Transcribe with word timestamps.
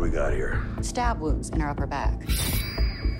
do 0.00 0.04
we 0.04 0.10
got 0.10 0.32
here? 0.32 0.64
Stab 0.80 1.20
wounds 1.20 1.50
in 1.50 1.60
her 1.60 1.68
upper 1.68 1.86
back. 1.86 2.14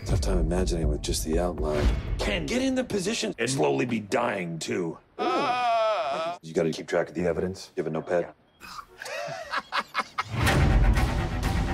Tough 0.07 0.21
time 0.23 0.39
imagining 0.39 0.89
with 0.89 1.03
just 1.03 1.25
the 1.27 1.39
outline. 1.39 1.87
Ken, 2.19 2.47
get 2.47 2.63
in 2.63 2.75
the 2.75 2.85
position 2.85 3.35
and 3.39 3.51
slowly 3.51 3.85
be 3.85 4.01
dying 4.01 4.59
too. 4.59 4.97
Ah. 5.19 6.39
You 6.43 6.55
gotta 6.55 6.71
keep 6.71 6.89
track 6.89 7.11
of 7.11 7.15
the 7.15 7.27
evidence. 7.27 7.71
You 7.77 7.83
have 7.83 7.87
a 7.87 7.91
notepad? 7.91 8.29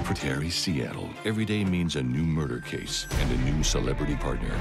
For 0.04 0.14
Terry 0.14 0.50
Seattle, 0.50 1.08
every 1.24 1.44
day 1.44 1.64
means 1.64 1.94
a 1.94 2.02
new 2.02 2.24
murder 2.24 2.60
case 2.60 3.06
and 3.10 3.30
a 3.30 3.50
new 3.50 3.62
celebrity 3.62 4.16
partner. 4.16 4.56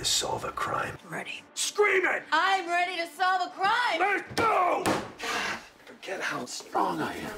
To 0.00 0.06
solve 0.06 0.44
a 0.44 0.52
crime? 0.52 0.96
Ready. 1.10 1.42
Scream 1.54 2.06
it! 2.06 2.22
I'm 2.32 2.66
ready 2.66 2.96
to 2.96 3.06
solve 3.06 3.42
a 3.48 3.50
crime! 3.50 3.98
Let's 3.98 4.32
go! 4.34 4.82
Forget 5.84 6.22
how 6.22 6.46
strong 6.46 7.02
I 7.02 7.12
am. 7.12 7.36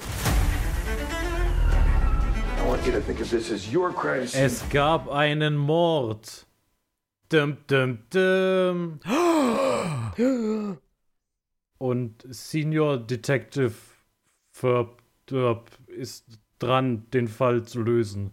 I 2.58 2.68
want 2.68 2.86
you 2.86 2.92
to 2.92 3.00
think 3.00 3.18
of 3.18 3.28
this 3.30 3.50
as 3.50 3.72
your 3.72 3.92
crime 3.92 4.28
scene. 4.28 4.44
Es 4.44 4.62
gab 4.70 5.08
einen 5.10 5.56
Mord. 5.56 6.46
Dum, 7.28 7.58
dum, 7.66 7.98
dum. 8.10 9.00
Und 11.78 12.24
Senior 12.30 12.98
Detective 12.98 13.74
Derb 15.28 15.66
ist 15.88 16.38
dran, 16.60 17.10
den 17.10 17.26
Fall 17.26 17.64
zu 17.64 17.82
lösen. 17.82 18.30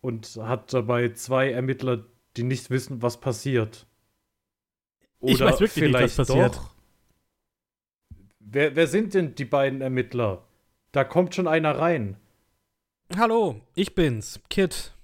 Und 0.00 0.38
hat 0.40 0.72
dabei 0.72 1.08
zwei 1.14 1.50
Ermittler, 1.50 2.04
die 2.38 2.44
nicht 2.44 2.70
wissen, 2.70 3.02
was 3.02 3.20
passiert. 3.20 3.86
Ich 5.20 5.40
weiß 5.40 5.60
wirklich 5.60 5.92
nicht, 5.92 6.00
was 6.00 6.16
passiert. 6.16 6.56
Doch. 6.56 6.74
Wer, 8.38 8.76
wer 8.76 8.86
sind 8.86 9.14
denn 9.14 9.34
die 9.34 9.44
beiden 9.44 9.80
Ermittler? 9.80 10.46
Da 10.92 11.04
kommt 11.04 11.34
schon 11.34 11.48
einer 11.48 11.78
rein. 11.78 12.16
Hallo, 13.16 13.60
ich 13.74 13.94
bin's, 13.94 14.40
Kid. 14.48 14.94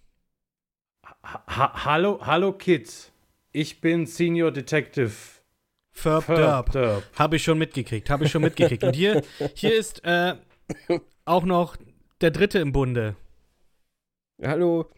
Ha 1.23 1.85
hallo, 1.85 2.21
hallo 2.25 2.53
Kid. 2.53 3.13
Ich 3.53 3.81
bin 3.81 4.07
Senior 4.07 4.53
Detective. 4.53 5.13
Ferb 5.91 6.25
Ferb 6.25 6.39
Derb. 6.39 6.73
Derb. 6.73 7.05
Habe 7.17 7.37
ich 7.37 7.45
schon 7.45 7.59
mitgekriegt, 7.59 8.11
habe 8.11 8.25
ich 8.25 8.31
schon 8.31 8.43
mitgekriegt. 8.43 8.85
Und 8.85 8.95
hier, 8.95 9.23
hier 9.55 9.77
ist 9.77 10.05
äh, 10.05 10.37
auch 11.25 11.45
noch 11.45 11.77
der 12.21 12.31
Dritte 12.31 12.59
im 12.59 12.73
Bunde. 12.73 13.17
Hallo, 14.43 14.91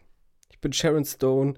ich 0.49 0.59
bin 0.59 0.73
Sharon 0.73 1.05
Stone. 1.05 1.55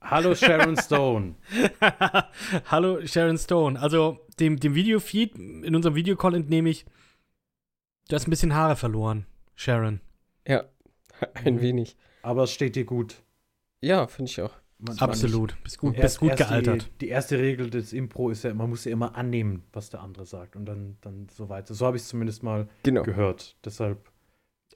Hallo 0.00 0.34
Sharon 0.34 0.76
Stone. 0.76 1.34
Hallo 2.66 3.04
Sharon 3.06 3.36
Stone. 3.38 3.78
Also 3.80 4.18
dem, 4.38 4.58
dem 4.58 4.74
Videofeed, 4.74 5.34
in 5.36 5.74
unserem 5.74 5.94
Videocall 5.96 6.34
entnehme 6.34 6.70
ich, 6.70 6.86
du 8.08 8.14
hast 8.16 8.26
ein 8.26 8.30
bisschen 8.30 8.54
Haare 8.54 8.76
verloren, 8.76 9.26
Sharon. 9.56 10.00
Ja, 10.46 10.64
ein 11.44 11.60
wenig. 11.60 11.96
Aber 12.22 12.44
es 12.44 12.52
steht 12.52 12.76
dir 12.76 12.84
gut. 12.84 13.16
Ja, 13.80 14.06
finde 14.06 14.30
ich 14.30 14.40
auch. 14.40 14.54
Man- 14.78 14.98
Absolut. 15.00 15.56
Bist 15.64 15.78
gut, 15.78 15.94
man- 15.94 16.02
bist 16.02 16.20
gut 16.20 16.30
erst- 16.30 16.40
erst 16.42 16.50
gealtert. 16.50 16.90
Die, 16.94 17.06
die 17.06 17.08
erste 17.08 17.38
Regel 17.38 17.68
des 17.68 17.92
Impro 17.92 18.30
ist 18.30 18.44
ja, 18.44 18.54
man 18.54 18.70
muss 18.70 18.84
ja 18.84 18.92
immer 18.92 19.16
annehmen, 19.16 19.64
was 19.72 19.90
der 19.90 20.00
andere 20.00 20.24
sagt 20.24 20.54
und 20.54 20.64
dann, 20.66 20.96
dann 21.00 21.26
so 21.36 21.48
weiter. 21.48 21.74
So 21.74 21.84
habe 21.86 21.96
ich 21.96 22.04
es 22.04 22.08
zumindest 22.08 22.44
mal 22.44 22.68
Genau. 22.84 23.02
gehört. 23.02 23.56
Deshalb, 23.64 24.10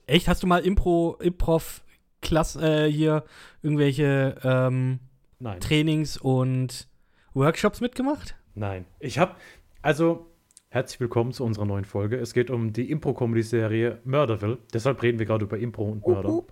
Echt? 0.05 0.27
Hast 0.27 0.43
du 0.43 0.47
mal 0.47 0.65
Impro, 0.65 1.15
Improv, 1.21 1.81
Klass, 2.21 2.57
äh, 2.57 2.91
hier 2.91 3.23
irgendwelche 3.61 4.35
ähm, 4.43 4.99
nein. 5.43 5.59
Trainings 5.59 6.17
und 6.17 6.87
Workshops 7.33 7.81
mitgemacht? 7.81 8.35
Nein. 8.55 8.85
Ich 8.99 9.19
habe, 9.19 9.35
also, 9.81 10.31
herzlich 10.69 10.99
willkommen 10.99 11.33
zu 11.33 11.43
unserer 11.43 11.65
neuen 11.65 11.85
Folge. 11.85 12.17
Es 12.17 12.33
geht 12.33 12.49
um 12.49 12.73
die 12.73 12.89
Impro-Comedy-Serie 12.89 13.99
Murderville. 14.05 14.57
Deshalb 14.73 15.03
reden 15.03 15.19
wir 15.19 15.25
gerade 15.25 15.45
über 15.45 15.57
Impro 15.57 15.91
und 15.91 16.07
Mörder. 16.07 16.43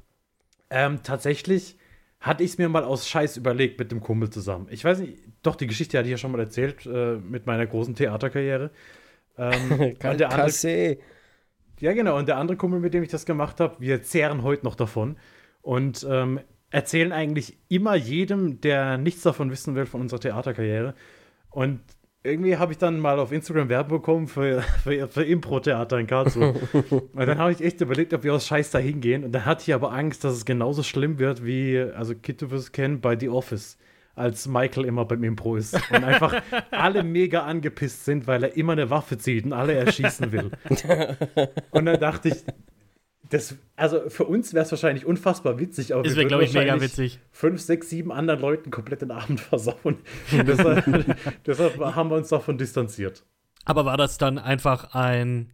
Ähm, 0.69 0.99
tatsächlich 1.03 1.77
hatte 2.19 2.43
ich 2.43 2.51
es 2.51 2.57
mir 2.57 2.69
mal 2.69 2.83
aus 2.83 3.07
Scheiß 3.07 3.37
überlegt 3.37 3.79
mit 3.79 3.91
dem 3.91 4.01
Kumpel 4.01 4.29
zusammen. 4.29 4.67
Ich 4.69 4.83
weiß 4.83 4.99
nicht, 4.99 5.17
doch, 5.41 5.55
die 5.55 5.67
Geschichte 5.67 5.97
hatte 5.97 6.07
ich 6.07 6.11
ja 6.11 6.17
schon 6.17 6.31
mal 6.31 6.39
erzählt 6.39 6.85
äh, 6.85 7.15
mit 7.15 7.47
meiner 7.47 7.65
großen 7.65 7.95
Theaterkarriere. 7.95 8.71
Ähm, 9.37 9.95
und 10.03 10.19
der 10.19 10.31
andere, 10.31 10.97
ja, 11.79 11.93
genau. 11.93 12.17
Und 12.17 12.27
der 12.27 12.37
andere 12.37 12.57
Kumpel, 12.57 12.79
mit 12.79 12.93
dem 12.93 13.03
ich 13.03 13.09
das 13.09 13.25
gemacht 13.25 13.59
habe, 13.59 13.77
wir 13.79 14.03
zehren 14.03 14.43
heute 14.43 14.65
noch 14.65 14.75
davon 14.75 15.17
und 15.61 16.05
ähm, 16.09 16.41
erzählen 16.71 17.11
eigentlich 17.11 17.57
immer 17.67 17.95
jedem, 17.95 18.61
der 18.61 18.97
nichts 18.97 19.21
davon 19.21 19.51
wissen 19.51 19.75
will, 19.75 19.85
von 19.85 20.01
unserer 20.01 20.21
Theaterkarriere. 20.21 20.95
Und 21.49 21.81
irgendwie 22.23 22.57
habe 22.57 22.71
ich 22.71 22.77
dann 22.77 22.99
mal 22.99 23.19
auf 23.19 23.31
Instagram 23.31 23.69
Werbung 23.69 23.99
bekommen 23.99 24.27
für, 24.27 24.61
für, 24.61 25.07
für 25.07 25.23
Impro-Theater 25.23 25.99
in 25.99 26.07
Karlsruhe. 26.07 26.53
und 26.89 27.15
dann 27.15 27.37
habe 27.37 27.51
ich 27.51 27.61
echt 27.61 27.81
überlegt, 27.81 28.13
ob 28.13 28.23
wir 28.23 28.33
aus 28.33 28.47
Scheiß 28.47 28.71
da 28.71 28.79
hingehen. 28.79 29.23
Und 29.23 29.31
dann 29.33 29.45
hatte 29.45 29.63
ich 29.67 29.73
aber 29.73 29.91
Angst, 29.91 30.23
dass 30.23 30.33
es 30.33 30.45
genauso 30.45 30.83
schlimm 30.83 31.19
wird 31.19 31.45
wie, 31.45 31.79
also 31.79 32.13
du 32.13 32.51
wirst 32.51 32.73
kennen, 32.73 33.01
bei 33.01 33.17
The 33.19 33.29
Office. 33.29 33.77
Als 34.13 34.45
Michael 34.45 34.85
immer 34.85 35.05
beim 35.05 35.23
Impro 35.23 35.55
ist 35.55 35.73
und 35.89 36.03
einfach 36.03 36.41
alle 36.71 37.01
mega 37.01 37.43
angepisst 37.43 38.03
sind, 38.03 38.27
weil 38.27 38.43
er 38.43 38.57
immer 38.57 38.73
eine 38.73 38.89
Waffe 38.89 39.17
zieht 39.17 39.45
und 39.45 39.53
alle 39.53 39.73
erschießen 39.73 40.33
will. 40.33 40.51
Und 41.71 41.85
dann 41.85 41.97
dachte 41.97 42.27
ich, 42.27 42.43
das, 43.31 43.55
also 43.77 44.09
für 44.09 44.25
uns 44.25 44.53
wäre 44.53 44.65
es 44.65 44.71
wahrscheinlich 44.71 45.05
unfassbar 45.05 45.57
witzig, 45.57 45.93
aber 45.93 46.05
Es 46.05 46.11
wir 46.11 46.17
würden 46.17 46.27
glaube 46.27 46.43
ich, 46.43 46.53
mega 46.53 46.79
witzig. 46.81 47.19
Fünf, 47.31 47.61
sechs, 47.61 47.89
sieben 47.89 48.11
anderen 48.11 48.41
Leuten 48.41 48.71
komplett 48.71 49.01
den 49.01 49.11
Abend 49.11 49.39
versauen. 49.39 49.99
deshalb, 50.31 50.85
deshalb 51.45 51.79
haben 51.79 52.09
wir 52.09 52.17
uns 52.17 52.27
davon 52.27 52.57
distanziert. 52.57 53.23
Aber 53.63 53.85
war 53.85 53.95
das 53.95 54.17
dann 54.17 54.37
einfach 54.37 54.93
ein 54.95 55.49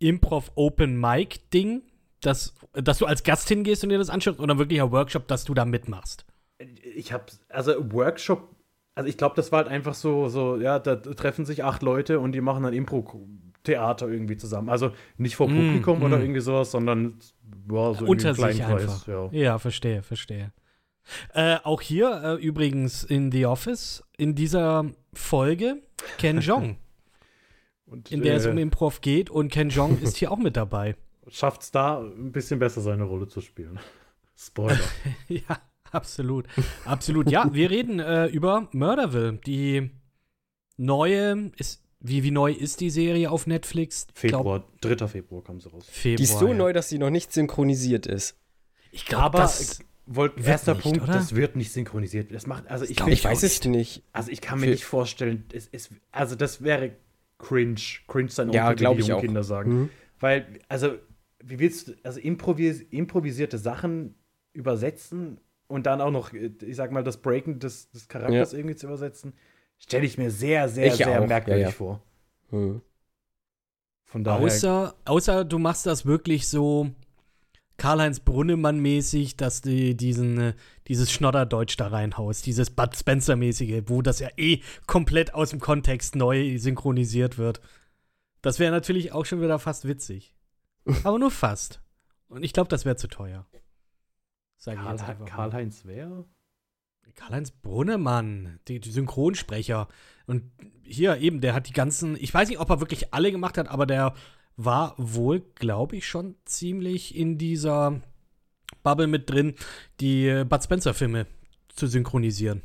Improv 0.00 0.50
Open 0.56 1.00
Mic 1.00 1.38
Ding, 1.52 1.82
dass, 2.20 2.52
dass 2.72 2.98
du 2.98 3.06
als 3.06 3.22
Gast 3.22 3.48
hingehst 3.48 3.84
und 3.84 3.90
dir 3.90 3.98
das 3.98 4.10
anschaust 4.10 4.40
oder 4.40 4.58
wirklich 4.58 4.82
ein 4.82 4.90
Workshop, 4.90 5.28
dass 5.28 5.44
du 5.44 5.54
da 5.54 5.64
mitmachst? 5.64 6.26
Ich 6.96 7.12
habe, 7.12 7.26
also 7.48 7.74
Workshop, 7.92 8.56
also 8.96 9.08
ich 9.08 9.16
glaube, 9.16 9.36
das 9.36 9.52
war 9.52 9.58
halt 9.58 9.68
einfach 9.68 9.94
so, 9.94 10.28
so, 10.28 10.56
ja, 10.56 10.80
da 10.80 10.96
treffen 10.96 11.44
sich 11.44 11.62
acht 11.62 11.82
Leute 11.82 12.18
und 12.18 12.32
die 12.32 12.40
machen 12.40 12.64
dann 12.64 12.72
Impro-Theater 13.64 14.08
irgendwie 14.08 14.36
zusammen. 14.36 14.68
Also 14.68 14.92
nicht 15.16 15.36
vor 15.36 15.48
Mm, 15.48 15.56
Publikum 15.56 16.02
oder 16.02 16.18
mm. 16.18 16.22
irgendwie 16.22 16.40
sowas, 16.40 16.70
sondern 16.70 17.18
ja, 17.70 17.94
so 17.94 18.06
Unter 18.06 18.34
sich 18.34 18.44
einfach. 18.44 19.04
Kreis. 19.04 19.06
Ja. 19.06 19.28
Ja, 19.32 19.58
verstehe, 19.58 20.02
verstehe. 20.02 20.52
Äh, 21.34 21.58
auch 21.64 21.80
hier 21.82 22.22
äh, 22.22 22.42
übrigens 22.42 23.04
in 23.04 23.30
The 23.30 23.46
Office, 23.46 24.02
in 24.16 24.34
dieser 24.34 24.86
Folge, 25.12 25.82
Ken 26.18 26.40
Jong, 26.40 26.76
Und, 27.86 28.10
in 28.10 28.22
der 28.22 28.36
es 28.36 28.46
äh, 28.46 28.50
um 28.50 28.58
Improv 28.58 29.00
geht 29.00 29.28
und 29.30 29.50
Ken 29.50 29.68
Jong 29.68 29.98
ist 30.02 30.16
hier 30.16 30.30
auch 30.30 30.38
mit 30.38 30.56
dabei. 30.56 30.96
schafft 31.28 31.62
es 31.62 31.70
da 31.70 32.00
ein 32.00 32.32
bisschen 32.32 32.58
besser 32.58 32.80
seine 32.80 33.04
Rolle 33.04 33.28
zu 33.28 33.40
spielen. 33.40 33.78
Spoiler. 34.36 34.78
ja, 35.28 35.60
absolut. 35.92 36.46
Absolut. 36.84 37.30
Ja, 37.30 37.52
wir 37.52 37.70
reden 37.70 38.00
äh, 38.00 38.26
über 38.26 38.68
Murderville. 38.72 39.34
Die 39.46 39.90
neue 40.76 41.52
ist. 41.56 41.83
Wie, 42.06 42.22
wie 42.22 42.30
neu 42.30 42.52
ist 42.52 42.80
die 42.80 42.90
Serie 42.90 43.30
auf 43.30 43.46
Netflix? 43.46 44.06
Ich 44.14 44.28
glaub, 44.28 44.42
Februar, 44.42 44.68
3. 44.82 45.08
Februar 45.08 45.42
kam 45.42 45.58
sie 45.58 45.70
raus. 45.70 45.86
Februar. 45.90 46.16
Die 46.16 46.22
ist 46.24 46.38
so 46.38 46.48
ja. 46.48 46.54
neu, 46.54 46.72
dass 46.74 46.90
sie 46.90 46.98
noch 46.98 47.08
nicht 47.08 47.32
synchronisiert 47.32 48.06
ist. 48.06 48.36
Ich 48.92 49.06
glaube, 49.06 49.24
Aber 49.24 49.38
das. 49.38 49.80
wollt, 50.04 50.36
wird 50.36 50.46
erster 50.46 50.74
nicht, 50.74 50.82
Punkt, 50.82 51.02
oder? 51.02 51.14
das 51.14 51.34
wird 51.34 51.56
nicht 51.56 51.72
synchronisiert. 51.72 52.30
Das 52.34 52.46
macht, 52.46 52.68
also 52.70 52.84
ich, 52.84 53.00
Ich 53.00 53.24
weiß 53.24 53.42
es 53.42 53.64
nicht. 53.64 54.02
also 54.12 54.30
ich 54.30 54.42
kann 54.42 54.60
mir 54.60 54.66
Für- 54.66 54.72
nicht 54.72 54.84
vorstellen, 54.84 55.44
es, 55.50 55.66
es, 55.72 55.88
also 56.12 56.36
das 56.36 56.62
wäre 56.62 56.92
cringe, 57.38 57.80
cringe 58.06 58.28
sein 58.30 58.52
Ja, 58.52 58.64
Onkel, 58.64 58.76
wie 58.76 58.80
glaub 58.80 58.94
die 58.96 59.00
ich 59.00 59.06
jungen 59.08 59.18
auch. 59.18 59.24
Kinder 59.24 59.42
sagen. 59.42 59.72
Mhm. 59.72 59.90
Weil, 60.20 60.46
also, 60.68 60.96
wie 61.42 61.58
willst 61.58 61.88
du, 61.88 61.92
also 62.02 62.20
improvis, 62.20 62.82
improvisierte 62.82 63.56
Sachen 63.56 64.14
übersetzen 64.52 65.40
und 65.68 65.86
dann 65.86 66.02
auch 66.02 66.10
noch, 66.10 66.34
äh, 66.34 66.50
ich 66.66 66.76
sag 66.76 66.92
mal, 66.92 67.02
das 67.02 67.16
Breaken 67.22 67.60
des, 67.60 67.90
des 67.90 68.08
Charakters 68.08 68.52
irgendwie 68.52 68.76
zu 68.76 68.86
übersetzen, 68.88 69.32
stelle 69.78 70.06
ich 70.06 70.18
mir 70.18 70.30
sehr, 70.30 70.68
sehr, 70.68 70.86
Ich 70.86 70.94
sehr 70.94 71.22
auch, 71.22 71.26
merkwürdig 71.26 71.62
ja, 71.62 71.68
ja. 71.68 71.74
vor. 71.74 72.02
Hm. 72.50 72.80
Von 74.04 74.24
daher, 74.24 74.44
Außer, 74.44 74.94
außer 75.04 75.44
du 75.44 75.58
machst 75.58 75.86
das 75.86 76.06
wirklich 76.06 76.48
so 76.48 76.90
Karl-Heinz 77.76 78.20
Brunnemann-mäßig, 78.20 79.36
dass 79.36 79.60
du 79.60 79.94
diesen, 79.94 80.40
äh, 80.40 80.54
dieses 80.86 81.10
Schnodderdeutsch 81.10 81.76
da 81.76 81.88
reinhaust, 81.88 82.46
dieses 82.46 82.70
Bud 82.70 82.94
Spencer-mäßige, 82.96 83.82
wo 83.86 84.02
das 84.02 84.20
ja 84.20 84.28
eh 84.36 84.60
komplett 84.86 85.34
aus 85.34 85.50
dem 85.50 85.60
Kontext 85.60 86.14
neu 86.14 86.56
synchronisiert 86.58 87.38
wird. 87.38 87.60
Das 88.42 88.58
wäre 88.58 88.70
natürlich 88.70 89.12
auch 89.12 89.24
schon 89.24 89.40
wieder 89.40 89.58
fast 89.58 89.88
witzig. 89.88 90.34
Aber 91.04 91.18
nur 91.18 91.30
fast. 91.30 91.80
Und 92.28 92.44
ich 92.44 92.52
glaube, 92.52 92.68
das 92.68 92.84
wäre 92.84 92.96
zu 92.96 93.08
teuer. 93.08 93.46
Ich 94.58 94.64
Karl. 94.64 95.24
Karl-Heinz 95.26 95.84
wer? 95.84 96.24
Karl-Heinz 97.14 97.50
Brunnemann, 97.50 98.58
die, 98.68 98.80
die 98.80 98.90
Synchronsprecher. 98.90 99.88
Und 100.26 100.50
hier 100.82 101.18
eben, 101.18 101.40
der 101.40 101.54
hat 101.54 101.68
die 101.68 101.72
ganzen, 101.72 102.16
ich 102.16 102.32
weiß 102.32 102.48
nicht, 102.48 102.58
ob 102.60 102.70
er 102.70 102.80
wirklich 102.80 103.12
alle 103.14 103.30
gemacht 103.30 103.58
hat, 103.58 103.68
aber 103.68 103.86
der 103.86 104.14
war 104.56 104.94
wohl, 104.96 105.40
glaube 105.54 105.96
ich, 105.96 106.06
schon 106.06 106.36
ziemlich 106.44 107.14
in 107.16 107.38
dieser 107.38 108.00
Bubble 108.82 109.06
mit 109.06 109.30
drin, 109.30 109.54
die 110.00 110.44
Bud 110.48 110.62
Spencer-Filme 110.62 111.26
zu 111.68 111.86
synchronisieren. 111.86 112.62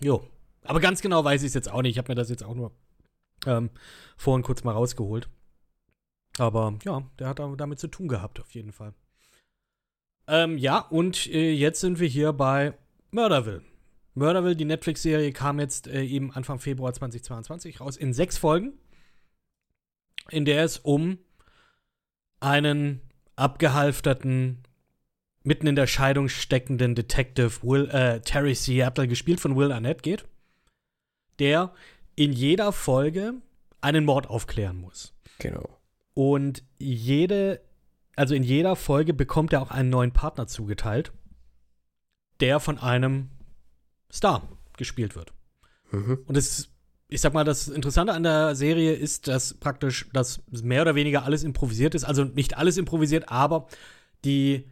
Jo. 0.00 0.26
Aber 0.64 0.80
ganz 0.80 1.00
genau 1.00 1.24
weiß 1.24 1.42
ich 1.42 1.48
es 1.48 1.54
jetzt 1.54 1.70
auch 1.70 1.82
nicht. 1.82 1.92
Ich 1.92 1.98
habe 1.98 2.12
mir 2.12 2.16
das 2.16 2.30
jetzt 2.30 2.44
auch 2.44 2.54
nur 2.54 2.72
Ähm, 3.44 3.70
vorhin 4.16 4.44
kurz 4.44 4.62
mal 4.62 4.70
rausgeholt. 4.70 5.28
Aber 6.38 6.78
ja, 6.84 7.02
der 7.18 7.26
hat 7.26 7.40
da- 7.40 7.52
damit 7.56 7.80
zu 7.80 7.88
tun 7.88 8.06
gehabt, 8.06 8.38
auf 8.38 8.54
jeden 8.54 8.70
Fall. 8.70 8.94
Ähm, 10.28 10.56
ja, 10.58 10.78
und 10.78 11.26
äh, 11.26 11.50
jetzt 11.50 11.80
sind 11.80 11.98
wir 11.98 12.06
hier 12.06 12.32
bei 12.32 12.74
Murderville. 13.12 13.62
Murderville, 14.14 14.56
die 14.56 14.64
Netflix-Serie, 14.64 15.32
kam 15.32 15.60
jetzt 15.60 15.86
äh, 15.86 16.02
eben 16.02 16.32
Anfang 16.32 16.58
Februar 16.58 16.92
2022 16.92 17.80
raus 17.80 17.96
in 17.96 18.12
sechs 18.12 18.38
Folgen, 18.38 18.72
in 20.30 20.44
der 20.44 20.64
es 20.64 20.78
um 20.78 21.18
einen 22.40 23.02
abgehalfterten, 23.36 24.62
mitten 25.44 25.66
in 25.66 25.76
der 25.76 25.86
Scheidung 25.86 26.28
steckenden 26.28 26.94
Detective 26.94 27.62
Will, 27.62 27.88
äh, 27.90 28.20
Terry 28.20 28.54
Seattle, 28.54 29.08
gespielt 29.08 29.40
von 29.40 29.56
Will 29.56 29.72
Arnett, 29.72 30.02
geht, 30.02 30.24
der 31.38 31.72
in 32.16 32.32
jeder 32.32 32.72
Folge 32.72 33.34
einen 33.82 34.04
Mord 34.06 34.28
aufklären 34.28 34.78
muss. 34.78 35.14
Genau. 35.38 35.68
Und 36.14 36.62
jede, 36.78 37.60
also 38.16 38.34
in 38.34 38.42
jeder 38.42 38.76
Folge 38.76 39.12
bekommt 39.12 39.52
er 39.52 39.62
auch 39.62 39.70
einen 39.70 39.90
neuen 39.90 40.12
Partner 40.12 40.46
zugeteilt, 40.46 41.12
der 42.42 42.60
von 42.60 42.78
einem 42.78 43.30
Star 44.12 44.46
gespielt 44.76 45.16
wird. 45.16 45.32
Mhm. 45.90 46.18
Und 46.26 46.36
es, 46.36 46.68
ich 47.08 47.20
sag 47.20 47.32
mal, 47.32 47.44
das 47.44 47.68
Interessante 47.68 48.12
an 48.12 48.24
der 48.24 48.54
Serie 48.54 48.92
ist, 48.92 49.28
dass 49.28 49.54
praktisch 49.54 50.08
das 50.12 50.42
mehr 50.50 50.82
oder 50.82 50.94
weniger 50.94 51.24
alles 51.24 51.44
improvisiert 51.44 51.94
ist. 51.94 52.04
Also 52.04 52.24
nicht 52.24 52.58
alles 52.58 52.76
improvisiert, 52.76 53.30
aber 53.30 53.68
die 54.24 54.68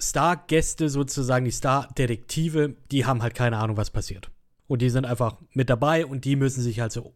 Star-Gäste 0.00 0.88
sozusagen, 0.88 1.44
die 1.44 1.50
Star-Detektive, 1.50 2.76
die 2.90 3.04
haben 3.06 3.22
halt 3.22 3.34
keine 3.34 3.58
Ahnung, 3.58 3.76
was 3.76 3.90
passiert. 3.90 4.30
Und 4.66 4.80
die 4.80 4.90
sind 4.90 5.04
einfach 5.04 5.36
mit 5.52 5.68
dabei 5.68 6.06
und 6.06 6.24
die 6.24 6.36
müssen 6.36 6.62
sich 6.62 6.80
halt 6.80 6.92
so 6.92 7.14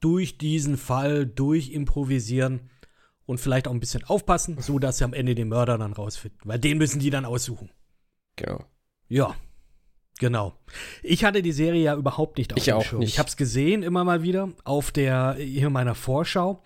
durch 0.00 0.38
diesen 0.38 0.76
Fall 0.76 1.26
durchimprovisieren 1.26 2.70
und 3.26 3.38
vielleicht 3.38 3.68
auch 3.68 3.72
ein 3.72 3.80
bisschen 3.80 4.04
aufpassen, 4.04 4.60
so 4.60 4.78
dass 4.78 4.98
sie 4.98 5.04
am 5.04 5.12
Ende 5.12 5.34
den 5.34 5.48
Mörder 5.48 5.76
dann 5.76 5.92
rausfinden. 5.92 6.40
Weil 6.44 6.58
den 6.58 6.78
müssen 6.78 7.00
die 7.00 7.10
dann 7.10 7.24
aussuchen. 7.24 7.70
Genau. 8.38 8.64
Ja, 9.08 9.34
genau. 10.18 10.58
Ich 11.02 11.24
hatte 11.24 11.42
die 11.42 11.52
Serie 11.52 11.82
ja 11.82 11.96
überhaupt 11.96 12.38
nicht 12.38 12.52
auf 12.52 12.58
Ich 12.58 12.64
dem 12.66 12.74
auch 12.74 12.84
Schirm. 12.84 13.00
nicht. 13.00 13.10
Ich 13.10 13.18
habe 13.18 13.28
es 13.28 13.36
gesehen 13.36 13.82
immer 13.82 14.04
mal 14.04 14.22
wieder 14.22 14.50
auf 14.64 14.90
der 14.90 15.34
hier 15.34 15.70
meiner 15.70 15.94
Vorschau, 15.94 16.62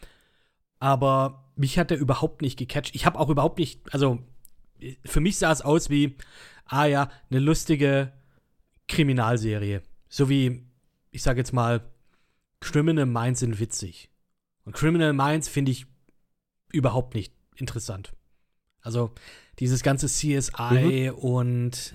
aber 0.78 1.50
mich 1.56 1.78
hat 1.78 1.90
der 1.90 1.98
überhaupt 1.98 2.42
nicht 2.42 2.58
gecatcht. 2.58 2.94
Ich 2.94 3.06
habe 3.06 3.18
auch 3.18 3.28
überhaupt 3.28 3.58
nicht, 3.58 3.80
also 3.92 4.18
für 5.04 5.20
mich 5.20 5.38
sah 5.38 5.52
es 5.52 5.62
aus 5.62 5.90
wie, 5.90 6.16
ah 6.66 6.86
ja, 6.86 7.10
eine 7.30 7.40
lustige 7.40 8.12
Kriminalserie, 8.88 9.82
so 10.08 10.28
wie 10.28 10.66
ich 11.12 11.22
sage 11.22 11.38
jetzt 11.38 11.52
mal, 11.52 11.82
Criminal 12.60 13.06
Minds 13.06 13.40
sind 13.40 13.60
witzig. 13.60 14.10
Und 14.64 14.74
Criminal 14.74 15.12
Minds 15.12 15.48
finde 15.48 15.70
ich 15.72 15.86
überhaupt 16.72 17.14
nicht 17.14 17.34
interessant. 17.56 18.14
Also 18.80 19.12
dieses 19.62 19.84
ganze 19.84 20.08
CSI 20.08 21.12
und 21.14 21.94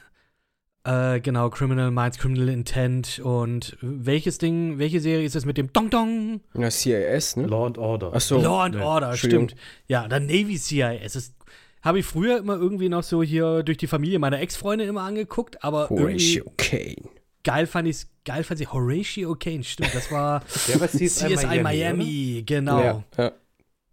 äh, 0.85 1.19
genau, 1.19 1.49
Criminal 1.49 1.91
Minds, 1.91 2.17
Criminal 2.17 2.47
Intent 2.47 3.19
und 3.19 3.75
welches 3.81 4.37
Ding, 4.37 4.79
welche 4.79 5.01
Serie 5.01 5.25
ist 5.25 5.35
das 5.35 5.43
mit 5.43 5.57
dem 5.57 5.73
Dong 5.73 5.89
Dong? 5.89 6.39
Na, 6.53 6.71
CIS, 6.71 7.35
ne? 7.35 7.45
Law 7.45 7.65
and 7.65 7.77
Order. 7.77 8.11
Ach 8.13 8.21
so. 8.21 8.41
Law 8.41 8.61
and 8.61 8.75
nee, 8.75 8.81
Order, 8.81 9.17
stimmt. 9.17 9.53
Ja, 9.85 10.07
dann 10.07 10.27
Navy 10.27 10.57
CIS. 10.57 11.11
Das 11.11 11.33
habe 11.81 11.99
ich 11.99 12.05
früher 12.05 12.37
immer 12.37 12.55
irgendwie 12.55 12.87
noch 12.87 13.03
so 13.03 13.21
hier 13.21 13.63
durch 13.63 13.77
die 13.77 13.87
Familie 13.87 14.17
meiner 14.17 14.39
Ex-Freundin 14.39 14.87
immer 14.87 15.01
angeguckt, 15.01 15.61
aber 15.61 15.91
irgendwie 15.91 16.39
Horatio 16.39 16.53
Kane. 16.55 17.09
geil 17.43 17.67
fand 17.67 17.89
ich 17.89 18.05
geil 18.23 18.45
fand 18.45 18.61
ich 18.61 18.71
Horatio 18.71 19.35
Kane, 19.35 19.65
stimmt, 19.65 19.93
das 19.93 20.09
war 20.09 20.41
Der 20.69 20.79
war 20.79 20.87
CSI, 20.87 21.35
CSI 21.35 21.59
Miami, 21.61 22.43
genau. 22.45 22.81
Ja, 22.81 23.03
ja. 23.17 23.31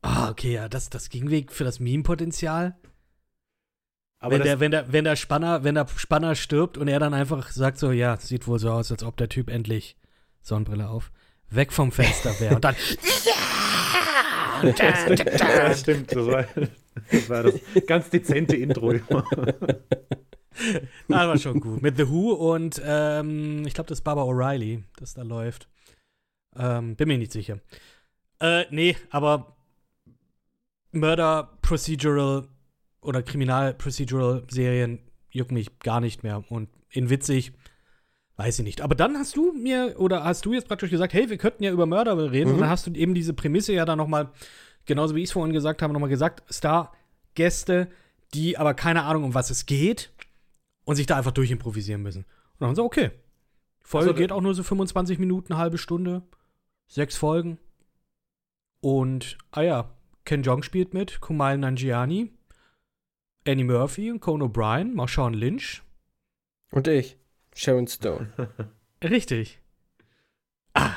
Ah, 0.03 0.31
okay, 0.31 0.53
ja, 0.53 0.69
das, 0.69 0.91
das 0.91 1.09
ging 1.09 1.29
weg 1.31 1.51
für 1.51 1.65
das 1.65 1.81
Meme-Potenzial. 1.81 2.77
Aber 4.25 4.37
Wenn 4.37 4.43
der, 4.43 4.59
wenn, 4.59 4.71
der, 4.71 4.91
wenn 4.91 5.05
der 5.05 5.17
Spanner, 5.17 5.65
wenn 5.65 5.75
der 5.75 5.87
Spanner 5.97 6.35
stirbt 6.35 6.79
und 6.79 6.89
er 6.89 6.99
dann 6.99 7.13
einfach 7.13 7.51
sagt 7.51 7.79
so, 7.79 7.93
ja, 7.93 8.17
sieht 8.17 8.47
wohl 8.47 8.59
so 8.59 8.71
aus, 8.71 8.91
als 8.91 9.03
ob 9.03 9.19
der 9.19 9.29
Typ 9.29 9.51
endlich 9.51 9.97
Sonnenbrille 10.41 10.89
auf, 10.89 11.13
weg 11.51 11.73
vom 11.75 11.93
Fenster 11.93 12.39
wäre. 12.41 12.55
Und 12.55 12.65
dann, 12.65 12.75
ja, 14.79 15.75
stimmt. 15.75 16.11
Das 16.11 16.27
war, 16.27 16.47
das 17.11 17.29
war 17.29 17.43
das 17.43 17.61
ganz 17.87 18.09
dezente 18.09 18.57
Intro. 18.57 18.93
immer. 18.93 19.25
das 19.31 21.09
war 21.09 21.39
schon 21.39 21.61
gut. 21.61 21.83
Mit 21.83 21.99
The 21.99 22.09
Who 22.09 22.33
und 22.33 22.81
ähm, 22.83 23.67
ich 23.67 23.75
glaube, 23.75 23.89
das 23.89 23.99
ist 23.99 24.05
Barbara 24.05 24.27
O'Reilly, 24.27 24.85
das 24.97 25.13
da 25.13 25.23
läuft. 25.23 25.69
Ähm, 26.57 26.97
bin 26.97 27.09
mir 27.09 27.19
nicht 27.19 27.33
sicher. 27.33 27.59
Äh, 28.41 28.65
nee, 28.71 28.97
aber 29.11 29.55
Murder 30.93 31.59
Procedural 31.61 32.49
oder 33.05 33.23
Kriminal 33.23 33.75
Procedural 33.75 34.45
Serien 34.49 34.99
jucken 35.31 35.55
mich 35.55 35.79
gar 35.81 36.01
nicht 36.01 36.23
mehr. 36.23 36.45
Und 36.49 36.69
in 36.91 37.11
witzig, 37.11 37.53
weiß 38.37 38.59
ich 38.59 38.65
nicht. 38.65 38.81
Aber 38.81 38.95
dann 38.95 39.17
hast 39.17 39.37
du 39.37 39.53
mir, 39.53 39.97
oder 39.99 40.25
hast 40.25 40.45
du 40.45 40.53
jetzt 40.53 40.69
praktisch 40.69 40.91
gesagt, 40.91 41.13
hey, 41.13 41.29
wir 41.29 41.39
könnten 41.39 41.63
ja 41.63 41.73
über 41.73 41.87
Murder 41.87 42.33
reden. 42.33 42.53
Und 42.53 42.61
dann 42.61 42.69
hast 42.69 42.87
du 42.87 42.93
eben 42.93 43.15
diese 43.15 43.35
Prämisse 43.35 43.73
ja 43.73 43.85
dann 43.85 43.99
nochmal, 43.99 44.31
genauso 44.87 45.15
wie 45.15 45.21
ich 45.21 45.27
es 45.27 45.33
vorhin 45.33 45.53
gesagt 45.53 45.83
habe, 45.83 45.93
nochmal 45.93 46.09
gesagt, 46.09 46.43
Star-Gäste, 46.53 47.89
die 48.33 48.59
aber 48.59 48.75
keine 48.75 49.05
Ahnung, 49.05 49.25
um 49.25 49.35
was 49.35 49.51
es 49.51 49.67
geht 49.67 50.13
und 50.85 50.97
sich 50.97 51.07
da 51.07 51.17
einfach 51.17 51.33
durchimprovisieren 51.33 52.03
müssen. 52.03 52.25
Und 52.25 52.61
dann 52.61 52.69
haben 52.69 52.77
sie, 52.77 52.83
okay. 52.83 53.11
Die 53.81 53.89
Folge 53.89 54.11
Also, 54.11 54.19
geht 54.19 54.33
auch 54.33 54.41
nur 54.41 54.55
so 54.55 54.63
25 54.63 55.19
Minuten, 55.19 55.57
halbe 55.57 55.79
Stunde, 55.79 56.23
sechs 56.87 57.17
Folgen. 57.17 57.59
Und, 58.81 59.39
ah 59.51 59.63
ja, 59.63 59.91
Ken 60.25 60.43
Jong 60.43 60.63
spielt 60.63 60.95
mit, 60.95 61.21
Kumail 61.21 61.59
Nanjiani, 61.59 62.31
Annie 63.47 63.65
Murphy 63.65 64.11
und 64.11 64.21
Conan 64.21 64.49
O'Brien, 64.49 64.95
Marshawn 64.95 65.35
Lynch. 65.35 65.83
Und 66.71 66.89
ich, 66.89 67.19
Sharon 67.55 67.87
Stone. 67.87 68.33
Richtig. 69.05 69.61
Ah. 70.73 70.93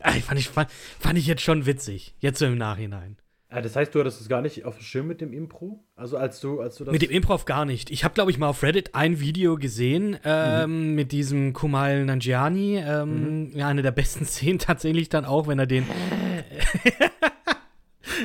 ah 0.00 0.12
fand, 0.12 0.40
ich, 0.40 0.48
fand, 0.48 0.70
fand 0.70 1.18
ich 1.18 1.26
jetzt 1.26 1.42
schon 1.42 1.64
witzig. 1.64 2.14
Jetzt 2.18 2.40
so 2.40 2.46
im 2.46 2.58
Nachhinein. 2.58 3.16
Ah, 3.50 3.62
das 3.62 3.76
heißt, 3.76 3.94
du 3.94 4.00
hattest 4.00 4.20
es 4.20 4.28
gar 4.28 4.42
nicht 4.42 4.66
auf 4.66 4.76
dem 4.76 4.82
Schirm 4.82 5.06
mit 5.06 5.22
dem 5.22 5.32
Impro? 5.32 5.82
Also 5.96 6.18
als 6.18 6.40
du, 6.40 6.60
als 6.60 6.76
du 6.76 6.84
das. 6.84 6.92
Mit 6.92 7.00
dem 7.00 7.10
Improv 7.10 7.46
gar 7.46 7.64
nicht. 7.64 7.90
Ich 7.90 8.04
habe, 8.04 8.12
glaube 8.12 8.30
ich, 8.30 8.36
mal 8.36 8.48
auf 8.48 8.62
Reddit 8.62 8.94
ein 8.94 9.20
Video 9.20 9.56
gesehen 9.56 10.18
ähm, 10.24 10.94
mit 10.94 11.12
diesem 11.12 11.54
Kumail 11.54 12.04
Nanjiani. 12.04 12.76
Ähm, 12.76 13.50
ja, 13.54 13.68
eine 13.68 13.80
der 13.80 13.92
besten 13.92 14.26
Szenen 14.26 14.58
tatsächlich 14.58 15.08
dann 15.08 15.24
auch, 15.24 15.46
wenn 15.46 15.58
er 15.58 15.66
den. 15.66 15.86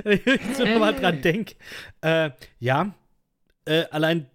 Wenn 0.03 0.19
ich 0.25 0.57
so 0.57 0.65
mal 0.65 0.93
dran 0.93 1.21
denke. 1.21 1.53
Äh, 2.01 2.31
ja, 2.59 2.95
äh, 3.65 3.85
allein 3.91 4.29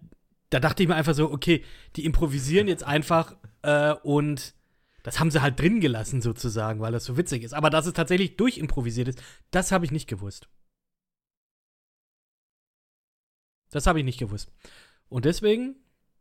da 0.49 0.59
dachte 0.59 0.83
ich 0.83 0.89
mir 0.89 0.95
einfach 0.95 1.13
so, 1.13 1.31
okay, 1.31 1.63
die 1.95 2.05
improvisieren 2.05 2.67
jetzt 2.67 2.83
einfach 2.83 3.35
äh, 3.61 3.93
und 4.03 4.55
das 5.03 5.19
haben 5.19 5.31
sie 5.31 5.41
halt 5.41 5.59
drin 5.59 5.79
gelassen 5.79 6.21
sozusagen, 6.21 6.81
weil 6.81 6.91
das 6.91 7.05
so 7.05 7.17
witzig 7.17 7.43
ist. 7.43 7.53
Aber 7.53 7.69
dass 7.69 7.85
es 7.85 7.93
tatsächlich 7.93 8.35
durchimprovisiert 8.35 9.07
ist, 9.07 9.23
das 9.51 9.71
habe 9.71 9.85
ich 9.85 9.91
nicht 9.91 10.07
gewusst. 10.07 10.49
Das 13.71 13.85
habe 13.85 13.99
ich 13.99 14.05
nicht 14.05 14.19
gewusst. 14.19 14.51
Und 15.07 15.25
deswegen, 15.25 15.75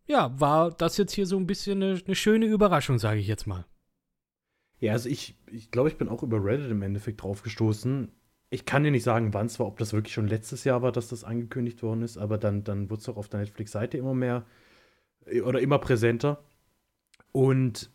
ja, 0.06 0.38
war 0.38 0.70
das 0.70 0.96
jetzt 0.96 1.12
hier 1.12 1.26
so 1.26 1.38
ein 1.38 1.46
bisschen 1.46 1.82
eine, 1.82 2.00
eine 2.04 2.14
schöne 2.14 2.46
Überraschung, 2.46 2.98
sage 2.98 3.20
ich 3.20 3.26
jetzt 3.26 3.46
mal. 3.46 3.64
Ja, 4.80 4.92
also 4.92 5.08
ich, 5.08 5.36
ich 5.50 5.70
glaube, 5.70 5.88
ich 5.88 5.96
bin 5.96 6.08
auch 6.08 6.22
über 6.22 6.42
Reddit 6.44 6.70
im 6.70 6.82
Endeffekt 6.82 7.22
drauf 7.22 7.42
gestoßen. 7.42 8.12
Ich 8.50 8.64
kann 8.64 8.82
dir 8.82 8.90
nicht 8.90 9.04
sagen, 9.04 9.34
wann 9.34 9.46
es 9.46 9.58
war, 9.60 9.66
ob 9.66 9.78
das 9.78 9.92
wirklich 9.92 10.14
schon 10.14 10.26
letztes 10.28 10.64
Jahr 10.64 10.80
war, 10.82 10.90
dass 10.92 11.08
das 11.08 11.22
angekündigt 11.24 11.82
worden 11.82 12.02
ist, 12.02 12.16
aber 12.16 12.38
dann, 12.38 12.64
dann 12.64 12.88
wurde 12.90 13.00
es 13.02 13.08
auch 13.08 13.16
auf 13.18 13.28
der 13.28 13.40
Netflix-Seite 13.40 13.98
immer 13.98 14.14
mehr 14.14 14.44
äh, 15.26 15.40
oder 15.42 15.60
immer 15.60 15.78
präsenter. 15.78 16.42
Und 17.32 17.90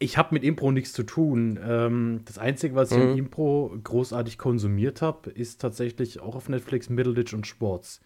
ich 0.00 0.18
habe 0.18 0.34
mit 0.34 0.42
Impro 0.42 0.72
nichts 0.72 0.92
zu 0.92 1.04
tun. 1.04 1.58
Ähm, 1.62 2.22
das 2.24 2.38
Einzige, 2.38 2.74
was 2.74 2.90
ich 2.90 2.98
Mhm. 2.98 3.12
im 3.12 3.16
Impro 3.18 3.74
großartig 3.82 4.36
konsumiert 4.38 5.00
habe, 5.00 5.30
ist 5.30 5.60
tatsächlich 5.60 6.20
auch 6.20 6.34
auf 6.34 6.48
Netflix 6.48 6.90
Middleditch 6.90 7.32
und 7.32 7.46
Sports. 7.46 8.00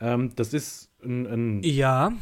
Ähm, 0.00 0.30
das 0.36 0.54
ist 0.54 0.92
ein, 1.02 1.26
ein 1.26 1.62
Ja, 1.64 2.12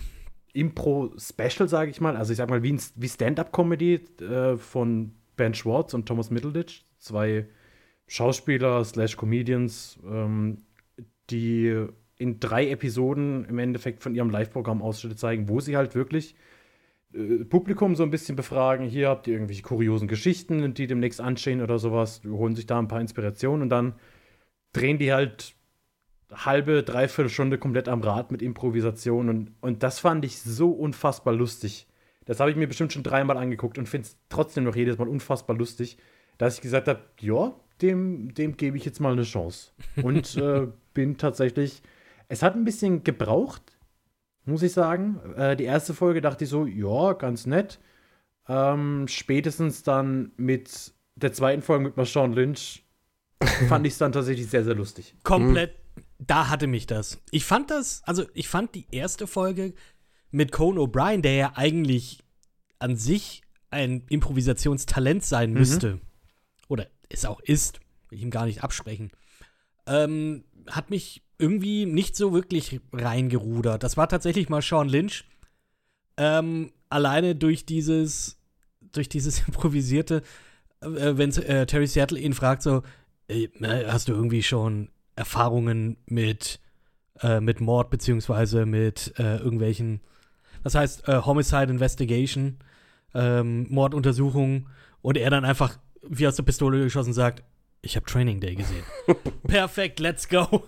Impro-Special, 0.54 1.68
sage 1.68 1.90
ich 1.90 2.00
mal. 2.00 2.16
Also 2.16 2.32
ich 2.32 2.38
sag 2.38 2.48
mal, 2.48 2.62
wie, 2.62 2.72
ein- 2.72 2.80
wie 2.96 3.08
Stand-Up-Comedy 3.08 3.94
äh, 4.22 4.56
von 4.56 5.12
Ben 5.36 5.52
Schwartz 5.52 5.92
und 5.92 6.06
Thomas 6.06 6.30
Middleditch. 6.30 6.84
Zwei 6.98 7.46
Schauspieler 8.08 8.84
slash 8.84 9.16
Comedians, 9.16 9.98
ähm, 10.06 10.58
die 11.30 11.86
in 12.18 12.40
drei 12.40 12.70
Episoden 12.70 13.44
im 13.44 13.58
Endeffekt 13.58 14.02
von 14.02 14.14
ihrem 14.14 14.30
Live-Programm 14.30 14.82
Ausschnitte 14.82 15.16
zeigen, 15.16 15.48
wo 15.48 15.60
sie 15.60 15.76
halt 15.76 15.94
wirklich 15.94 16.34
äh, 17.12 17.44
Publikum 17.44 17.94
so 17.94 18.02
ein 18.02 18.10
bisschen 18.10 18.36
befragen. 18.36 18.86
Hier 18.86 19.08
habt 19.08 19.26
ihr 19.26 19.34
irgendwelche 19.34 19.62
kuriosen 19.62 20.08
Geschichten, 20.08 20.72
die 20.74 20.86
demnächst 20.86 21.20
anstehen 21.20 21.60
oder 21.60 21.78
sowas. 21.78 22.20
Die 22.22 22.28
holen 22.28 22.56
sich 22.56 22.66
da 22.66 22.78
ein 22.78 22.88
paar 22.88 23.00
Inspirationen 23.00 23.62
und 23.62 23.68
dann 23.68 23.94
drehen 24.72 24.98
die 24.98 25.12
halt 25.12 25.54
halbe, 26.32 26.82
dreiviertel 26.82 27.30
Stunde 27.30 27.58
komplett 27.58 27.88
am 27.88 28.02
Rad 28.02 28.32
mit 28.32 28.42
Improvisation 28.42 29.28
und, 29.28 29.52
und 29.60 29.82
das 29.82 30.00
fand 30.00 30.24
ich 30.24 30.40
so 30.40 30.70
unfassbar 30.70 31.34
lustig. 31.34 31.86
Das 32.24 32.40
habe 32.40 32.50
ich 32.50 32.56
mir 32.56 32.66
bestimmt 32.66 32.92
schon 32.92 33.04
dreimal 33.04 33.36
angeguckt 33.36 33.78
und 33.78 33.88
finde 33.88 34.08
es 34.08 34.18
trotzdem 34.28 34.64
noch 34.64 34.74
jedes 34.74 34.98
Mal 34.98 35.08
unfassbar 35.08 35.56
lustig. 35.56 35.98
dass 36.38 36.56
ich 36.56 36.60
gesagt 36.60 36.88
habe, 36.88 37.00
ja, 37.20 37.54
dem, 37.82 38.34
dem 38.34 38.56
gebe 38.56 38.76
ich 38.76 38.84
jetzt 38.84 39.00
mal 39.00 39.12
eine 39.12 39.22
Chance. 39.22 39.72
Und 40.02 40.36
äh, 40.36 40.66
bin 40.94 41.18
tatsächlich, 41.18 41.82
es 42.28 42.42
hat 42.42 42.54
ein 42.54 42.64
bisschen 42.64 43.04
gebraucht, 43.04 43.62
muss 44.44 44.62
ich 44.62 44.72
sagen. 44.72 45.20
Äh, 45.36 45.56
die 45.56 45.64
erste 45.64 45.94
Folge 45.94 46.20
dachte 46.20 46.44
ich 46.44 46.50
so, 46.50 46.66
ja, 46.66 47.12
ganz 47.12 47.46
nett. 47.46 47.78
Ähm, 48.48 49.06
spätestens 49.08 49.82
dann 49.82 50.32
mit 50.36 50.92
der 51.16 51.32
zweiten 51.32 51.62
Folge 51.62 51.84
mit 51.84 51.96
Marshawn 51.96 52.32
Lynch 52.32 52.84
fand 53.68 53.86
ich 53.86 53.94
es 53.94 53.98
dann 53.98 54.12
tatsächlich 54.12 54.48
sehr, 54.48 54.64
sehr 54.64 54.74
lustig. 54.74 55.14
Komplett, 55.22 55.74
da 56.18 56.48
hatte 56.48 56.66
mich 56.66 56.86
das. 56.86 57.20
Ich 57.30 57.44
fand 57.44 57.70
das, 57.70 58.02
also 58.04 58.24
ich 58.34 58.48
fand 58.48 58.74
die 58.74 58.86
erste 58.90 59.26
Folge 59.26 59.74
mit 60.30 60.52
Conan 60.52 60.84
O'Brien, 60.84 61.22
der 61.22 61.34
ja 61.34 61.52
eigentlich 61.56 62.22
an 62.78 62.96
sich 62.96 63.42
ein 63.70 64.04
Improvisationstalent 64.08 65.24
sein 65.24 65.52
müsste, 65.52 65.94
oder 65.94 66.00
es 67.08 67.24
auch 67.24 67.40
ist, 67.40 67.80
will 68.08 68.18
ich 68.18 68.24
ihm 68.24 68.30
gar 68.30 68.46
nicht 68.46 68.62
absprechen, 68.62 69.10
ähm, 69.86 70.44
hat 70.68 70.90
mich 70.90 71.22
irgendwie 71.38 71.86
nicht 71.86 72.16
so 72.16 72.32
wirklich 72.32 72.80
reingerudert. 72.92 73.82
Das 73.82 73.96
war 73.96 74.08
tatsächlich 74.08 74.48
mal 74.48 74.62
Sean 74.62 74.88
Lynch. 74.88 75.24
Ähm, 76.16 76.72
alleine 76.88 77.34
durch 77.34 77.66
dieses, 77.66 78.38
durch 78.92 79.08
dieses 79.08 79.40
improvisierte, 79.46 80.22
äh, 80.80 80.86
wenn 80.88 81.30
äh, 81.36 81.66
Terry 81.66 81.86
Seattle 81.86 82.18
ihn 82.18 82.34
fragt, 82.34 82.62
so, 82.62 82.82
äh, 83.28 83.48
hast 83.86 84.08
du 84.08 84.12
irgendwie 84.12 84.42
schon 84.42 84.88
Erfahrungen 85.14 85.96
mit, 86.06 86.60
äh, 87.20 87.40
mit 87.40 87.60
Mord, 87.60 87.90
beziehungsweise 87.90 88.66
mit 88.66 89.14
äh, 89.18 89.36
irgendwelchen, 89.36 90.00
das 90.62 90.74
heißt, 90.74 91.08
äh, 91.08 91.22
Homicide 91.22 91.70
Investigation, 91.70 92.58
ähm, 93.14 93.66
Morduntersuchungen, 93.70 94.68
und 95.02 95.16
er 95.16 95.30
dann 95.30 95.44
einfach 95.44 95.78
wie 96.02 96.26
aus 96.26 96.36
der 96.36 96.42
Pistole 96.42 96.82
geschossen 96.82 97.12
sagt, 97.12 97.42
ich 97.82 97.96
habe 97.96 98.06
Training 98.06 98.40
Day 98.40 98.54
gesehen. 98.54 98.84
perfekt, 99.46 100.00
let's 100.00 100.28
go. 100.28 100.64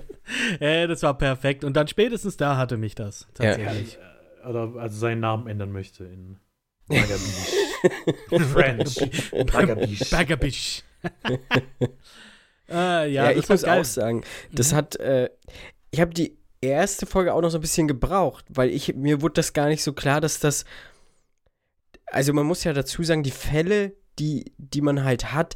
äh, 0.60 0.86
das 0.86 1.02
war 1.02 1.16
perfekt. 1.16 1.64
Und 1.64 1.74
dann 1.74 1.86
spätestens 1.88 2.36
da 2.36 2.56
hatte 2.56 2.76
mich 2.76 2.94
das 2.94 3.26
tatsächlich. 3.34 3.98
Oder 4.48 4.72
also 4.76 4.98
seinen 4.98 5.20
Namen 5.20 5.46
ändern 5.48 5.72
möchte 5.72 6.04
in 6.04 6.38
Bagabish. 6.88 8.52
French. 8.52 9.10
Bagabish. 9.52 10.10
Bagabish. 10.10 10.82
äh, 12.68 12.72
ja, 12.72 13.06
Ja, 13.06 13.32
das 13.34 13.44
ich 13.44 13.48
muss 13.48 13.62
geil. 13.62 13.80
auch 13.80 13.84
sagen, 13.84 14.24
das 14.52 14.72
hat, 14.72 14.96
äh, 14.96 15.30
ich 15.90 16.00
habe 16.00 16.14
die 16.14 16.36
erste 16.60 17.06
Folge 17.06 17.34
auch 17.34 17.40
noch 17.42 17.50
so 17.50 17.58
ein 17.58 17.60
bisschen 17.60 17.88
gebraucht, 17.88 18.44
weil 18.48 18.70
ich, 18.70 18.94
mir 18.94 19.20
wurde 19.20 19.34
das 19.34 19.52
gar 19.52 19.66
nicht 19.68 19.82
so 19.82 19.92
klar, 19.92 20.20
dass 20.20 20.40
das, 20.40 20.64
also 22.06 22.32
man 22.32 22.46
muss 22.46 22.64
ja 22.64 22.72
dazu 22.72 23.02
sagen, 23.02 23.22
die 23.22 23.30
Fälle, 23.30 23.92
die, 24.18 24.52
die 24.58 24.80
man 24.80 25.04
halt 25.04 25.32
hat, 25.32 25.54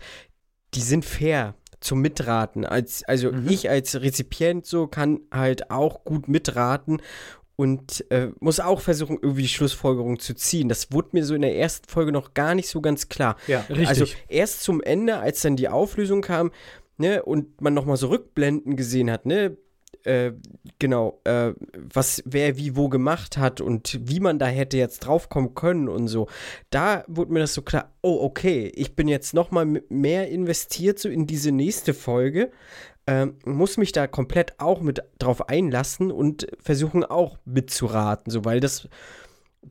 die 0.75 0.83
sind 0.83 1.05
fair 1.05 1.55
zum 1.81 2.01
Mitraten. 2.01 2.65
Als, 2.65 3.03
also 3.05 3.33
ich 3.49 3.69
als 3.71 4.01
Rezipient 4.01 4.67
so 4.67 4.87
kann 4.87 5.21
halt 5.33 5.71
auch 5.71 6.05
gut 6.05 6.29
mitraten 6.29 7.01
und 7.57 8.07
äh, 8.11 8.29
muss 8.41 8.61
auch 8.61 8.81
versuchen, 8.81 9.19
irgendwie 9.21 9.43
die 9.43 9.49
Schlussfolgerung 9.49 10.19
zu 10.19 10.35
ziehen. 10.35 10.69
Das 10.69 10.93
wurde 10.93 11.11
mir 11.13 11.25
so 11.25 11.35
in 11.35 11.43
der 11.43 11.57
ersten 11.57 11.89
Folge 11.89 12.13
noch 12.13 12.33
gar 12.33 12.55
nicht 12.55 12.69
so 12.69 12.81
ganz 12.81 13.09
klar. 13.09 13.37
Ja, 13.47 13.61
Richtig. 13.69 13.89
Also 13.89 14.05
erst 14.29 14.63
zum 14.63 14.83
Ende, 14.83 15.19
als 15.19 15.43
dann 15.43 15.57
die 15.57 15.69
Auflösung 15.69 16.23
kam, 16.23 16.53
ne, 16.97 17.23
und 17.23 17.61
man 17.61 17.75
nochmal 17.75 17.97
so 17.97 18.09
Rückblenden 18.09 18.77
gesehen 18.77 19.11
hat, 19.11 19.27
ne, 19.27 19.57
äh, 20.05 20.33
genau, 20.79 21.21
äh, 21.25 21.53
was 21.75 22.23
wer 22.25 22.57
wie 22.57 22.77
wo 22.77 22.89
gemacht 22.89 23.37
hat 23.37 23.61
und 23.61 23.99
wie 24.03 24.21
man 24.21 24.39
da 24.39 24.47
hätte 24.47 24.77
jetzt 24.77 25.01
draufkommen 25.01 25.55
können 25.55 25.89
und 25.89 26.09
so. 26.09 26.29
Da 26.71 27.05
wurde 27.07 27.33
mir 27.33 27.41
das 27.41 27.55
so 27.55 27.63
klar, 27.63 27.93
oh, 28.03 28.19
okay, 28.23 28.73
ich 28.75 28.97
bin 28.97 29.09
jetzt 29.09 29.35
nochmal 29.35 29.83
mehr 29.89 30.29
investiert 30.29 30.99
so 30.99 31.09
in 31.09 31.27
diese 31.27 31.53
nächste 31.53 31.95
Folge, 31.95 32.51
ähm, 33.07 33.35
muss 33.45 33.77
mich 33.77 33.93
da 33.93 34.07
komplett 34.07 34.55
auch 34.59 34.81
mit 34.81 35.03
drauf 35.19 35.49
einlassen 35.49 36.11
und 36.13 36.47
versuchen 36.61 37.05
auch 37.05 37.39
mitzuraten, 37.45 38.31
so, 38.31 38.45
weil 38.45 38.61
das 38.61 38.89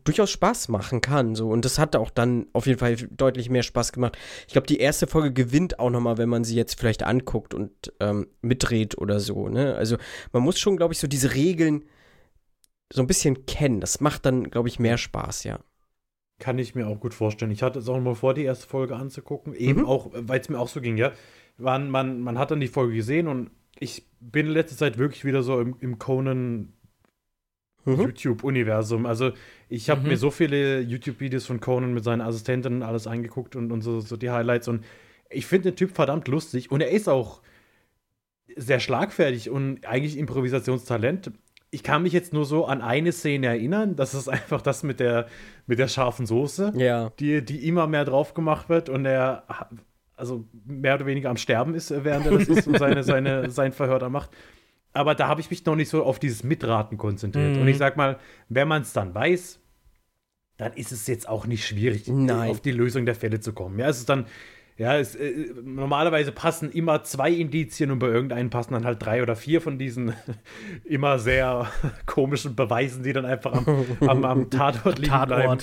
durchaus 0.03 0.29
Spaß 0.31 0.69
machen 0.69 1.01
kann. 1.01 1.35
So. 1.35 1.49
Und 1.49 1.65
das 1.65 1.79
hat 1.79 1.95
auch 1.95 2.09
dann 2.09 2.47
auf 2.53 2.67
jeden 2.67 2.79
Fall 2.79 2.95
deutlich 2.95 3.49
mehr 3.49 3.63
Spaß 3.63 3.91
gemacht. 3.91 4.17
Ich 4.47 4.53
glaube, 4.53 4.67
die 4.67 4.77
erste 4.77 5.07
Folge 5.07 5.33
gewinnt 5.33 5.79
auch 5.79 5.89
nochmal, 5.89 6.17
wenn 6.17 6.29
man 6.29 6.43
sie 6.43 6.55
jetzt 6.55 6.79
vielleicht 6.79 7.03
anguckt 7.03 7.53
und 7.53 7.71
ähm, 7.99 8.27
mitdreht 8.41 8.97
oder 8.97 9.19
so. 9.19 9.49
Ne? 9.49 9.75
Also 9.75 9.97
man 10.31 10.43
muss 10.43 10.59
schon, 10.59 10.77
glaube 10.77 10.93
ich, 10.93 10.99
so 10.99 11.07
diese 11.07 11.33
Regeln 11.33 11.85
so 12.91 13.01
ein 13.01 13.07
bisschen 13.07 13.45
kennen. 13.45 13.81
Das 13.81 13.99
macht 13.99 14.25
dann, 14.25 14.49
glaube 14.49 14.67
ich, 14.67 14.79
mehr 14.79 14.97
Spaß, 14.97 15.43
ja. 15.43 15.59
Kann 16.39 16.57
ich 16.57 16.73
mir 16.73 16.87
auch 16.87 16.99
gut 16.99 17.13
vorstellen. 17.13 17.51
Ich 17.51 17.61
hatte 17.61 17.79
es 17.79 17.89
auch 17.89 17.99
mal 17.99 18.15
vor, 18.15 18.33
die 18.33 18.43
erste 18.43 18.67
Folge 18.67 18.95
anzugucken. 18.95 19.53
Eben 19.53 19.81
Mhm. 19.81 19.85
auch, 19.85 20.09
weil 20.13 20.39
es 20.39 20.49
mir 20.49 20.59
auch 20.59 20.69
so 20.69 20.81
ging, 20.81 20.97
ja. 20.97 21.11
Man, 21.57 21.89
man, 21.89 22.21
man 22.21 22.39
hat 22.39 22.51
dann 22.51 22.61
die 22.61 22.67
Folge 22.67 22.95
gesehen 22.95 23.27
und 23.27 23.51
ich 23.77 24.07
bin 24.19 24.47
in 24.47 24.53
letzter 24.53 24.77
Zeit 24.77 24.97
wirklich 24.97 25.25
wieder 25.25 25.43
so 25.43 25.59
im, 25.59 25.75
im 25.79 25.99
Conan 25.99 26.73
Mhm. 27.85 29.05
Also 29.05 29.31
ich 29.69 29.89
habe 29.89 30.01
Mhm. 30.01 30.07
mir 30.09 30.17
so 30.17 30.31
viele 30.31 30.81
YouTube-Videos 30.81 31.45
von 31.45 31.59
Conan 31.59 31.93
mit 31.93 32.03
seinen 32.03 32.21
Assistenten 32.21 32.83
alles 32.83 33.07
angeguckt 33.07 33.55
und, 33.55 33.71
und 33.71 33.81
so, 33.81 33.99
so 34.01 34.17
die 34.17 34.31
Highlights 34.31 34.67
und 34.67 34.83
ich 35.29 35.45
finde 35.45 35.71
den 35.71 35.75
Typ 35.77 35.91
verdammt 35.95 36.27
lustig 36.27 36.71
und 36.71 36.81
er 36.81 36.89
ist 36.89 37.07
auch 37.07 37.41
sehr 38.55 38.79
schlagfertig 38.79 39.49
und 39.49 39.85
eigentlich 39.85 40.17
Improvisationstalent. 40.17 41.31
Ich 41.71 41.83
kann 41.83 42.01
mich 42.01 42.13
jetzt 42.13 42.33
nur 42.33 42.45
so 42.45 42.65
an 42.65 42.81
eine 42.81 43.11
Szene 43.11 43.45
erinnern, 43.47 43.95
das 43.95 44.15
ist 44.15 44.27
einfach 44.27 44.61
das 44.63 44.81
mit 44.81 44.99
der, 44.99 45.27
mit 45.67 45.77
der 45.77 45.87
scharfen 45.87 46.25
Soße, 46.25 46.73
Ja. 46.75 47.11
die, 47.19 47.45
die 47.45 47.67
immer 47.67 47.85
mehr 47.85 48.05
drauf 48.05 48.33
gemacht 48.33 48.69
wird 48.69 48.89
und 48.89 49.05
er 49.05 49.43
also 50.15 50.43
mehr 50.65 50.95
oder 50.95 51.05
weniger 51.05 51.29
am 51.29 51.37
Sterben 51.37 51.75
ist, 51.75 51.91
äh, 51.91 52.03
während 52.03 52.25
er 52.25 52.37
das 52.39 52.49
ist 52.49 52.67
und 52.67 52.77
seine, 52.77 53.03
seine, 53.03 53.49
sein 53.51 53.71
Verhör 53.71 53.99
da 53.99 54.09
macht. 54.09 54.31
Aber 54.93 55.15
da 55.15 55.27
habe 55.27 55.41
ich 55.41 55.49
mich 55.49 55.65
noch 55.65 55.75
nicht 55.75 55.89
so 55.89 56.03
auf 56.03 56.19
dieses 56.19 56.43
Mitraten 56.43 56.97
konzentriert. 56.97 57.55
Mhm. 57.55 57.61
Und 57.61 57.67
ich 57.67 57.77
sag 57.77 57.95
mal, 57.95 58.17
wenn 58.49 58.67
man 58.67 58.81
es 58.81 58.93
dann 58.93 59.13
weiß, 59.13 59.59
dann 60.57 60.73
ist 60.73 60.91
es 60.91 61.07
jetzt 61.07 61.27
auch 61.27 61.47
nicht 61.47 61.65
schwierig, 61.65 62.07
Nein. 62.07 62.51
auf 62.51 62.59
die 62.59 62.71
Lösung 62.71 63.05
der 63.05 63.15
Fälle 63.15 63.39
zu 63.39 63.53
kommen. 63.53 63.79
Ja, 63.79 63.87
es 63.87 63.99
ist 63.99 64.09
dann, 64.09 64.25
ja, 64.77 64.97
es, 64.97 65.15
äh, 65.15 65.53
normalerweise 65.63 66.31
passen 66.31 66.71
immer 66.71 67.03
zwei 67.03 67.31
Indizien 67.31 67.91
und 67.91 67.99
bei 67.99 68.07
irgendeinen 68.07 68.49
passen 68.49 68.73
dann 68.73 68.85
halt 68.85 69.01
drei 69.01 69.21
oder 69.21 69.35
vier 69.35 69.61
von 69.61 69.77
diesen 69.77 70.13
immer 70.83 71.17
sehr 71.19 71.67
komischen 72.05 72.55
Beweisen, 72.55 73.03
die 73.03 73.13
dann 73.13 73.25
einfach 73.25 73.53
am, 73.53 73.85
am, 74.07 74.25
am 74.25 74.49
Tatort 74.49 74.99
liegen 74.99 75.25
bleiben. 75.25 75.59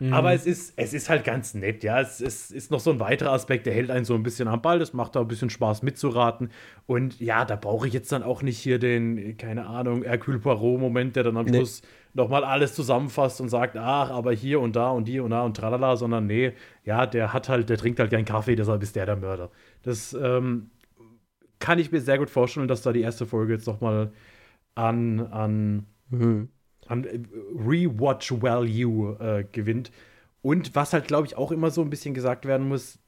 Mhm. 0.00 0.12
Aber 0.12 0.32
es 0.32 0.46
ist, 0.46 0.72
es 0.76 0.92
ist 0.94 1.08
halt 1.10 1.24
ganz 1.24 1.54
nett, 1.54 1.84
ja. 1.84 2.00
Es, 2.00 2.20
es 2.20 2.50
ist 2.50 2.70
noch 2.70 2.80
so 2.80 2.90
ein 2.90 3.00
weiterer 3.00 3.32
Aspekt, 3.32 3.66
der 3.66 3.74
hält 3.74 3.90
einen 3.90 4.04
so 4.04 4.14
ein 4.14 4.22
bisschen 4.22 4.48
am 4.48 4.62
Ball. 4.62 4.78
Das 4.78 4.92
macht 4.94 5.14
da 5.14 5.20
ein 5.20 5.28
bisschen 5.28 5.50
Spaß 5.50 5.82
mitzuraten. 5.82 6.50
Und 6.86 7.20
ja, 7.20 7.44
da 7.44 7.56
brauche 7.56 7.86
ich 7.86 7.92
jetzt 7.94 8.10
dann 8.10 8.22
auch 8.22 8.42
nicht 8.42 8.58
hier 8.58 8.78
den, 8.78 9.36
keine 9.36 9.66
Ahnung, 9.66 10.02
Hercule 10.02 10.38
Poirot-Moment, 10.38 11.16
der 11.16 11.24
dann 11.24 11.36
am 11.36 11.44
Nee. 11.46 11.58
Schluss 11.58 11.82
nochmal 12.14 12.44
alles 12.44 12.74
zusammenfasst 12.74 13.40
und 13.40 13.50
sagt, 13.50 13.76
ach, 13.76 14.10
aber 14.10 14.32
hier 14.32 14.60
und 14.60 14.74
da 14.74 14.90
und 14.90 15.06
hier 15.06 15.22
und 15.22 15.30
da 15.30 15.42
und 15.42 15.56
tralala, 15.56 15.96
sondern 15.96 16.26
nee, 16.26 16.52
ja, 16.84 17.06
der 17.06 17.32
hat 17.32 17.48
halt, 17.48 17.68
der 17.68 17.76
trinkt 17.78 18.00
halt 18.00 18.10
gern 18.10 18.24
Kaffee, 18.24 18.56
deshalb 18.56 18.82
ist 18.82 18.96
der 18.96 19.06
der 19.06 19.16
Mörder. 19.16 19.50
Das 19.82 20.12
ähm, 20.14 20.70
kann 21.58 21.78
ich 21.78 21.92
mir 21.92 22.00
sehr 22.00 22.18
gut 22.18 22.30
vorstellen, 22.30 22.68
dass 22.68 22.82
da 22.82 22.92
die 22.92 23.02
erste 23.02 23.26
Folge 23.26 23.52
jetzt 23.52 23.66
nochmal 23.66 24.12
an, 24.74 25.20
an 25.20 25.86
Mhm. 26.10 26.48
An 26.90 27.04
äh, 27.04 27.20
Rewatch 27.54 28.32
Value 28.42 29.16
äh, 29.20 29.44
gewinnt. 29.50 29.90
Und 30.42 30.74
was 30.74 30.92
halt, 30.92 31.06
glaube 31.06 31.26
ich, 31.26 31.36
auch 31.36 31.52
immer 31.52 31.70
so 31.70 31.82
ein 31.82 31.90
bisschen 31.90 32.14
gesagt 32.14 32.46
werden 32.46 32.68
muss, 32.68 32.98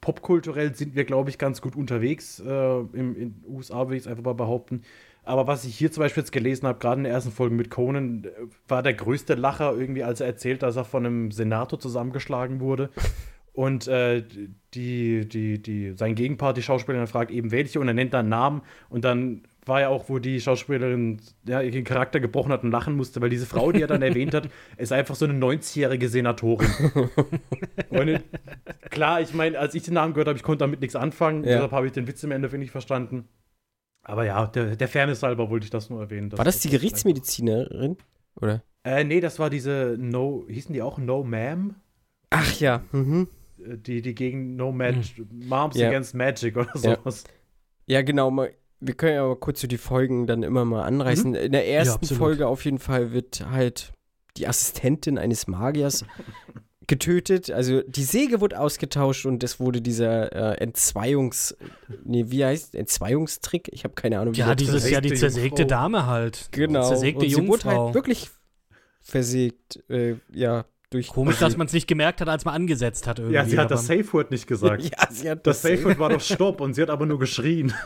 popkulturell 0.00 0.74
sind 0.74 0.94
wir, 0.94 1.04
glaube 1.04 1.30
ich, 1.30 1.38
ganz 1.38 1.60
gut 1.60 1.76
unterwegs. 1.76 2.40
Äh, 2.40 2.48
im, 2.48 3.16
in 3.16 3.40
den 3.40 3.44
USA 3.48 3.86
würde 3.86 3.96
ich 3.96 4.02
es 4.02 4.06
einfach 4.06 4.24
mal 4.24 4.34
behaupten. 4.34 4.82
Aber 5.24 5.46
was 5.46 5.64
ich 5.64 5.76
hier 5.76 5.90
zum 5.90 6.02
Beispiel 6.02 6.22
jetzt 6.22 6.32
gelesen 6.32 6.66
habe, 6.66 6.78
gerade 6.78 6.98
in 6.98 7.04
der 7.04 7.12
ersten 7.12 7.32
Folge 7.32 7.54
mit 7.54 7.70
Conan, 7.70 8.24
äh, 8.24 8.30
war 8.68 8.82
der 8.82 8.94
größte 8.94 9.34
Lacher 9.34 9.74
irgendwie, 9.74 10.04
als 10.04 10.20
er 10.20 10.26
erzählt, 10.26 10.62
dass 10.62 10.76
er 10.76 10.84
von 10.84 11.06
einem 11.06 11.30
Senator 11.30 11.80
zusammengeschlagen 11.80 12.60
wurde. 12.60 12.90
Und 13.54 13.86
äh, 13.86 14.24
die, 14.74 15.28
die, 15.28 15.62
die, 15.62 15.92
sein 15.96 16.16
Gegenpart, 16.16 16.56
die 16.56 16.62
Schauspielerin, 16.62 17.06
fragt 17.06 17.30
eben 17.30 17.52
welche 17.52 17.78
und 17.80 17.88
er 17.88 17.94
nennt 17.94 18.12
dann 18.12 18.28
Namen. 18.28 18.62
Und 18.88 19.04
dann 19.04 19.42
war 19.66 19.80
ja 19.80 19.88
auch, 19.88 20.08
wo 20.08 20.18
die 20.18 20.40
Schauspielerin 20.40 21.20
ja, 21.46 21.60
ihren 21.62 21.84
Charakter 21.84 22.20
gebrochen 22.20 22.52
hat 22.52 22.64
und 22.64 22.70
lachen 22.70 22.96
musste, 22.96 23.20
weil 23.20 23.30
diese 23.30 23.46
Frau, 23.46 23.72
die 23.72 23.80
er 23.82 23.86
dann 23.86 24.02
erwähnt 24.02 24.34
hat, 24.34 24.48
ist 24.76 24.92
einfach 24.92 25.14
so 25.14 25.24
eine 25.24 25.34
90-jährige 25.34 26.08
Senatorin. 26.08 26.68
und 27.90 28.20
klar, 28.90 29.20
ich 29.20 29.32
meine, 29.34 29.58
als 29.58 29.74
ich 29.74 29.82
den 29.82 29.94
Namen 29.94 30.12
gehört 30.14 30.28
habe, 30.28 30.36
ich 30.36 30.42
konnte 30.42 30.58
damit 30.64 30.80
nichts 30.80 30.96
anfangen. 30.96 31.44
Ja. 31.44 31.52
Deshalb 31.52 31.72
habe 31.72 31.86
ich 31.86 31.92
den 31.92 32.06
Witz 32.06 32.22
im 32.24 32.30
Endeffekt 32.30 32.60
nicht 32.60 32.70
verstanden. 32.72 33.28
Aber 34.02 34.24
ja, 34.26 34.46
der, 34.46 34.76
der 34.76 34.88
Fairness 34.88 35.22
halber 35.22 35.48
wollte 35.48 35.64
ich 35.64 35.70
das 35.70 35.88
nur 35.88 36.00
erwähnen. 36.00 36.30
War 36.36 36.44
das 36.44 36.60
die 36.60 36.68
Gerichtsmedizinerin? 36.68 37.96
Oder? 38.40 38.62
Äh, 38.84 39.04
nee, 39.04 39.20
das 39.20 39.38
war 39.38 39.48
diese 39.48 39.96
No, 39.98 40.44
hießen 40.48 40.74
die 40.74 40.82
auch 40.82 40.98
No 40.98 41.22
Ma'am? 41.22 41.70
Ach 42.28 42.52
ja. 42.60 42.82
Mhm. 42.92 43.28
Äh, 43.64 43.78
Die, 43.78 44.02
die 44.02 44.14
gegen 44.14 44.56
No 44.56 44.72
Magic, 44.72 45.24
Moms 45.32 45.76
Ja. 45.78 45.88
Against 45.88 46.14
Magic 46.14 46.56
oder 46.56 46.68
Ja. 46.74 46.96
sowas. 46.98 47.24
Ja, 47.86 48.02
genau. 48.02 48.30
Wir 48.80 48.94
können 48.94 49.14
ja 49.14 49.26
mal 49.26 49.36
kurz 49.36 49.60
so 49.60 49.66
die 49.66 49.78
Folgen 49.78 50.26
dann 50.26 50.42
immer 50.42 50.64
mal 50.64 50.82
anreißen. 50.84 51.34
In 51.34 51.52
der 51.52 51.68
ersten 51.68 51.94
absolut. 52.04 52.18
Folge 52.18 52.46
auf 52.46 52.64
jeden 52.64 52.78
Fall 52.78 53.12
wird 53.12 53.46
halt 53.50 53.92
die 54.36 54.46
Assistentin 54.46 55.16
eines 55.16 55.46
Magiers 55.46 56.04
getötet. 56.86 57.50
Also 57.50 57.82
die 57.82 58.04
Säge 58.04 58.40
wurde 58.40 58.60
ausgetauscht 58.60 59.26
und 59.26 59.42
es 59.42 59.58
wurde 59.60 59.80
dieser 59.80 60.32
äh, 60.32 60.62
Entzweiungs... 60.62 61.56
Nee, 62.04 62.26
wie 62.28 62.44
heißt 62.44 62.74
Entzweiungstrick? 62.74 63.68
Ich 63.72 63.84
habe 63.84 63.94
keine 63.94 64.20
Ahnung. 64.20 64.34
wie 64.34 64.40
Ja, 64.40 64.54
dieses, 64.54 64.90
ja, 64.90 65.00
die 65.00 65.14
zersägte 65.14 65.62
Jungfrau. 65.62 65.76
Dame 65.76 66.06
halt. 66.06 66.48
Genau. 66.50 66.86
Zersägte 66.86 67.24
und 67.24 67.30
sie 67.30 67.36
wurde 67.36 67.46
Jungfrau. 67.46 67.84
halt 67.86 67.94
wirklich 67.94 68.30
versägt. 69.00 69.82
Äh, 69.88 70.16
ja, 70.32 70.66
durch... 70.94 71.08
Komisch, 71.08 71.38
dass 71.38 71.56
man 71.56 71.66
es 71.66 71.72
nicht 71.72 71.86
gemerkt 71.86 72.20
hat, 72.20 72.28
als 72.28 72.44
man 72.44 72.54
angesetzt 72.54 73.06
hat 73.06 73.18
irgendwie. 73.18 73.34
Ja, 73.38 73.44
sie 73.44 73.58
hat 73.58 73.70
das 73.70 73.86
Safe 73.86 74.12
Word 74.12 74.30
nicht 74.30 74.46
gesagt. 74.46 74.82
Ja, 74.82 75.08
sie 75.10 75.28
hat 75.30 75.46
Das 75.46 75.60
Safe 75.62 75.84
Word 75.84 75.98
war 75.98 76.08
doch 76.08 76.20
Stopp 76.32 76.60
und 76.60 76.74
sie 76.74 76.82
hat 76.82 76.90
aber 76.90 77.04
nur 77.06 77.18
geschrien. 77.18 77.74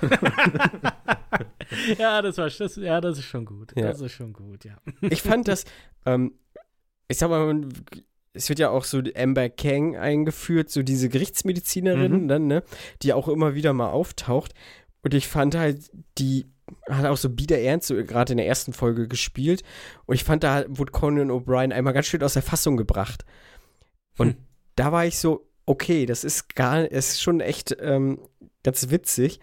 Ja, 1.98 2.22
das 2.22 2.38
war 2.38 2.48
das, 2.48 2.76
ja, 2.76 3.00
das 3.00 3.18
ist 3.18 3.26
schon 3.26 3.44
gut. 3.44 3.72
Ja. 3.76 3.88
Das 3.88 4.00
ist 4.00 4.12
schon 4.12 4.32
gut, 4.32 4.64
ja. 4.64 4.76
Ich 5.02 5.20
fand 5.22 5.48
das, 5.48 5.64
ähm, 6.06 6.32
ich 7.08 7.18
sag 7.18 7.28
mal, 7.28 7.62
es 8.32 8.48
wird 8.48 8.58
ja 8.58 8.70
auch 8.70 8.84
so 8.84 9.02
Amber 9.14 9.50
Kang 9.50 9.96
eingeführt, 9.96 10.70
so 10.70 10.82
diese 10.82 11.08
Gerichtsmedizinerin 11.08 12.22
Mhm. 12.22 12.28
dann, 12.28 12.46
ne, 12.46 12.62
die 13.02 13.12
auch 13.12 13.28
immer 13.28 13.54
wieder 13.54 13.72
mal 13.74 13.90
auftaucht. 13.90 14.54
Und 15.02 15.12
ich 15.14 15.28
fand 15.28 15.54
halt, 15.56 15.90
die 16.16 16.46
hat 16.88 17.06
auch 17.06 17.16
so 17.16 17.30
bieder 17.30 17.58
ernst, 17.58 17.88
so 17.88 17.94
gerade 17.94 18.32
in 18.32 18.36
der 18.38 18.46
ersten 18.46 18.72
Folge 18.72 19.08
gespielt. 19.08 19.62
Und 20.06 20.14
ich 20.14 20.24
fand, 20.24 20.44
da 20.44 20.64
wurde 20.68 20.92
Conan 20.92 21.30
O'Brien 21.30 21.72
einmal 21.72 21.92
ganz 21.92 22.06
schön 22.06 22.22
aus 22.22 22.34
der 22.34 22.42
Fassung 22.42 22.76
gebracht. 22.76 23.24
Und 24.16 24.30
Hm. 24.30 24.36
da 24.76 24.92
war 24.92 25.06
ich 25.06 25.18
so, 25.18 25.48
okay, 25.66 26.06
das 26.06 26.24
ist 26.24 26.54
gar, 26.54 26.90
es 26.90 27.10
ist 27.10 27.22
schon 27.22 27.40
echt 27.40 27.76
ähm, 27.80 28.20
ganz 28.62 28.90
witzig. 28.90 29.40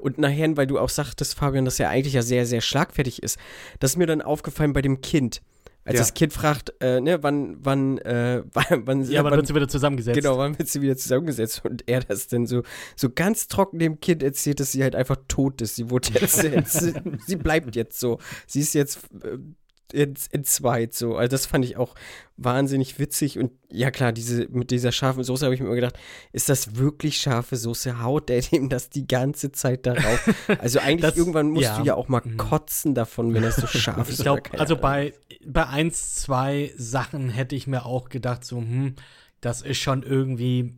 Und 0.00 0.18
nachher, 0.18 0.56
weil 0.56 0.66
du 0.66 0.78
auch 0.78 0.88
sagtest, 0.88 1.34
Fabian, 1.34 1.64
dass 1.64 1.80
er 1.80 1.90
eigentlich 1.90 2.14
ja 2.14 2.22
sehr, 2.22 2.46
sehr 2.46 2.60
schlagfertig 2.60 3.22
ist, 3.22 3.38
das 3.80 3.92
ist 3.92 3.96
mir 3.96 4.06
dann 4.06 4.22
aufgefallen 4.22 4.72
bei 4.72 4.82
dem 4.82 5.00
Kind. 5.00 5.42
Als 5.84 5.94
Ja. 5.94 6.00
das 6.00 6.14
Kind 6.14 6.32
fragt, 6.32 6.72
äh, 6.80 7.00
ne, 7.00 7.22
wann, 7.22 7.56
wann, 7.60 7.98
äh, 7.98 8.42
wann, 8.52 8.86
wann, 8.86 9.04
Ja, 9.10 9.20
aber 9.20 9.30
wann 9.30 9.38
wird 9.38 9.48
sie 9.48 9.54
wieder 9.54 9.68
zusammengesetzt. 9.68 10.18
Genau, 10.18 10.38
wann 10.38 10.58
wird 10.58 10.68
sie 10.68 10.80
wieder 10.80 10.96
zusammengesetzt? 10.96 11.62
Und 11.64 11.86
er 11.86 12.00
das 12.00 12.26
dann 12.28 12.46
so, 12.46 12.62
so 12.96 13.10
ganz 13.10 13.48
trocken 13.48 13.78
dem 13.78 14.00
Kind 14.00 14.22
erzählt, 14.22 14.60
dass 14.60 14.72
sie 14.72 14.82
halt 14.82 14.94
einfach 14.94 15.16
tot 15.28 15.60
ist. 15.60 15.76
Sie 15.76 15.90
wurde 15.90 16.08
jetzt, 16.14 16.42
jetzt 16.42 16.94
sie 17.26 17.36
bleibt 17.36 17.76
jetzt 17.76 18.00
so. 18.00 18.18
Sie 18.46 18.60
ist 18.60 18.74
jetzt 18.74 19.00
in, 19.92 20.14
entzweit 20.32 20.94
so. 20.94 21.16
Also 21.16 21.30
das 21.30 21.46
fand 21.46 21.64
ich 21.64 21.76
auch 21.76 21.94
wahnsinnig 22.36 22.98
witzig. 22.98 23.38
Und 23.38 23.52
ja 23.70 23.90
klar, 23.90 24.12
diese, 24.12 24.48
mit 24.48 24.70
dieser 24.70 24.90
scharfen 24.92 25.22
Soße 25.24 25.44
habe 25.44 25.54
ich 25.54 25.60
mir 25.60 25.66
immer 25.66 25.74
gedacht, 25.76 25.98
ist 26.32 26.48
das 26.48 26.76
wirklich 26.76 27.18
scharfe 27.18 27.56
Soße? 27.56 28.02
Haut 28.02 28.28
der 28.28 28.40
dem 28.52 28.68
das 28.68 28.90
die 28.90 29.06
ganze 29.06 29.52
Zeit 29.52 29.86
darauf? 29.86 30.28
Also 30.58 30.78
eigentlich 30.82 31.02
Das- 31.02 31.16
irgendwann 31.16 31.50
musst 31.50 31.64
ja. 31.66 31.78
du 31.78 31.84
ja 31.84 31.94
auch 31.94 32.08
mal 32.08 32.22
Mhm. 32.24 32.36
kotzen 32.36 32.94
davon, 32.94 33.34
wenn 33.34 33.42
das 33.42 33.56
so 33.56 33.66
scharf 33.66 34.08
ist. 34.08 34.18
Ich 34.18 34.24
glaube, 34.24 34.42
also 34.58 34.76
bei, 34.76 35.12
bei 35.46 35.66
eins, 35.66 36.14
zwei 36.16 36.72
Sachen 36.76 37.28
hätte 37.28 37.54
ich 37.54 37.66
mir 37.66 37.84
auch 37.86 38.08
gedacht, 38.08 38.44
so, 38.44 38.58
hm, 38.58 38.94
das 39.40 39.62
ist 39.62 39.78
schon 39.78 40.02
irgendwie 40.02 40.74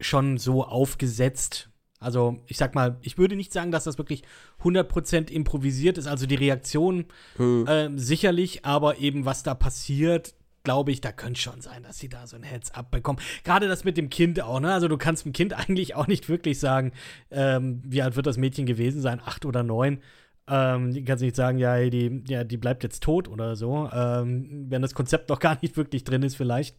schon 0.00 0.36
so 0.38 0.64
aufgesetzt. 0.64 1.70
Also, 2.04 2.38
ich 2.46 2.56
sag 2.56 2.74
mal, 2.74 2.96
ich 3.02 3.18
würde 3.18 3.34
nicht 3.36 3.52
sagen, 3.52 3.72
dass 3.72 3.84
das 3.84 3.98
wirklich 3.98 4.22
100% 4.62 5.30
improvisiert 5.30 5.98
ist. 5.98 6.06
Also 6.06 6.26
die 6.26 6.34
Reaktion 6.34 7.06
Hm. 7.36 7.66
ähm, 7.68 7.98
sicherlich, 7.98 8.64
aber 8.64 8.98
eben 8.98 9.24
was 9.24 9.42
da 9.42 9.54
passiert, 9.54 10.34
glaube 10.64 10.90
ich, 10.90 11.00
da 11.00 11.12
könnte 11.12 11.40
schon 11.40 11.60
sein, 11.60 11.82
dass 11.82 11.98
sie 11.98 12.08
da 12.08 12.26
so 12.26 12.36
ein 12.36 12.42
Heads-up 12.42 12.90
bekommen. 12.90 13.18
Gerade 13.44 13.68
das 13.68 13.84
mit 13.84 13.96
dem 13.96 14.08
Kind 14.10 14.40
auch, 14.40 14.60
ne? 14.60 14.72
Also 14.72 14.88
du 14.88 14.96
kannst 14.96 15.24
dem 15.24 15.32
Kind 15.32 15.52
eigentlich 15.68 15.94
auch 15.94 16.06
nicht 16.06 16.28
wirklich 16.28 16.58
sagen, 16.58 16.92
ähm, 17.30 17.82
wie 17.84 18.02
alt 18.02 18.16
wird 18.16 18.26
das 18.26 18.38
Mädchen 18.38 18.66
gewesen 18.66 19.00
sein, 19.00 19.20
acht 19.24 19.44
oder 19.44 19.62
neun. 19.62 20.00
Ähm, 20.46 20.92
die 20.92 21.04
kannst 21.04 21.22
nicht 21.22 21.36
sagen, 21.36 21.58
ja, 21.58 21.78
die, 21.88 22.22
ja, 22.28 22.44
die 22.44 22.56
bleibt 22.56 22.82
jetzt 22.82 23.02
tot 23.02 23.28
oder 23.28 23.56
so, 23.56 23.88
ähm, 23.92 24.66
wenn 24.68 24.82
das 24.82 24.94
Konzept 24.94 25.30
noch 25.30 25.38
gar 25.38 25.58
nicht 25.62 25.76
wirklich 25.76 26.04
drin 26.04 26.22
ist, 26.22 26.36
vielleicht. 26.36 26.76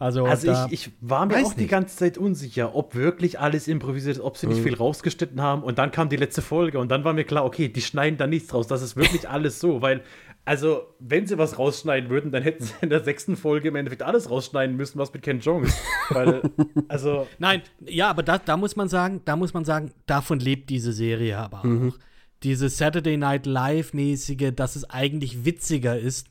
Also, 0.00 0.24
Also 0.26 0.52
ich, 0.68 0.86
ich 0.86 0.90
war 1.00 1.26
mir 1.26 1.44
auch 1.44 1.54
die 1.54 1.62
nicht. 1.62 1.70
ganze 1.70 1.96
Zeit 1.96 2.18
unsicher, 2.18 2.76
ob 2.76 2.94
wirklich 2.94 3.40
alles 3.40 3.66
improvisiert 3.66 4.16
ist, 4.16 4.22
ob 4.22 4.36
sie 4.36 4.46
nicht 4.46 4.62
viel 4.62 4.74
rausgeschnitten 4.76 5.42
haben. 5.42 5.64
Und 5.64 5.78
dann 5.78 5.90
kam 5.90 6.08
die 6.08 6.16
letzte 6.16 6.40
Folge 6.40 6.78
und 6.78 6.88
dann 6.88 7.02
war 7.02 7.12
mir 7.14 7.24
klar, 7.24 7.44
okay, 7.44 7.68
die 7.68 7.80
schneiden 7.82 8.16
da 8.16 8.28
nichts 8.28 8.54
raus. 8.54 8.68
Das 8.68 8.80
ist 8.80 8.94
wirklich 8.96 9.28
alles 9.28 9.58
so, 9.58 9.82
weil, 9.82 10.02
also, 10.44 10.82
wenn 11.00 11.26
sie 11.26 11.36
was 11.36 11.58
rausschneiden 11.58 12.10
würden, 12.10 12.30
dann 12.30 12.44
hätten 12.44 12.62
sie 12.64 12.72
in 12.80 12.90
der 12.90 13.02
sechsten 13.02 13.36
Folge 13.36 13.68
im 13.68 13.74
Endeffekt 13.76 14.02
alles 14.04 14.30
rausschneiden 14.30 14.76
müssen, 14.76 14.98
was 15.00 15.12
mit 15.12 15.22
Ken 15.22 15.40
Jong 15.40 15.64
ist. 15.64 15.76
weil, 16.10 16.42
also, 16.88 17.26
Nein, 17.38 17.62
ja, 17.84 18.08
aber 18.08 18.22
da, 18.22 18.38
da 18.38 18.56
muss 18.56 18.76
man 18.76 18.88
sagen, 18.88 19.22
da 19.24 19.34
muss 19.34 19.52
man 19.52 19.64
sagen, 19.64 19.92
davon 20.06 20.38
lebt 20.38 20.70
diese 20.70 20.92
Serie 20.92 21.38
aber 21.38 21.64
auch. 21.64 21.98
Diese 22.44 22.68
Saturday 22.68 23.16
Night 23.16 23.46
Live-mäßige, 23.46 24.52
dass 24.54 24.76
es 24.76 24.88
eigentlich 24.88 25.44
witziger 25.44 25.98
ist, 25.98 26.28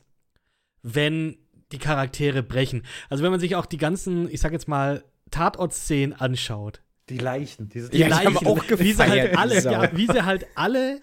wenn 0.83 1.35
die 1.71 1.79
Charaktere 1.79 2.43
brechen. 2.43 2.83
Also 3.09 3.23
wenn 3.23 3.31
man 3.31 3.39
sich 3.39 3.55
auch 3.55 3.65
die 3.65 3.77
ganzen, 3.77 4.31
ich 4.31 4.41
sag 4.41 4.51
jetzt 4.51 4.67
mal, 4.67 5.03
Tatort-Szenen 5.31 6.13
anschaut. 6.13 6.81
die 7.09 7.17
Leichen, 7.17 7.69
diese 7.69 7.91
ich 7.91 8.03
habe 8.03 8.33
Leichen, 8.33 8.47
auch 8.47 8.63
wie 8.69 8.93
sie 8.93 9.07
halt 9.07 9.37
alle, 9.37 9.61
die 9.61 9.67
ja, 9.67 9.97
wie 9.97 10.07
sie 10.07 10.23
halt 10.23 10.47
alle 10.55 11.01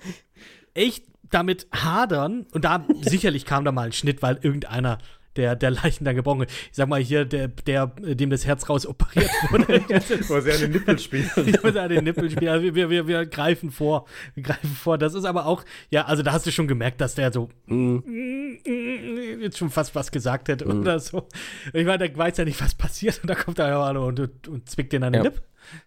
echt 0.74 1.04
damit 1.30 1.66
hadern. 1.72 2.46
Und 2.52 2.64
da 2.64 2.86
sicherlich 3.02 3.44
kam 3.44 3.64
da 3.64 3.72
mal 3.72 3.86
ein 3.86 3.92
Schnitt, 3.92 4.22
weil 4.22 4.38
irgendeiner 4.40 4.98
der, 5.36 5.56
der 5.56 5.70
Leichen 5.70 6.04
dann 6.04 6.16
gebrochen. 6.16 6.46
Ich 6.48 6.68
sag 6.72 6.88
mal 6.88 7.00
hier, 7.00 7.24
der, 7.24 7.48
der, 7.48 7.86
dem 7.86 8.30
das 8.30 8.46
Herz 8.46 8.68
raus 8.68 8.86
operiert 8.86 9.30
wurde. 9.50 9.66
wo 10.28 10.40
sie 10.40 10.52
an 10.52 10.60
den 10.60 10.70
Nippel 10.72 10.98
spielen. 10.98 11.30
Ich 11.46 11.62
muss 11.62 11.76
an 11.76 11.88
den 11.88 12.04
Nippel 12.04 12.30
spielen. 12.30 12.50
Also 12.50 12.74
wir, 12.74 12.90
wir, 12.90 13.06
wir 13.06 13.26
greifen 13.26 13.70
vor. 13.70 14.06
Wir 14.34 14.42
greifen 14.42 14.70
vor. 14.70 14.98
Das 14.98 15.14
ist 15.14 15.24
aber 15.24 15.46
auch, 15.46 15.64
ja, 15.90 16.04
also 16.04 16.22
da 16.22 16.32
hast 16.32 16.46
du 16.46 16.52
schon 16.52 16.68
gemerkt, 16.68 17.00
dass 17.00 17.14
der 17.14 17.32
so 17.32 17.48
jetzt 17.66 19.58
schon 19.58 19.70
fast 19.70 19.94
was 19.94 20.10
gesagt 20.10 20.48
hätte 20.48 20.66
oder 20.66 20.98
so. 20.98 21.28
Ich 21.72 21.84
meine, 21.86 21.98
der 22.08 22.16
weiß 22.16 22.36
ja 22.38 22.44
nicht, 22.44 22.60
was 22.60 22.74
passiert 22.74 23.20
und 23.22 23.28
da 23.28 23.34
kommt 23.34 23.58
er 23.58 23.68
ja 23.68 23.90
und, 23.90 24.18
und, 24.20 24.48
und 24.48 24.68
zwickt 24.68 24.92
den 24.92 25.02
an 25.02 25.12
den 25.12 25.24
Ja. 25.24 25.30
Lipp. 25.30 25.42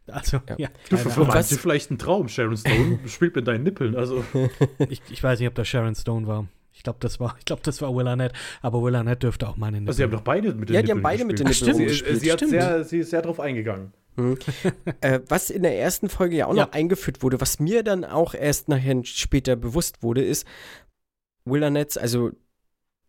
Also, 0.08 0.42
ja. 0.58 0.70
Du, 0.90 0.98
für 0.98 1.12
Ahnung. 1.12 1.28
manche 1.28 1.56
vielleicht 1.56 1.92
ein 1.92 2.00
Traum. 2.00 2.28
Sharon 2.30 2.58
Stone 2.58 3.00
spielt 3.08 3.36
mit 3.36 3.48
deinen 3.48 3.64
Nippeln. 3.64 3.96
Also, 3.96 4.24
ich, 4.90 5.02
ich 5.10 5.22
weiß 5.22 5.40
nicht, 5.40 5.48
ob 5.48 5.56
das 5.56 5.68
Sharon 5.68 5.94
Stone 5.94 6.26
war. 6.28 6.48
Ich 6.78 6.84
glaube, 6.84 7.00
das 7.02 7.20
war, 7.20 7.36
ich 7.40 7.46
glaube, 7.46 7.62
das 7.66 7.82
war 7.82 7.94
Will 7.94 8.08
Arnett. 8.08 8.32
Aber 8.62 8.82
Will 8.82 8.96
Arnett 8.96 9.24
dürfte 9.24 9.50
auch 9.50 9.58
meine 9.58 9.78
Nippel. 9.78 9.90
also 9.90 9.98
sie 9.98 10.04
haben 10.04 10.12
doch 10.12 10.22
beide 10.22 10.54
mit 10.54 10.70
den 10.70 10.76
Ja, 10.76 10.82
die 10.82 10.92
haben 10.92 11.02
beide 11.02 11.26
mit 11.26 11.40
den 11.40 11.48
gespielt. 11.48 11.76
Nippeln 11.78 11.90
sie, 11.90 12.02
rumgespielt. 12.04 12.22
sie, 12.22 12.32
hat 12.32 12.40
Stimmt. 12.40 12.52
sehr, 12.52 12.84
sie 12.86 12.98
ist 13.00 13.10
sehr 13.10 13.22
drauf 13.22 13.40
eingegangen. 13.40 13.94
Äh, 15.02 15.20
was 15.30 15.50
in 15.52 15.62
der 15.63 15.78
ersten 15.78 16.10
Folge 16.10 16.38
ja 16.38 16.48
auch 16.48 16.56
Ja. 16.56 16.66
noch 16.66 16.72
eingeführt 16.72 17.22
wurde, 17.22 17.40
was 17.40 17.60
mir 17.60 17.84
dann 17.84 18.04
auch 18.04 18.34
erst 18.34 18.68
nachher 18.68 19.04
später 19.06 19.56
bewusst 19.56 20.02
wurde, 20.02 20.24
ist, 20.24 20.48
Will 21.46 21.63
Arnett, 21.63 21.98
also 22.00 22.32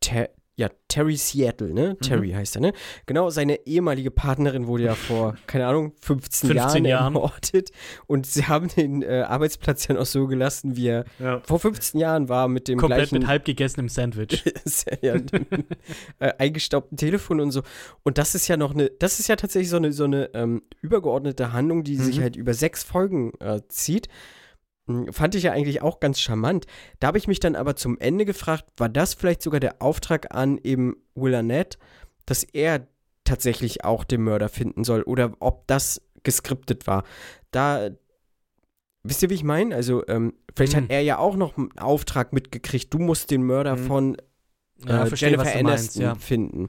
Ter 0.01 0.29
ja, 0.59 0.69
Terry 0.89 1.17
Seattle, 1.17 1.73
ne? 1.73 1.91
Mhm. 1.95 2.05
Terry 2.05 2.31
heißt 2.33 2.57
er, 2.57 2.61
ne? 2.61 2.73
Genau, 3.07 3.31
seine 3.31 3.65
ehemalige 3.65 4.11
Partnerin 4.11 4.67
wurde 4.67 4.83
ja 4.83 4.95
vor, 4.97 5.37
keine 5.47 5.69
Ahnung, 5.69 5.93
15, 6.01 6.51
15 6.51 6.85
Jahren, 6.85 7.05
ermordet. 7.05 7.71
Und 8.09 8.27
sie 8.27 8.45
haben 8.47 8.67
den 8.67 9.03
äh, 9.03 9.21
Arbeitsplatz 9.27 9.87
dann 9.87 9.97
auch 9.97 10.05
so 10.07 10.27
gelassen, 10.27 10.75
wie 10.77 10.89
er 10.89 11.05
Ja. 11.21 11.41
vor 11.47 11.61
15 11.61 12.01
Jahren 12.01 12.29
war, 12.29 12.49
mit 12.49 12.67
dem 12.67 12.77
Komplett 12.81 12.99
gleichen 13.11 13.19
mit 13.21 13.27
halb 13.29 13.45
gegessenem 13.45 13.89
Sandwich. 13.89 14.43
ja, 15.01 15.15
äh, 16.19 16.33
eingestaubten 16.39 16.97
Telefon 16.99 17.41
und 17.41 17.53
so. 17.53 17.63
Und 18.03 18.19
das 18.19 18.35
ist 18.35 18.49
ja 18.49 18.57
noch 18.57 18.75
eine, 18.75 18.91
das 18.91 19.21
ist 19.21 19.29
ja 19.29 19.37
tatsächlich 19.37 19.71
so 19.71 19.77
eine, 19.77 19.93
so 19.93 20.05
eine 20.05 20.31
ähm, 20.35 20.63
übergeordnete 20.83 21.53
Handlung, 21.53 21.85
die 21.85 21.95
sich 21.97 22.19
Mhm. 22.19 22.23
halt 22.23 22.35
über 22.37 22.53
sechs 22.55 22.83
Folgen 22.83 23.33
äh, 23.39 23.61
zieht. 23.69 24.09
Hm, 24.89 25.13
Fand 25.13 25.35
ich 25.37 25.45
ja 25.45 25.53
eigentlich 25.53 25.83
auch 25.83 26.01
ganz 26.01 26.19
charmant. 26.21 26.67
Da 26.99 27.07
habe 27.09 27.19
ich 27.19 27.29
mich 27.29 27.39
dann 27.41 27.55
aber 27.55 27.77
zum 27.77 27.99
Ende 27.99 28.25
gefragt, 28.25 28.65
war 28.77 28.89
das 28.89 29.15
vielleicht 29.15 29.43
sogar 29.43 29.61
der 29.61 29.81
Auftrag 29.81 30.35
an 30.35 30.59
eben 30.63 30.97
Will 31.15 31.35
Arnett, 31.35 31.79
dass 32.27 32.43
er 32.43 32.87
tatsächlich 33.25 33.85
auch 33.85 34.05
den 34.05 34.23
Mörder 34.23 34.49
finden 34.49 34.85
soll 34.85 35.03
oder 35.03 35.33
ob 35.41 35.67
das 35.67 36.01
geskriptet 36.25 36.87
war. 36.87 37.05
Da, 37.51 37.91
wisst 39.03 39.23
ihr, 39.23 39.31
wie 39.31 39.35
ich 39.35 39.45
meine? 39.45 39.75
Also, 39.75 40.07
ähm, 40.09 40.35
vielleicht 40.55 40.75
Hm. 40.75 40.85
hat 40.85 40.91
er 40.91 41.03
ja 41.03 41.19
auch 41.19 41.37
noch 41.37 41.57
einen 41.57 41.77
Auftrag 41.79 42.33
mitgekriegt, 42.33 42.93
du 42.93 42.99
musst 42.99 43.31
den 43.31 43.43
Mörder 43.43 43.77
Mhm. 43.77 43.87
von 43.87 44.17
Ja, 44.87 45.03
äh, 45.03 45.07
verstehe, 45.07 45.31
Jennifer 45.31 45.45
meinst, 45.63 45.69
Aniston 45.97 46.03
ja. 46.03 46.15
finden. 46.15 46.69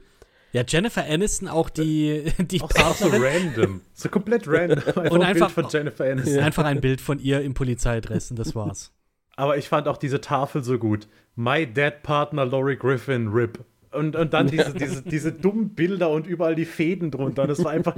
Ja, 0.52 0.64
Jennifer 0.68 1.06
Aniston, 1.06 1.48
auch 1.48 1.70
die, 1.70 2.32
die 2.40 2.62
Auch 2.62 2.72
so, 2.96 3.08
random. 3.12 3.82
So 3.94 4.10
komplett 4.10 4.48
random. 4.48 4.80
Einfach 4.88 5.12
Und 5.12 5.22
ein 5.22 5.28
einfach- 5.28 5.54
Bild 5.54 5.66
von 5.68 5.80
Jennifer 5.80 6.06
Aniston. 6.06 6.40
Einfach 6.40 6.66
ein 6.66 6.82
Bild 6.82 7.02
von 7.02 7.20
ihr 7.20 7.42
im 7.42 7.54
Polizeidressen, 7.54 8.36
das 8.36 8.56
war's. 8.56 8.92
Aber 9.36 9.58
ich 9.58 9.70
fand 9.70 9.88
auch 9.88 9.98
diese 9.98 10.20
Tafel 10.22 10.64
so 10.64 10.78
gut. 10.78 11.08
My 11.36 11.66
Dead 11.66 11.94
Partner 12.04 12.46
Laurie 12.46 12.76
Griffin, 12.76 13.28
RIP. 13.30 13.60
Und, 13.92 14.16
und 14.16 14.34
dann 14.34 14.48
diese, 14.48 14.74
diese, 14.74 15.02
diese 15.02 15.32
dummen 15.32 15.70
Bilder 15.74 16.10
und 16.12 16.28
überall 16.28 16.56
die 16.56 16.66
Fäden 16.66 17.10
drunter. 17.10 17.44
Und 17.44 17.50
es 17.50 17.64
war 17.64 17.72
einfach 17.72 17.96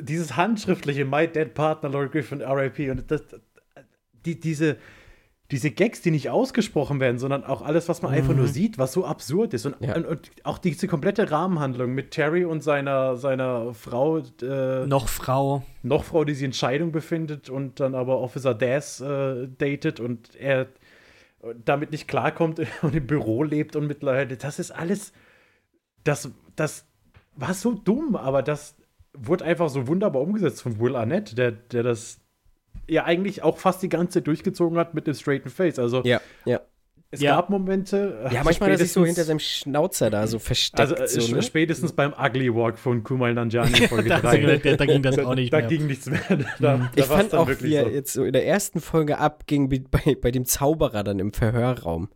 dieses 0.00 0.36
handschriftliche 0.36 1.04
My 1.04 1.26
Dead 1.28 1.52
Partner 1.52 1.88
Laurie 1.90 2.08
Griffin, 2.10 2.40
RIP. 2.42 2.90
Und 2.90 3.10
das, 3.10 3.22
die, 4.24 4.38
diese, 4.38 4.76
diese 5.50 5.70
Gags, 5.70 6.02
die 6.02 6.10
nicht 6.10 6.28
ausgesprochen 6.30 6.98
werden, 6.98 7.18
sondern 7.18 7.44
auch 7.44 7.62
alles, 7.62 7.88
was 7.88 8.02
man 8.02 8.12
einfach 8.12 8.34
nur 8.34 8.48
sieht, 8.48 8.78
was 8.78 8.92
so 8.92 9.04
absurd 9.04 9.54
ist. 9.54 9.64
Und, 9.66 9.76
Ja. 9.80 9.94
und, 9.94 10.04
und 10.04 10.30
auch 10.42 10.58
diese 10.58 10.88
komplette 10.88 11.30
Rahmenhandlung 11.30 11.94
mit 11.94 12.10
Terry 12.10 12.44
und 12.44 12.62
seiner, 12.64 13.16
seiner 13.16 13.72
Frau, 13.74 14.18
äh, 14.18 14.86
Noch 14.86 15.08
Frau. 15.08 15.62
noch 15.82 16.02
Frau, 16.04 16.24
die 16.24 16.34
sich 16.34 16.44
in 16.44 16.52
Scheidung 16.52 16.90
befindet 16.90 17.48
und 17.48 17.78
dann 17.78 17.94
aber 17.94 18.18
Officer 18.20 18.54
Daz 18.54 19.00
äh, 19.00 19.46
datet 19.58 20.00
und 20.00 20.34
er 20.34 20.66
damit 21.64 21.92
nicht 21.92 22.08
klarkommt 22.08 22.60
und 22.82 22.94
im 22.96 23.06
Büro 23.06 23.44
lebt 23.44 23.76
und 23.76 23.86
mittlerweile, 23.86 24.36
das 24.36 24.58
ist 24.58 24.72
alles, 24.72 25.12
das, 26.02 26.30
das 26.56 26.86
war 27.36 27.54
so 27.54 27.72
dumm, 27.74 28.16
aber 28.16 28.42
das 28.42 28.74
wurde 29.16 29.44
einfach 29.44 29.68
so 29.68 29.86
wunderbar 29.86 30.22
umgesetzt 30.22 30.62
von 30.62 30.80
Will 30.80 30.96
Arnett, 30.96 31.38
der, 31.38 31.52
der 31.52 31.82
das 31.84 32.20
ja 32.88 33.04
eigentlich 33.04 33.42
auch 33.42 33.58
fast 33.58 33.82
die 33.82 33.88
ganze 33.88 34.18
Zeit 34.20 34.26
durchgezogen 34.26 34.78
hat 34.78 34.94
mit 34.94 35.06
dem 35.06 35.14
straighten 35.14 35.50
Face. 35.50 35.78
Also 35.78 36.02
Ja, 36.04 36.20
ja. 36.44 36.60
es 37.10 37.20
Ja. 37.20 37.36
gab 37.36 37.50
Momente. 37.50 38.18
Ja, 38.20 38.26
also 38.28 38.38
manchmal 38.44 38.70
hat 38.72 38.78
er 38.80 38.84
sich 38.84 38.92
so 38.92 39.04
hinter 39.04 39.24
seinem 39.24 39.38
Schnauzer 39.38 40.10
da 40.10 40.26
so 40.26 40.38
versteckt. 40.38 40.80
Also 40.80 40.94
äh, 40.96 41.08
so, 41.08 41.34
ne? 41.34 41.42
spätestens 41.42 41.92
beim 41.92 42.12
Ugly 42.12 42.54
Walk 42.54 42.78
von 42.78 43.02
Kumail 43.04 43.34
Nanjiani 43.34 43.78
in 43.78 43.88
Folge 43.88 44.08
da, 44.08 44.20
3. 44.20 44.56
da, 44.58 44.76
da 44.76 44.86
ging 44.86 45.02
das 45.02 45.18
auch 45.18 45.34
nicht 45.34 45.52
da 45.52 45.58
mehr. 45.58 45.66
ging 45.68 45.86
nichts 45.86 46.06
mehr. 46.10 46.20
Da, 46.28 46.76
da 46.78 46.90
Ich 46.94 47.04
fand 47.04 47.32
dann 47.32 47.40
auch, 47.40 47.48
wirklich 47.48 47.70
wie 47.70 47.74
er 47.76 47.84
so. 47.84 47.90
jetzt 47.90 48.12
so 48.12 48.24
in 48.24 48.32
der 48.32 48.46
ersten 48.46 48.80
Folge 48.80 49.18
abging 49.18 49.68
bei, 49.68 49.82
bei, 49.90 50.14
bei 50.20 50.30
dem 50.30 50.44
Zauberer 50.44 51.02
dann 51.04 51.18
im 51.18 51.32
Verhörraum. 51.32 52.08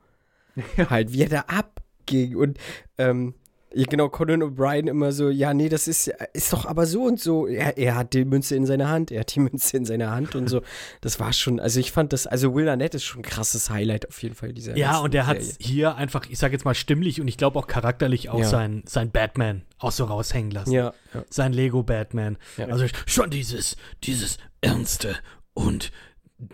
Halt, 0.91 1.13
wie 1.13 1.23
er 1.23 1.29
da 1.29 1.45
abging. 1.47 2.37
Und 2.37 2.59
ähm, 2.99 3.35
ja, 3.35 3.40
genau, 3.73 4.09
Conan 4.09 4.43
O'Brien 4.43 4.89
immer 4.89 5.13
so, 5.13 5.29
ja, 5.31 5.55
nee, 5.55 5.69
das 5.69 5.87
ist, 5.89 6.11
ist 6.33 6.53
doch 6.53 6.67
aber 6.67 6.87
so 6.87 7.05
und 7.05 7.21
so. 7.21 7.47
Er, 7.47 7.79
er 7.79 7.95
hat 7.97 8.13
die 8.15 8.25
Münze 8.25 8.57
in 8.57 8.67
seiner 8.67 8.89
Hand, 8.89 9.11
er 9.11 9.21
hat 9.21 9.35
die 9.35 9.41
Münze 9.41 9.77
in 9.77 9.85
seiner 9.85 10.11
Hand 10.11 10.35
und 10.35 10.49
so. 10.49 10.63
Das 11.01 11.19
war 11.21 11.33
schon, 11.33 11.61
also 11.61 11.81
ich 11.81 11.93
fand 11.93 12.13
das, 12.13 12.27
also 12.27 12.55
Will 12.55 12.69
Arnett 12.69 12.95
ist 12.95 13.05
schon 13.05 13.21
ein 13.21 13.23
krasses 13.23 13.71
Highlight 13.71 14.09
auf 14.09 14.23
jeden 14.23 14.35
Fall 14.35 14.53
dieser 14.53 14.77
Ja, 14.77 14.99
und 14.99 15.15
der 15.15 15.27
hat 15.27 15.39
hier 15.59 15.95
einfach, 15.97 16.27
ich 16.29 16.39
sag 16.39 16.53
jetzt 16.53 16.65
mal 16.65 16.75
stimmlich 16.75 17.21
und 17.21 17.29
ich 17.29 17.37
glaube 17.39 17.59
auch 17.59 17.67
charakterlich 17.67 18.29
auch 18.29 18.41
Ja. 18.41 18.47
sein, 18.49 18.83
sein 18.87 19.11
Batman 19.11 19.63
auch 19.79 19.93
so 19.93 20.05
raushängen 20.05 20.51
lassen. 20.51 20.73
Ja, 20.73 20.93
ja. 21.15 21.25
Sein 21.31 21.53
Lego-Batman. 21.53 22.37
Ja. 22.57 22.67
Also 22.67 22.87
schon 23.07 23.31
dieses, 23.31 23.77
dieses 24.05 24.39
Ernste 24.61 25.17
und 25.55 25.91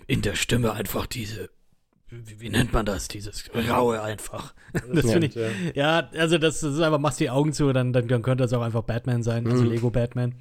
in 0.06 0.22
der 0.22 0.34
Stimme 0.34 0.72
einfach 0.72 1.06
diese, 1.06 1.50
wie, 2.10 2.40
wie 2.40 2.50
nennt 2.50 2.72
man 2.72 2.86
das? 2.86 3.08
Dieses 3.08 3.44
Raue 3.54 4.02
einfach. 4.02 4.54
Das 4.92 5.04
Ja. 5.06 5.12
finde 5.12 5.26
ich, 5.28 5.74
ja, 5.74 6.08
also 6.14 6.38
das, 6.38 6.60
das 6.60 6.74
ist 6.74 6.80
einfach, 6.80 6.98
machst 6.98 7.18
die 7.20 7.30
Augen 7.30 7.52
zu, 7.52 7.72
dann, 7.72 7.92
dann, 7.92 8.08
dann 8.08 8.22
könnte 8.22 8.44
das 8.44 8.52
auch 8.52 8.62
einfach 8.62 8.82
Batman 8.82 9.22
sein, 9.22 9.46
also 9.46 9.64
Mhm. 9.64 9.70
Lego-Batman. 9.70 10.34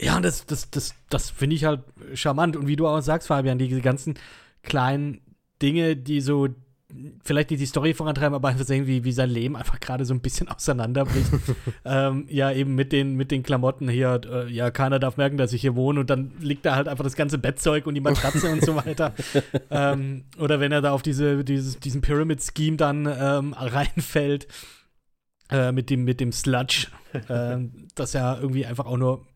Ja, 0.00 0.16
und 0.16 0.24
das, 0.24 0.46
das, 0.46 0.70
das, 0.70 0.94
das 1.10 1.30
finde 1.30 1.56
ich 1.56 1.64
halt 1.64 1.82
charmant. 2.14 2.56
Und 2.56 2.66
wie 2.66 2.76
du 2.76 2.86
auch 2.86 3.00
sagst, 3.00 3.28
Fabian, 3.28 3.58
diese 3.58 3.80
ganzen 3.80 4.14
kleinen 4.62 5.20
Dinge, 5.60 5.96
die 5.96 6.20
so 6.20 6.48
vielleicht 7.22 7.50
nicht 7.50 7.60
die 7.60 7.66
Story 7.66 7.94
vorantreiben, 7.94 8.34
aber 8.34 8.48
einfach 8.48 8.64
sehen, 8.64 8.86
wie, 8.86 9.04
wie 9.04 9.12
sein 9.12 9.30
Leben 9.30 9.56
einfach 9.56 9.80
gerade 9.80 10.04
so 10.04 10.14
ein 10.14 10.20
bisschen 10.20 10.48
auseinanderbricht. 10.54 11.30
ähm, 11.84 12.26
ja, 12.28 12.52
eben 12.52 12.74
mit 12.74 12.92
den, 12.92 13.14
mit 13.14 13.30
den 13.30 13.42
Klamotten 13.42 13.88
hier, 13.88 14.20
äh, 14.30 14.50
ja, 14.50 14.70
keiner 14.70 14.98
darf 14.98 15.16
merken, 15.16 15.36
dass 15.36 15.52
ich 15.52 15.60
hier 15.60 15.76
wohne 15.76 16.00
und 16.00 16.10
dann 16.10 16.32
liegt 16.40 16.66
da 16.66 16.76
halt 16.76 16.88
einfach 16.88 17.04
das 17.04 17.16
ganze 17.16 17.38
Bettzeug 17.38 17.86
und 17.86 17.94
die 17.94 18.00
Matratze 18.00 18.50
und 18.50 18.64
so 18.64 18.76
weiter. 18.76 19.14
Ähm, 19.72 20.24
oder 20.38 20.58
wenn 20.60 20.72
er 20.72 20.80
da 20.80 20.92
auf 20.92 21.02
diese, 21.02 21.44
dieses, 21.44 21.78
diesen 21.78 22.00
Pyramid-Scheme 22.00 22.76
dann 22.76 23.06
ähm, 23.06 23.52
reinfällt, 23.52 24.48
äh, 25.50 25.72
mit 25.72 25.90
dem, 25.90 26.04
mit 26.04 26.20
dem 26.20 26.32
Sludge, 26.32 26.88
ähm, 27.28 27.88
das 27.94 28.12
ja 28.12 28.38
irgendwie 28.38 28.66
einfach 28.66 28.86
auch 28.86 28.96
nur 28.96 29.26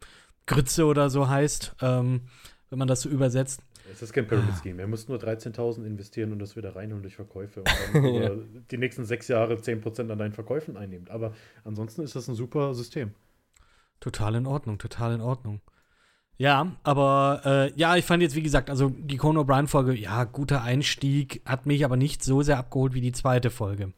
Grütze 0.46 0.84
oder 0.86 1.10
so 1.10 1.28
heißt, 1.28 1.76
ähm, 1.82 2.22
wenn 2.70 2.78
man 2.78 2.88
das 2.88 3.02
so 3.02 3.08
übersetzt. 3.08 3.62
Es 3.92 4.02
ist 4.02 4.12
kein 4.12 4.26
Pyramid 4.26 4.54
Scheme. 4.62 4.80
Er 4.80 4.88
muss 4.88 5.08
nur 5.08 5.18
13.000 5.18 5.84
investieren 5.84 6.32
und 6.32 6.38
das 6.38 6.56
wieder 6.56 6.74
reinholen 6.74 7.02
durch 7.02 7.16
Verkäufe. 7.16 7.60
Und 7.60 7.68
dann 7.94 8.04
über 8.14 8.42
die 8.70 8.78
nächsten 8.78 9.04
sechs 9.04 9.28
Jahre 9.28 9.54
10% 9.54 10.10
an 10.10 10.18
deinen 10.18 10.32
Verkäufen 10.32 10.76
einnimmt. 10.76 11.10
Aber 11.10 11.34
ansonsten 11.64 12.02
ist 12.02 12.16
das 12.16 12.28
ein 12.28 12.34
super 12.34 12.74
System. 12.74 13.12
Total 14.00 14.34
in 14.34 14.46
Ordnung, 14.46 14.78
total 14.78 15.14
in 15.14 15.20
Ordnung. 15.20 15.60
Ja, 16.36 16.76
aber 16.82 17.42
äh, 17.44 17.72
ja, 17.78 17.96
ich 17.96 18.04
fand 18.04 18.22
jetzt, 18.22 18.34
wie 18.34 18.42
gesagt, 18.42 18.68
also 18.68 18.88
die 18.90 19.16
Conan 19.16 19.44
O'Brien-Folge, 19.44 19.94
ja, 19.94 20.24
guter 20.24 20.62
Einstieg, 20.62 21.42
hat 21.44 21.66
mich 21.66 21.84
aber 21.84 21.96
nicht 21.96 22.24
so 22.24 22.42
sehr 22.42 22.58
abgeholt 22.58 22.92
wie 22.94 23.00
die 23.00 23.12
zweite 23.12 23.50
Folge. 23.50 23.92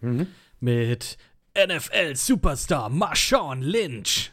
Mit 0.61 1.17
NFL-Superstar 1.57 2.91
Marshawn 2.91 3.63
Lynch. 3.63 4.33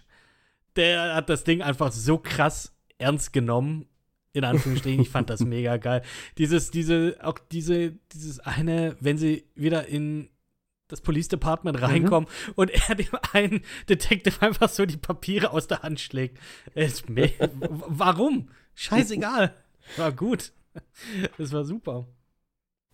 Der 0.76 1.16
hat 1.16 1.30
das 1.30 1.44
Ding 1.46 1.62
einfach 1.62 1.92
so 1.92 2.18
krass 2.18 2.74
ernst 2.98 3.32
genommen. 3.32 3.86
In 4.34 4.44
Anführungsstrichen, 4.44 5.02
ich 5.02 5.10
fand 5.10 5.30
das 5.30 5.42
mega 5.42 5.78
geil. 5.78 6.02
Dieses, 6.38 6.72
diese, 6.72 7.18
auch 7.22 7.38
diese, 7.52 7.94
dieses 8.12 8.40
eine, 8.40 8.98
wenn 9.00 9.18
sie 9.18 9.46
wieder 9.56 9.88
in 9.88 10.30
das 10.88 11.02
Police 11.02 11.28
Department 11.28 11.82
reinkommen 11.82 12.30
und 12.56 12.70
er 12.70 12.96
dem 12.96 13.18
einen 13.32 13.62
Detective 13.90 14.42
einfach 14.42 14.70
so 14.70 14.86
die 14.86 14.98
Papiere 14.98 15.52
aus 15.52 15.68
der 15.68 15.82
Hand 15.82 16.00
schlägt. 16.00 16.40
Me 17.08 17.32
Warum? 17.60 18.50
Scheißegal. 18.76 19.56
War 19.98 20.12
gut. 20.12 20.52
Das 21.38 21.52
war 21.52 21.64
super. 21.64 22.08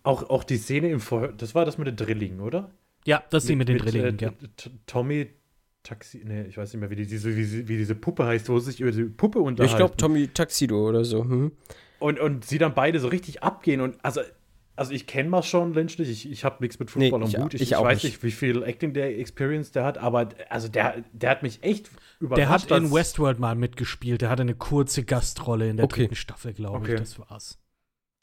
Auch, 0.02 0.28
auch 0.30 0.44
die 0.44 0.56
Szene 0.56 0.90
im 0.90 1.00
Verhör, 1.00 1.32
das 1.32 1.54
war 1.54 1.64
das 1.64 1.78
mit 1.78 1.86
den 1.86 1.96
Drillingen, 1.96 2.40
oder? 2.40 2.70
Ja, 3.06 3.22
das 3.30 3.46
Ding 3.46 3.58
mit 3.58 3.68
den 3.68 3.78
Drillingen, 3.78 4.18
äh, 4.18 4.24
ja. 4.24 4.32
Tommy 4.86 5.30
Taxi, 5.82 6.22
nee, 6.24 6.42
ich 6.42 6.56
weiß 6.58 6.72
nicht 6.72 6.80
mehr, 6.80 6.90
wie, 6.90 6.96
die, 6.96 7.06
diese, 7.06 7.34
wie, 7.36 7.44
sie- 7.44 7.66
wie 7.68 7.76
diese 7.78 7.94
Puppe 7.94 8.26
heißt, 8.26 8.48
wo 8.48 8.58
sie 8.58 8.70
sich 8.72 8.80
über 8.80 8.90
die 8.92 9.04
Puppe 9.04 9.38
Ich 9.38 9.44
unterhalten. 9.44 9.76
glaube 9.76 9.96
Tommy 9.96 10.28
Tuxedo 10.28 10.88
oder 10.88 11.04
so. 11.04 11.24
Hm? 11.24 11.52
und, 11.98 12.18
und 12.20 12.44
sie 12.44 12.58
dann 12.58 12.74
beide 12.74 12.98
so 13.00 13.08
richtig 13.08 13.42
abgehen 13.42 13.80
und 13.80 13.96
also 14.04 14.20
also 14.76 14.92
ich 14.94 15.06
kenne 15.06 15.28
Marshawn 15.28 15.74
Lynch 15.74 15.98
nicht, 15.98 16.08
ich, 16.10 16.30
ich 16.30 16.42
habe 16.44 16.56
nichts 16.60 16.78
mit 16.78 16.94
Nee, 16.96 17.10
Football 17.10 17.28
ich- 17.28 17.36
am 17.36 17.44
Hut, 17.44 17.52
ich, 17.54 17.60
ich 17.62 17.72
ich 17.72 17.78
weiß 17.78 18.02
nicht. 18.04 18.22
wie 18.22 18.30
viel 18.30 18.62
Acting 18.62 18.94
der 18.94 19.18
Experience 19.18 19.72
der 19.72 19.84
hat, 19.84 19.98
aber 19.98 20.30
also 20.48 20.68
der, 20.68 21.04
der 21.12 21.30
hat 21.30 21.42
mich 21.42 21.62
echt 21.62 21.90
überrascht. 22.18 22.38
Der 22.38 22.48
hat 22.78 22.82
in 22.84 22.90
Westworld 22.90 23.38
mal 23.38 23.54
mitgespielt. 23.56 24.22
Der 24.22 24.30
hatte 24.30 24.40
eine 24.40 24.54
kurze 24.54 25.04
Gastrolle 25.04 25.68
in 25.68 25.76
der 25.76 25.84
Okay. 25.84 26.02
dritten 26.02 26.14
Staffel, 26.14 26.54
glaube 26.54 26.78
Okay. 26.78 26.94
ich. 26.94 27.00
Das 27.00 27.18
war's. 27.18 27.58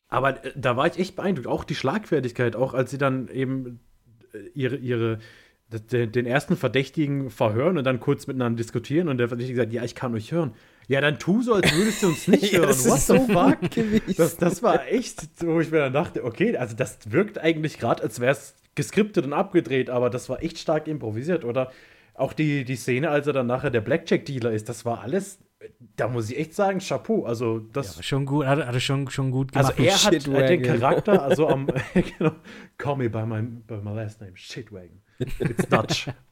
Aber 0.10 0.44
äh, 0.44 0.52
da 0.56 0.76
war 0.78 0.88
ich 0.88 0.98
echt 0.98 1.16
beeindruckt. 1.16 1.48
Auch 1.48 1.64
die 1.64 1.76
Schlagfertigkeit, 1.76 2.56
auch 2.56 2.74
als 2.74 2.90
sie 2.90 2.98
dann 2.98 3.28
eben 3.28 3.80
äh, 4.34 4.40
ihre, 4.56 4.78
ihre 4.78 5.20
den 5.70 6.26
ersten 6.26 6.56
Verdächtigen 6.56 7.30
verhören 7.30 7.78
und 7.78 7.84
dann 7.84 8.00
kurz 8.00 8.26
miteinander 8.28 8.58
diskutieren 8.58 9.10
und 9.10 9.18
der 9.18 9.28
Verdächtige 9.28 9.58
sagt, 9.60 9.74
ja, 9.74 9.84
ich 9.84 9.96
kann 9.96 10.14
euch 10.16 10.32
hören. 10.32 10.54
Ja, 10.88 11.02
dann 11.02 11.20
tu 11.20 11.42
so, 11.42 11.54
als 11.56 11.76
würdest 11.76 12.02
du 12.04 12.08
uns 12.08 12.28
nicht 12.30 12.54
Ja, 12.54 12.60
hören. 12.60 12.70
das 12.70 12.88
What 12.88 13.00
the 13.02 13.06
so 13.06 13.20
fuck? 13.34 13.72
gewesen. 13.72 14.16
Das, 14.18 14.38
das 14.38 14.64
war 14.64 14.88
echt, 14.88 15.24
wo 15.42 15.60
ich 15.60 15.70
mir 15.70 15.80
dann 15.80 15.94
dachte, 15.94 16.24
okay, 16.24 16.56
also 16.56 16.76
das 16.76 17.00
wirkt 17.12 17.38
eigentlich 17.40 17.78
gerade, 17.80 18.02
als 18.04 18.22
wäre 18.22 18.32
es 18.32 18.56
geskriptet 18.76 19.26
und 19.26 19.34
abgedreht, 19.34 19.90
aber 19.90 20.10
das 20.10 20.30
war 20.30 20.42
echt 20.42 20.58
stark 20.60 20.88
improvisiert. 20.88 21.44
Oder 21.44 21.72
auch 22.14 22.32
die, 22.32 22.64
die 22.64 22.76
Szene, 22.78 23.10
als 23.10 23.28
er 23.28 23.34
dann 23.34 23.48
nachher 23.48 23.70
der 23.70 23.82
Blackjack-Dealer 23.82 24.52
ist, 24.52 24.70
das 24.70 24.86
war 24.86 25.02
alles, 25.02 25.40
da 25.96 26.08
muss 26.08 26.30
ich 26.30 26.38
echt 26.38 26.54
sagen, 26.54 26.80
Chapeau. 26.80 27.26
Also 27.26 27.60
das 27.60 27.98
Ja, 27.98 28.04
schon 28.04 28.26
gut, 28.26 28.46
hat, 28.46 28.60
hat 28.66 28.74
er 28.74 28.80
schon, 28.80 29.10
schon 29.10 29.32
gut 29.32 29.56
also 29.56 29.74
gemacht. 29.74 29.88
er 29.88 30.04
hat 30.04 30.28
äh, 30.28 30.58
den 30.58 30.62
Charakter, 30.62 31.24
also 31.24 31.48
am, 31.48 31.68
genau, 31.94 32.36
call 32.78 32.98
me 32.98 33.10
by 33.10 33.26
my, 33.26 33.42
by 33.42 33.78
my 33.84 33.94
last 33.94 34.22
name, 34.22 34.34
Shitwagon. 34.36 35.02
It's 35.20 35.68
Dutch. 35.68 36.10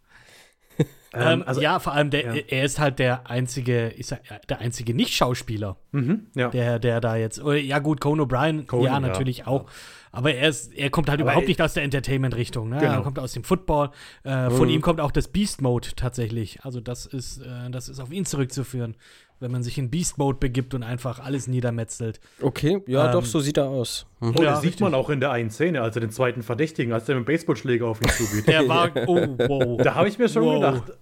ähm, 1.18 1.44
also, 1.46 1.62
ja, 1.62 1.80
vor 1.80 1.94
allem, 1.94 2.10
der, 2.10 2.36
ja. 2.36 2.42
er 2.48 2.64
ist 2.66 2.80
halt 2.80 3.00
der 3.00 3.30
einzige, 3.30 3.90
ich 3.98 4.08
sag, 4.08 4.22
ja, 4.30 4.38
der 4.50 4.60
einzige 4.60 4.94
Nicht-Schauspieler, 4.94 5.78
mhm, 5.92 6.28
ja. 6.36 6.50
der, 6.50 6.80
der 6.80 7.02
da 7.02 7.16
jetzt, 7.16 7.42
oder, 7.42 7.58
ja 7.58 7.80
gut, 7.80 8.02
Conan 8.02 8.28
O'Brien, 8.28 8.66
ja, 8.84 8.84
ja. 8.94 9.00
natürlich 9.00 9.48
auch, 9.48 9.66
aber 10.12 10.34
er, 10.34 10.50
ist, 10.50 10.74
er 10.74 10.90
kommt 10.90 11.10
halt 11.10 11.20
Aber 11.20 11.32
überhaupt 11.32 11.46
er- 11.46 11.50
nicht 11.50 11.62
aus 11.62 11.74
der 11.74 11.84
Entertainment-Richtung, 11.84 12.70
ne? 12.70 12.76
er 12.78 12.82
Genau. 12.92 13.02
kommt 13.04 13.20
aus 13.20 13.34
dem 13.34 13.44
Football, 13.44 13.90
äh, 14.24 14.50
von 14.50 14.70
ihm 14.70 14.82
kommt 14.82 15.02
auch 15.02 15.12
das 15.12 15.28
Beast-Mode 15.28 15.90
tatsächlich, 15.96 16.60
also 16.64 16.80
das 16.80 17.06
ist, 17.06 17.40
äh, 17.42 17.70
das 17.72 17.90
ist 17.90 18.00
auf 18.00 18.12
ihn 18.12 18.26
zurückzuführen, 18.26 18.96
wenn 19.42 19.52
man 19.52 19.64
sich 19.64 19.78
in 19.78 19.90
Beast-Mode 19.92 20.38
begibt 20.40 20.74
und 20.74 20.84
einfach 20.84 21.20
alles 21.20 21.48
niedermetzelt. 21.48 22.22
Okay, 22.42 22.82
ja, 22.88 23.08
Ähm, 23.08 23.12
doch, 23.12 23.26
so 23.26 23.42
sieht 23.42 23.58
er 23.58 23.66
aus. 23.68 24.06
Mhm. 24.22 24.34
Oh, 24.38 24.42
Ja, 24.42 24.52
das 24.52 24.62
sieht 24.62 24.68
richtig. 24.70 24.82
man 24.86 24.94
auch 24.94 25.10
in 25.10 25.20
der 25.20 25.32
einen 25.32 25.50
Szene, 25.50 25.82
als 25.82 25.98
er 25.98 26.00
den 26.00 26.12
zweiten 26.12 26.42
Verdächtigen, 26.42 26.94
als 26.94 27.04
der 27.04 27.16
mit 27.16 27.26
dem 27.28 27.34
Baseballschläger 27.34 27.86
auf 27.86 28.00
ihn 28.02 28.08
zugeht. 28.08 28.48
Der 28.48 28.66
war, 28.70 28.92
oh, 29.08 29.36
wow. 29.38 29.82
da 29.84 29.96
habe 29.96 30.08
ich 30.08 30.18
mir 30.18 30.30
schon 30.30 30.44
Wow. 30.44 30.56
gedacht, 30.62 30.94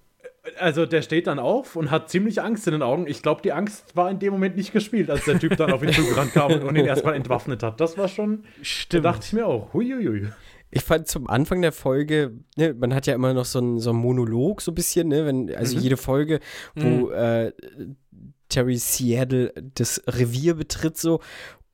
also 0.59 0.85
der 0.85 1.01
steht 1.01 1.27
dann 1.27 1.39
auf 1.39 1.75
und 1.75 1.89
hat 1.89 2.09
ziemlich 2.09 2.41
Angst 2.41 2.67
in 2.67 2.73
den 2.73 2.81
Augen. 2.81 3.07
Ich 3.07 3.21
glaube, 3.21 3.41
die 3.41 3.53
Angst 3.53 3.95
war 3.95 4.09
in 4.09 4.19
dem 4.19 4.33
Moment 4.33 4.55
nicht 4.57 4.73
gespielt, 4.73 5.09
als 5.09 5.25
der 5.25 5.39
Typ 5.39 5.55
dann 5.57 5.71
auf 5.71 5.83
ihn 5.83 5.93
zugerannt 5.93 6.33
kam 6.33 6.51
und 6.51 6.75
ihn 6.75 6.85
erstmal 6.85 7.15
entwaffnet 7.15 7.63
hat. 7.63 7.79
Das 7.79 7.97
war 7.97 8.07
schon, 8.07 8.43
da 8.43 8.47
Stimmt. 8.61 9.05
dachte 9.05 9.25
ich 9.25 9.33
mir 9.33 9.45
auch, 9.47 9.73
huiuiui. 9.73 10.29
Ich 10.71 10.83
fand 10.83 11.07
zum 11.07 11.29
Anfang 11.29 11.61
der 11.61 11.71
Folge, 11.71 12.33
ne, 12.57 12.73
man 12.73 12.93
hat 12.95 13.05
ja 13.05 13.13
immer 13.13 13.33
noch 13.33 13.45
so 13.45 13.59
einen 13.59 13.79
so 13.79 13.91
einen 13.91 13.99
Monolog, 13.99 14.61
so 14.61 14.71
ein 14.71 14.75
bisschen, 14.75 15.07
ne, 15.07 15.25
wenn, 15.25 15.53
also 15.55 15.77
jede 15.77 15.97
Folge, 15.97 16.39
wo 16.75 17.11
äh, 17.11 17.53
Terry 18.49 18.77
Seattle 18.77 19.53
das 19.75 20.01
Revier 20.07 20.55
betritt, 20.55 20.97
so. 20.97 21.21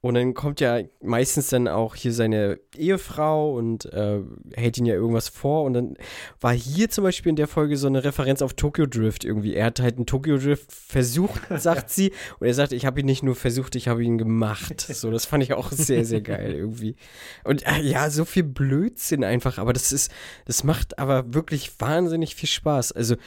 Und 0.02 0.14
dann 0.14 0.34
kommt 0.34 0.62
ja 0.62 0.80
meistens 1.02 1.50
dann 1.50 1.68
auch 1.68 1.94
hier 1.94 2.14
seine 2.14 2.58
Ehefrau 2.78 3.54
und 3.54 3.86
äh, 3.86 4.22
hält 4.54 4.78
ihn 4.78 4.86
ja 4.86 4.94
irgendwas 4.94 5.28
vor. 5.28 5.64
Und 5.64 5.74
dann 5.74 5.98
war 6.40 6.54
hier 6.54 6.90
zum 6.90 7.04
Beispiel 7.04 7.32
in 7.32 7.36
der 7.36 7.50
Folge 7.50 7.76
so 7.76 7.88
eine 7.88 8.02
Referenz 8.04 8.42
auf 8.42 8.54
Tokyo 8.54 8.86
Drift 8.86 9.26
irgendwie. 9.26 9.56
Er 9.56 9.66
hat 9.66 9.82
halt 9.82 9.98
einen 9.98 10.06
Tokyo 10.06 10.38
Drift 10.38 10.72
versucht, 10.72 11.42
sagt 11.58 11.90
sie. 11.90 12.14
Und 12.40 12.48
er 12.48 12.54
sagt, 12.54 12.72
ich 12.72 12.86
habe 12.86 13.02
ihn 13.02 13.06
nicht 13.08 13.24
nur 13.24 13.36
versucht, 13.36 13.76
ich 13.76 13.90
habe 13.90 14.02
ihn 14.02 14.18
gemacht. 14.18 14.80
So, 14.80 15.12
das 15.12 15.26
fand 15.26 15.44
ich 15.44 15.54
auch 15.54 15.70
sehr, 15.72 16.06
sehr 16.06 16.22
geil 16.22 16.54
irgendwie. 16.54 16.96
Und 17.44 17.68
äh, 17.68 17.82
ja, 17.82 18.10
so 18.10 18.24
viel 18.24 18.44
Blödsinn 18.44 19.26
einfach. 19.26 19.58
Aber 19.58 19.74
das 19.74 19.92
ist, 19.92 20.12
das 20.46 20.64
macht 20.64 20.98
aber 20.98 21.34
wirklich 21.34 21.78
wahnsinnig 21.80 22.36
viel 22.36 22.50
Spaß. 22.50 22.94
Also, 22.94 23.18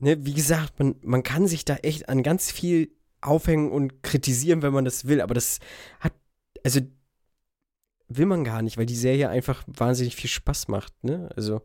ne, 0.00 0.26
wie 0.26 0.34
gesagt, 0.34 0.80
man, 0.80 0.96
man 1.02 1.22
kann 1.22 1.46
sich 1.46 1.64
da 1.64 1.76
echt 1.76 2.08
an 2.08 2.24
ganz 2.24 2.50
viel 2.50 2.90
aufhängen 3.20 3.70
und 3.70 4.02
kritisieren, 4.02 4.62
wenn 4.62 4.72
man 4.72 4.84
das 4.84 5.06
will. 5.06 5.20
Aber 5.20 5.34
das 5.34 5.58
hat, 6.00 6.12
also 6.64 6.80
will 8.08 8.26
man 8.26 8.44
gar 8.44 8.62
nicht, 8.62 8.76
weil 8.76 8.86
die 8.86 8.96
Serie 8.96 9.28
einfach 9.28 9.62
wahnsinnig 9.66 10.16
viel 10.16 10.30
Spaß 10.30 10.68
macht, 10.68 10.92
ne? 11.04 11.28
Also 11.36 11.62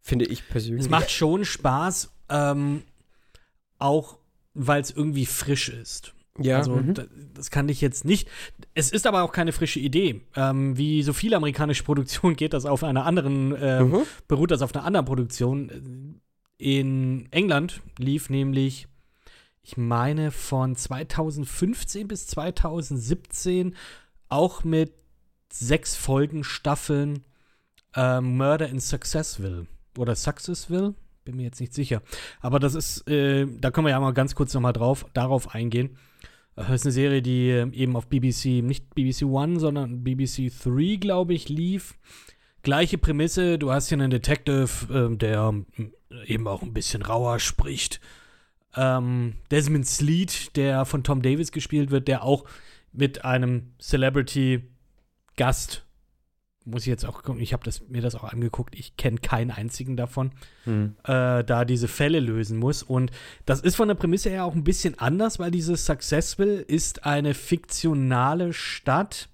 finde 0.00 0.26
ich 0.26 0.48
persönlich. 0.48 0.82
Es 0.84 0.90
macht 0.90 1.10
schon 1.10 1.44
Spaß, 1.44 2.12
ähm, 2.28 2.82
auch 3.78 4.18
weil 4.54 4.80
es 4.82 4.90
irgendwie 4.90 5.26
frisch 5.26 5.68
ist. 5.68 6.12
Ja. 6.38 6.58
Also 6.58 6.76
Mhm. 6.76 6.94
da, 6.94 7.04
das 7.34 7.50
kann 7.50 7.68
ich 7.68 7.80
jetzt 7.80 8.04
nicht. 8.04 8.28
Es 8.74 8.90
ist 8.92 9.06
aber 9.06 9.22
auch 9.22 9.32
keine 9.32 9.52
frische 9.52 9.80
Idee. 9.80 10.22
Ähm, 10.36 10.76
wie 10.76 11.02
so 11.02 11.12
viele 11.12 11.36
amerikanische 11.36 11.84
Produktionen 11.84 12.36
geht 12.36 12.52
das 12.52 12.66
auf 12.66 12.82
einer 12.84 13.04
anderen, 13.06 13.54
ähm, 13.60 13.90
Mhm. 13.90 14.02
beruht 14.28 14.50
das 14.50 14.62
auf 14.62 14.74
einer 14.74 14.84
anderen 14.84 15.06
Produktion. 15.06 16.20
In 16.58 17.28
England 17.30 17.80
lief 17.98 18.28
nämlich, 18.30 18.86
ich 19.70 19.76
meine, 19.76 20.32
von 20.32 20.74
2015 20.74 22.08
bis 22.08 22.26
2017 22.26 23.76
auch 24.28 24.64
mit 24.64 24.92
sechs 25.52 25.94
Folgen 25.94 26.42
Staffeln 26.42 27.24
ähm, 27.94 28.36
Murder 28.36 28.68
in 28.68 28.80
Successville 28.80 29.66
oder 29.96 30.16
Successville, 30.16 30.94
bin 31.24 31.36
mir 31.36 31.44
jetzt 31.44 31.60
nicht 31.60 31.72
sicher. 31.72 32.02
Aber 32.40 32.58
das 32.58 32.74
ist, 32.74 33.08
äh, 33.08 33.46
da 33.46 33.70
können 33.70 33.86
wir 33.86 33.92
ja 33.92 34.00
mal 34.00 34.12
ganz 34.12 34.34
kurz 34.34 34.54
nochmal 34.54 34.72
drauf, 34.72 35.06
darauf 35.12 35.54
eingehen. 35.54 35.96
Äh, 36.56 36.62
Das 36.62 36.70
ist 36.80 36.86
eine 36.86 36.92
Serie, 36.92 37.22
die 37.22 37.50
äh, 37.50 37.70
eben 37.72 37.94
auf 37.94 38.08
BBC, 38.08 38.62
nicht 38.64 38.92
BBC 38.96 39.22
One, 39.22 39.60
sondern 39.60 40.02
BBC 40.02 40.50
Three, 40.50 40.96
glaube 40.96 41.34
ich, 41.34 41.48
lief. 41.48 41.94
Gleiche 42.62 42.98
Prämisse, 42.98 43.56
du 43.56 43.70
hast 43.70 43.88
hier 43.88 43.98
einen 43.98 44.10
Detective, 44.10 44.68
ähm, 44.92 45.18
der 45.18 45.42
ähm, 45.48 45.66
eben 46.26 46.48
auch 46.48 46.62
ein 46.62 46.72
bisschen 46.72 47.02
rauer 47.02 47.38
spricht. 47.38 48.00
Ähm, 48.76 49.34
Desmond 49.50 49.86
Sleet, 49.86 50.56
der 50.56 50.84
von 50.84 51.02
Tom 51.02 51.22
Davis 51.22 51.52
gespielt 51.52 51.90
wird, 51.90 52.08
der 52.08 52.22
auch 52.22 52.44
mit 52.92 53.24
einem 53.24 53.72
Celebrity-Gast, 53.80 55.84
muss 56.64 56.82
ich 56.82 56.88
jetzt 56.88 57.06
auch 57.06 57.22
gucken, 57.22 57.40
ich 57.40 57.52
habe 57.52 57.64
das, 57.64 57.88
mir 57.88 58.02
das 58.02 58.14
auch 58.14 58.24
angeguckt, 58.24 58.78
ich 58.78 58.96
kenne 58.96 59.18
keinen 59.18 59.50
einzigen 59.50 59.96
davon, 59.96 60.32
Hm. 60.64 60.94
äh, 61.04 61.42
da 61.42 61.64
diese 61.64 61.88
Fälle 61.88 62.20
lösen 62.20 62.58
muss. 62.58 62.82
Und 62.82 63.10
das 63.46 63.60
ist 63.60 63.76
von 63.76 63.88
der 63.88 63.94
Prämisse 63.94 64.30
her 64.30 64.44
auch 64.44 64.54
ein 64.54 64.64
bisschen 64.64 64.98
anders, 64.98 65.38
weil 65.38 65.50
dieses 65.50 65.86
Successville 65.86 66.60
ist 66.60 67.06
eine 67.06 67.34
fiktionale 67.34 68.52
Stadt, 68.52 69.28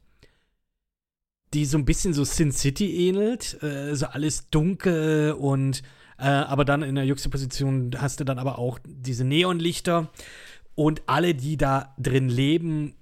die 1.52 1.64
so 1.64 1.78
ein 1.78 1.84
bisschen 1.84 2.14
so 2.14 2.24
Sin 2.24 2.52
City 2.52 3.08
ähnelt. 3.08 3.62
Äh, 3.62 3.94
so 3.94 4.06
alles 4.06 4.48
dunkel 4.50 5.32
und 5.32 5.82
äh, 6.18 6.24
aber 6.24 6.64
dann 6.64 6.82
in 6.82 6.94
der 6.94 7.04
Juxtaposition 7.04 7.92
hast 7.98 8.20
du 8.20 8.24
dann 8.24 8.38
aber 8.38 8.58
auch 8.58 8.78
diese 8.84 9.24
Neonlichter 9.24 10.10
und 10.74 11.02
alle, 11.06 11.34
die 11.34 11.56
da 11.56 11.94
drin 11.98 12.28
leben, 12.28 12.94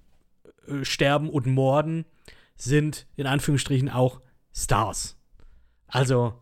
äh, 0.66 0.85
sterben 0.85 1.29
und 1.29 1.46
morden, 1.46 2.05
sind 2.57 3.07
in 3.16 3.27
Anführungsstrichen 3.27 3.88
auch 3.88 4.20
Stars. 4.53 5.16
Also 5.87 6.35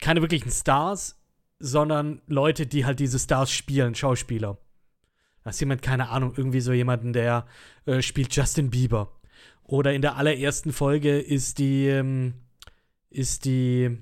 keine 0.00 0.20
wirklichen 0.20 0.50
Stars, 0.50 1.20
sondern 1.58 2.22
Leute, 2.26 2.66
die 2.66 2.84
halt 2.84 3.00
diese 3.00 3.18
Stars 3.18 3.50
spielen, 3.50 3.94
Schauspieler. 3.94 4.58
Da 5.42 5.50
ist 5.50 5.60
jemand, 5.60 5.82
keine 5.82 6.10
Ahnung, 6.10 6.34
irgendwie 6.36 6.60
so 6.60 6.72
jemanden, 6.72 7.12
der 7.12 7.46
äh, 7.86 8.02
spielt 8.02 8.34
Justin 8.34 8.70
Bieber. 8.70 9.18
Oder 9.64 9.92
in 9.92 10.02
der 10.02 10.16
allerersten 10.16 10.72
Folge 10.72 11.18
ist 11.18 11.58
die, 11.58 11.86
ähm, 11.86 12.34
ist 13.10 13.44
die, 13.44 13.98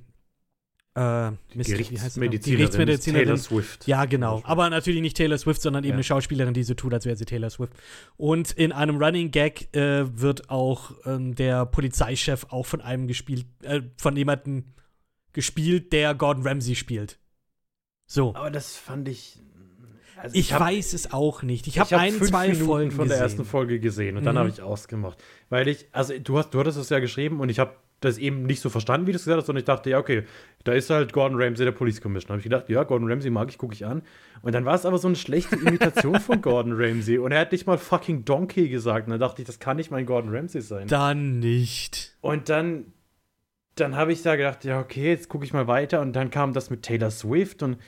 äh, 0.96 1.30
Mist? 1.54 1.70
Gerichtsmedizinerin, 1.70 2.40
Die 2.40 2.50
Gerichtsmedizinerin. 2.52 3.24
Taylor 3.26 3.36
Swift. 3.38 3.86
Ja, 3.86 4.04
genau. 4.06 4.40
Aber 4.44 4.68
natürlich 4.70 5.02
nicht 5.02 5.16
Taylor 5.16 5.36
Swift, 5.38 5.60
sondern 5.62 5.84
eben 5.84 5.90
Ja. 5.90 5.94
eine 5.96 6.04
Schauspielerin, 6.04 6.54
die 6.54 6.62
so 6.62 6.74
tut, 6.74 6.94
als 6.94 7.04
wäre 7.04 7.16
sie 7.16 7.24
Taylor 7.26 7.50
Swift. 7.50 7.72
Und 8.16 8.52
in 8.52 8.72
einem 8.72 8.96
Running 9.02 9.30
Gag 9.30 9.68
äh, 9.76 10.04
wird 10.20 10.48
auch 10.50 10.92
ähm, 11.04 11.34
der 11.34 11.66
Polizeichef 11.66 12.46
auch 12.50 12.64
von 12.66 12.80
einem 12.80 13.06
gespielt, 13.06 13.46
äh, 13.62 13.82
von 13.98 14.16
jemandem 14.16 14.72
gespielt, 15.32 15.92
der 15.92 16.14
Gordon 16.14 16.46
Ramsay 16.46 16.74
spielt. 16.74 17.18
So. 18.06 18.34
Aber 18.34 18.50
das 18.50 18.76
fand 18.76 19.08
ich. 19.08 19.38
Also 20.18 20.34
Ich, 20.34 20.54
hab- 20.54 20.60
weiß 20.62 20.94
es 20.94 21.12
auch 21.12 21.42
nicht. 21.42 21.66
Ich 21.66 21.74
Ich 21.74 21.78
habe 21.78 21.90
habe 21.90 22.02
ein, 22.04 22.12
fünf 22.14 22.30
zwei 22.30 22.46
Minuten 22.48 22.64
Folgen 22.64 22.90
von 22.90 23.06
der 23.06 23.18
gesehen. 23.18 23.22
ersten 23.22 23.44
Folge 23.44 23.80
gesehen 23.80 24.16
und 24.16 24.24
dann 24.24 24.34
Mhm. 24.36 24.38
habe 24.38 24.48
ich 24.48 24.62
ausgemacht. 24.62 25.22
Weil 25.50 25.68
ich, 25.68 25.86
also 25.92 26.18
du 26.18 26.38
hast, 26.38 26.54
du 26.54 26.60
hattest 26.60 26.78
es 26.78 26.88
ja 26.88 27.00
geschrieben 27.00 27.38
und 27.40 27.50
ich 27.50 27.58
habe 27.58 27.74
das 28.00 28.18
eben 28.18 28.42
nicht 28.42 28.60
so 28.60 28.68
verstanden, 28.68 29.06
wie 29.06 29.12
du 29.12 29.16
es 29.16 29.24
gesagt 29.24 29.38
hast, 29.38 29.46
sondern 29.46 29.60
ich 29.60 29.66
dachte, 29.66 29.90
ja, 29.90 29.98
okay, 29.98 30.24
da 30.64 30.72
ist 30.72 30.90
halt 30.90 31.12
Gordon 31.12 31.40
Ramsay, 31.40 31.64
der 31.64 31.72
Police 31.72 32.00
Commissioner. 32.00 32.34
Habe 32.34 32.40
ich 32.40 32.44
gedacht, 32.44 32.68
ja, 32.68 32.82
Gordon 32.82 33.10
Ramsay 33.10 33.30
mag 33.30 33.48
ich, 33.48 33.58
gucke 33.58 33.74
ich 33.74 33.86
an. 33.86 34.02
Und 34.42 34.54
dann 34.54 34.64
war 34.64 34.74
es 34.74 34.84
aber 34.84 34.98
so 34.98 35.08
eine 35.08 35.16
schlechte 35.16 35.56
Imitation 35.56 36.20
von 36.20 36.42
Gordon 36.42 36.74
Ramsay 36.76 37.18
und 37.18 37.32
er 37.32 37.40
hat 37.40 37.52
nicht 37.52 37.66
mal 37.66 37.78
fucking 37.78 38.24
Donkey 38.24 38.68
gesagt. 38.68 39.06
Und 39.06 39.12
dann 39.12 39.20
dachte 39.20 39.42
ich, 39.42 39.46
das 39.46 39.58
kann 39.58 39.78
nicht 39.78 39.90
mein 39.90 40.04
Gordon 40.04 40.34
Ramsay 40.34 40.60
sein. 40.60 40.88
Dann 40.88 41.38
nicht. 41.38 42.16
Und 42.20 42.48
dann, 42.50 42.92
dann 43.76 43.96
habe 43.96 44.12
ich 44.12 44.22
da 44.22 44.36
gedacht, 44.36 44.64
ja, 44.64 44.78
okay, 44.78 45.08
jetzt 45.08 45.28
gucke 45.28 45.44
ich 45.44 45.52
mal 45.54 45.66
weiter. 45.66 46.00
Und 46.00 46.12
dann 46.14 46.30
kam 46.30 46.52
das 46.52 46.68
mit 46.68 46.82
Taylor 46.82 47.10
Swift 47.10 47.62
und 47.62 47.78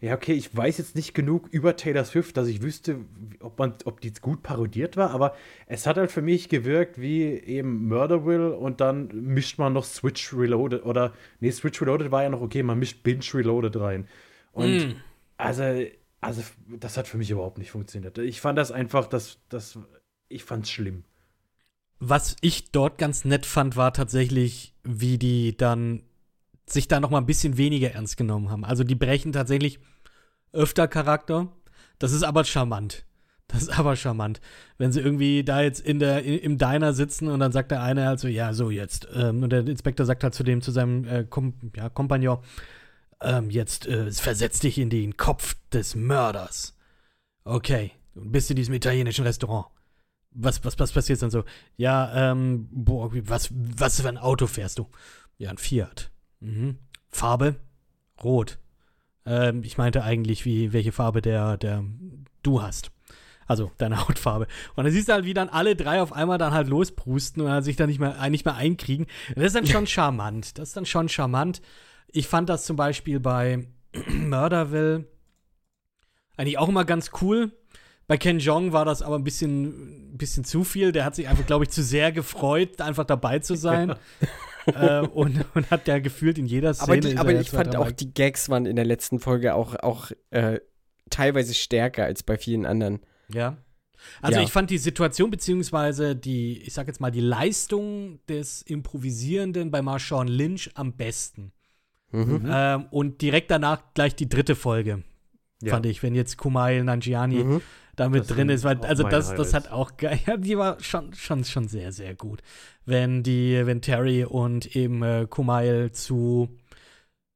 ja, 0.00 0.14
okay, 0.14 0.32
ich 0.32 0.56
weiß 0.56 0.78
jetzt 0.78 0.96
nicht 0.96 1.12
genug 1.12 1.48
über 1.50 1.76
Taylor 1.76 2.04
Swift, 2.04 2.36
dass 2.38 2.48
ich 2.48 2.62
wüsste, 2.62 3.04
ob, 3.40 3.58
man, 3.58 3.74
ob 3.84 4.00
die 4.00 4.12
gut 4.14 4.42
parodiert 4.42 4.96
war, 4.96 5.10
aber 5.10 5.34
es 5.66 5.86
hat 5.86 5.98
halt 5.98 6.10
für 6.10 6.22
mich 6.22 6.48
gewirkt 6.48 6.98
wie 6.98 7.24
eben 7.24 7.86
Murderville 7.88 8.56
und 8.56 8.80
dann 8.80 9.08
mischt 9.08 9.58
man 9.58 9.74
noch 9.74 9.84
Switch 9.84 10.32
Reloaded 10.32 10.86
oder, 10.86 11.12
nee, 11.40 11.50
Switch 11.50 11.80
Reloaded 11.82 12.10
war 12.10 12.22
ja 12.22 12.30
noch 12.30 12.40
okay, 12.40 12.62
man 12.62 12.78
mischt 12.78 13.02
Binge 13.02 13.24
Reloaded 13.34 13.76
rein. 13.76 14.08
Und 14.52 14.86
Mm. 14.86 14.96
also, 15.36 15.64
also, 16.22 16.42
das 16.68 16.96
hat 16.96 17.06
für 17.06 17.18
mich 17.18 17.30
überhaupt 17.30 17.58
nicht 17.58 17.70
funktioniert. 17.70 18.16
Ich 18.18 18.40
fand 18.40 18.58
das 18.58 18.72
einfach, 18.72 19.06
das, 19.06 19.38
das, 19.50 19.78
ich 20.28 20.44
fand's 20.44 20.70
schlimm. 20.70 21.04
Was 21.98 22.36
ich 22.40 22.72
dort 22.72 22.96
ganz 22.96 23.26
nett 23.26 23.44
fand, 23.44 23.76
war 23.76 23.92
tatsächlich, 23.92 24.74
wie 24.82 25.18
die 25.18 25.56
dann 25.58 26.04
sich 26.66 26.88
da 26.88 27.00
noch 27.00 27.10
mal 27.10 27.18
ein 27.18 27.26
bisschen 27.26 27.56
weniger 27.58 27.90
ernst 27.90 28.16
genommen 28.16 28.50
haben. 28.50 28.64
Also 28.64 28.84
die 28.84 28.94
brechen 28.94 29.32
tatsächlich 29.32 29.80
öfter 30.52 30.88
Charakter. 30.88 31.48
Das 31.98 32.12
ist 32.12 32.22
aber 32.22 32.44
charmant. 32.44 33.04
Das 33.48 33.62
ist 33.62 33.78
aber 33.78 33.96
charmant. 33.96 34.40
Wenn 34.78 34.92
sie 34.92 35.00
irgendwie 35.00 35.42
da 35.42 35.60
jetzt 35.60 35.80
in 35.80 35.98
der, 35.98 36.24
im 36.24 36.56
Diner 36.56 36.92
sitzen 36.92 37.28
und 37.28 37.40
dann 37.40 37.52
sagt 37.52 37.70
der 37.72 37.82
eine 37.82 38.06
halt 38.06 38.20
so, 38.20 38.28
ja, 38.28 38.52
so 38.54 38.70
jetzt. 38.70 39.08
Ähm, 39.12 39.42
und 39.42 39.50
der 39.50 39.66
Inspektor 39.66 40.06
sagt 40.06 40.22
halt 40.22 40.34
zu 40.34 40.44
dem, 40.44 40.62
zu 40.62 40.70
seinem 40.70 41.04
äh, 41.04 41.24
Kom 41.24 41.54
ja, 41.74 41.88
Kompagnon, 41.88 42.38
ähm, 43.20 43.50
jetzt 43.50 43.86
äh, 43.86 44.10
versetz 44.12 44.60
dich 44.60 44.78
in 44.78 44.88
den 44.88 45.16
Kopf 45.16 45.56
des 45.72 45.94
Mörders. 45.94 46.76
Okay. 47.44 47.92
Und 48.14 48.32
bist 48.32 48.50
in 48.50 48.56
diesem 48.56 48.74
italienischen 48.74 49.24
Restaurant. 49.24 49.66
Was, 50.32 50.64
was, 50.64 50.78
was 50.78 50.92
passiert 50.92 51.20
dann 51.22 51.30
so? 51.30 51.44
Ja, 51.76 52.30
ähm, 52.30 52.68
boah, 52.70 53.10
was, 53.12 53.50
was 53.52 54.00
für 54.00 54.08
ein 54.08 54.18
Auto 54.18 54.46
fährst 54.46 54.78
du? 54.78 54.86
Ja, 55.38 55.50
ein 55.50 55.58
Fiat. 55.58 56.10
Mhm. 56.38 56.78
Farbe? 57.08 57.56
Rot. 58.22 58.58
Ähm, 59.26 59.62
ich 59.64 59.78
meinte 59.78 60.02
eigentlich, 60.02 60.44
wie, 60.44 60.72
welche 60.72 60.92
Farbe 60.92 61.22
der, 61.22 61.56
der 61.56 61.84
du 62.42 62.62
hast. 62.62 62.90
Also 63.46 63.70
deine 63.78 64.00
Hautfarbe. 64.08 64.46
Und 64.76 64.84
dann 64.84 64.92
siehst 64.92 65.08
du 65.08 65.12
halt, 65.12 65.24
wie 65.24 65.34
dann 65.34 65.48
alle 65.48 65.76
drei 65.76 66.02
auf 66.02 66.12
einmal 66.12 66.38
dann 66.38 66.52
halt 66.52 66.68
losprusten 66.68 67.42
und 67.42 67.48
dann 67.48 67.62
sich 67.62 67.76
dann 67.76 67.88
nicht 67.88 68.00
mehr, 68.00 68.28
nicht 68.30 68.44
mehr 68.44 68.56
einkriegen. 68.56 69.06
Das 69.34 69.44
ist 69.44 69.56
dann 69.56 69.66
schon 69.66 69.86
charmant. 69.88 70.58
Das 70.58 70.68
ist 70.68 70.76
dann 70.76 70.86
schon 70.86 71.08
charmant. 71.08 71.60
Ich 72.08 72.28
fand 72.28 72.48
das 72.48 72.64
zum 72.64 72.76
Beispiel 72.76 73.20
bei 73.20 73.66
Murderville 74.08 75.06
eigentlich 76.36 76.58
auch 76.58 76.68
immer 76.68 76.84
ganz 76.84 77.10
cool. 77.20 77.52
Bei 78.06 78.16
Ken 78.16 78.38
Jong 78.38 78.72
war 78.72 78.84
das 78.84 79.02
aber 79.02 79.16
ein 79.16 79.24
bisschen, 79.24 80.14
ein 80.14 80.18
bisschen 80.18 80.44
zu 80.44 80.64
viel. 80.64 80.90
Der 80.90 81.04
hat 81.04 81.14
sich 81.14 81.28
einfach, 81.28 81.46
glaube 81.46 81.64
ich, 81.64 81.70
zu 81.70 81.82
sehr 81.82 82.10
gefreut, 82.12 82.80
einfach 82.80 83.04
dabei 83.04 83.38
zu 83.40 83.54
sein. 83.56 83.94
äh, 84.66 85.00
und, 85.00 85.44
und 85.54 85.70
hat 85.70 85.88
ja 85.88 85.98
gefühlt 85.98 86.38
in 86.38 86.46
jeder 86.46 86.74
Szene. 86.74 86.84
Aber, 86.92 86.96
die, 87.00 87.16
aber 87.18 87.34
er 87.34 87.40
ich 87.40 87.50
fand 87.50 87.76
auch, 87.76 87.90
die 87.90 88.12
Gags 88.12 88.48
waren 88.48 88.66
in 88.66 88.76
der 88.76 88.84
letzten 88.84 89.18
Folge 89.20 89.54
auch, 89.54 89.74
auch 89.76 90.10
äh, 90.30 90.60
teilweise 91.10 91.54
stärker 91.54 92.04
als 92.04 92.22
bei 92.22 92.36
vielen 92.38 92.66
anderen. 92.66 93.00
Ja. 93.32 93.56
Also 94.22 94.38
Ja. 94.40 94.44
ich 94.46 94.50
fand 94.52 94.70
die 94.70 94.78
Situation 94.78 95.30
beziehungsweise 95.30 96.16
die, 96.16 96.62
ich 96.62 96.72
sag 96.72 96.86
jetzt 96.86 97.00
mal, 97.00 97.10
die 97.10 97.20
Leistung 97.20 98.18
des 98.28 98.62
Improvisierenden 98.62 99.70
bei 99.70 99.82
Marshawn 99.82 100.28
Lynch 100.28 100.70
am 100.74 100.94
besten. 100.94 101.52
Mhm. 102.12 102.48
Ähm, 102.50 102.86
und 102.90 103.20
direkt 103.22 103.50
danach 103.50 103.82
gleich 103.94 104.16
die 104.16 104.28
dritte 104.28 104.56
Folge, 104.56 105.02
Ja. 105.62 105.70
fand 105.74 105.86
ich, 105.86 106.02
wenn 106.02 106.14
jetzt 106.14 106.38
Kumail 106.38 106.82
Nanjiani 106.82 107.44
Mhm. 107.44 107.60
Da 108.00 108.08
mit 108.08 108.22
Das 108.22 108.28
drin 108.28 108.48
ist, 108.48 108.64
weil 108.64 108.80
also 108.80 109.02
das, 109.02 109.34
das 109.34 109.52
hat 109.52 109.70
auch 109.70 109.96
geil, 109.96 110.18
ja, 110.26 110.36
die 110.36 110.56
war 110.56 110.82
schon, 110.82 111.12
schon, 111.14 111.44
schon 111.44 111.68
sehr, 111.68 111.92
sehr 111.92 112.14
gut. 112.14 112.42
Wenn 112.86 113.22
die, 113.22 113.60
wenn 113.66 113.82
Terry 113.82 114.24
und 114.24 114.74
eben 114.74 115.02
äh, 115.02 115.26
Kumail 115.28 115.92
zu 115.92 116.48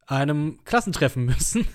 einem 0.07 0.59
Klassentreffen 0.65 1.25
müssen. 1.27 1.67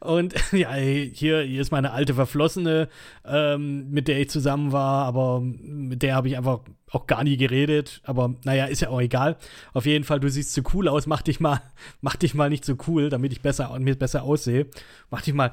Und 0.00 0.34
ja, 0.52 0.74
hier, 0.74 1.42
hier 1.42 1.60
ist 1.60 1.72
meine 1.72 1.92
alte 1.92 2.14
Verflossene, 2.14 2.88
ähm, 3.24 3.90
mit 3.90 4.06
der 4.06 4.20
ich 4.20 4.30
zusammen 4.30 4.70
war, 4.70 5.06
aber 5.06 5.40
mit 5.40 6.02
der 6.02 6.14
habe 6.14 6.28
ich 6.28 6.36
einfach 6.36 6.60
auch 6.90 7.06
gar 7.06 7.24
nie 7.24 7.36
geredet. 7.36 8.00
Aber 8.04 8.34
naja, 8.44 8.66
ist 8.66 8.82
ja 8.82 8.90
auch 8.90 9.00
egal. 9.00 9.36
Auf 9.72 9.86
jeden 9.86 10.04
Fall, 10.04 10.20
du 10.20 10.28
siehst 10.28 10.52
so 10.52 10.62
cool 10.74 10.88
aus, 10.88 11.06
mach 11.06 11.22
dich 11.22 11.40
mal, 11.40 11.60
mach 12.00 12.16
dich 12.16 12.34
mal 12.34 12.50
nicht 12.50 12.64
so 12.64 12.76
cool, 12.86 13.08
damit 13.08 13.32
ich 13.32 13.40
besser 13.40 13.76
mir 13.78 13.96
besser 13.96 14.22
aussehe. 14.22 14.66
Mach 15.10 15.22
dich 15.22 15.34
mal, 15.34 15.52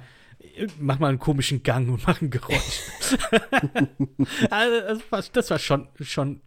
mach 0.80 1.00
mal 1.00 1.10
einen 1.10 1.20
komischen 1.20 1.64
Gang 1.64 1.90
und 1.90 2.06
mach 2.06 2.22
ein 2.22 2.30
Geräusch. 2.30 2.82
also, 4.50 4.80
das 4.88 5.12
war, 5.12 5.24
das 5.34 5.50
war 5.50 5.60
schon, 5.60 5.88
schon 6.02 6.42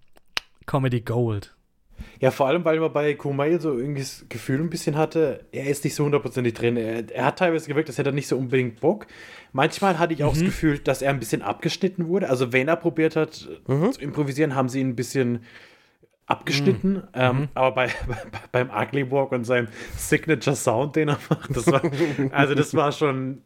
Comedy 0.66 1.00
Gold. 1.00 1.56
Ja, 2.20 2.30
vor 2.30 2.46
allem, 2.46 2.64
weil 2.64 2.78
man 2.78 2.92
bei 2.92 3.14
Kumail 3.14 3.60
so 3.60 3.76
irgendwie 3.78 4.00
das 4.00 4.26
Gefühl 4.28 4.60
ein 4.60 4.70
bisschen 4.70 4.96
hatte, 4.96 5.44
er 5.52 5.66
ist 5.66 5.84
nicht 5.84 5.94
so 5.94 6.04
hundertprozentig 6.04 6.54
drin. 6.54 6.76
Er, 6.76 7.10
er 7.10 7.24
hat 7.24 7.38
teilweise 7.38 7.68
gewirkt, 7.68 7.88
als 7.88 7.98
hätte 7.98 8.10
er 8.10 8.14
nicht 8.14 8.28
so 8.28 8.36
unbedingt 8.36 8.80
Bock. 8.80 9.06
Manchmal 9.52 9.98
hatte 9.98 10.14
ich 10.14 10.24
auch 10.24 10.32
das 10.32 10.42
Gefühl, 10.42 10.78
dass 10.78 11.02
er 11.02 11.10
ein 11.10 11.18
bisschen 11.18 11.42
abgeschnitten 11.42 12.08
wurde. 12.08 12.28
Also, 12.28 12.52
wenn 12.52 12.68
er 12.68 12.76
probiert 12.76 13.16
hat 13.16 13.34
zu 13.34 14.00
improvisieren, 14.00 14.54
haben 14.54 14.68
sie 14.68 14.80
ihn 14.80 14.90
ein 14.90 14.96
bisschen 14.96 15.40
abgeschnitten. 16.26 17.02
Ähm, 17.14 17.48
aber 17.54 17.72
bei, 17.74 17.86
bei, 18.52 18.64
beim 18.64 18.70
Ugly 18.70 19.10
Walk 19.10 19.32
und 19.32 19.44
seinem 19.44 19.68
Signature 19.96 20.56
Sound, 20.56 20.96
den 20.96 21.08
er 21.08 21.18
macht, 21.28 21.56
das 21.56 21.66
war, 21.68 21.82
also 22.32 22.54
das 22.54 22.74
war 22.74 22.92
schon, 22.92 23.42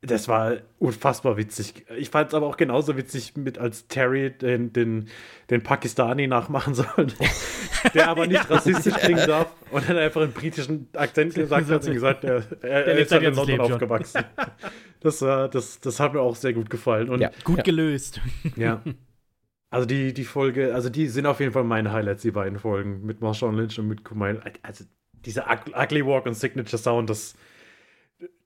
das 0.00 0.28
war 0.28 0.58
unfassbar 0.78 1.36
witzig. 1.36 1.86
Ich 1.96 2.10
fand 2.10 2.28
es 2.28 2.34
aber 2.34 2.46
auch 2.46 2.56
genauso 2.56 2.96
witzig, 2.96 3.36
mit 3.36 3.58
als 3.58 3.88
Terry 3.88 4.30
den, 4.30 4.72
den, 4.72 5.08
den 5.50 5.62
Pakistani 5.62 6.28
nachmachen 6.28 6.74
soll, 6.74 6.86
der 7.94 8.08
aber 8.08 8.26
nicht 8.26 8.48
rassistisch 8.48 8.94
klingen 8.94 9.26
darf 9.26 9.52
und 9.70 9.88
dann 9.88 9.96
einfach 9.96 10.20
einen 10.20 10.32
britischen 10.32 10.88
Akzent 10.94 11.34
gesagt 11.34 11.68
hat 11.68 11.86
und 11.86 11.92
gesagt, 11.92 12.22
er, 12.22 12.44
er, 12.60 12.86
er 12.86 12.98
ist 12.98 13.10
halt 13.10 13.24
in 13.24 13.34
London 13.34 13.60
aufgewachsen. 13.60 14.24
Das, 15.00 15.22
war, 15.22 15.48
das, 15.48 15.80
das 15.80 15.98
hat 15.98 16.12
mir 16.12 16.20
auch 16.20 16.36
sehr 16.36 16.52
gut 16.52 16.70
gefallen. 16.70 17.08
Und 17.08 17.20
Ja. 17.20 17.30
Gut 17.44 17.64
gelöst. 17.64 18.20
ja. 18.56 18.82
Also 19.70 19.86
die, 19.86 20.14
die 20.14 20.24
Folge, 20.24 20.74
also 20.74 20.88
die 20.88 21.06
sind 21.08 21.26
auf 21.26 21.40
jeden 21.40 21.52
Fall 21.52 21.64
meine 21.64 21.92
Highlights, 21.92 22.22
die 22.22 22.30
beiden 22.30 22.58
Folgen 22.58 23.04
mit 23.04 23.20
Marshawn 23.20 23.54
Lynch 23.54 23.78
und 23.78 23.88
mit 23.88 24.02
Kumail. 24.04 24.40
Also 24.62 24.84
dieser 25.12 25.46
Ug- 25.50 25.74
Ugly 25.76 26.06
Walk 26.06 26.24
und 26.26 26.34
Signature 26.34 26.78
Sound, 26.78 27.10
das, 27.10 27.34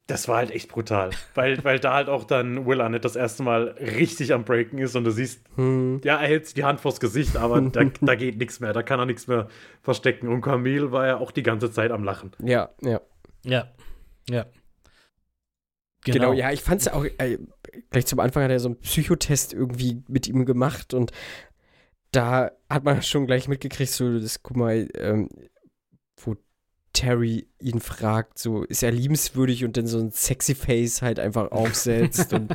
das 0.09 0.27
war 0.27 0.39
halt 0.39 0.51
echt 0.51 0.69
brutal. 0.69 1.11
Weil, 1.35 1.63
weil 1.65 1.79
da 1.79 1.95
halt 1.95 2.09
auch 2.09 2.25
dann 2.25 2.67
Will 2.67 2.81
Arnett 2.81 3.05
das 3.05 3.15
erste 3.15 3.45
Mal 3.45 3.69
richtig 3.79 4.33
am 4.33 4.45
Breaken 4.45 4.79
ist 4.79 4.97
und 4.97 5.05
du 5.05 5.13
siehst, 5.13 5.45
ja, 5.57 6.17
er 6.21 6.27
hält 6.27 6.47
sich 6.47 6.55
die 6.55 6.65
Hand 6.65 6.81
vors 6.81 6.99
Gesicht, 6.99 7.37
aber 7.37 7.61
da, 7.73 7.85
da 8.01 8.15
geht 8.17 8.39
nichts 8.39 8.59
mehr, 8.59 8.73
da 8.73 8.83
kann 8.83 8.99
er 8.99 9.07
nichts 9.07 9.29
mehr 9.29 9.47
verstecken. 9.81 10.27
Und 10.29 10.41
Camille 10.41 10.91
war 10.91 11.07
ja 11.07 11.19
auch 11.19 11.31
die 11.31 11.45
ganze 11.45 11.71
Zeit 11.71 11.93
am 11.93 12.03
Lachen. 12.03 12.33
Ja, 12.43 12.71
ja. 12.83 13.01
Ja. 13.45 13.69
Ja. 14.29 14.47
Genau, 16.05 16.33
ja, 16.33 16.51
ich 16.51 16.63
fand's 16.63 16.89
auch, 16.89 17.05
äh, 17.05 17.39
gleich 17.91 18.07
zum 18.07 18.21
Anfang 18.21 18.45
hat 18.45 18.51
er 18.51 18.61
so 18.61 18.69
einen 18.69 18.81
Psychotest 18.81 19.53
irgendwie 19.53 20.03
mit 20.09 20.29
ihm 20.29 20.45
gemacht 20.45 20.95
und 20.95 21.13
da 22.11 22.51
hat 22.69 22.85
man 22.85 23.03
schon 23.03 23.27
gleich 23.27 23.49
mitgekriegt, 23.49 23.91
so, 23.91 24.19
das, 24.19 24.43
guck 24.43 24.57
mal, 24.57 24.89
ähm, 24.95 25.29
wo 26.17 26.37
Terry 26.93 27.49
ihn 27.59 27.81
fragt, 27.81 28.39
so, 28.39 28.65
ist 28.65 28.83
er 28.83 28.93
liebenswürdig 28.93 29.65
und 29.65 29.77
dann 29.77 29.87
so 29.87 29.99
ein 29.99 30.11
sexy 30.11 30.55
Face 30.55 31.01
halt 31.01 31.19
einfach 31.19 31.51
aufsetzt 31.53 32.33
und 32.35 32.55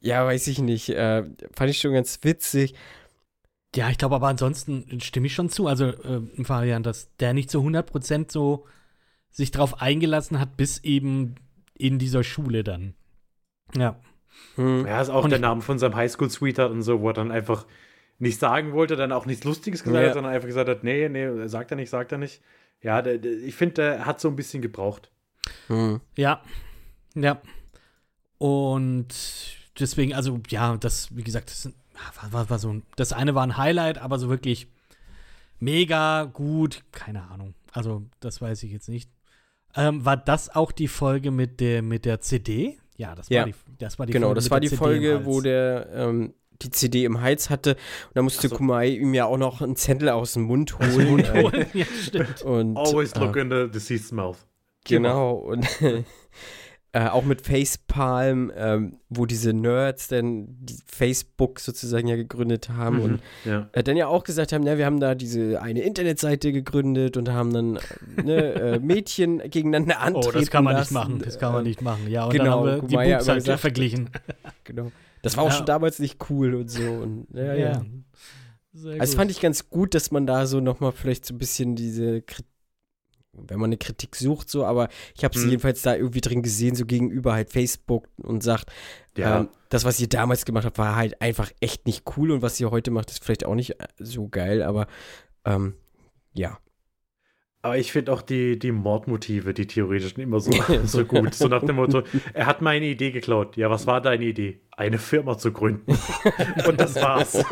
ja, 0.00 0.26
weiß 0.26 0.48
ich 0.48 0.58
nicht, 0.58 0.90
äh, 0.90 1.24
fand 1.52 1.70
ich 1.70 1.78
schon 1.78 1.92
ganz 1.92 2.18
witzig. 2.22 2.74
Ja, 3.76 3.88
ich 3.88 3.98
glaube 3.98 4.16
aber 4.16 4.26
ansonsten 4.26 5.00
stimme 5.00 5.28
ich 5.28 5.34
schon 5.34 5.48
zu. 5.48 5.68
Also, 5.68 5.86
äh, 5.86 6.20
Fabian, 6.42 6.82
dass 6.82 7.14
der 7.18 7.32
nicht 7.34 7.50
zu 7.50 7.60
100% 7.60 8.32
so 8.32 8.66
sich 9.30 9.52
drauf 9.52 9.80
eingelassen 9.80 10.40
hat, 10.40 10.56
bis 10.56 10.82
eben 10.82 11.36
in 11.74 12.00
dieser 12.00 12.24
Schule 12.24 12.64
dann. 12.64 12.94
Ja. 13.76 14.00
Hm. 14.56 14.86
Ja, 14.86 15.00
ist 15.00 15.10
auch 15.10 15.24
Und 15.24 15.30
der 15.30 15.38
Name 15.38 15.60
von 15.62 15.78
seinem 15.78 15.96
Highschool-Sweetheart 15.96 16.70
und 16.70 16.82
so, 16.82 17.00
wo 17.00 17.08
er 17.08 17.14
dann 17.14 17.30
einfach 17.30 17.66
nicht 18.18 18.38
sagen 18.38 18.72
wollte, 18.72 18.96
dann 18.96 19.12
auch 19.12 19.26
nichts 19.26 19.44
Lustiges 19.44 19.82
gesagt 19.82 20.02
Ja. 20.02 20.08
hat, 20.08 20.14
sondern 20.14 20.32
einfach 20.32 20.46
gesagt 20.46 20.68
hat, 20.68 20.84
nee, 20.84 21.08
nee, 21.08 21.48
sagt 21.48 21.70
er 21.70 21.76
nicht, 21.76 21.90
sagt 21.90 22.12
er 22.12 22.18
nicht. 22.18 22.42
Ja, 22.82 23.02
der, 23.02 23.18
der, 23.18 23.32
ich 23.32 23.54
finde, 23.54 23.74
der 23.74 24.06
hat 24.06 24.20
so 24.20 24.28
ein 24.28 24.36
bisschen 24.36 24.62
gebraucht. 24.62 25.10
Hm. 25.68 26.00
Ja. 26.16 26.42
Ja. 27.14 27.40
Und 28.38 29.08
deswegen, 29.78 30.14
also, 30.14 30.40
ja, 30.48 30.76
das, 30.76 31.14
wie 31.16 31.22
gesagt, 31.22 31.50
das 31.50 31.70
war, 32.22 32.32
war, 32.32 32.50
war 32.50 32.58
so 32.58 32.72
ein, 32.72 32.82
das 32.96 33.12
eine 33.12 33.34
war 33.34 33.42
ein 33.42 33.56
Highlight, 33.56 33.98
aber 33.98 34.18
so 34.18 34.28
wirklich 34.28 34.66
mega 35.58 36.24
gut, 36.24 36.82
keine 36.92 37.28
Ahnung. 37.30 37.54
Also, 37.72 38.02
das 38.20 38.40
weiß 38.40 38.62
ich 38.62 38.72
jetzt 38.72 38.88
nicht. 38.88 39.10
Ähm, 39.76 40.04
war 40.04 40.16
das 40.16 40.54
auch 40.54 40.72
die 40.72 40.88
Folge 40.88 41.30
mit 41.30 41.60
der, 41.60 41.82
mit 41.82 42.04
der 42.04 42.20
CD? 42.20 42.78
Ja, 43.00 43.14
das 43.14 43.30
war 43.30 43.36
Ja. 43.38 43.44
die, 43.46 43.54
das 43.78 43.98
war 43.98 44.04
die 44.04 44.12
Genau, 44.12 44.26
Folge 44.26 44.34
das 44.36 44.44
mit 44.44 44.50
war 44.50 44.60
die 44.60 44.68
Folge, 44.68 45.24
wo 45.24 45.40
der 45.40 45.88
ähm, 45.94 46.34
die 46.60 46.70
CD 46.70 47.04
im 47.06 47.22
Hals 47.22 47.48
hatte 47.48 47.70
und 47.70 48.16
da 48.16 48.20
musste 48.20 48.48
so. 48.48 48.56
Kumai 48.56 48.88
ihm 48.88 49.14
ja 49.14 49.24
auch 49.24 49.38
noch 49.38 49.62
einen 49.62 49.74
Zettel 49.74 50.10
aus 50.10 50.34
dem 50.34 50.42
Mund 50.42 50.78
holen. 50.78 51.20
äh, 51.20 51.66
ja, 51.72 51.86
stimmt. 52.02 52.42
und, 52.42 52.76
Always 52.76 53.12
äh, 53.12 53.20
look 53.20 53.36
in 53.36 53.48
the 53.50 53.70
deceased's 53.72 54.12
mouth. 54.12 54.36
Genau, 54.84 55.32
und 55.36 55.66
äh, 56.92 57.06
auch 57.06 57.24
mit 57.24 57.42
Facepalm, 57.42 58.50
ähm, 58.56 58.96
wo 59.08 59.24
diese 59.26 59.52
Nerds 59.52 60.08
dann 60.08 60.48
die 60.58 60.76
Facebook 60.86 61.60
sozusagen 61.60 62.08
ja 62.08 62.16
gegründet 62.16 62.68
haben 62.70 62.96
Mhm. 62.96 63.02
und 63.02 63.20
Ja. 63.44 63.68
äh, 63.72 63.82
dann 63.84 63.96
ja 63.96 64.08
auch 64.08 64.24
gesagt 64.24 64.52
haben, 64.52 64.64
ja, 64.64 64.76
wir 64.76 64.86
haben 64.86 64.98
da 64.98 65.14
diese 65.14 65.62
eine 65.62 65.82
Internetseite 65.82 66.52
gegründet 66.52 67.16
und 67.16 67.28
haben 67.30 67.52
dann 67.52 67.76
äh, 68.16 68.22
ne, 68.22 68.36
äh, 68.54 68.78
Mädchen 68.80 69.38
gegeneinander 69.38 70.00
antreten 70.00 70.28
Oh, 70.36 70.38
das 70.40 70.50
kann 70.50 70.64
man 70.64 70.74
nicht 70.74 70.90
lassen. 70.90 70.94
machen. 70.94 71.18
Das 71.24 71.38
kann 71.38 71.52
man 71.52 71.64
Äh, 71.64 71.68
nicht 71.68 71.80
machen. 71.82 72.08
Ja, 72.10 72.24
und 72.24 72.32
genau, 72.32 72.64
dann 72.66 72.76
haben 72.82 72.90
wir 72.90 72.98
die 72.98 73.08
ja, 73.08 73.16
Boobs 73.18 73.28
halt 73.28 73.38
gesagt- 73.38 73.60
verglichen. 73.60 74.10
Genau. 74.64 74.90
Das 75.22 75.36
war 75.36 75.44
auch 75.44 75.48
Ja. 75.50 75.54
schon 75.56 75.66
damals 75.66 75.98
nicht 75.98 76.18
cool 76.30 76.54
und 76.54 76.70
so. 76.70 76.82
Und, 76.82 77.26
ja, 77.34 77.54
ja. 77.54 77.82
Sehr 78.72 79.00
Also 79.00 79.12
gut. 79.12 79.18
fand 79.18 79.30
ich 79.32 79.40
ganz 79.40 79.68
gut, 79.68 79.94
dass 79.94 80.10
man 80.12 80.26
da 80.26 80.46
so 80.46 80.60
nochmal 80.60 80.92
vielleicht 80.92 81.26
so 81.26 81.34
ein 81.34 81.38
bisschen 81.38 81.74
diese 81.76 82.22
Kritik, 82.22 82.49
wenn 83.32 83.58
man 83.60 83.68
eine 83.68 83.76
Kritik 83.76 84.16
sucht, 84.16 84.50
so, 84.50 84.64
aber 84.64 84.88
ich 85.16 85.24
habe 85.24 85.36
sie 85.38 85.44
Mhm. 85.44 85.50
jedenfalls 85.50 85.82
da 85.82 85.94
irgendwie 85.94 86.20
drin 86.20 86.42
gesehen, 86.42 86.74
so 86.74 86.84
gegenüber 86.84 87.32
halt 87.32 87.50
Facebook 87.50 88.08
und 88.16 88.42
sagt, 88.42 88.70
Ja. 89.16 89.40
ähm, 89.40 89.48
das, 89.68 89.84
was 89.84 90.00
ihr 90.00 90.08
damals 90.08 90.44
gemacht 90.44 90.64
habt, 90.64 90.78
war 90.78 90.96
halt 90.96 91.20
einfach 91.22 91.50
echt 91.60 91.86
nicht 91.86 92.04
cool 92.16 92.32
und 92.32 92.42
was 92.42 92.58
ihr 92.60 92.70
heute 92.70 92.90
macht, 92.90 93.10
ist 93.10 93.24
vielleicht 93.24 93.44
auch 93.46 93.54
nicht 93.54 93.78
äh, 93.80 93.86
so 93.98 94.28
geil, 94.28 94.62
aber 94.62 94.86
ähm, 95.44 95.74
ja. 96.32 96.58
Aber 97.62 97.76
ich 97.76 97.92
finde 97.92 98.10
auch 98.12 98.22
die, 98.22 98.58
die 98.58 98.72
Mordmotive, 98.72 99.52
die 99.52 99.66
theoretischen, 99.66 100.22
immer 100.22 100.40
so, 100.40 100.50
so 100.84 101.04
gut. 101.04 101.34
So 101.34 101.46
nach 101.46 101.62
dem 101.62 101.76
Motto, 101.76 102.02
er 102.32 102.46
hat 102.46 102.62
meine 102.62 102.86
Idee 102.86 103.10
geklaut. 103.10 103.56
Ja, 103.56 103.68
was 103.70 103.86
war 103.86 104.00
deine 104.00 104.24
Idee? 104.24 104.60
Eine 104.72 104.96
Firma 104.98 105.36
zu 105.36 105.52
gründen. 105.52 105.92
Und 106.66 106.80
das 106.80 106.94
war's. 106.96 107.44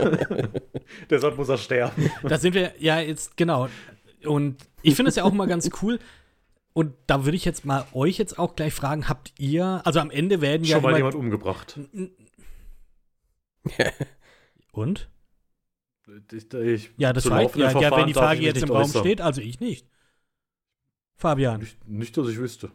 Deshalb 1.11 1.37
muss 1.37 1.51
er 1.51 1.59
sterben. 1.59 2.11
Da 2.23 2.39
sind 2.39 2.55
wir 2.55 2.73
ja 2.79 3.01
jetzt, 3.01 3.37
genau. 3.37 3.69
Und 4.27 4.57
ich 4.83 4.95
finde 4.95 5.11
es 5.11 5.17
ja 5.17 5.25
auch 5.25 5.33
mal 5.33 5.47
ganz 5.47 5.71
cool. 5.83 5.99
Und 6.73 6.95
da 7.07 7.25
würde 7.25 7.37
ich 7.37 7.45
jetzt 7.45 7.65
mal 7.65 7.87
euch 7.93 8.19
jetzt 8.19 8.39
auch 8.39 8.55
gleich 8.55 8.73
fragen, 8.73 9.09
habt 9.09 9.33
ihr, 9.39 9.81
also 9.85 10.01
am 10.01 10.11
Ende 10.11 10.41
werden 10.41 10.65
ja 10.65 10.77
Schon 10.77 10.83
mal 10.85 10.97
jemand 10.97 11.15
umgebracht. 11.17 11.79
Und? 14.73 15.09
Ich, 16.33 16.53
ich, 16.55 16.91
Ja, 16.97 17.13
das 17.13 17.29
war 17.29 17.43
ja, 17.43 17.81
ja, 17.81 17.97
wenn 17.97 18.07
die 18.07 18.15
Frage 18.15 18.41
jetzt 18.41 18.63
im 18.63 18.71
Raum 18.71 18.83
äußern. 18.83 19.03
steht, 19.03 19.21
also 19.21 19.41
ich 19.41 19.61
nicht. 19.61 19.87
Fabian. 21.17 21.61
Nicht, 21.61 21.89
nicht, 21.89 22.17
dass 22.17 22.29
ich 22.29 22.39
wüsste. 22.39 22.71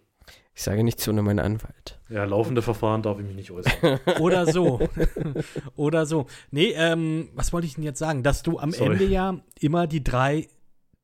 Ich 0.56 0.62
sage 0.62 0.84
nichts 0.84 1.08
ohne 1.08 1.24
meinen 1.24 1.40
Anwalt. 1.40 2.00
Ja, 2.10 2.26
laufende 2.26 2.62
Verfahren 2.62 3.02
darf 3.02 3.20
ich 3.20 3.26
mich 3.26 3.36
nicht 3.36 3.52
äußern. 3.52 4.00
Oder 4.20 4.46
so. 4.46 4.88
Oder 5.76 6.06
so. 6.06 6.28
Nee, 6.52 6.74
ähm, 6.76 7.30
was 7.34 7.54
wollte 7.54 7.66
ich 7.66 7.76
denn 7.76 7.84
jetzt 7.84 8.00
sagen? 8.00 8.22
Dass 8.22 8.44
du 8.44 8.60
am 8.60 8.72
Sorry. 8.72 8.92
Ende 8.94 9.06
ja 9.06 9.40
immer 9.60 9.88
die 9.88 10.04
drei 10.04 10.48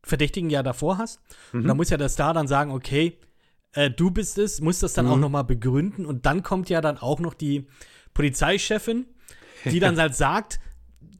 Verdächtigen 0.03 0.49
ja 0.49 0.63
davor 0.63 0.97
hast. 0.97 1.19
Und 1.53 1.63
Mhm. 1.63 1.67
da 1.67 1.73
muss 1.75 1.89
ja 1.89 1.97
der 1.97 2.09
Star 2.09 2.33
dann 2.33 2.47
sagen, 2.47 2.71
okay, 2.71 3.17
äh, 3.73 3.89
du 3.91 4.11
bist 4.11 4.37
es, 4.37 4.61
muss 4.61 4.79
das 4.79 4.93
dann 4.93 5.07
auch 5.07 5.15
Mhm. 5.15 5.21
noch 5.21 5.29
mal 5.29 5.43
begründen. 5.43 6.05
Und 6.05 6.25
dann 6.25 6.41
kommt 6.43 6.69
ja 6.69 6.81
dann 6.81 6.97
auch 6.97 7.19
noch 7.19 7.33
die 7.33 7.67
Polizeichefin, 8.13 9.05
die 9.65 9.79
dann 9.79 9.97
halt 9.99 10.15
sagt, 10.15 10.59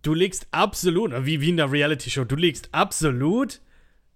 du 0.02 0.14
legst 0.14 0.48
absolut, 0.52 1.12
wie, 1.26 1.42
wie 1.42 1.50
in 1.50 1.58
der 1.58 1.72
Reality-Show, 1.72 2.24
du 2.26 2.36
legst 2.36 2.70
absolut, 2.74 3.62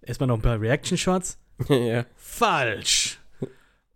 erstmal 0.02 0.26
noch 0.26 0.36
ein 0.36 0.42
paar 0.42 0.60
Reaction-Shots, 0.60 1.38
ja. 1.68 2.04
falsch. 2.16 3.18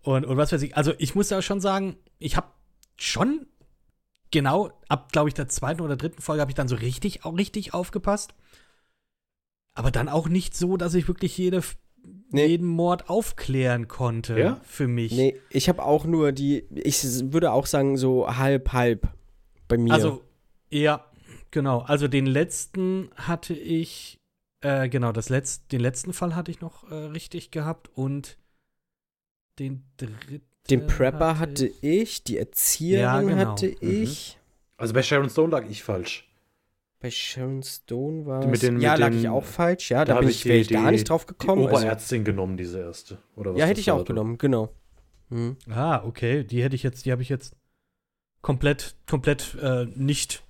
Und, 0.03 0.25
und 0.25 0.37
was 0.37 0.53
weiß 0.53 0.63
ich, 0.63 0.77
also 0.77 0.93
ich 0.99 1.15
muss 1.15 1.29
da 1.29 1.43
schon 1.43 1.61
sagen, 1.61 1.97
ich 2.19 2.37
habe 2.37 2.47
schon 2.97 3.47
genau 4.31 4.71
ab, 4.89 5.13
glaube 5.13 5.29
ich, 5.29 5.35
der 5.35 5.49
zweiten 5.49 5.81
oder 5.81 5.97
dritten 5.97 6.23
Folge 6.23 6.41
habe 6.41 6.51
ich 6.51 6.55
dann 6.55 6.69
so 6.69 6.77
richtig, 6.77 7.25
auch 7.25 7.37
richtig 7.37 7.75
aufgepasst. 7.75 8.35
Aber 9.79 9.93
dann 9.93 10.09
auch 10.09 10.29
nicht 10.29 10.57
so, 10.57 10.77
dass 10.77 10.95
ich 10.95 11.07
wirklich 11.07 11.39
jede, 11.39 11.63
Nee. 12.31 12.47
jeden 12.47 12.67
Mord 12.67 13.09
aufklären 13.09 13.87
konnte 13.87 14.39
Ja? 14.39 14.61
für 14.65 14.89
mich. 14.89 15.13
Nee, 15.13 15.41
ich 15.51 15.69
habe 15.69 15.83
auch 15.85 16.05
nur 16.05 16.33
die, 16.33 16.65
ich 16.75 17.03
würde 17.33 17.53
auch 17.53 17.65
sagen, 17.67 17.97
so 17.97 18.37
halb, 18.37 18.73
halb 18.73 19.09
bei 19.69 19.79
mir. 19.79 19.93
Also, 19.95 20.23
ja, 20.69 21.05
genau. 21.53 21.79
Also 21.81 22.09
den 22.09 22.27
letzten 22.27 23.09
hatte 23.15 23.55
ich, 23.55 24.19
äh, 24.63 24.89
genau, 24.89 25.13
das 25.13 25.31
Letz-, 25.31 25.61
den 25.71 25.81
letzten 25.81 26.13
Fall 26.13 26.35
hatte 26.35 26.51
ich 26.51 26.61
noch 26.61 26.91
äh, 26.91 26.95
richtig 26.95 27.51
gehabt 27.53 27.89
und 27.95 28.37
den 29.59 29.85
dritten. 29.97 30.43
den 30.71 30.87
Prepper 30.87 31.39
hatte 31.39 31.67
ich. 31.69 31.83
ich, 31.83 32.25
die 32.25 32.39
Erzieherin 32.39 33.03
Ja, 33.05 33.21
genau. 33.23 33.51
hatte 33.53 33.67
ich. 33.69 34.39
Also 34.77 34.93
bei 34.93 35.03
Sharon 35.03 35.31
Stone 35.31 35.51
lag 35.53 35.65
ich 35.69 35.83
falsch. 35.83 36.28
Bei 37.01 37.11
Sharon 37.11 37.63
Stone 37.63 38.27
war 38.27 38.47
Mit 38.47 38.63
den- 38.63 38.81
Ja, 38.81 38.93
mit 38.93 39.01
lag 39.01 39.11
den- 39.11 39.21
ich 39.21 39.29
auch 39.29 39.45
falsch. 39.45 39.91
Ja, 39.91 40.05
da, 40.05 40.15
hab 40.15 40.21
bin 40.21 40.31
ich, 40.31 40.43
die- 40.43 40.49
wäre 40.49 40.59
ich 40.59 40.67
die- 40.69 40.75
gar 40.75 40.91
nicht 40.91 41.09
drauf 41.09 41.25
Die 41.27 41.29
gekommen. 41.29 41.67
Also, 41.67 41.77
Oberärztin 41.77 42.25
genommen, 42.25 42.57
diese 42.57 42.81
erste. 42.81 43.19
Oder 43.37 43.53
was 43.53 43.59
ja, 43.59 43.65
das 43.67 43.71
hätte 43.71 43.81
ich 43.81 43.91
auch 43.93 44.05
genommen, 44.05 44.37
genau. 44.39 44.75
Hm. 45.31 45.57
Ah, 45.71 46.03
okay. 46.05 46.43
Die 46.43 46.63
hätte 46.63 46.75
ich 46.75 46.83
jetzt, 46.83 47.05
die 47.07 47.13
habe 47.13 47.23
ich 47.23 47.29
jetzt 47.29 47.55
komplett, 48.43 48.97
komplett 49.09 49.57
äh, 49.63 49.85
nicht 49.95 50.43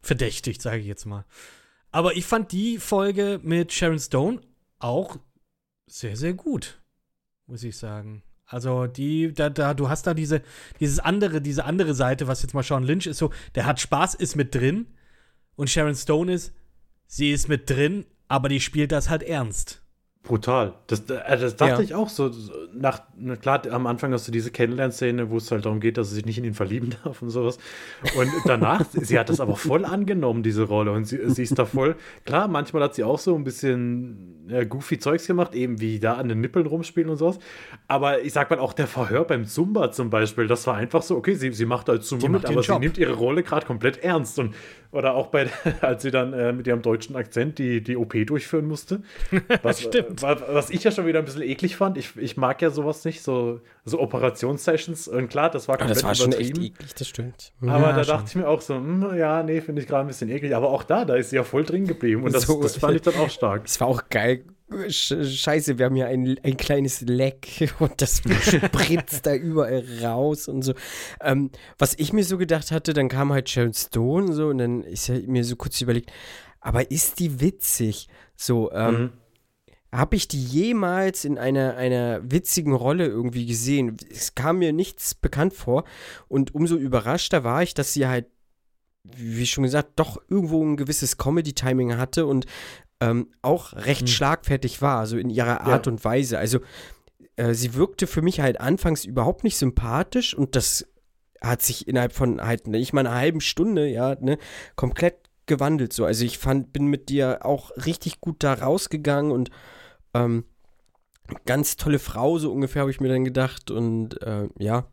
verdächtigt, 0.00 0.62
sage 0.62 0.78
ich 0.78 0.86
jetzt 0.86 1.04
mal. 1.06 1.24
Aber 1.90 2.14
ich 2.16 2.26
fand 2.26 2.52
die 2.52 2.78
Folge 2.78 3.40
mit 3.42 3.72
Sharon 3.72 3.98
Stone 3.98 4.40
auch 4.78 5.16
sehr, 5.86 6.16
sehr 6.16 6.34
gut, 6.34 6.80
muss 7.46 7.64
ich 7.64 7.76
sagen. 7.76 8.22
Also 8.46 8.86
die, 8.86 9.32
da, 9.32 9.50
da, 9.50 9.74
du 9.74 9.88
hast 9.88 10.06
da 10.06 10.14
diese, 10.14 10.42
dieses 10.78 11.00
andere, 11.00 11.40
diese 11.40 11.64
andere 11.64 11.94
Seite, 11.94 12.28
was 12.28 12.42
jetzt 12.42 12.54
mal 12.54 12.62
Sean 12.62 12.84
Lynch 12.84 13.06
ist, 13.06 13.18
so, 13.18 13.30
der 13.56 13.66
hat 13.66 13.80
Spaß, 13.80 14.14
ist 14.14 14.36
mit 14.36 14.54
drin. 14.54 14.86
Und 15.58 15.68
Sharon 15.68 15.96
Stone 15.96 16.32
ist, 16.32 16.52
sie 17.08 17.32
ist 17.32 17.48
mit 17.48 17.68
drin, 17.68 18.06
aber 18.28 18.48
die 18.48 18.60
spielt 18.60 18.92
das 18.92 19.10
halt 19.10 19.24
ernst. 19.24 19.82
Brutal. 20.24 20.74
Das, 20.88 21.00
äh, 21.08 21.38
das 21.38 21.56
dachte 21.56 21.74
Ja. 21.76 21.80
ich 21.80 21.94
auch 21.94 22.08
so. 22.10 22.30
Nach, 22.74 23.00
na 23.16 23.36
klar, 23.36 23.62
am 23.70 23.86
Anfang 23.86 24.12
hast 24.12 24.28
du 24.28 24.32
diese 24.32 24.50
Kennenlernszene, 24.50 25.30
wo 25.30 25.38
es 25.38 25.50
halt 25.50 25.64
darum 25.64 25.80
geht, 25.80 25.96
dass 25.96 26.10
sie 26.10 26.16
sich 26.16 26.26
nicht 26.26 26.36
in 26.38 26.44
ihn 26.44 26.54
verlieben 26.54 26.94
darf 27.04 27.22
und 27.22 27.30
sowas. 27.30 27.58
Und 28.18 28.30
danach, 28.44 28.84
sie 28.92 29.18
hat 29.18 29.30
das 29.30 29.40
aber 29.40 29.56
voll 29.56 29.84
angenommen, 29.86 30.42
diese 30.42 30.64
Rolle. 30.64 30.92
Und 30.92 31.06
sie, 31.06 31.18
sie 31.30 31.42
ist 31.44 31.58
da 31.58 31.64
voll. 31.64 31.96
Klar, 32.26 32.46
manchmal 32.48 32.82
hat 32.82 32.94
sie 32.94 33.04
auch 33.04 33.18
so 33.18 33.34
ein 33.36 33.44
bisschen 33.44 34.44
ja, 34.48 34.64
goofy 34.64 34.98
Zeugs 34.98 35.26
gemacht, 35.26 35.54
eben 35.54 35.80
wie 35.80 35.98
da 35.98 36.14
an 36.14 36.28
den 36.28 36.40
Nippeln 36.40 36.66
rumspielen 36.66 37.08
und 37.08 37.16
sowas. 37.16 37.38
Aber 37.86 38.20
ich 38.22 38.32
sag 38.34 38.50
mal, 38.50 38.58
auch 38.58 38.74
der 38.74 38.86
Verhör 38.86 39.24
beim 39.24 39.46
Zumba 39.46 39.92
zum 39.92 40.10
Beispiel, 40.10 40.46
das 40.46 40.66
war 40.66 40.74
einfach 40.76 41.02
so, 41.02 41.16
okay, 41.16 41.34
sie, 41.34 41.52
sie 41.52 41.64
macht 41.66 41.88
halt 41.88 42.02
Zumba 42.04 42.26
Die 42.26 42.32
mit, 42.32 42.44
aber 42.44 42.52
ihren 42.54 42.62
sie 42.62 42.68
Job. 42.68 42.80
nimmt 42.80 42.98
ihre 42.98 43.14
Rolle 43.14 43.42
gerade 43.42 43.64
komplett 43.66 43.98
ernst. 44.04 44.38
Und, 44.38 44.54
oder 44.90 45.14
auch 45.14 45.28
bei, 45.28 45.48
als 45.80 46.02
sie 46.02 46.10
dann 46.10 46.32
äh, 46.34 46.52
mit 46.52 46.66
ihrem 46.66 46.82
deutschen 46.82 47.16
Akzent 47.16 47.58
die, 47.58 47.82
die 47.82 47.96
OP 47.96 48.14
durchführen 48.26 48.66
musste. 48.66 49.02
Was, 49.62 49.80
Stimmt. 49.82 50.17
Wa- 50.22 50.36
was 50.50 50.70
ich 50.70 50.84
ja 50.84 50.90
schon 50.90 51.06
wieder 51.06 51.18
ein 51.18 51.24
bisschen 51.24 51.42
eklig 51.42 51.76
fand, 51.76 51.96
ich, 51.98 52.16
ich 52.16 52.36
mag 52.36 52.60
ja 52.62 52.70
sowas 52.70 53.04
nicht, 53.04 53.22
so, 53.22 53.60
so 53.84 54.00
Operationssessions. 54.00 55.08
Und 55.08 55.28
klar, 55.28 55.50
das 55.50 55.68
war 55.68 55.74
Ah, 55.76 55.78
komplett 55.78 55.96
das 55.98 56.04
war 56.04 56.14
schon 56.14 56.32
echt 56.32 56.50
übertrieben. 56.50 56.74
eklig, 56.76 56.94
das 56.94 57.08
stimmt. 57.08 57.52
Aber 57.62 57.90
Ja, 57.90 57.92
da 57.96 58.04
schon. 58.04 58.14
dachte 58.14 58.24
ich 58.28 58.34
mir 58.36 58.48
auch 58.48 58.60
so, 58.60 58.74
hm, 58.74 59.16
ja, 59.16 59.42
nee, 59.42 59.60
finde 59.60 59.82
ich 59.82 59.88
gerade 59.88 60.02
ein 60.02 60.08
bisschen 60.08 60.28
eklig. 60.30 60.54
Aber 60.54 60.70
auch 60.70 60.82
da, 60.82 61.04
da 61.04 61.14
ist 61.16 61.30
sie 61.30 61.36
ja 61.36 61.44
voll 61.44 61.64
drin 61.64 61.86
geblieben. 61.86 62.22
Und 62.24 62.34
das, 62.34 62.42
So. 62.44 62.62
das 62.62 62.76
fand 62.76 62.96
ich 62.96 63.02
dann 63.02 63.14
auch 63.16 63.30
stark. 63.30 63.62
Es 63.66 63.80
war 63.80 63.88
auch 63.88 64.02
geil. 64.10 64.44
Sch- 64.70 65.24
Scheiße, 65.24 65.78
wir 65.78 65.86
haben 65.86 65.94
hier 65.96 66.08
ein, 66.08 66.38
ein 66.42 66.56
kleines 66.58 67.00
Leck 67.00 67.72
und 67.78 68.02
das 68.02 68.18
spritzt 68.18 69.24
da 69.24 69.34
überall 69.34 69.82
raus 70.02 70.46
und 70.46 70.60
so. 70.62 70.74
Ähm, 71.22 71.50
was 71.78 71.94
ich 71.98 72.12
mir 72.12 72.22
so 72.22 72.36
gedacht 72.36 72.70
hatte, 72.70 72.92
dann 72.92 73.08
kam 73.08 73.32
halt 73.32 73.48
Sharon 73.48 73.72
Stone 73.72 74.32
so 74.34 74.48
und 74.48 74.58
dann 74.58 74.82
ist 74.82 75.06
ja 75.08 75.14
mir 75.26 75.42
so 75.44 75.56
kurz 75.56 75.80
überlegt, 75.80 76.12
aber 76.60 76.90
ist 76.90 77.18
die 77.18 77.40
witzig? 77.40 78.08
So, 78.36 78.70
ähm, 78.72 78.94
Mhm. 78.94 79.10
Habe 79.92 80.16
ich 80.16 80.28
die 80.28 80.42
jemals 80.42 81.24
in 81.24 81.38
einer, 81.38 81.76
einer 81.76 82.20
witzigen 82.30 82.74
Rolle 82.74 83.06
irgendwie 83.06 83.46
gesehen? 83.46 83.96
Es 84.10 84.34
kam 84.34 84.58
mir 84.58 84.72
nichts 84.72 85.14
bekannt 85.14 85.54
vor 85.54 85.84
und 86.28 86.54
umso 86.54 86.76
überraschter 86.76 87.44
war 87.44 87.62
ich, 87.62 87.74
dass 87.74 87.94
sie 87.94 88.06
halt, 88.06 88.26
wie 89.04 89.46
schon 89.46 89.64
gesagt, 89.64 89.92
doch 89.96 90.20
irgendwo 90.28 90.62
ein 90.62 90.76
gewisses 90.76 91.16
Comedy-Timing 91.16 91.96
hatte 91.96 92.26
und 92.26 92.46
ähm, 93.00 93.30
auch 93.42 93.72
recht 93.74 94.02
Hm. 94.02 94.08
schlagfertig 94.08 94.82
war, 94.82 95.06
so 95.06 95.16
in 95.16 95.30
ihrer 95.30 95.62
Art 95.62 95.86
und 95.86 96.04
Weise. 96.04 96.38
Also 96.38 96.60
äh, 97.36 97.54
sie 97.54 97.74
wirkte 97.74 98.06
für 98.06 98.22
mich 98.22 98.40
halt 98.40 98.60
anfangs 98.60 99.04
überhaupt 99.04 99.44
nicht 99.44 99.56
sympathisch 99.56 100.34
und 100.34 100.56
das 100.56 100.86
hat 101.40 101.62
sich 101.62 101.86
innerhalb 101.86 102.12
von 102.12 102.42
halt 102.42 102.66
nicht 102.66 102.92
mal 102.92 103.06
einer 103.06 103.14
halben 103.14 103.40
Stunde, 103.40 103.88
ja, 103.88 104.16
ne, 104.20 104.38
komplett 104.74 105.14
gewandelt 105.46 105.92
so. 105.92 106.04
Also 106.04 106.24
ich 106.24 106.38
fand, 106.38 106.72
bin 106.72 106.88
mit 106.88 107.08
dir 107.08 107.46
auch 107.46 107.70
richtig 107.86 108.20
gut 108.20 108.42
da 108.42 108.54
rausgegangen 108.54 109.32
und 109.32 109.50
ähm, 110.14 110.44
ganz 111.46 111.76
tolle 111.76 111.98
Frau, 111.98 112.38
so 112.38 112.52
ungefähr 112.52 112.80
habe 112.82 112.90
ich 112.90 113.00
mir 113.00 113.08
dann 113.08 113.24
gedacht 113.24 113.70
und 113.70 114.20
äh, 114.22 114.48
ja. 114.58 114.88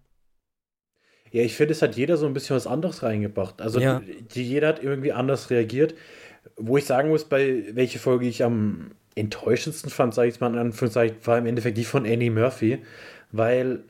Ja, 1.31 1.41
ich 1.43 1.55
finde, 1.55 1.73
es 1.73 1.81
hat 1.81 1.95
jeder 1.97 2.17
so 2.17 2.25
ein 2.27 2.33
bisschen 2.33 2.55
was 2.55 2.67
anderes 2.67 3.03
reingebracht. 3.03 3.61
Also 3.61 3.79
Ja. 3.79 4.01
die, 4.33 4.43
jeder 4.43 4.69
hat 4.69 4.83
irgendwie 4.83 5.11
anders 5.11 5.49
reagiert. 5.49 5.95
Wo 6.57 6.77
ich 6.77 6.85
sagen 6.85 7.09
muss, 7.09 7.25
bei 7.25 7.65
welche 7.73 7.99
Folge 7.99 8.27
ich 8.27 8.43
am 8.43 8.91
enttäuschendsten 9.15 9.89
fand, 9.91 10.13
sage 10.13 10.29
ich 10.29 10.39
mal 10.39 10.51
in 10.53 10.59
Anführungszeichen, 10.59 11.17
war 11.25 11.37
im 11.37 11.45
Endeffekt 11.47 11.77
die 11.77 11.85
von 11.85 12.05
Annie 12.05 12.31
Murphy, 12.31 12.79
weil 13.31 13.83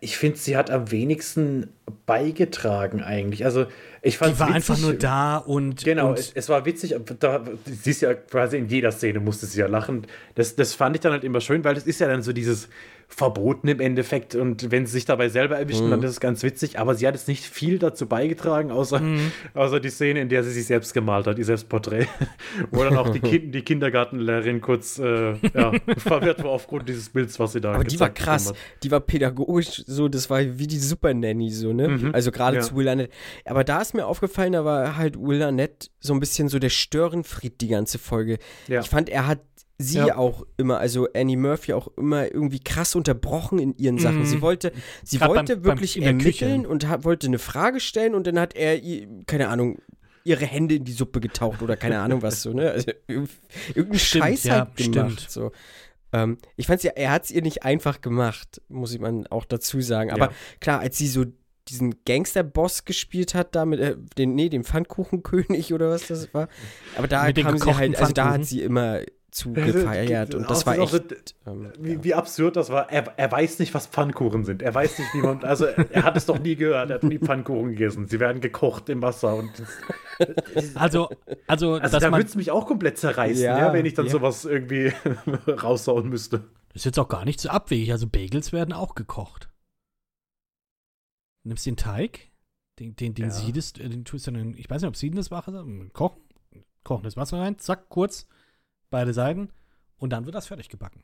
ich 0.00 0.16
finde, 0.16 0.38
sie 0.38 0.56
hat 0.56 0.70
am 0.70 0.90
wenigsten 0.90 1.68
beigetragen 2.06 3.02
eigentlich. 3.02 3.44
Also 3.44 3.66
ich 4.02 4.16
fand 4.16 4.34
Die 4.34 4.40
war 4.40 4.48
einfach 4.48 4.78
nur 4.78 4.94
da 4.94 5.36
und. 5.36 5.84
Genau, 5.84 6.10
und 6.10 6.18
es, 6.18 6.32
es 6.32 6.48
war 6.48 6.64
witzig. 6.64 6.94
Da, 7.18 7.44
sie 7.64 7.90
ist 7.90 8.00
ja 8.00 8.14
quasi 8.14 8.56
in 8.56 8.68
jeder 8.68 8.92
Szene 8.92 9.20
musste 9.20 9.46
sie 9.46 9.60
ja 9.60 9.66
lachen. 9.66 10.06
Das, 10.34 10.56
das 10.56 10.74
fand 10.74 10.96
ich 10.96 11.00
dann 11.00 11.12
halt 11.12 11.24
immer 11.24 11.40
schön, 11.40 11.62
weil 11.64 11.74
das 11.74 11.86
ist 11.86 12.00
ja 12.00 12.08
dann 12.08 12.22
so 12.22 12.32
dieses 12.32 12.68
Verboten 13.10 13.68
im 13.68 13.80
Endeffekt. 13.80 14.34
Und 14.34 14.70
wenn 14.70 14.86
sie 14.86 14.92
sich 14.92 15.04
dabei 15.04 15.28
selber 15.28 15.58
erwischen, 15.58 15.90
dann 15.90 16.02
ist 16.02 16.10
es 16.10 16.20
ganz 16.20 16.42
witzig. 16.42 16.78
Aber 16.78 16.94
sie 16.94 17.06
hat 17.06 17.14
jetzt 17.14 17.28
nicht 17.28 17.44
viel 17.44 17.78
dazu 17.78 18.06
beigetragen, 18.06 18.70
außer, 18.70 19.02
außer 19.54 19.80
die 19.80 19.90
Szene, 19.90 20.20
in 20.20 20.28
der 20.28 20.44
sie 20.44 20.52
sich 20.52 20.66
selbst 20.66 20.94
gemalt 20.94 21.26
hat, 21.26 21.38
ihr 21.38 21.44
Selbstporträt. 21.44 22.06
Wo 22.70 22.84
dann 22.84 22.96
auch 22.96 23.10
die, 23.10 23.20
kind, 23.20 23.54
die 23.54 23.62
Kindergartenlehrerin 23.62 24.60
kurz 24.60 24.98
äh, 24.98 25.32
ja, 25.54 25.72
verwirrt 25.98 26.42
war 26.44 26.50
aufgrund 26.50 26.88
dieses 26.88 27.10
Bilds, 27.10 27.38
was 27.38 27.52
sie 27.52 27.60
da 27.60 27.72
Aber 27.72 27.84
die 27.84 27.98
war 27.98 28.10
krass. 28.10 28.54
Die 28.82 28.90
war 28.90 29.00
pädagogisch 29.00 29.82
so, 29.86 30.08
das 30.08 30.30
war 30.30 30.40
wie 30.40 30.66
die 30.66 30.78
Super 30.78 31.12
Nanny 31.12 31.50
so, 31.50 31.72
ne? 31.72 31.88
Mhm, 31.88 32.14
Also 32.14 32.30
gerade 32.30 32.58
ja. 32.58 32.62
zu 32.62 32.76
Will 32.76 32.88
Arnett. 32.88 33.10
Aber 33.44 33.64
da 33.64 33.82
ist 33.82 33.92
mir 33.92 34.06
aufgefallen, 34.06 34.52
da 34.52 34.64
war 34.64 34.96
halt 34.96 35.18
Will 35.20 35.42
Arnett 35.42 35.90
so 35.98 36.14
ein 36.14 36.20
bisschen 36.20 36.48
so 36.48 36.58
der 36.58 36.70
Störenfried 36.70 37.60
die 37.60 37.68
ganze 37.68 37.98
Folge. 37.98 38.38
Ja. 38.68 38.80
Ich 38.80 38.88
fand, 38.88 39.08
er 39.08 39.26
hat 39.26 39.40
sie 39.82 39.98
Ja. 39.98 40.16
auch 40.16 40.46
immer, 40.56 40.78
also 40.78 41.08
Annie 41.14 41.36
Murphy 41.36 41.72
auch 41.72 41.88
immer 41.96 42.24
irgendwie 42.32 42.60
krass 42.60 42.94
unterbrochen 42.94 43.58
in 43.58 43.74
ihren 43.76 43.98
Sachen. 43.98 44.20
Mhm. 44.20 44.24
Sie 44.26 44.40
wollte, 44.42 44.72
sie 45.02 45.18
Grad 45.18 45.28
wollte 45.30 45.56
beim- 45.56 45.62
beim- 45.62 45.64
wirklich 45.78 45.94
Küche. 45.94 46.06
ermitteln 46.06 46.66
und 46.66 46.86
hat, 46.88 47.04
wollte 47.04 47.26
eine 47.26 47.38
Frage 47.38 47.80
stellen 47.80 48.14
und 48.14 48.26
dann 48.26 48.38
hat 48.38 48.54
er, 48.54 48.78
keine 49.26 49.48
Ahnung, 49.48 49.78
ihre 50.22 50.44
Hände 50.44 50.74
in 50.74 50.84
die 50.84 50.92
Suppe 50.92 51.20
getaucht 51.20 51.62
oder 51.62 51.76
keine 51.76 51.98
Ahnung 52.00 52.20
was 52.22 52.42
so, 52.42 52.52
ne? 52.52 52.70
Also, 52.70 52.90
irg- 53.08 53.28
irgendeinen 53.68 53.98
Scheiß 53.98 54.44
ja, 54.44 54.52
halt 54.66 54.76
gemacht. 54.76 55.20
stimmt. 55.20 55.26
So. 55.30 55.50
Ähm, 56.12 56.36
ich 56.56 56.66
fand's 56.66 56.82
ja, 56.82 56.90
er 56.94 57.10
hat 57.12 57.24
es 57.24 57.30
ihr 57.30 57.40
nicht 57.40 57.62
einfach 57.62 58.00
gemacht, 58.02 58.60
muss 58.68 58.92
ich 58.92 59.00
man 59.00 59.26
auch 59.28 59.44
dazu 59.46 59.80
sagen. 59.80 60.10
Aber 60.10 60.26
Ja. 60.26 60.32
klar, 60.60 60.80
als 60.80 60.98
sie 60.98 61.06
so 61.08 61.24
diesen 61.68 61.94
Gangster-Boss 62.04 62.84
gespielt 62.84 63.34
hat, 63.34 63.54
da 63.54 63.64
mit, 63.64 63.78
äh, 63.80 63.96
den, 64.18 64.34
nee, 64.34 64.48
dem 64.48 64.64
Pfannkuchenkönig 64.64 65.72
oder 65.72 65.88
was 65.88 66.08
das 66.08 66.34
war. 66.34 66.48
Aber 66.96 67.06
da 67.06 67.24
Mit 67.26 67.36
kam 67.40 67.56
sie 67.58 67.74
halt, 67.76 67.96
also 67.98 68.12
da 68.12 68.30
hat 68.32 68.44
sie 68.44 68.60
immer 68.62 69.00
zu 69.30 69.50
Ja, 69.54 69.66
das- 69.66 69.74
gefeiert 69.74 70.34
und 70.34 70.50
das 70.50 70.66
war 70.66 70.78
echt. 70.78 70.90
so- 71.44 71.50
ähm, 71.50 71.72
Wie, 71.78 72.02
wie 72.04 72.14
absurd 72.14 72.56
das 72.56 72.70
war. 72.70 72.90
Er, 72.90 73.12
er 73.16 73.30
weiß 73.32 73.58
nicht, 73.60 73.72
was 73.74 73.86
Pfannkuchen 73.86 74.44
sind. 74.44 74.62
Er 74.62 74.74
weiß 74.74 74.98
nicht, 74.98 75.14
wie 75.14 75.18
man. 75.22 75.44
Also, 75.44 75.66
er 75.66 76.02
hat 76.02 76.16
es 76.16 76.26
doch 76.26 76.38
nie 76.38 76.56
gehört. 76.56 76.90
Er 76.90 76.94
hat 76.96 77.02
nie 77.04 77.18
Pfannkuchen 77.18 77.70
gegessen. 77.70 78.06
Sie 78.08 78.18
werden 78.20 78.40
gekocht 78.40 78.88
im 78.88 79.02
Wasser. 79.02 79.34
Und 79.36 79.50
das, 79.58 79.68
also, 80.76 81.08
also, 81.46 81.74
also, 81.74 81.78
dass 81.78 81.90
da 82.02 82.10
würde 82.12 82.26
es 82.26 82.34
mich 82.34 82.50
auch 82.50 82.66
komplett 82.66 82.98
zerreißen, 82.98 83.42
Ja, 83.44 83.58
ja, 83.58 83.72
wenn 83.72 83.86
ich 83.86 83.94
dann 83.94 84.06
ja. 84.06 84.12
sowas 84.12 84.44
irgendwie 84.44 84.92
raussauen 85.48 86.08
müsste. 86.08 86.38
Das 86.72 86.76
ist 86.82 86.84
jetzt 86.84 86.98
auch 86.98 87.08
gar 87.08 87.24
nicht 87.24 87.40
so 87.40 87.48
abwegig. 87.48 87.92
Also 87.92 88.06
Bagels 88.06 88.52
werden 88.52 88.72
auch 88.72 88.94
gekocht. 88.94 89.48
Du 91.42 91.48
nimmst 91.48 91.64
den 91.66 91.76
Teig, 91.76 92.30
den, 92.78 92.96
den, 92.96 93.14
den 93.14 93.26
Ja. 93.26 93.30
siedest, 93.30 93.80
äh, 93.80 93.88
den 93.88 94.04
tust 94.04 94.26
du 94.26 94.30
dann, 94.32 94.40
in- 94.40 94.56
ich 94.58 94.68
weiß 94.68 94.82
nicht, 94.82 94.88
ob 94.88 94.96
siedendes 94.96 95.30
Wasser, 95.30 95.64
kochen, 95.92 96.20
kochendes 96.84 97.16
Wasser 97.16 97.38
rein, 97.38 97.58
zack, 97.58 97.88
kurz, 97.88 98.26
beide 98.90 99.12
Seiten 99.12 99.50
und 99.96 100.10
dann 100.10 100.24
wird 100.26 100.34
das 100.34 100.46
fertig 100.48 100.68
gebacken. 100.68 101.02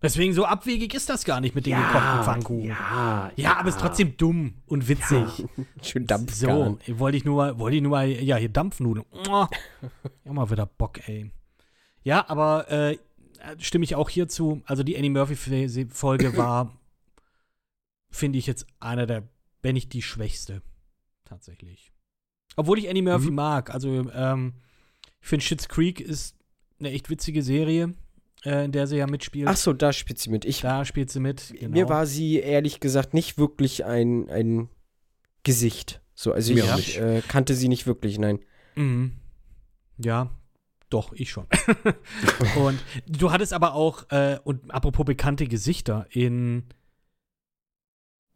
Deswegen 0.00 0.32
so 0.32 0.44
abwegig 0.44 0.94
ist 0.94 1.08
das 1.08 1.24
gar 1.24 1.40
nicht 1.40 1.56
mit 1.56 1.66
den 1.66 1.76
gekochten 1.76 2.22
Pfannkuchen. 2.22 2.68
Ja, 2.68 3.32
Ja, 3.34 3.56
aber 3.56 3.68
es 3.68 3.74
ist 3.74 3.80
trotzdem 3.80 4.16
dumm 4.16 4.54
und 4.66 4.86
witzig. 4.88 5.26
schön 5.82 6.02
So, 6.04 6.06
Dampfgarn. 6.06 6.78
wollte 6.98 7.16
ich 7.16 7.24
nur, 7.24 7.58
wollte 7.58 7.76
ich 7.76 7.82
nur 7.82 7.90
mal, 7.90 8.08
ja, 8.08 8.36
hier 8.36 8.48
Dampfnudeln. 8.48 9.04
Ja, 9.26 9.48
mal 10.24 10.48
wieder 10.50 10.66
Bock, 10.66 11.06
ey. 11.08 11.32
Ja, 12.04 12.24
aber 12.28 12.70
äh, 12.70 12.96
stimme 13.58 13.82
ich 13.84 13.96
auch 13.96 14.08
hierzu. 14.08 14.62
Also 14.66 14.84
die 14.84 14.96
Annie 14.96 15.10
Murphy-Folge 15.10 16.36
war, 16.36 16.78
finde 18.10 18.38
ich 18.38 18.46
jetzt 18.46 18.66
einer 18.78 19.06
der, 19.06 19.28
wenn 19.62 19.74
nicht 19.74 19.92
die 19.92 20.02
schwächste. 20.02 20.62
Tatsächlich. 21.24 21.92
Obwohl 22.54 22.78
ich 22.78 22.88
Annie 22.88 23.02
Murphy 23.02 23.30
Mhm. 23.30 23.34
mag. 23.34 23.74
Also, 23.74 24.08
ähm, 24.12 24.54
ich 25.20 25.26
finde 25.26 25.44
Schitt's 25.44 25.68
Creek 25.68 26.00
ist 26.00 26.36
eine 26.78 26.90
echt 26.90 27.10
witzige 27.10 27.42
Serie, 27.42 27.94
äh, 28.44 28.64
in 28.64 28.72
der 28.72 28.86
sie 28.86 28.96
ja 28.96 29.06
mitspielt. 29.06 29.48
Ach 29.48 29.56
so, 29.56 29.72
da 29.72 29.92
spielt 29.92 30.18
sie 30.18 30.30
mit. 30.30 30.44
Ich, 30.44 30.60
Da 30.60 30.84
spielt 30.84 31.10
sie 31.10 31.20
mit. 31.20 31.54
Genau. 31.58 31.72
Mir 31.72 31.88
war 31.88 32.06
sie 32.06 32.38
ehrlich 32.38 32.80
gesagt 32.80 33.14
nicht 33.14 33.38
wirklich 33.38 33.84
ein, 33.84 34.28
ein 34.30 34.68
Gesicht. 35.42 36.00
So, 36.14 36.32
also 36.32 36.52
Mir 36.52 36.76
ich 36.78 36.98
äh, 36.98 37.22
kannte 37.26 37.54
sie 37.54 37.68
nicht 37.68 37.86
wirklich, 37.86 38.18
nein. 38.18 38.40
Mhm. 38.74 39.12
Ja, 39.98 40.30
doch, 40.90 41.12
ich 41.12 41.30
schon. 41.30 41.46
und 42.56 42.82
du 43.06 43.30
hattest 43.30 43.52
aber 43.52 43.74
auch, 43.74 44.10
äh, 44.10 44.38
und 44.42 44.70
apropos 44.70 45.04
bekannte 45.04 45.46
Gesichter, 45.46 46.06
in 46.10 46.64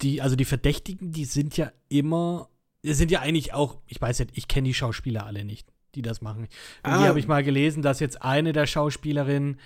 die, 0.03 0.21
also 0.21 0.37
die 0.37 0.45
Verdächtigen, 0.45 1.13
die 1.13 1.25
sind 1.25 1.57
ja 1.57 1.73
immer, 1.89 2.51
die 2.85 2.95
sind 2.95 3.11
ja 3.11 3.21
eigentlich 3.21 3.55
auch, 3.55 3.81
ich 3.87 4.01
weiß 4.01 4.19
nicht, 4.21 4.33
ich 4.37 4.49
kenne 4.49 4.69
die 4.69 4.75
Schauspieler 4.75 5.25
alle 5.25 5.45
nicht, 5.45 5.72
die 5.95 6.03
das 6.03 6.21
machen. 6.23 6.49
Irgendwie 6.85 7.05
Ah. 7.05 7.09
habe 7.09 7.19
ich 7.19 7.29
mal 7.29 7.43
gelesen, 7.43 7.83
dass 7.83 8.01
jetzt 8.01 8.23
eine 8.23 8.53
der 8.53 8.67
Schauspielerinnen 8.67 9.59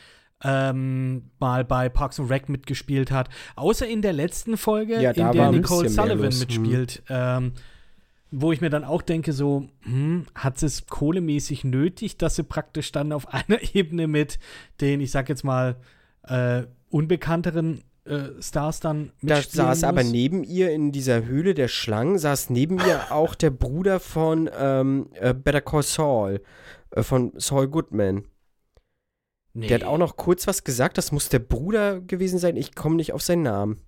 ähm, 0.44 1.30
mal 1.38 1.64
bei 1.64 1.88
Parks 1.88 2.20
and 2.20 2.30
Rec 2.30 2.48
mitgespielt 2.48 3.10
hat. 3.10 3.28
Außer 3.54 3.86
in 3.88 4.02
der 4.02 4.12
letzten 4.12 4.56
Folge, 4.58 5.00
Ja, 5.00 5.12
in 5.12 5.32
der 5.32 5.50
Nicole 5.50 5.88
Sullivan. 5.88 6.30
Hm. 6.30 6.38
mitspielt. 6.40 7.02
Ähm, 7.08 7.52
wo 8.32 8.52
ich 8.52 8.60
mir 8.60 8.68
dann 8.70 8.84
auch 8.84 9.02
denke, 9.02 9.32
so, 9.32 9.68
hm, 9.82 10.26
hat 10.34 10.62
es 10.62 10.86
kohlemäßig 10.88 11.64
nötig, 11.64 12.18
dass 12.18 12.36
sie 12.36 12.42
praktisch 12.42 12.92
dann 12.92 13.12
auf 13.12 13.28
einer 13.32 13.58
Ebene 13.74 14.08
mit 14.08 14.38
den, 14.80 15.00
ich 15.00 15.10
sag 15.10 15.28
jetzt 15.28 15.44
mal, 15.44 15.76
äh, 16.24 16.64
unbekannteren 16.90 17.82
äh, 18.06 18.40
Stars 18.40 18.80
dann 18.80 19.12
Da 19.22 19.36
mitspielen 19.36 19.66
saß 19.66 19.84
aber 19.84 20.02
muss? 20.02 20.12
neben 20.12 20.44
ihr 20.44 20.70
in 20.70 20.92
dieser 20.92 21.24
Höhle 21.24 21.54
der 21.54 21.68
Schlangen, 21.68 22.18
saß 22.18 22.50
neben 22.50 22.78
ihr 22.78 23.06
auch 23.12 23.34
der 23.34 23.50
Bruder 23.50 24.00
von 24.00 24.48
ähm, 24.56 25.10
äh, 25.14 25.34
Better 25.34 25.60
Call 25.60 25.82
Saul, 25.82 26.42
äh, 26.90 27.02
von 27.02 27.32
Saul 27.36 27.68
Goodman. 27.68 28.24
Nee. 29.52 29.68
Der 29.68 29.80
hat 29.80 29.86
auch 29.86 29.98
noch 29.98 30.16
kurz 30.16 30.46
was 30.46 30.64
gesagt, 30.64 30.98
das 30.98 31.12
muss 31.12 31.28
der 31.30 31.38
Bruder 31.38 32.00
gewesen 32.00 32.38
sein, 32.38 32.56
ich 32.56 32.74
komme 32.74 32.96
nicht 32.96 33.12
auf 33.12 33.22
seinen 33.22 33.42
Namen. 33.42 33.80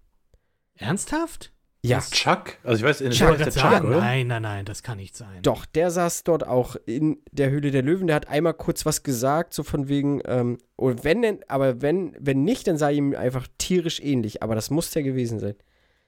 Ernsthaft? 0.74 1.52
Ja, 1.82 2.00
Chuck? 2.00 2.56
Also 2.64 2.78
ich 2.84 2.88
weiß, 2.88 3.00
in 3.02 3.12
Ich 3.12 3.18
der 3.18 3.30
ist 3.34 3.44
Chuck, 3.44 3.52
sagen, 3.62 3.88
oder? 3.88 4.00
nein, 4.00 4.26
nein, 4.26 4.42
nein, 4.42 4.64
das 4.64 4.82
kann 4.82 4.98
nicht 4.98 5.16
sein. 5.16 5.42
doch, 5.42 5.64
der 5.64 5.90
saß 5.92 6.24
dort 6.24 6.44
auch 6.44 6.74
in 6.86 7.18
der 7.30 7.50
Höhle 7.50 7.70
der 7.70 7.82
Löwen, 7.82 8.08
der 8.08 8.16
hat 8.16 8.28
einmal 8.28 8.54
kurz 8.54 8.84
was 8.84 9.04
gesagt, 9.04 9.54
so 9.54 9.62
von 9.62 9.88
wegen, 9.88 10.20
ähm, 10.26 10.58
und 10.74 11.04
wenn 11.04 11.22
denn, 11.22 11.38
aber 11.46 11.80
wenn, 11.80 12.16
wenn 12.18 12.42
nicht, 12.42 12.66
dann 12.66 12.78
sah 12.78 12.90
ihm 12.90 13.14
einfach 13.14 13.46
tierisch 13.58 14.00
ähnlich, 14.00 14.42
aber 14.42 14.56
das 14.56 14.70
muss 14.70 14.90
der 14.90 15.04
gewesen 15.04 15.38
sein. 15.38 15.54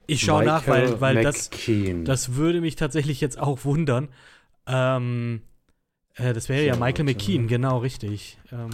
Ich 0.09 0.23
schaue 0.23 0.45
nach, 0.45 0.67
weil, 0.67 1.01
weil 1.01 1.23
das, 1.23 1.51
McKean. 1.53 2.05
das 2.05 2.35
würde 2.35 2.61
mich 2.61 2.75
tatsächlich 2.75 3.21
jetzt 3.21 3.39
auch 3.39 3.65
wundern. 3.65 4.09
Ähm, 4.67 5.43
äh, 6.17 6.33
das 6.33 6.49
wäre 6.49 6.63
ja, 6.65 6.75
Ja, 6.75 6.81
Michael. 6.81 7.05
McKean, 7.05 7.47
genau, 7.47 7.79
richtig. 7.79 8.39
Ähm, 8.51 8.71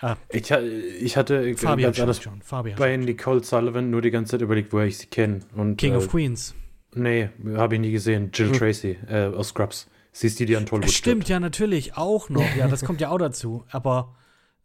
ah, 0.00 0.16
ich, 0.30 0.50
ich 0.50 1.16
hatte 1.16 1.54
Fabian 1.56 1.88
ganz 1.92 2.00
anders 2.00 2.22
schon. 2.22 2.42
Fabian. 2.42 2.78
bei 2.78 2.96
Nicole 2.96 3.42
Sullivan 3.42 3.90
nur 3.90 4.02
die 4.02 4.10
ganze 4.10 4.32
Zeit 4.32 4.42
überlegt, 4.42 4.72
woher 4.72 4.86
ich 4.86 4.98
sie 4.98 5.06
kenne. 5.06 5.40
King 5.76 5.92
äh, 5.94 5.96
of 5.96 6.08
Queens. 6.08 6.54
Nee, 6.94 7.28
habe 7.54 7.74
ich 7.74 7.80
nie 7.80 7.92
gesehen. 7.92 8.30
Jill 8.32 8.48
Hm. 8.50 8.58
Tracy 8.58 8.96
äh, 9.08 9.26
aus 9.26 9.48
Scrubs. 9.48 9.88
Sie 10.12 10.28
ist 10.28 10.38
die, 10.40 10.46
die 10.46 10.56
an 10.56 10.64
Tollwood 10.64 10.90
Stimmt, 10.90 11.28
ja, 11.28 11.38
natürlich, 11.38 11.96
auch 11.96 12.30
noch. 12.30 12.56
Ja, 12.56 12.68
das 12.68 12.84
kommt 12.84 13.02
ja 13.02 13.10
auch 13.10 13.18
dazu. 13.18 13.64
Aber 13.70 14.16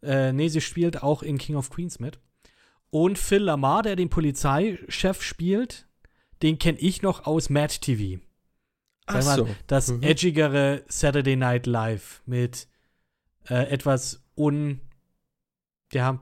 äh, 0.02 0.32
nee, 0.32 0.48
sie 0.48 0.62
spielt 0.62 1.02
auch 1.02 1.22
in 1.22 1.36
King 1.36 1.56
of 1.56 1.68
Queens 1.68 2.00
mit. 2.00 2.18
Und 2.88 3.18
Phil 3.18 3.42
Lamar, 3.42 3.82
der 3.82 3.96
den 3.96 4.08
Polizeichef 4.08 5.22
spielt, 5.22 5.86
den 6.42 6.58
kenne 6.58 6.78
ich 6.78 7.02
noch 7.02 7.26
aus 7.26 7.50
Mad 7.50 7.74
TV. 7.80 8.22
Sag 9.08 9.24
mal, 9.24 9.46
das 9.66 9.88
Mhm. 9.88 10.02
edgigere 10.02 10.84
Saturday 10.88 11.36
Night 11.36 11.66
Live 11.66 12.22
mit 12.24 12.66
äh, 13.48 13.68
etwas 13.70 14.22
un, 14.36 14.80
ja, 15.94 16.18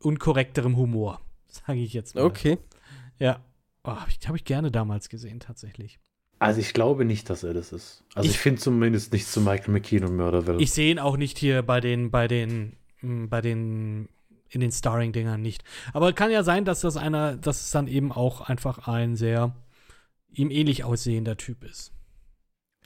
unkorrekterem 0.00 0.76
Humor, 0.76 1.20
sage 1.48 1.80
ich 1.80 1.92
jetzt 1.92 2.14
mal. 2.14 2.24
Okay. 2.24 2.58
Ja. 3.18 3.40
Oh, 3.84 3.90
habe 3.92 4.10
ich, 4.10 4.26
hab 4.28 4.36
ich 4.36 4.44
gerne 4.44 4.70
damals 4.70 5.08
gesehen, 5.08 5.40
tatsächlich. 5.40 5.98
Also 6.40 6.60
ich 6.60 6.72
glaube 6.72 7.04
nicht, 7.04 7.30
dass 7.30 7.42
er 7.42 7.52
das 7.54 7.72
ist. 7.72 8.04
Also 8.14 8.28
ich, 8.28 8.34
Ich- 8.36 8.40
finde 8.40 8.60
zumindest 8.60 9.12
nicht 9.12 9.26
zu 9.26 9.40
Michael 9.40 9.72
McKean 9.72 10.04
und 10.04 10.16
Murderville. 10.16 10.60
Ich 10.60 10.70
sehe 10.72 10.90
ihn 10.90 10.98
auch 10.98 11.16
nicht 11.16 11.38
hier 11.38 11.62
bei 11.62 11.80
den, 11.80 12.10
bei 12.10 12.28
den, 12.28 12.76
mh, 13.00 13.26
bei 13.28 13.40
den, 13.40 14.08
in 14.50 14.60
den 14.60 14.70
Starring-Dingern 14.70 15.40
nicht. 15.42 15.64
Aber 15.92 16.12
kann 16.12 16.30
ja 16.30 16.42
sein, 16.44 16.64
dass 16.64 16.80
das 16.82 16.96
einer, 16.96 17.36
dass 17.36 17.60
es 17.62 17.70
dann 17.70 17.88
eben 17.88 18.12
auch 18.12 18.40
einfach 18.42 18.86
ein 18.86 19.16
sehr 19.16 19.54
ihm 20.30 20.50
ähnlich 20.50 20.84
aussehender 20.84 21.36
Typ 21.36 21.64
ist. 21.64 21.92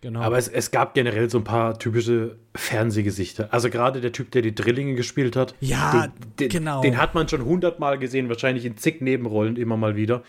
Genau. 0.03 0.21
Aber 0.21 0.37
es, 0.37 0.49
es 0.49 0.73
gab 0.73 0.95
generell 0.95 1.31
so 1.31 1.39
ein 1.39 1.45
paar 1.45 1.79
typische 1.79 2.37
Fernsehgesichter. 2.57 3.49
Also 3.55 3.71
gerade 3.71 4.01
der 4.01 4.11
Typ, 4.13 4.33
der 4.33 4.43
die 4.43 4.55
Drillinge 4.55 4.95
gespielt 4.97 5.37
hat. 5.37 5.55
Ja, 5.61 6.09
den, 6.09 6.13
den, 6.41 6.49
genau. 6.49 6.83
Den 6.83 6.99
hat 6.99 7.15
man 7.15 7.29
schon 7.29 7.45
hundertmal 7.45 7.99
gesehen, 7.99 8.29
wahrscheinlich 8.29 8.65
in 8.65 8.77
zig 8.77 9.01
Nebenrollen 9.01 9.57
immer 9.57 9.77
mal 9.77 9.95
wieder. 9.97 10.25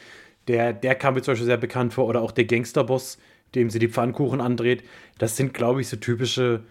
Der, 0.47 0.73
der 0.73 0.93
kam 0.93 1.15
mir 1.15 1.23
zum 1.23 1.31
Beispiel 1.31 1.47
sehr 1.47 1.57
bekannt 1.57 1.93
vor. 1.93 2.05
Oder 2.05 2.21
auch 2.21 2.31
der 2.31 2.45
Gangsterboss, 2.45 3.17
dem 3.55 3.71
sie 3.71 3.79
die 3.79 3.87
Pfannkuchen 3.89 4.41
andreht. 4.41 4.83
Das 5.17 5.37
sind, 5.37 5.55
glaube 5.55 5.81
ich, 5.81 5.87
so 5.89 5.97
typische 5.97 6.61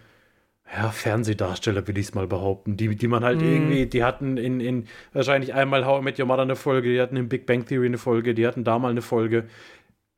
ja, 0.73 0.91
Fernsehdarsteller, 0.91 1.89
will 1.89 1.99
ich 1.99 2.07
es 2.07 2.15
mal 2.15 2.29
behaupten. 2.29 2.77
Die, 2.77 2.95
die 2.95 3.09
man 3.09 3.25
halt 3.25 3.41
Mhm. 3.41 3.53
irgendwie, 3.53 3.87
die 3.87 4.05
hatten 4.05 4.37
in, 4.37 4.61
in 4.61 4.87
wahrscheinlich 5.13 5.55
einmal 5.55 5.85
How 5.85 6.01
I 6.01 6.05
Met 6.05 6.21
Your 6.21 6.27
Mother 6.27 6.43
eine 6.43 6.55
Folge, 6.57 6.93
die 6.93 7.01
hatten 7.01 7.17
in 7.17 7.29
Big 7.29 7.47
Bang 7.47 7.67
Theory 7.67 7.87
eine 7.87 7.99
Folge, 7.99 8.33
die 8.33 8.47
hatten 8.47 8.63
da 8.63 8.79
mal 8.79 8.91
eine 8.93 9.03
Folge. 9.03 9.49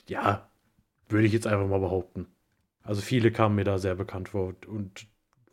Ja, 0.07 0.47
würde 1.09 1.27
ich 1.27 1.33
jetzt 1.33 1.47
einfach 1.47 1.67
mal 1.67 1.81
behaupten. 1.81 2.27
Also 2.85 3.01
viele 3.01 3.33
kamen 3.33 3.55
mir 3.57 3.65
da 3.65 3.79
sehr 3.79 3.95
bekannt 3.97 4.29
vor. 4.29 4.55
Und 4.67 5.07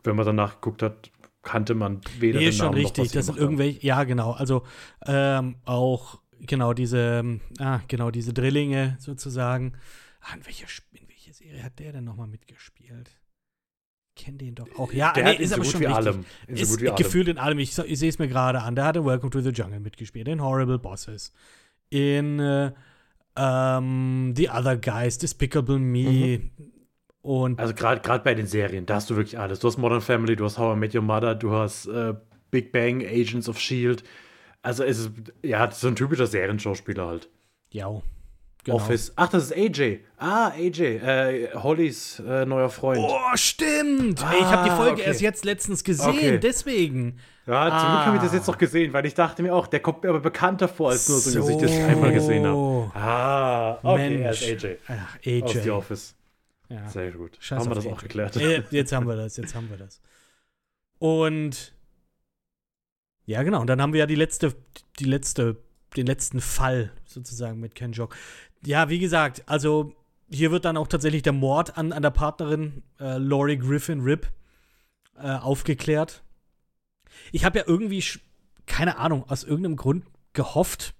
wenn 0.04 0.16
man 0.16 0.26
danach 0.26 0.56
geguckt 0.62 0.84
hat, 0.84 1.12
kannte 1.44 1.74
man 1.74 2.02
weder 2.20 2.40
Nee, 2.40 2.46
den 2.46 2.54
schon 2.54 2.66
Namen 2.68 2.78
noch, 2.84 2.90
richtig. 2.90 3.10
sie 3.10 3.18
Das 3.18 3.26
sind 3.26 3.36
haben. 3.36 3.42
irgendwelche, 3.42 3.86
ja, 3.86 4.04
genau. 4.04 4.32
Also 4.34 4.64
ähm, 5.06 5.56
auch, 5.66 6.22
genau, 6.42 6.74
diese, 6.74 7.40
ah, 7.60 7.80
genau, 7.88 8.12
diese 8.12 8.34
Drillinge 8.34 8.98
sozusagen. 9.00 9.74
Ah, 10.22 10.36
in 10.36 10.46
welcher, 10.46 10.68
in 10.94 11.08
welcher 11.10 11.34
Serie 11.34 11.64
hat 11.64 11.80
der 11.80 11.94
denn 11.94 12.04
nochmal 12.04 12.28
mitgespielt? 12.28 13.10
Ich 14.16 14.26
kenne 14.26 14.38
den 14.38 14.54
doch 14.56 14.68
auch. 14.78 14.92
Ja, 14.92 15.14
Der 15.14 15.24
nee, 15.24 15.36
ist 15.38 15.50
so 15.50 15.56
aber 15.56 15.64
gut 15.64 15.72
schon 15.72 15.82
wie 15.82 15.86
richtig. 15.86 16.06
allem. 16.06 16.26
In 16.48 16.56
so 16.58 16.62
ist 16.64 16.70
gut 16.72 16.82
wie 16.82 16.88
allem. 16.90 16.96
gefühlt 16.98 17.28
in 17.30 17.38
allem. 17.38 17.60
Ich, 17.60 17.74
so- 17.74 17.86
ich 17.86 17.98
sehe 17.98 18.10
es 18.10 18.20
mir 18.20 18.28
gerade 18.28 18.62
an. 18.62 18.76
Der 18.76 18.84
hat 18.86 18.98
in 18.98 19.06
Welcome 19.06 19.30
to 19.32 19.40
the 19.40 19.50
Jungle 19.52 19.80
mitgespielt, 19.80 20.28
in 20.28 20.42
Horrible 20.44 20.78
Bosses, 20.80 21.32
in 21.90 22.40
äh, 22.40 22.72
ähm, 23.38 24.34
The 24.36 24.50
Other 24.50 24.76
Guys, 24.78 25.18
Despicable 25.18 25.80
Me 25.80 26.52
und 27.22 27.60
Also 27.60 27.74
gerade 27.74 28.24
bei 28.24 28.34
den 28.34 28.48
Serien, 28.48 28.86
da 28.86 28.96
hast 28.96 29.10
du 29.10 29.16
wirklich 29.16 29.38
alles. 29.40 29.60
Du 29.60 29.68
hast 29.68 29.78
Modern 29.78 30.02
Family, 30.02 30.36
du 30.36 30.46
hast 30.46 30.58
How 30.58 30.76
I 30.76 30.80
Met 30.80 30.96
Your 30.96 31.02
Mother, 31.04 31.36
du 31.36 31.52
hast 31.52 31.88
äh, 31.88 32.14
Big 32.50 32.72
Bang, 32.72 33.02
Agents 33.06 33.48
of 33.48 33.58
S.H.I.E.L.D. 33.58 34.04
Also 34.64 34.84
es 34.84 35.00
ist, 35.00 35.12
ja, 35.44 35.66
das 35.66 35.76
ist 35.76 35.82
so 35.82 35.88
ein 35.88 35.96
typischer 35.96 36.28
Serienschauspieler 36.28 37.08
halt. 37.08 37.30
ja, 37.72 37.90
genau. 38.64 38.76
Office. 38.78 39.12
Ach, 39.16 39.28
das 39.30 39.46
ist 39.46 39.54
AJ. 39.58 40.02
Ah, 40.18 40.50
AJ. 40.50 40.82
Äh, 40.98 41.50
Hollys 41.56 42.20
äh, 42.28 42.46
neuer 42.46 42.70
Freund. 42.70 43.00
Oh, 43.02 43.18
stimmt. 43.36 44.22
Ey, 44.22 44.38
ich 44.40 44.46
habe 44.46 44.64
die 44.66 44.70
Ah, 44.70 44.76
Folge 44.78 44.92
okay. 44.94 45.04
erst 45.08 45.22
jetzt 45.22 45.46
letztens 45.46 45.84
gesehen, 45.84 46.10
Okay. 46.10 46.40
deswegen. 46.40 47.18
Ja, 47.48 47.70
zum 47.70 47.90
Glück 47.90 48.06
habe 48.06 48.16
ich 48.18 48.22
das 48.22 48.34
Ah. 48.34 48.36
jetzt 48.36 48.48
noch 48.48 48.58
gesehen, 48.60 48.94
weil 48.94 49.06
ich 49.08 49.16
dachte 49.16 49.42
mir 49.42 49.56
auch, 49.56 49.66
der 49.66 49.80
kommt 49.80 50.04
mir 50.04 50.10
aber 50.10 50.20
bekannter 50.20 50.68
vor, 50.68 50.92
als 50.92 51.10
nur 51.10 51.18
so 51.20 51.32
ein 51.32 51.42
Gesicht, 51.42 51.62
das 51.64 51.72
ich 51.72 51.84
einmal 51.84 52.14
gesehen 52.14 52.46
habe. 52.46 52.92
Ah, 52.94 53.80
okay, 53.82 54.22
er 54.22 54.32
ist 54.32 54.44
AJ. 54.44 54.78
Ach, 54.88 54.94
Aus 55.44 55.54
The 55.54 55.60
AJ. 55.62 55.70
Office. 55.72 56.16
Ja. 56.72 56.88
Sehr 56.88 57.12
gut. 57.12 57.38
Scheiß 57.40 57.60
haben 57.60 57.70
wir 57.70 57.76
das 57.76 57.86
auch 57.86 57.98
AJ. 57.98 58.02
geklärt. 58.04 58.36
Äh, 58.38 58.64
Jetzt 58.72 58.94
haben 58.94 59.08
wir 59.08 59.16
das, 59.18 59.36
jetzt 59.36 59.54
haben 59.56 59.70
wir 59.70 59.78
das. 59.78 60.02
Und 61.00 61.74
ja, 63.26 63.44
genau. 63.44 63.62
Und 63.62 63.68
dann 63.68 63.82
haben 63.82 63.92
wir 63.94 64.00
ja 64.00 64.06
die 64.06 64.16
letzte, 64.16 64.56
die 65.00 65.06
letzte, 65.06 65.58
den 65.98 66.06
letzten 66.08 66.40
Fall 66.40 66.92
sozusagen 67.06 67.60
mit 67.60 67.76
Ken 67.76 67.92
Jeong. 67.92 68.14
Ja, 68.66 68.90
wie 68.90 69.00
gesagt, 69.00 69.44
also 69.48 69.94
hier 70.30 70.52
wird 70.52 70.64
dann 70.64 70.78
auch 70.78 70.88
tatsächlich 70.88 71.24
der 71.24 71.34
Mord 71.34 71.78
an, 71.78 71.92
an 71.92 72.02
der 72.04 72.12
Partnerin 72.12 72.84
äh, 73.00 73.18
Laurie 73.18 73.58
Griffin 73.58 74.00
Rip 74.00 74.32
äh, 75.18 75.28
aufgeklärt. 75.28 76.24
Ich 77.34 77.44
habe 77.44 77.60
ja 77.60 77.66
irgendwie, 77.68 78.04
keine 78.66 78.98
Ahnung, 78.98 79.26
aus 79.30 79.44
irgendeinem 79.44 79.76
Grund 79.76 80.06
gehofft, 80.32 80.94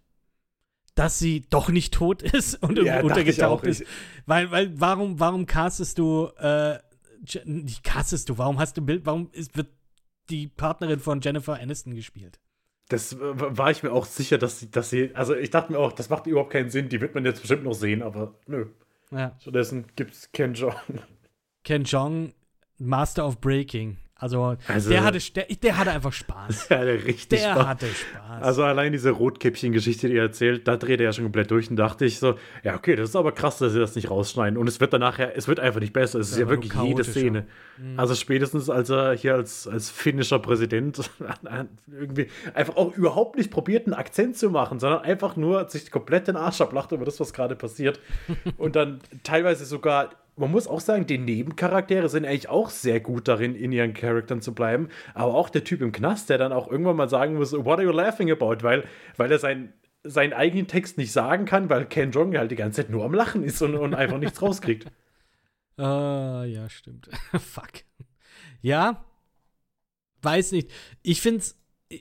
dass 0.96 1.20
sie 1.20 1.46
doch 1.50 1.70
nicht 1.70 1.94
tot 1.94 2.22
ist 2.22 2.56
und 2.62 2.72
irgendwie 2.78 2.88
Ja, 2.88 3.02
untergetaucht 3.02 3.64
auch. 3.64 3.68
ist. 3.68 3.84
Weil, 4.26 4.52
weil, 4.52 4.80
warum, 4.80 5.20
warum 5.20 5.46
castest 5.46 5.98
du, 5.98 6.28
äh, 6.38 6.80
nicht 7.46 7.84
castest 7.84 8.30
du, 8.30 8.38
warum 8.38 8.60
hast 8.60 8.78
du 8.78 8.82
Bild, 8.82 9.06
warum 9.06 9.30
ist, 9.32 9.56
wird 9.56 9.70
die 10.30 10.48
Partnerin 10.48 11.00
von 11.00 11.22
Jennifer 11.22 11.54
Aniston 11.60 11.96
gespielt? 11.96 12.40
Das 12.90 13.14
äh, 13.14 13.18
war 13.22 13.72
ich 13.72 13.84
mir 13.84 13.92
auch 13.92 14.06
sicher, 14.06 14.38
dass 14.38 14.60
sie, 14.60 14.70
dass 14.70 14.90
sie, 14.90 15.16
also 15.16 15.36
ich 15.36 15.50
dachte 15.50 15.72
mir 15.72 15.80
auch, 15.80 15.94
das 15.94 16.10
macht 16.10 16.28
überhaupt 16.28 16.52
keinen 16.52 16.70
Sinn, 16.70 16.90
die 16.90 17.00
wird 17.00 17.16
man 17.16 17.24
jetzt 17.26 17.40
bestimmt 17.42 17.64
noch 17.64 17.74
sehen, 17.74 18.02
aber 18.02 18.36
nö. 18.48 18.68
Ja. 19.12 19.36
Stattdessen 19.40 19.86
gibt's 19.96 20.32
Ken 20.32 20.54
Jeong. 20.54 20.74
Ken 21.64 21.84
Jong, 21.84 22.34
Master 22.80 23.26
of 23.26 23.40
Breaking. 23.40 23.98
Also, 24.22 24.56
Also- 24.68 24.90
der, 24.90 25.04
hatte, 25.04 25.20
der, 25.34 25.46
der 25.62 25.78
hatte 25.78 25.92
einfach 25.92 26.14
Spaß. 26.14 26.70
Ja, 26.70 26.86
der 26.86 27.04
richtig 27.04 27.40
Der 27.42 27.52
Spaß. 27.54 27.66
hatte 27.68 27.88
Spaß. 27.88 28.42
Also 28.42 28.64
allein 28.64 28.92
diese 28.94 29.10
Rotkäppchen-Geschichte, 29.12 30.08
die 30.08 30.16
er 30.16 30.24
erzählt, 30.24 30.68
da 30.68 30.78
dreht 30.78 31.00
er 31.02 31.06
ja 31.08 31.14
schon 31.14 31.26
komplett 31.26 31.52
durch 31.52 31.70
und 31.70 31.76
dachte 31.76 32.06
ich 32.06 32.20
so, 32.20 32.36
ja, 32.64 32.76
okay, 32.76 32.96
das 32.96 33.10
ist 33.10 33.16
aber 33.16 33.32
krass, 33.34 33.58
dass 33.58 33.74
sie 33.74 33.80
das 33.80 33.96
nicht 33.96 34.10
rausschneiden. 34.10 34.58
Und 34.58 34.68
es 34.70 34.80
wird 34.80 34.94
dann 34.94 35.02
nachher, 35.02 35.36
es 35.36 35.48
wird 35.48 35.60
einfach 35.60 35.80
nicht 35.82 35.92
besser. 35.92 36.20
Es 36.20 36.32
ist 36.32 36.38
ja 36.38 36.44
aber 36.46 36.52
wirklich 36.52 36.74
jede. 36.74 37.04
Szene. 37.04 37.46
Also 37.98 38.14
spätestens 38.16 38.70
als 38.70 38.90
er 38.92 39.14
hier 39.16 39.34
als, 39.34 39.68
als 39.68 39.90
finnischer 39.90 40.38
Präsident 40.40 41.10
irgendwie 41.92 42.28
einfach 42.54 42.76
auch 42.76 42.96
überhaupt 42.96 43.38
nicht 43.38 43.50
probiert, 43.50 43.88
einen 43.88 43.96
Akzent 43.96 44.38
zu 44.38 44.50
machen, 44.52 44.80
sondern 44.80 45.02
einfach 45.02 45.36
nur 45.36 45.68
sich 45.68 45.90
komplett 45.90 46.28
den 46.28 46.36
Arsch 46.36 46.62
ablacht 46.62 46.92
über 46.92 47.06
das, 47.06 47.20
was 47.20 47.34
gerade 47.34 47.56
passiert. 47.56 48.00
und 48.58 48.76
dann 48.76 49.00
teilweise 49.24 49.66
sogar 49.66 50.12
man 50.36 50.52
muss 50.52 50.68
auch 50.68 50.80
sagen, 50.80 51.06
die 51.06 51.18
Nebencharaktere 51.18 52.10
sind 52.10 52.26
eigentlich 52.26 52.50
auch 52.50 52.70
sehr 52.70 53.00
gut 53.00 53.28
darin, 53.28 53.56
in 53.56 53.72
ihren 53.72 53.94
Charakteren 53.94 54.42
zu 54.42 54.54
bleiben. 54.54 54.90
Aber 55.14 55.36
auch 55.36 55.50
der 55.50 55.64
Typ 55.64 55.82
im 55.82 55.92
Knast, 55.92 56.30
der 56.30 56.38
dann 56.38 56.54
auch 56.54 56.70
irgendwann 56.70 56.96
mal 56.96 57.10
sagen 57.10 57.36
muss, 57.36 57.54
what 57.54 57.80
are 57.80 57.84
you 57.84 57.92
laughing 57.92 58.32
about? 58.32 58.64
Weil, 58.64 58.86
weil 59.18 59.32
er 59.32 59.40
sein, 59.40 59.74
seinen 60.04 60.34
eigenen 60.34 60.68
Text 60.68 60.98
nicht 60.98 61.12
sagen 61.12 61.46
kann, 61.46 61.70
weil 61.70 61.86
Ken 61.86 62.12
Jong 62.12 62.38
halt 62.38 62.52
die 62.52 62.56
ganze 62.56 62.82
Zeit 62.82 62.90
nur 62.90 63.06
am 63.06 63.14
Lachen 63.14 63.44
ist 63.44 63.62
und, 63.62 63.76
und 63.76 63.94
einfach 63.94 64.18
nichts 64.18 64.42
rauskriegt. 64.42 64.86
Ah, 65.78 66.44
ja, 66.46 66.70
stimmt. 66.70 67.10
Fuck. 67.32 67.86
Ja, 68.62 69.04
weiß 70.22 70.52
nicht. 70.52 70.70
Ich 71.02 71.22
find's, 71.22 71.58
äh, 71.90 71.98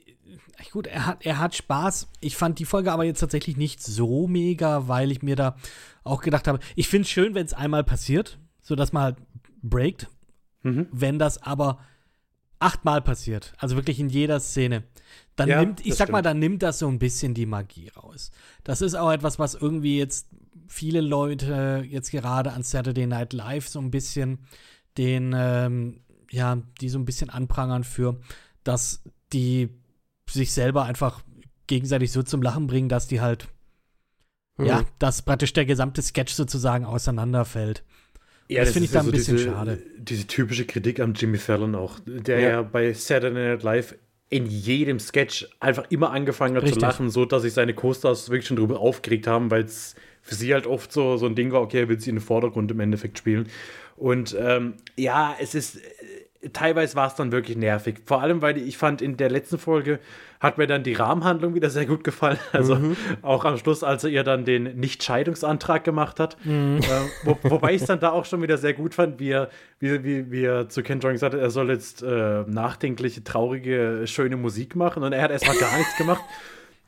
gut, 0.71 0.85
er 0.85 1.07
hat, 1.07 1.25
er 1.25 1.39
hat 1.39 1.55
Spaß. 1.55 2.07
Ich 2.19 2.35
fand 2.37 2.59
die 2.59 2.65
Folge 2.65 2.91
aber 2.91 3.05
jetzt 3.05 3.21
tatsächlich 3.21 3.57
nicht 3.57 3.81
so 3.81 4.27
mega, 4.27 4.87
weil 4.87 5.11
ich 5.11 5.23
mir 5.23 5.35
da 5.35 5.55
auch 6.03 6.21
gedacht 6.21 6.47
habe, 6.47 6.59
ich 6.75 6.87
finde 6.87 7.03
es 7.03 7.09
schön, 7.09 7.35
wenn 7.35 7.45
es 7.45 7.53
einmal 7.53 7.83
passiert, 7.83 8.39
sodass 8.61 8.91
man 8.93 9.03
halt 9.03 9.17
breakt. 9.61 10.09
Mhm. 10.63 10.87
Wenn 10.91 11.19
das 11.19 11.41
aber 11.41 11.79
achtmal 12.59 13.01
passiert, 13.01 13.53
also 13.57 13.75
wirklich 13.75 13.99
in 13.99 14.09
jeder 14.09 14.39
Szene, 14.39 14.83
dann 15.35 15.49
Ja, 15.49 15.59
nimmt, 15.61 15.83
ich 15.85 15.95
sag 15.95 16.09
mal, 16.09 16.19
stimmt. 16.19 16.25
dann 16.27 16.39
nimmt 16.39 16.63
das 16.63 16.79
so 16.79 16.87
ein 16.87 16.99
bisschen 16.99 17.33
die 17.33 17.47
Magie 17.47 17.89
raus. 17.89 18.31
Das 18.63 18.81
ist 18.81 18.93
auch 18.95 19.11
etwas, 19.11 19.39
was 19.39 19.55
irgendwie 19.55 19.97
jetzt 19.97 20.27
viele 20.67 21.01
Leute 21.01 21.83
jetzt 21.89 22.11
gerade 22.11 22.51
an 22.53 22.61
Saturday 22.63 23.07
Night 23.07 23.33
Live 23.33 23.67
so 23.67 23.79
ein 23.79 23.89
bisschen 23.91 24.39
den, 24.97 25.33
ähm, 25.35 26.01
ja, 26.29 26.57
die 26.79 26.89
so 26.89 26.99
ein 26.99 27.05
bisschen 27.05 27.29
anprangern 27.29 27.83
für, 27.83 28.19
dass 28.63 29.01
die 29.33 29.69
sich 30.29 30.51
selber 30.53 30.83
einfach 30.83 31.23
gegenseitig 31.67 32.11
so 32.11 32.21
zum 32.23 32.41
Lachen 32.41 32.67
bringen, 32.67 32.89
dass 32.89 33.07
die 33.07 33.21
halt, 33.21 33.47
Mhm. 34.57 34.65
ja, 34.65 34.83
dass 34.99 35.21
praktisch 35.21 35.53
der 35.53 35.65
gesamte 35.65 36.01
Sketch 36.01 36.33
sozusagen 36.33 36.85
auseinanderfällt. 36.85 37.83
Ja, 38.47 38.61
Das 38.61 38.73
finde 38.73 38.85
ich 38.85 38.91
ist 38.91 38.95
da 38.95 38.99
ein 39.01 39.11
bisschen 39.11 39.37
diese, 39.37 39.49
schade. 39.49 39.81
Diese 39.97 40.27
typische 40.27 40.65
Kritik 40.65 40.99
am 40.99 41.13
Jimmy 41.13 41.37
Fallon 41.37 41.73
auch, 41.75 41.99
der 42.05 42.39
ja, 42.39 42.49
Ja. 42.49 42.61
bei 42.63 42.91
Saturday 42.93 43.49
Night 43.51 43.63
Live 43.63 43.95
in 44.29 44.45
jedem 44.45 44.99
Sketch 44.99 45.47
einfach 45.59 45.85
immer 45.89 46.11
angefangen 46.11 46.55
hat 46.55 46.63
Richtig. 46.63 46.79
zu 46.79 46.85
lachen, 46.85 47.09
so 47.09 47.25
dass 47.25 47.43
sich 47.43 47.53
seine 47.53 47.73
Co-Stars 47.73 48.29
wirklich 48.29 48.47
schon 48.47 48.57
drüber 48.57 48.79
aufgeregt 48.79 49.27
haben, 49.27 49.51
weil 49.51 49.63
es 49.63 49.95
für 50.21 50.35
sie 50.35 50.53
halt 50.53 50.67
oft 50.67 50.91
so, 50.91 51.17
so 51.17 51.25
ein 51.25 51.35
Ding 51.35 51.51
war, 51.51 51.61
okay, 51.61 51.79
er 51.81 51.89
will 51.89 51.99
sie 51.99 52.09
in 52.11 52.17
den 52.17 52.21
Vordergrund 52.21 52.71
im 52.71 52.79
Endeffekt 52.79 53.17
spielen. 53.17 53.47
Und 53.97 54.35
ähm, 54.39 54.75
ja, 54.97 55.35
es 55.39 55.53
ist 55.55 55.79
teilweise 56.53 56.95
war 56.95 57.07
es 57.07 57.15
dann 57.15 57.31
wirklich 57.31 57.55
nervig. 57.57 58.01
Vor 58.05 58.21
allem, 58.21 58.41
weil 58.41 58.57
ich 58.57 58.77
fand, 58.77 59.01
in 59.01 59.15
der 59.17 59.29
letzten 59.29 59.57
Folge 59.57 59.99
hat 60.39 60.57
mir 60.57 60.65
dann 60.67 60.81
die 60.83 60.93
Rahmenhandlung 60.93 61.53
wieder 61.53 61.69
sehr 61.69 61.85
gut 61.85 62.03
gefallen. 62.03 62.39
Also 62.51 62.77
auch 63.21 63.45
am 63.45 63.57
Schluss, 63.57 63.83
als 63.83 64.03
er 64.03 64.09
ihr 64.09 64.23
dann 64.23 64.43
den 64.45 64.63
Nicht-Scheidungsantrag 64.79 65.83
gemacht 65.83 66.19
hat. 66.19 66.37
Äh, 66.45 66.79
wo, 67.23 67.37
wobei 67.43 67.73
ich 67.75 67.81
es 67.81 67.87
dann 67.87 67.99
da 67.99 68.11
auch 68.11 68.25
schon 68.25 68.41
wieder 68.41 68.57
sehr 68.57 68.73
gut 68.73 68.95
fand, 68.95 69.19
wie 69.19 69.29
er, 69.29 69.49
wie, 69.79 70.03
wie, 70.03 70.31
wie 70.31 70.43
er 70.43 70.67
zu 70.69 70.81
Ken 70.83 70.99
Jeong 70.99 71.13
gesagt 71.13 71.33
hat, 71.35 71.39
er 71.41 71.49
soll 71.51 71.69
jetzt 71.69 72.01
äh, 72.01 72.41
nachdenkliche, 72.47 73.23
traurige, 73.23 74.01
schöne 74.05 74.35
Musik 74.37 74.75
machen. 74.75 75.03
Und 75.03 75.13
er 75.13 75.21
hat 75.21 75.31
erstmal 75.31 75.57
gar 75.57 75.77
nichts 75.77 75.95
gemacht. 75.97 76.23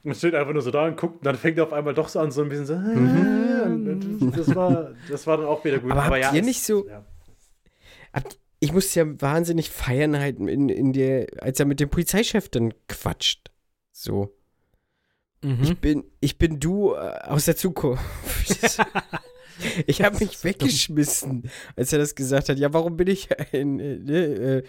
Und 0.03 0.17
steht 0.17 0.35
einfach 0.35 0.51
nur 0.51 0.61
so 0.61 0.69
da 0.71 0.85
und 0.85 0.97
guckt, 0.97 1.19
und 1.19 1.25
dann 1.25 1.35
fängt 1.35 1.57
er 1.57 1.63
auf 1.63 1.71
einmal 1.71 1.93
doch 1.93 2.09
so 2.09 2.19
an, 2.19 2.29
so 2.31 2.41
ein 2.41 2.49
bisschen 2.49 2.65
so. 2.65 2.73
Und 3.63 4.33
Das, 4.35 4.53
war, 4.53 4.89
das 5.09 5.25
war 5.27 5.37
dann 5.37 5.45
auch 5.45 5.63
wieder 5.63 5.79
gut. 5.79 5.91
Aber 5.91 6.03
habt 6.05 6.17
ja, 6.17 6.33
ihr 6.33 6.41
nicht 6.41 6.61
so- 6.63 6.85
Ja. 6.87 7.05
Ich 8.63 8.71
musste 8.71 9.01
ja 9.01 9.21
wahnsinnig 9.21 9.69
feiern, 9.69 10.17
halt, 10.17 10.39
in, 10.39 10.69
in 10.69 10.93
der, 10.93 11.27
als 11.41 11.59
er 11.59 11.65
mit 11.65 11.81
dem 11.81 11.89
Polizeichef 11.89 12.47
dann 12.47 12.73
quatscht. 12.87 13.51
So. 13.91 14.33
Mhm. 15.41 15.59
Ich 15.63 15.77
bin, 15.79 16.03
ich 16.21 16.37
bin 16.37 16.61
du 16.61 16.93
äh, 16.93 17.19
aus 17.23 17.43
der 17.43 17.57
Zukunft. 17.57 18.03
ich 19.85 20.01
habe 20.01 20.17
mich 20.19 20.41
weggeschmissen, 20.45 21.49
als 21.75 21.91
er 21.91 21.99
das 21.99 22.15
gesagt 22.15 22.47
hat. 22.47 22.57
Ja, 22.57 22.71
warum 22.73 22.95
bin 22.95 23.07
ich 23.07 23.27
ein, 23.53 23.81
äh, 23.81 23.97
ne, 23.97 24.17
äh, 24.17 24.63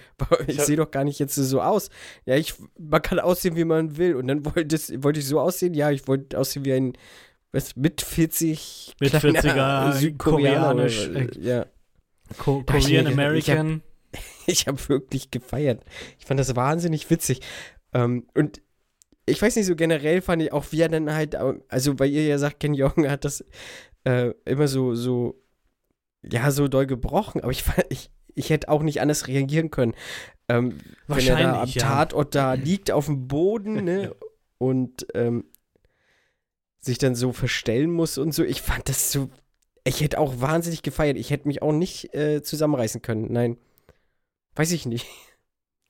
ich 0.48 0.60
sehe 0.60 0.76
doch 0.76 0.90
gar 0.90 1.04
nicht 1.04 1.20
jetzt 1.20 1.36
so 1.36 1.62
aus. 1.62 1.88
Ja, 2.26 2.34
ich, 2.34 2.54
man 2.76 3.00
kann 3.00 3.20
aussehen, 3.20 3.54
wie 3.54 3.64
man 3.64 3.96
will. 3.96 4.16
Und 4.16 4.26
dann 4.26 4.44
wollte, 4.44 4.76
wollte 5.04 5.20
ich 5.20 5.26
so 5.26 5.38
aussehen. 5.38 5.74
Ja, 5.74 5.92
ich 5.92 6.08
wollte 6.08 6.36
aussehen 6.36 6.64
wie 6.64 6.72
ein, 6.72 6.94
was, 7.52 7.76
mit 7.76 8.00
40 8.02 8.96
Mit 8.98 9.10
kleiner 9.10 9.92
40er, 9.92 9.92
Südkoreaner. 9.92 10.60
koreanisch, 10.74 11.08
oder- 11.08 11.20
äh, 11.20 11.40
ja. 11.40 11.66
Co 12.38 12.58
hab 12.60 12.66
Korean 12.66 13.06
hab- 13.06 13.12
American. 13.12 13.82
Ich 14.46 14.68
habe 14.68 14.78
wirklich 14.90 15.30
gefeiert. 15.30 15.82
Ich 16.18 16.26
fand 16.26 16.38
das 16.38 16.54
wahnsinnig 16.54 17.08
witzig. 17.10 17.40
Ähm, 17.94 18.28
und 18.34 18.60
ich 19.26 19.40
weiß 19.40 19.56
nicht, 19.56 19.66
so 19.66 19.74
generell 19.74 20.20
fand 20.20 20.42
ich 20.42 20.52
auch, 20.52 20.66
wie 20.70 20.82
er 20.82 20.88
dann 20.88 21.12
halt, 21.12 21.34
also 21.34 21.98
weil 21.98 22.10
ihr 22.10 22.26
ja 22.26 22.38
sagt, 22.38 22.60
Ken 22.60 22.74
Jong 22.74 23.08
hat 23.08 23.24
das 23.24 23.44
äh, 24.04 24.34
immer 24.44 24.68
so, 24.68 24.94
so, 24.94 25.42
ja, 26.22 26.50
so 26.50 26.68
doll 26.68 26.86
gebrochen, 26.86 27.40
aber 27.40 27.50
ich 27.52 27.62
fand, 27.62 27.86
ich, 27.88 28.10
ich 28.34 28.50
hätte 28.50 28.68
auch 28.68 28.82
nicht 28.82 29.00
anders 29.00 29.28
reagieren 29.28 29.70
können. 29.70 29.94
Ähm, 30.48 30.78
wenn 31.08 31.26
er 31.26 31.38
da 31.38 31.62
am 31.62 31.68
ja. 31.68 31.82
Tatort 31.82 32.34
da 32.34 32.52
liegt 32.54 32.90
auf 32.90 33.06
dem 33.06 33.26
Boden, 33.26 33.82
ne, 33.82 34.14
und 34.58 35.06
ähm, 35.14 35.44
sich 36.80 36.98
dann 36.98 37.14
so 37.14 37.32
verstellen 37.32 37.90
muss 37.90 38.18
und 38.18 38.32
so. 38.32 38.44
Ich 38.44 38.62
fand 38.62 38.88
das 38.88 39.10
so, 39.10 39.30
ich 39.84 40.00
hätte 40.00 40.18
auch 40.18 40.40
wahnsinnig 40.40 40.82
gefeiert. 40.82 41.16
Ich 41.16 41.30
hätte 41.30 41.46
mich 41.46 41.62
auch 41.62 41.72
nicht 41.72 42.14
äh, 42.14 42.42
zusammenreißen 42.42 43.02
können. 43.02 43.32
Nein. 43.32 43.58
Weiß 44.56 44.72
ich 44.72 44.86
nicht. 44.86 45.06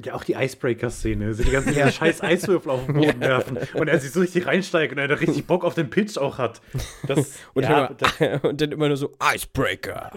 Ja, 0.05 0.15
auch 0.15 0.25
die 0.25 0.33
Icebreaker-Szene, 0.33 1.35
so 1.35 1.45
die 1.45 1.53
ganzen 1.53 1.73
Ja. 1.73 1.89
scheiß 1.89 2.21
Eiswürfel 2.21 2.69
auf 2.73 2.85
den 2.85 2.97
Boden 2.97 3.21
werfen 3.21 3.59
und 3.75 3.87
er 3.87 4.01
sich 4.01 4.11
so 4.11 4.19
richtig 4.19 4.45
reinsteigt 4.45 4.91
und 4.93 4.99
er 4.99 5.07
da 5.07 5.15
richtig 5.15 5.47
Bock 5.47 5.63
auf 5.65 5.75
den 5.75 5.89
Pitch 5.89 6.19
auch 6.19 6.37
hat. 6.39 6.61
Das, 7.07 7.35
Und, 7.55 7.63
ja, 7.63 7.87
dann, 7.95 7.97
das, 8.19 8.43
und 8.43 8.61
dann 8.61 8.73
immer 8.73 8.89
nur 8.89 8.97
so 8.97 9.13
Icebreaker. 9.23 10.11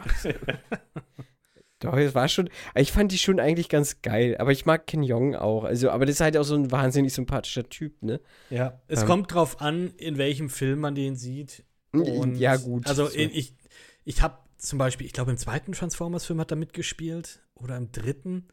Doch, 1.79 1.93
es 1.95 2.15
war 2.15 2.27
schon, 2.27 2.49
ich 2.73 2.91
fand 2.91 3.11
die 3.11 3.19
schon 3.19 3.39
eigentlich 3.39 3.69
ganz 3.69 4.01
geil, 4.01 4.35
aber 4.39 4.51
ich 4.51 4.65
mag 4.65 4.87
Ken 4.87 5.03
Jong 5.03 5.35
auch. 5.35 5.63
Also, 5.63 5.91
aber 5.91 6.07
das 6.07 6.15
ist 6.15 6.21
halt 6.21 6.37
auch 6.37 6.43
so 6.43 6.55
ein 6.55 6.71
wahnsinnig 6.71 7.13
sympathischer 7.13 7.69
Typ, 7.69 8.01
ne? 8.01 8.19
Ja, 8.49 8.81
es 8.87 9.01
Ähm. 9.03 9.07
kommt 9.07 9.31
drauf 9.31 9.61
an, 9.61 9.91
in 9.97 10.17
welchem 10.17 10.49
Film 10.49 10.79
man 10.79 10.95
den 10.95 11.15
sieht. 11.15 11.63
Und 11.91 12.35
ja, 12.37 12.55
gut. 12.57 12.87
Also 12.87 13.05
So. 13.05 13.15
ich, 13.15 13.53
ich 14.07 14.21
habe 14.21 14.37
zum 14.57 14.79
Beispiel, 14.79 15.05
ich 15.05 15.11
glaube 15.11 15.31
im 15.31 15.37
zweiten 15.37 15.73
Transformers-Film 15.73 16.39
hat 16.39 16.51
er 16.51 16.55
mitgespielt 16.55 17.41
oder 17.55 17.75
im 17.75 17.91
dritten. 17.91 18.47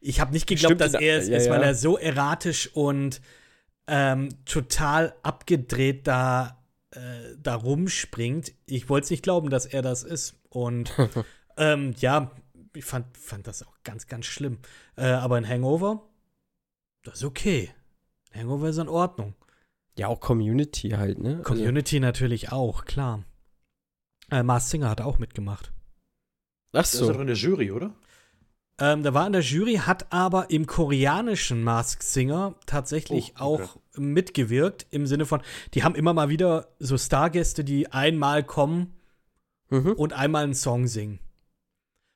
Ich 0.00 0.20
habe 0.20 0.32
nicht 0.32 0.48
geglaubt, 0.48 0.74
Stimmt, 0.74 0.80
dass 0.80 1.00
er 1.00 1.18
es 1.18 1.28
ja, 1.28 1.36
ist, 1.36 1.48
weil 1.48 1.60
ja. 1.60 1.68
er 1.68 1.74
so 1.76 1.96
erratisch 1.96 2.74
und 2.74 3.20
ähm, 3.86 4.30
total 4.44 5.14
abgedreht 5.22 6.08
da, 6.08 6.64
äh, 6.90 7.36
da 7.40 7.54
rumspringt. 7.54 8.52
Ich 8.66 8.88
wollte 8.88 9.04
es 9.04 9.10
nicht 9.10 9.22
glauben, 9.22 9.48
dass 9.48 9.64
er 9.64 9.80
das 9.80 10.02
ist. 10.02 10.34
Und 10.48 10.92
ähm, 11.56 11.94
ja, 11.98 12.32
ich 12.74 12.84
fand, 12.84 13.16
fand 13.16 13.46
das 13.46 13.62
auch 13.62 13.76
ganz, 13.84 14.08
ganz 14.08 14.26
schlimm. 14.26 14.58
Äh, 14.96 15.04
aber 15.06 15.36
ein 15.36 15.48
Hangover, 15.48 16.02
das 17.04 17.18
ist 17.18 17.24
okay. 17.24 17.70
Hangover 18.34 18.70
ist 18.70 18.78
in 18.78 18.88
Ordnung. 18.88 19.36
ja, 19.96 20.08
auch 20.08 20.18
Community 20.18 20.90
halt, 20.90 21.20
ne? 21.20 21.36
Also, 21.36 21.44
Community 21.44 22.00
natürlich 22.00 22.50
auch, 22.50 22.86
klar. 22.86 23.24
Äh, 24.34 24.42
Mars 24.42 24.70
Singer 24.70 24.90
hat 24.90 25.00
auch 25.00 25.18
mitgemacht. 25.18 25.72
ach 26.72 26.78
das 26.82 26.94
ist 26.94 27.00
doch 27.02 27.14
so. 27.14 27.20
in 27.20 27.26
der 27.26 27.36
Jury, 27.36 27.70
oder? 27.70 27.94
Ähm, 28.80 29.04
der 29.04 29.14
war 29.14 29.26
in 29.26 29.32
der 29.32 29.42
Jury, 29.42 29.74
hat 29.76 30.12
aber 30.12 30.50
im 30.50 30.66
koreanischen 30.66 31.62
Mask 31.62 32.02
Singer 32.02 32.54
tatsächlich 32.66 33.34
Oh, 33.38 33.54
okay. 33.54 33.62
auch 33.64 33.76
mitgewirkt, 33.96 34.86
im 34.90 35.06
Sinne 35.06 35.26
von, 35.26 35.40
die 35.74 35.84
haben 35.84 35.94
immer 35.94 36.12
mal 36.12 36.28
wieder 36.28 36.66
so 36.80 36.98
Stargäste, 36.98 37.62
die 37.62 37.92
einmal 37.92 38.42
kommen 38.42 38.92
Mhm. 39.70 39.92
und 39.92 40.12
einmal 40.12 40.42
einen 40.44 40.54
Song 40.54 40.88
singen. 40.88 41.20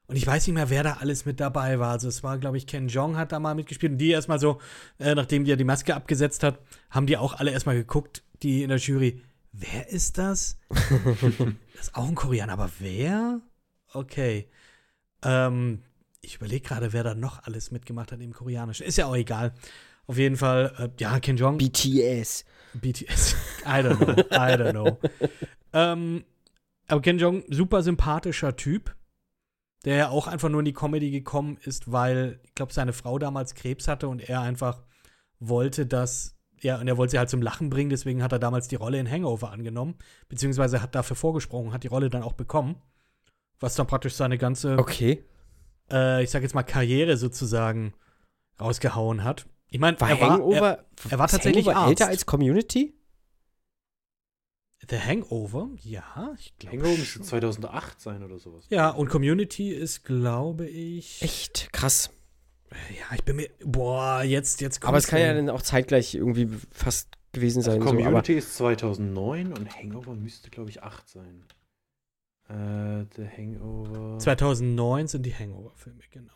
Und 0.09 0.16
ich 0.16 0.27
weiß 0.27 0.47
nicht 0.47 0.55
mehr, 0.55 0.71
wer 0.71 0.83
da 0.83 0.95
alles 0.95 1.25
mit 1.27 1.39
dabei 1.39 1.79
war. 1.79 1.93
Also 1.93 2.09
es 2.09 2.23
war, 2.23 2.39
glaube 2.39 2.57
ich, 2.57 2.66
Ken 2.66 2.89
Jong 2.89 3.16
hat 3.16 3.31
da 3.31 3.39
mal 3.39 3.55
mitgespielt. 3.55 3.93
Und 3.93 3.99
die 3.99 4.11
erstmal 4.11 4.39
so, 4.41 4.59
äh, 4.99 5.14
nachdem 5.14 5.45
die 5.45 5.51
ja 5.51 5.57
die 5.57 5.64
Maske 5.64 5.95
abgesetzt 5.95 6.43
hat, 6.43 6.59
haben 6.91 7.07
die 7.07 7.16
auch 7.16 7.35
alle 7.35 7.51
erstmal 7.53 7.77
geguckt, 7.77 8.23
die 8.43 8.62
in 8.62 8.71
der 8.71 8.79
Jury. 8.79 9.23
Wer 9.53 9.89
ist 9.91 10.19
das? 10.19 10.59
das 11.79 11.89
ist 11.89 11.95
auch 11.95 12.09
ein 12.09 12.16
Koreaner, 12.16 12.55
aber 12.55 12.70
wer? 12.81 13.41
Okay. 13.93 14.49
Ähm, 15.22 15.83
ich 16.20 16.37
überlege 16.37 16.66
gerade, 16.66 16.93
wer 16.93 17.05
da 17.05 17.14
noch 17.14 17.45
alles 17.45 17.70
mitgemacht 17.70 18.11
hat 18.11 18.20
im 18.20 18.33
Koreanischen. 18.33 18.85
Ist 18.85 18.99
ja 18.99 19.07
auch 19.07 19.14
egal. 19.14 19.55
Auf 20.09 20.18
jeden 20.18 20.37
Fall, 20.37 20.74
äh, 20.79 20.89
ja, 21.01 21.20
Ken 21.20 21.37
Jong. 21.37 21.59
BTS. 21.59 22.45
BTS. 22.74 23.37
I 23.64 23.81
don't 23.81 23.97
know. 23.97 24.12
I 24.33 24.57
don't 24.57 24.72
know. 24.72 24.99
ähm, 25.72 26.24
aber 26.89 27.01
Ken 27.01 27.18
Jong, 27.18 27.45
super 27.49 27.83
sympathischer 27.83 28.57
Typ, 28.57 28.97
der 29.85 29.97
ja 29.97 30.09
auch 30.09 30.26
einfach 30.26 30.49
nur 30.49 30.61
in 30.61 30.64
die 30.64 30.72
Comedy 30.72 31.12
gekommen 31.12 31.59
ist, 31.62 31.93
weil, 31.93 32.41
ich 32.43 32.55
glaube, 32.57 32.72
seine 32.72 32.93
Frau 32.93 33.20
damals 33.20 33.55
Krebs 33.55 33.87
hatte 33.87 34.09
und 34.09 34.29
er 34.29 34.41
einfach 34.41 34.83
wollte, 35.39 35.87
dass, 35.87 36.35
ja, 36.61 36.80
und 36.80 36.88
er 36.88 36.96
wollte 36.96 37.12
sie 37.12 37.18
halt 37.18 37.30
zum 37.30 37.42
Lachen 37.42 37.70
bringen, 37.70 37.90
deswegen 37.90 38.22
hat 38.22 38.32
er 38.32 38.38
damals 38.38 38.68
die 38.68 38.76
Rolle 38.76 38.98
in 38.98 39.11
Hangover 39.11 39.50
angenommen, 39.50 39.96
beziehungsweise 40.28 40.82
hat 40.82 40.94
dafür 40.94 41.16
vorgesprochen, 41.16 41.72
hat 41.72 41.84
die 41.84 41.88
Rolle 41.88 42.11
dann 42.11 42.22
auch 42.22 42.32
bekommen, 42.34 42.76
was 43.61 43.74
dann 43.74 43.86
praktisch 43.86 44.14
seine 44.14 44.38
ganze 44.38 44.78
Okay. 44.78 45.24
äh, 45.90 46.22
ich 46.22 46.30
sag 46.30 46.42
jetzt 46.42 46.54
mal, 46.54 46.62
Karriere 46.62 47.16
sozusagen 47.16 47.94
rausgehauen 48.61 49.24
hat. 49.24 49.46
Ich 49.70 49.78
meine, 49.80 50.00
War 50.00 50.11
er 50.11 50.20
war, 50.20 50.30
Hangover, 50.30 50.56
er, 50.56 50.84
er 51.11 51.18
war 51.18 51.26
ist 51.26 51.32
tatsächlich 51.32 51.66
Hangover 51.66 51.88
älter 51.88 52.06
als 52.09 52.26
Community? 52.26 52.94
The 54.88 54.98
Hangover, 54.98 55.68
ja, 55.82 56.34
ich 56.38 56.56
glaube. 56.56 56.76
Hangover 56.76 56.96
müsste 56.98 57.20
2008 57.20 58.00
sein 58.00 58.22
oder 58.22 58.38
sowas. 58.38 58.64
Ja, 58.70 58.90
und 58.90 59.09
Community 59.11 59.70
ist, 59.70 60.04
glaube 60.04 60.66
ich. 60.66 61.20
Echt 61.20 61.72
krass. 61.72 62.11
Ja, 62.71 63.14
ich 63.14 63.25
bin 63.25 63.37
mir. 63.37 63.49
Boah, 63.64 64.23
jetzt, 64.23 64.61
jetzt 64.61 64.85
Aber 64.85 64.99
es 64.99 65.07
kann 65.07 65.21
ja 65.21 65.33
dann 65.33 65.49
auch 65.51 65.62
zeitgleich 65.62 66.14
irgendwie 66.14 66.49
fast 66.71 67.09
gewesen 67.33 67.62
sein. 67.62 67.81
so, 67.81 67.89
aber, 67.89 67.97
Community 67.97 68.35
ist 68.35 68.57
2009 68.57 69.53
und 69.53 69.75
Hangover 69.77 70.14
müsste, 70.14 70.51
glaube 70.51 70.71
ich, 70.71 70.83
8 70.83 71.09
sein. 71.09 71.45
Äh, 72.49 73.05
The 73.16 73.27
Hangover. 73.37 74.19
2009 74.19 75.07
sind 75.09 75.27
die 75.27 75.35
Hangover-Filme, 75.35 76.01
genau. 76.11 76.33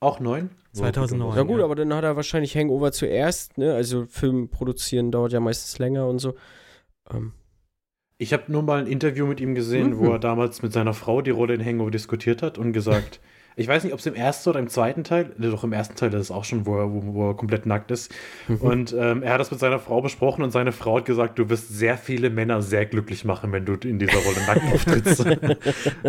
Auch 0.00 0.20
neun? 0.20 0.50
2009. 0.74 1.32
Na 1.34 1.42
gut, 1.42 1.58
ja. 1.58 1.64
aber 1.64 1.74
dann 1.74 1.92
hat 1.92 2.04
er 2.04 2.14
wahrscheinlich 2.14 2.56
Hangover 2.56 2.92
zuerst, 2.92 3.58
ne? 3.58 3.74
Also 3.74 4.06
Film 4.06 4.48
produzieren 4.48 5.10
dauert 5.10 5.32
ja 5.32 5.40
meistens 5.40 5.78
länger 5.80 6.06
und 6.06 6.20
so. 6.20 6.36
Ähm, 7.10 7.32
Ich 8.18 8.32
habe 8.32 8.44
nur 8.52 8.62
mal 8.62 8.78
ein 8.80 8.86
Interview 8.86 9.26
mit 9.26 9.40
ihm 9.40 9.54
gesehen, 9.56 9.90
Mhm. 9.90 9.98
wo 9.98 10.12
er 10.12 10.18
damals 10.20 10.62
mit 10.62 10.72
seiner 10.72 10.94
Frau 10.94 11.20
die 11.22 11.30
Rolle 11.32 11.54
in 11.54 11.64
Hangover 11.64 11.90
diskutiert 11.90 12.42
hat 12.42 12.58
und 12.58 12.72
gesagt, 12.72 13.20
ich 13.58 13.68
weiß 13.68 13.84
nicht, 13.84 13.92
ob 13.92 13.98
es 13.98 14.06
im 14.06 14.14
ersten 14.14 14.48
oder 14.50 14.58
im 14.60 14.68
zweiten 14.68 15.04
Teil, 15.04 15.34
ne, 15.36 15.50
doch 15.50 15.64
im 15.64 15.72
ersten 15.72 15.96
Teil, 15.96 16.10
das 16.10 16.22
ist 16.22 16.30
auch 16.30 16.44
schon, 16.44 16.64
wo 16.64 16.78
er, 16.78 16.90
wo, 16.92 17.02
wo 17.14 17.30
er 17.30 17.34
komplett 17.36 17.66
nackt 17.66 17.90
ist. 17.90 18.10
Und 18.60 18.94
ähm, 18.98 19.22
er 19.22 19.34
hat 19.34 19.40
das 19.40 19.50
mit 19.50 19.60
seiner 19.60 19.78
Frau 19.78 20.00
besprochen 20.00 20.42
und 20.42 20.50
seine 20.50 20.72
Frau 20.72 20.96
hat 20.98 21.04
gesagt, 21.04 21.38
du 21.38 21.50
wirst 21.50 21.68
sehr 21.68 21.98
viele 21.98 22.30
Männer 22.30 22.62
sehr 22.62 22.86
glücklich 22.86 23.24
machen, 23.24 23.52
wenn 23.52 23.64
du 23.66 23.74
in 23.74 23.98
dieser 23.98 24.18
Rolle 24.18 24.38
nackt 24.46 24.62
auftrittst. 24.72 25.26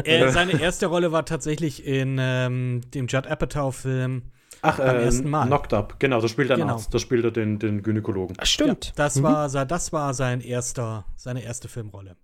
Er, 0.05 0.31
seine 0.31 0.61
erste 0.61 0.85
Rolle 0.85 1.11
war 1.11 1.25
tatsächlich 1.25 1.85
in 1.85 2.17
ähm, 2.19 2.81
dem 2.93 3.07
Judd 3.07 3.27
Apatow-Film. 3.27 4.23
Ach, 4.61 4.77
Beim 4.77 4.95
äh, 4.97 5.03
ersten 5.05 5.29
Mal. 5.29 5.47
Knocked 5.47 5.73
Up, 5.73 5.99
genau, 5.99 6.19
so 6.19 6.27
spielt 6.27 6.49
er 6.49 6.55
einen 6.55 6.63
Genau. 6.63 6.73
Arzt, 6.73 6.93
da 6.93 6.99
spielt 6.99 7.23
er 7.23 7.31
den, 7.31 7.59
den 7.59 7.81
Gynäkologen. 7.81 8.35
ach, 8.39 8.45
stimmt. 8.45 8.91
Das, 8.97 9.23
war, 9.23 9.47
se- 9.49 9.65
das 9.65 9.93
war 9.93 10.13
sein 10.13 10.41
erster, 10.41 11.05
seine 11.15 11.43
erste 11.43 11.69
Filmrolle. 11.69 12.17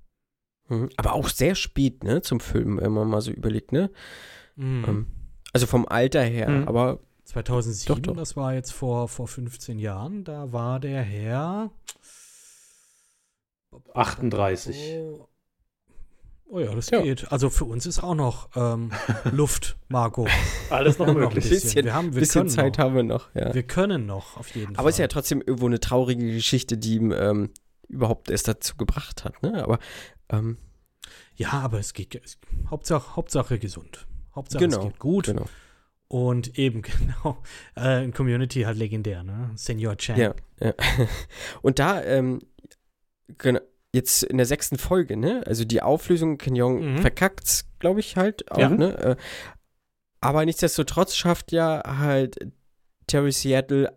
Mhm. 0.67 0.89
Aber 0.97 1.13
auch 1.13 1.29
sehr 1.29 1.55
spät, 1.55 2.03
ne, 2.03 2.21
zum 2.21 2.39
Film, 2.41 2.79
wenn 2.81 2.91
man 2.91 3.07
mal 3.07 3.21
so 3.21 3.31
überlegt, 3.31 3.71
ne? 3.71 3.89
Mhm. 4.55 4.85
Ähm, 4.87 5.07
also 5.53 5.67
vom 5.67 5.85
Alter 5.87 6.23
her, 6.23 6.49
Mhm. 6.49 6.67
aber 6.67 6.99
2007, 7.25 7.95
Doch, 8.03 8.13
doch. 8.13 8.15
das 8.19 8.35
war 8.35 8.53
jetzt 8.53 8.71
vor, 8.71 9.07
vor 9.07 9.27
15 9.27 9.79
Jahren, 9.79 10.23
da 10.23 10.51
war 10.51 10.79
der 10.79 11.01
Herr 11.01 11.71
38. 13.93 14.97
Oh, 14.99 15.27
oh 16.49 16.59
ja, 16.59 16.73
das 16.75 16.89
Ja. 16.89 17.01
geht. 17.01 17.31
Also 17.31 17.49
für 17.49 17.65
uns 17.65 17.85
ist 17.85 18.01
auch 18.03 18.15
noch 18.15 18.49
ähm, 18.55 18.91
Luft, 19.31 19.77
Marco. 19.89 20.27
Alles 20.69 20.97
noch 20.99 21.07
noch 21.07 21.15
ein 21.15 21.19
möglich. 21.21 21.43
bisschen. 21.49 21.61
bisschen, 21.61 21.85
Wir 21.85 21.93
haben- 21.93 22.13
wir 22.13 22.19
bisschen 22.19 22.41
können 22.41 22.49
Zeit 22.49 22.77
noch. 22.77 22.83
haben 22.85 22.95
wir 22.95 23.03
noch, 23.03 23.33
ja. 23.35 23.53
Wir 23.53 23.63
können 23.63 24.05
noch, 24.05 24.37
auf 24.37 24.49
jeden 24.55 24.75
Aber 24.75 24.83
Fall. 24.83 24.89
es 24.89 24.95
ist 24.95 24.99
ja 24.99 25.07
trotzdem 25.07 25.41
irgendwo 25.41 25.65
eine 25.65 25.79
traurige 25.79 26.25
Geschichte, 26.31 26.77
die 26.77 26.95
ihm 26.95 27.11
ähm, 27.11 27.49
überhaupt 27.87 28.29
erst 28.29 28.47
dazu 28.47 28.75
gebracht 28.77 29.23
hat, 29.25 29.41
ne? 29.43 29.63
Aber 29.63 29.79
ähm, 30.29 30.57
ja, 31.35 31.51
aber 31.51 31.79
es 31.79 31.93
geht 31.93 32.15
es, 32.23 32.37
Hauptsache, 32.69 33.15
Hauptsache 33.15 33.59
gesund. 33.59 34.07
Hauptsache 34.35 34.63
Genau, 34.65 34.79
es 34.79 34.83
geht 34.85 34.99
gut. 34.99 35.25
genau. 35.25 35.45
Und 36.07 36.57
eben, 36.59 36.81
genau, 36.83 37.41
äh, 37.77 38.03
in 38.03 38.13
Community 38.13 38.61
halt 38.61 38.77
legendär, 38.77 39.23
ne? 39.23 39.51
Senior 39.55 39.97
Chan. 39.97 40.17
Ja, 40.19 40.35
ja. 40.59 40.73
Und 41.61 41.79
da, 41.79 42.03
ähm, 42.03 42.39
genau, 43.37 43.59
jetzt 43.93 44.23
in 44.23 44.37
der 44.37 44.45
sechsten 44.45 44.77
Folge, 44.77 45.17
ne? 45.17 45.41
Also 45.47 45.65
die 45.65 45.81
Auflösung, 45.81 46.37
Ken 46.37 46.55
Jeong 46.55 46.93
Mhm. 46.95 46.97
verkackt's, 46.99 47.65
glaube 47.79 48.01
ich, 48.01 48.17
halt 48.17 48.51
auch, 48.51 48.59
Ja. 48.59 48.69
ne? 48.69 48.97
Äh, 48.97 49.15
aber 50.21 50.45
nichtsdestotrotz 50.45 51.15
schafft 51.15 51.51
ja 51.51 51.81
halt 51.85 52.37
Terry 53.07 53.31
Seattle 53.31 53.91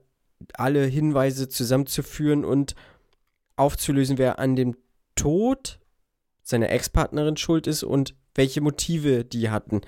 alle 0.55 0.85
Hinweise 0.85 1.49
zusammenzuführen 1.49 2.45
und 2.45 2.75
aufzulösen, 3.57 4.19
wer 4.19 4.39
an 4.39 4.55
dem 4.57 4.77
Tod 5.17 5.81
seiner 6.43 6.71
Ex-Partnerin 6.71 7.37
schuld 7.37 7.67
ist 7.67 7.83
und 7.83 8.15
welche 8.39 8.63
Motive 8.63 9.25
die 9.25 9.51
hatten. 9.51 9.83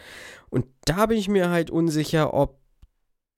Und 0.50 0.66
da 0.84 1.06
bin 1.06 1.16
ich 1.16 1.28
mir 1.28 1.48
halt 1.48 1.70
unsicher, 1.70 2.34
ob 2.34 2.60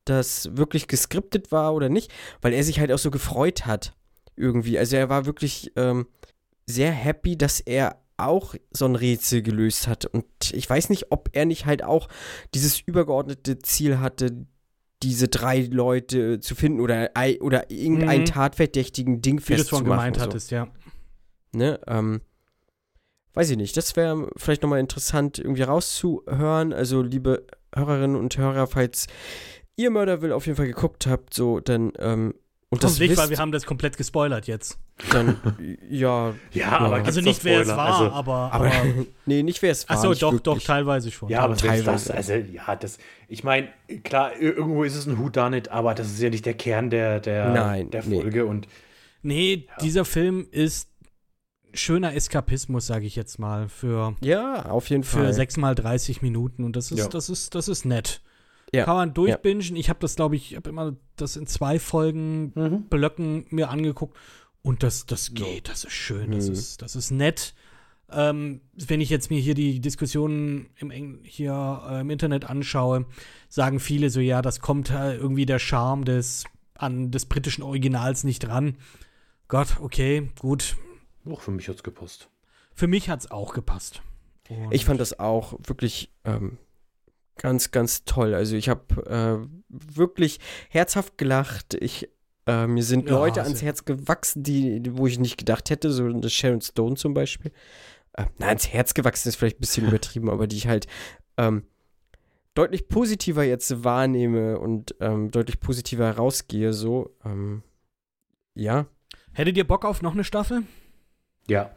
das 0.04 0.48
wirklich 0.56 0.88
geskriptet 0.88 1.52
war 1.52 1.74
oder 1.74 1.88
nicht, 1.88 2.10
weil 2.40 2.52
er 2.52 2.64
sich 2.64 2.80
halt 2.80 2.90
auch 2.90 2.98
so 2.98 3.12
gefreut 3.12 3.66
hat 3.66 3.94
irgendwie. 4.34 4.76
Also 4.78 4.96
er 4.96 5.08
war 5.08 5.26
wirklich 5.26 5.70
ähm, 5.76 6.06
sehr 6.66 6.90
happy, 6.90 7.36
dass 7.38 7.60
er 7.60 8.02
auch 8.16 8.54
so 8.72 8.84
ein 8.86 8.96
Rätsel 8.96 9.42
gelöst 9.42 9.86
hat. 9.86 10.06
Und 10.06 10.24
ich 10.52 10.68
weiß 10.68 10.90
nicht, 10.90 11.12
ob 11.12 11.28
er 11.32 11.44
nicht 11.44 11.66
halt 11.66 11.84
auch 11.84 12.08
dieses 12.54 12.80
übergeordnete 12.80 13.58
Ziel 13.60 14.00
hatte, 14.00 14.46
diese 15.02 15.26
drei 15.28 15.60
Leute 15.70 16.38
zu 16.40 16.54
finden 16.54 16.80
oder, 16.80 17.10
oder 17.40 17.70
irgendein 17.70 18.20
Mhm. 18.20 18.24
tatverdächtigen 18.26 19.20
Ding 19.22 19.40
Wie 19.40 19.44
du 19.46 19.52
es 19.54 19.60
festzumachen. 19.68 19.86
gemeint 19.86 20.16
so. 20.16 20.22
hattest, 20.22 20.50
ja. 20.52 20.68
Ne? 21.52 21.80
Ähm, 21.86 22.20
weiß 23.34 23.50
ich 23.50 23.56
nicht. 23.56 23.76
Das 23.76 23.94
wäre 23.96 24.28
vielleicht 24.36 24.62
nochmal 24.62 24.80
interessant, 24.80 25.38
irgendwie 25.38 25.62
rauszuhören. 25.62 26.72
Also, 26.72 27.02
liebe 27.02 27.46
Hörerinnen 27.74 28.16
und 28.16 28.36
Hörer, 28.36 28.66
falls 28.66 29.06
ihr 29.76 29.90
Mörder 29.90 30.20
will 30.22 30.32
auf 30.32 30.46
jeden 30.46 30.56
Fall 30.56 30.66
geguckt 30.66 31.06
habt, 31.06 31.32
so, 31.34 31.60
dann, 31.60 31.92
ähm, 31.98 32.34
und 32.68 32.82
das 32.82 32.92
Hoffentlich, 32.92 33.10
wisst, 33.10 33.20
weil 33.22 33.28
wir 33.30 33.38
haben 33.38 33.52
das 33.52 33.66
komplett 33.66 33.98
gespoilert 33.98 34.46
jetzt. 34.46 34.78
dann, 35.10 35.36
ja, 35.90 36.32
Ja, 36.52 36.78
aber 36.78 36.98
Ja. 36.98 37.04
Also 37.04 37.20
nicht, 37.20 37.44
wer 37.44 37.60
es 37.60 37.68
war, 37.68 37.78
Also, 37.78 38.10
aber, 38.10 38.50
aber, 38.52 38.66
aber 38.72 38.84
nee, 39.26 39.42
nicht 39.42 39.60
wer 39.60 39.72
es 39.72 39.86
war. 39.88 39.96
Achso, 39.96 40.08
nicht 40.10 40.22
doch, 40.22 40.32
wirklich. 40.32 40.42
doch, 40.42 40.62
teilweise 40.62 41.10
schon. 41.10 41.28
Ja, 41.28 41.40
aber 41.40 41.54
selbst 41.56 41.86
das, 41.86 42.04
Teilweise. 42.06 42.34
also 42.34 42.52
ja, 42.52 42.74
das, 42.76 42.96
ich 43.28 43.44
meine, 43.44 43.68
klar, 44.04 44.32
ir- 44.32 44.54
irgendwo 44.56 44.84
ist 44.84 44.96
es 44.96 45.06
ein 45.06 45.18
Whodunit, 45.18 45.68
aber 45.68 45.94
das 45.94 46.06
ist 46.10 46.20
ja 46.22 46.30
nicht 46.30 46.46
der 46.46 46.54
Kern 46.54 46.88
der, 46.88 47.20
der, 47.20 47.50
Nein, 47.50 47.90
der 47.90 48.04
nee. 48.04 48.20
Folge 48.20 48.46
und 48.46 48.66
Nee, 49.22 49.66
dieser 49.82 50.04
Film 50.06 50.46
ist 50.50 50.88
schöner 51.74 52.14
Eskapismus, 52.14 52.86
sage 52.86 53.06
ich 53.06 53.16
jetzt 53.16 53.38
mal, 53.38 53.68
für, 53.68 54.14
Ja, 54.20 54.66
auf 54.66 54.90
jeden 54.90 55.04
für 55.04 55.18
Fall. 55.20 55.32
6 55.32 55.56
mal 55.56 55.74
30 55.74 56.22
Minuten 56.22 56.64
und 56.64 56.76
das 56.76 56.90
ist, 56.92 56.98
Ja. 56.98 57.08
das 57.08 57.28
ist, 57.28 57.54
das 57.54 57.68
ist 57.68 57.84
nett. 57.84 58.20
Ja, 58.74 58.84
Kann 58.84 58.96
man 58.96 59.14
durchbingen. 59.14 59.76
Ich 59.76 59.90
habe 59.90 59.98
das, 60.00 60.16
glaube 60.16 60.34
ich, 60.36 60.52
ich 60.52 60.56
habe 60.56 60.70
immer 60.70 60.96
das 61.16 61.36
in 61.36 61.46
zwei 61.46 61.78
Folgen 61.78 62.52
Mhm. 62.54 62.82
Blöcken 62.88 63.44
mir 63.50 63.68
angeguckt 63.70 64.16
und 64.62 64.82
das, 64.82 65.04
das 65.06 65.34
geht, 65.34 65.68
das 65.68 65.84
ist 65.84 65.92
schön, 65.92 66.30
das, 66.30 66.46
Mhm. 66.46 66.52
ist, 66.54 66.82
das 66.82 66.96
ist 66.96 67.10
nett. 67.10 67.54
Ähm, 68.10 68.60
wenn 68.74 69.00
ich 69.00 69.08
jetzt 69.10 69.30
mir 69.30 69.40
hier 69.40 69.54
die 69.54 69.80
Diskussionen 69.80 70.66
im 70.76 71.20
hier 71.22 71.82
äh, 71.88 72.00
im 72.00 72.10
Internet 72.10 72.44
anschaue, 72.44 73.06
sagen 73.48 73.80
viele 73.80 74.10
so, 74.10 74.20
ja, 74.20 74.42
das 74.42 74.60
kommt 74.60 74.90
äh, 74.90 75.16
irgendwie 75.16 75.46
der 75.46 75.58
Charme 75.58 76.04
des, 76.04 76.44
an 76.74 77.10
des 77.10 77.24
britischen 77.26 77.62
Originals 77.62 78.24
nicht 78.24 78.46
ran. 78.48 78.76
Gott, 79.48 79.76
okay, 79.80 80.30
gut. 80.40 80.76
Auch 81.30 81.40
für 81.40 81.50
mich 81.50 81.68
hat's 81.68 81.82
gepasst. 81.82 82.28
Für 82.74 82.86
mich 82.86 83.08
hat 83.08 83.20
es 83.20 83.30
auch 83.30 83.54
gepasst. 83.54 84.02
Und 84.48 84.72
Ich 84.72 84.84
fand 84.84 85.00
das 85.00 85.18
auch 85.18 85.54
wirklich 85.64 86.12
ähm, 86.24 86.58
ganz, 87.36 87.70
ganz 87.70 88.04
toll. 88.04 88.34
Also 88.34 88.56
ich 88.56 88.68
habe 88.68 89.06
äh, 89.06 89.46
wirklich 89.68 90.40
herzhaft 90.68 91.18
gelacht. 91.18 91.74
Ich, 91.74 92.08
äh, 92.46 92.66
mir 92.66 92.82
sind 92.82 93.08
Ja, 93.08 93.16
Leute 93.16 93.42
ans 93.42 93.62
Herz 93.62 93.84
gewachsen, 93.84 94.42
die, 94.42 94.82
wo 94.92 95.06
ich 95.06 95.18
nicht 95.18 95.36
gedacht 95.38 95.70
hätte, 95.70 95.90
so 95.90 96.04
eine 96.04 96.28
Sharon 96.28 96.60
Stone 96.60 96.96
zum 96.96 97.14
Beispiel. 97.14 97.52
Äh, 98.14 98.26
nein, 98.38 98.50
ans 98.50 98.68
Herz 98.68 98.94
gewachsen 98.94 99.28
ist 99.28 99.36
vielleicht 99.36 99.58
ein 99.58 99.60
bisschen 99.60 99.86
übertrieben, 99.86 100.30
aber 100.30 100.46
die 100.46 100.56
ich 100.56 100.66
halt 100.66 100.86
ähm, 101.36 101.64
deutlich 102.54 102.88
positiver 102.88 103.44
jetzt 103.44 103.84
wahrnehme 103.84 104.58
und 104.58 104.94
ähm, 105.00 105.30
deutlich 105.30 105.60
positiver 105.60 106.06
herausgehe. 106.06 106.72
So, 106.72 107.16
ähm, 107.24 107.62
ja. 108.54 108.86
Hättet 109.32 109.56
ihr 109.56 109.66
Bock 109.66 109.84
auf 109.84 110.02
noch 110.02 110.12
eine 110.12 110.24
Staffel? 110.24 110.64
Ja. 111.49 111.70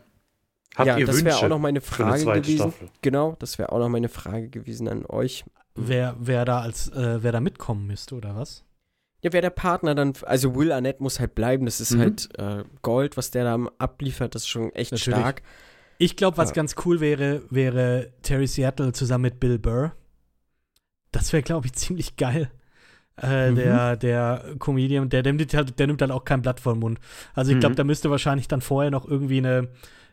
Habt 0.76 0.88
ja, 0.88 0.97
ihr 0.97 1.05
das 1.05 1.24
wäre 1.24 1.38
auch 1.38 1.47
noch 1.47 1.59
meine 1.59 1.80
Frage 1.82 2.26
gewesen. 2.26 2.57
Staffel? 2.72 2.89
Genau, 3.01 3.36
das 3.39 3.57
wäre 3.57 3.72
auch 3.72 3.80
noch 3.80 3.89
meine 3.89 4.09
Frage 4.09 4.49
gewesen 4.49 4.88
an 4.89 5.05
euch. 5.05 5.45
Wer, 5.74 6.16
wer 6.20 6.45
da 6.45 6.59
als 6.61 6.89
äh, 6.89 7.24
wer 7.24 7.32
da 7.32 7.39
mitkommen 7.39 7.88
müsste, 7.88 8.16
oder 8.16 8.36
was? 8.36 8.63
Ja, 9.22 9.34
wer 9.34 9.41
der 9.41 9.49
Partner 9.49 9.95
dann, 9.95 10.13
also 10.24 10.55
Will 10.55 10.72
Arnett 10.72 10.99
muss 11.01 11.20
halt 11.20 11.34
bleiben, 11.36 11.66
das 11.66 11.80
ist 11.82 11.91
Mhm. 11.91 11.99
halt 11.99 12.30
äh, 12.38 12.63
Gold, 12.82 13.18
was 13.18 13.32
der 13.32 13.43
da 13.45 13.70
abliefert, 13.80 14.36
das 14.36 14.43
ist 14.43 14.49
schon 14.49 14.72
echt 14.74 14.91
Natürlich. 14.91 15.18
stark. 15.20 15.41
Ich 15.97 16.16
glaube, 16.18 16.38
was 16.38 16.49
Ja. 16.49 16.55
ganz 16.55 16.76
cool 16.86 16.99
wäre, 16.99 17.41
wäre 17.49 18.11
Terry 18.22 18.47
Seattle 18.47 18.91
zusammen 18.91 19.24
mit 19.24 19.39
Bill 19.39 19.57
Burr. 19.57 19.93
Das 21.11 21.32
wäre, 21.32 21.41
glaube 21.43 21.68
ich, 21.68 21.74
ziemlich 21.74 22.18
geil. 22.18 22.51
Äh, 23.22 23.51
Mhm. 23.51 23.55
Der, 23.55 23.95
der 23.97 24.55
Comedian, 24.59 25.09
der, 25.09 25.24
der, 25.24 25.34
nimmt 25.34 25.53
halt, 25.53 25.80
der 25.80 25.88
nimmt 25.88 26.01
halt 26.01 26.11
auch 26.11 26.26
kein 26.26 26.41
Blatt 26.41 26.59
vor 26.59 26.74
den 26.74 26.80
Mund. 26.82 26.99
Also 27.34 27.51
ich 27.51 27.59
glaube, 27.59 27.74
Mhm. 27.74 27.78
da 27.78 27.84
müsste 27.86 28.09
wahrscheinlich 28.09 28.47
dann 28.47 28.61
vorher 28.61 28.91
noch 28.91 29.07
irgendwie 29.07 29.38
eine 29.38 29.70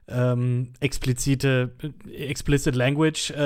ähm, 0.09 0.73
explizite, 0.81 1.75
äh, 2.09 2.11
explicit 2.27 2.75
Language 2.75 3.31
äh, 3.33 3.37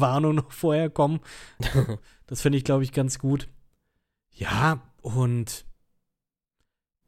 Warnung 0.00 0.34
noch 0.36 0.52
vorher 0.52 0.88
kommen. 0.90 1.20
das 2.26 2.40
finde 2.42 2.58
ich, 2.58 2.64
glaube 2.64 2.84
ich, 2.84 2.92
ganz 2.92 3.18
gut. 3.18 3.48
Ja, 4.32 4.80
und 5.02 5.64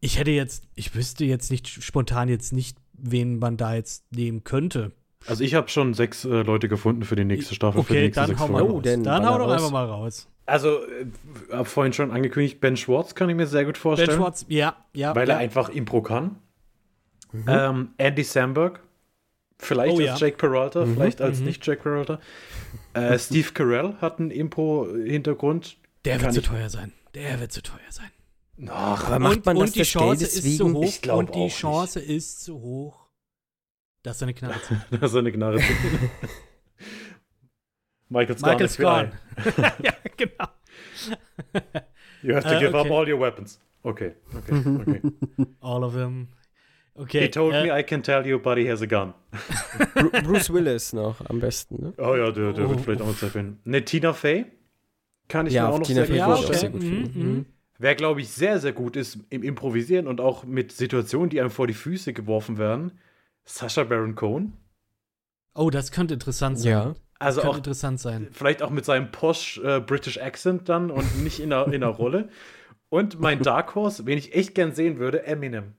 ich 0.01 0.19
hätte 0.19 0.31
jetzt, 0.31 0.65
ich 0.75 0.95
wüsste 0.95 1.25
jetzt 1.25 1.51
nicht 1.51 1.69
spontan 1.69 2.29
jetzt 2.29 2.53
nicht, 2.53 2.79
wen 2.93 3.39
man 3.39 3.57
da 3.57 3.75
jetzt 3.75 4.05
nehmen 4.13 4.45
könnte. 4.45 4.93
Also 5.27 5.43
ich 5.43 5.55
habe 5.55 5.69
schon 5.69 5.95
sechs 5.95 6.25
äh, 6.25 6.43
Leute 6.43 6.69
gefunden 6.69 7.03
für 7.03 7.17
die 7.17 7.25
nächste 7.25 7.55
Staffel. 7.55 7.83
für 7.83 7.93
die 7.93 7.99
Okay, 7.99 8.07
nächsten 8.07 8.27
dann 8.31 8.39
hau 8.39 8.49
mal. 8.49 8.63
Oh, 8.63 8.75
raus. 8.75 8.83
denn 8.85 9.03
Dann 9.03 9.27
hau 9.27 9.39
doch 9.39 9.47
raus. 9.49 9.53
einfach 9.55 9.71
mal 9.73 9.85
raus. 9.87 10.29
Also, 10.49 10.83
äh, 10.87 11.07
hab 11.53 11.67
vorhin 11.69 11.93
schon 11.93 12.11
angekündigt, 12.11 12.61
Ben 12.61 12.77
Schwartz 12.77 13.15
kann 13.15 13.29
ich 13.29 13.37
mir 13.37 13.47
sehr 13.47 13.65
gut 13.65 13.75
Ben 13.75 13.81
vorstellen. 13.83 14.17
Schwartz, 14.19 14.47
ja, 14.49 14.77
ja. 14.95 15.15
weil 15.15 15.29
ja. 15.29 15.35
er 15.35 15.41
einfach 15.41 15.69
Impro 15.69 16.03
kann. 16.03 16.37
Ähm, 17.47 17.91
Andy 17.99 18.25
Samberg, 18.25 18.81
vielleicht 19.59 19.95
Oh, 19.95 19.99
als 19.99 20.07
ja. 20.07 20.17
Jake 20.17 20.37
Peralta, 20.39 20.87
vielleicht 20.87 21.21
als 21.21 21.41
Mhm. 21.41 21.45
nicht 21.47 21.67
Jake 21.67 21.83
Peralta. 21.83 22.19
Äh, 22.95 23.19
Steve 23.19 23.53
Carell 23.53 23.95
hat 24.01 24.19
einen 24.19 24.31
Impro-Hintergrund. 24.31 25.77
Der 26.07 26.17
kann 26.17 26.35
wird 26.35 26.35
zu 26.35 26.41
ich- 26.41 26.47
teuer 26.49 26.71
sein. 26.71 26.93
Der 27.15 27.39
wird 27.41 27.53
zu 27.53 27.63
teuer 27.63 27.79
sein. 27.91 28.11
Ach, 28.71 29.05
Aber 29.07 29.19
macht 29.19 29.37
und, 29.39 29.47
man 29.47 29.57
und 29.59 29.63
das 29.65 29.73
die 29.73 29.83
Chance 29.83 30.25
ist 30.25 30.57
zu 30.57 30.73
hoch. 30.73 30.83
Ich 30.85 31.11
und 31.11 31.29
auch 31.29 31.33
die 31.33 31.39
nicht. 31.45 31.59
Chance 31.59 32.01
ist 32.01 32.43
zu 32.45 32.61
hoch. 32.61 33.07
dass 34.03 34.19
seine 34.21 34.33
Knarre 34.35 34.61
zieht. 34.63 34.79
das 35.03 35.11
ist 35.13 35.17
eine 35.17 35.31
Gnade. 35.31 35.57
Michael 35.59 35.77
Scott. 38.09 38.41
Michael 38.43 38.69
FBI. 38.69 38.69
Scott. 38.69 39.75
ja, 39.85 39.93
genau. 40.17 40.47
You 42.23 42.35
have 42.35 42.45
to 42.49 42.55
Äh, 42.55 42.61
give 42.61 42.75
up 42.79 42.87
okay. 42.87 42.95
all 42.95 43.09
your 43.09 43.21
weapons. 43.21 43.61
Okay, 43.85 44.13
okay, 44.37 44.63
okay. 44.81 45.01
All 45.61 45.85
of 45.85 45.95
them. 45.95 46.29
Okay. 46.95 47.23
He 47.23 47.29
told 47.31 47.55
äh, 47.55 47.63
me 47.63 47.79
I 47.79 47.85
can 47.85 48.03
tell 48.03 48.27
you, 48.27 48.41
but 48.41 48.59
he 48.59 48.69
has 48.69 48.83
a 48.83 48.87
gun. 48.87 49.15
Bru 49.95 50.11
Bruce 50.23 50.51
Willis 50.53 50.93
noch 50.93 51.21
am 51.31 51.39
besten, 51.39 51.77
ne? 51.81 51.93
Oh 51.97 52.17
ja, 52.17 52.33
der, 52.33 52.53
der 52.53 52.67
Oh. 52.67 52.71
wird 52.71 52.81
vielleicht 52.81 53.01
auch 53.03 53.07
noch 53.07 53.17
Zeit 53.17 53.31
finden. 53.31 53.61
Ne, 53.65 53.85
Tina 53.85 54.13
Fey 54.13 54.47
kann 55.29 55.47
ich 55.47 55.53
Ja, 55.55 55.69
mir 55.69 55.75
auch 55.75 55.79
noch 55.79 55.87
Tina 55.87 56.05
sehr 56.05 56.07
Fey 56.07 56.19
gut 56.27 56.39
ich 56.41 56.51
auch 56.51 56.55
sehr 56.55 56.71
gut 56.71 56.83
Mhm, 56.83 57.11
mhm. 57.15 57.47
Wer, 57.79 57.95
glaube 57.95 58.21
ich, 58.21 58.31
sehr, 58.31 58.59
sehr 58.59 58.73
gut 58.73 58.97
ist 58.97 59.19
im 59.31 59.45
Improvisieren 59.45 60.09
und 60.09 60.21
auch 60.21 60.43
mit 60.45 60.73
Situationen, 60.73 61.31
die 61.31 61.41
einem 61.41 61.51
vor 61.51 61.69
die 61.69 61.75
Füße 61.75 62.13
geworfen 62.13 62.59
werden, 62.59 62.99
Sasha 63.45 63.85
Baron 63.85 64.17
Cohen. 64.17 64.55
Oh, 65.55 65.71
das 65.71 65.93
könnte 65.93 66.15
interessant 66.15 66.59
sein. 66.59 66.73
Ja. 66.73 66.95
Also 67.19 67.41
könnte 67.41 67.53
auch 67.53 67.57
interessant 67.57 68.01
sein. 68.01 68.29
vielleicht 68.33 68.63
auch 68.63 68.71
mit 68.71 68.85
seinem 68.85 69.11
posh 69.11 69.59
äh, 69.65 69.81
British 69.81 70.19
Accent 70.19 70.69
dann 70.69 70.91
und 70.91 71.23
nicht 71.25 71.41
in 71.41 71.53
einer, 71.53 71.67
in 71.67 71.75
einer 71.83 71.89
Rolle. 71.89 72.29
Und 72.91 73.21
mein 73.21 73.39
Dark 73.43 73.75
Horse, 73.75 74.07
wen 74.07 74.17
ich 74.19 74.35
echt 74.35 74.55
gern 74.55 74.73
sehen 74.73 74.99
würde, 74.99 75.27
Eminem. 75.27 75.75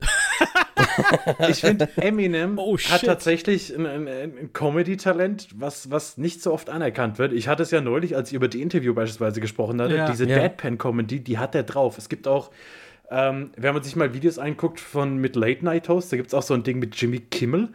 ich 1.48 1.60
finde, 1.60 1.88
Eminem 1.96 2.58
Oh, 2.58 2.76
hat 2.76 3.02
tatsächlich 3.04 3.74
ein, 3.74 3.86
ein, 3.86 4.08
ein 4.08 4.52
Comedy-Talent, 4.52 5.48
was, 5.56 5.90
was 5.90 6.18
nicht 6.18 6.42
so 6.42 6.52
oft 6.52 6.70
anerkannt 6.70 7.18
wird. 7.18 7.32
Ich 7.32 7.48
hatte 7.48 7.62
es 7.62 7.70
ja 7.70 7.80
neulich, 7.80 8.16
als 8.16 8.30
ich 8.30 8.34
über 8.34 8.48
die 8.48 8.62
Interview 8.62 8.94
beispielsweise 8.94 9.40
gesprochen 9.40 9.80
hatte, 9.80 9.96
Ja. 9.96 10.10
diese 10.10 10.26
Ja. 10.26 10.38
Deadpan-Comedy, 10.38 11.20
die 11.20 11.38
hat 11.38 11.54
er 11.54 11.62
drauf. 11.62 11.98
Es 11.98 12.08
gibt 12.08 12.26
auch, 12.28 12.50
ähm, 13.10 13.52
wenn 13.56 13.74
man 13.74 13.82
sich 13.82 13.96
mal 13.96 14.12
Videos 14.14 14.38
anguckt 14.38 14.80
von 14.80 15.16
mit 15.18 15.34
Late 15.36 15.64
Night 15.64 15.88
Host, 15.88 16.12
da 16.12 16.16
gibt 16.16 16.28
es 16.28 16.34
auch 16.34 16.42
so 16.42 16.54
ein 16.54 16.62
Ding 16.62 16.78
mit 16.78 16.94
Jimmy 17.00 17.20
Kimmel 17.20 17.68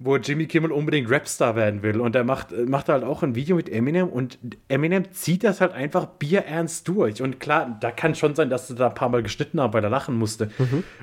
wo 0.00 0.16
Jimmy 0.16 0.46
Kimmel 0.46 0.70
unbedingt 0.70 1.10
Rapstar 1.10 1.56
werden 1.56 1.82
will. 1.82 2.00
Und 2.00 2.14
er 2.14 2.22
macht, 2.22 2.52
macht 2.68 2.88
halt 2.88 3.02
auch 3.02 3.22
ein 3.24 3.34
Video 3.34 3.56
mit 3.56 3.68
Eminem 3.68 4.08
und 4.08 4.38
Eminem 4.68 5.10
zieht 5.12 5.42
das 5.42 5.60
halt 5.60 5.72
einfach 5.72 6.06
bierernst 6.06 6.86
durch. 6.86 7.20
Und 7.20 7.40
klar, 7.40 7.76
da 7.80 7.90
kann 7.90 8.14
schon 8.14 8.34
sein, 8.36 8.48
dass 8.48 8.68
sie 8.68 8.74
da 8.76 8.88
ein 8.88 8.94
paar 8.94 9.08
Mal 9.08 9.22
geschnitten 9.24 9.60
haben, 9.60 9.72
weil 9.72 9.82
er 9.82 9.90
lachen 9.90 10.16
musste. 10.16 10.50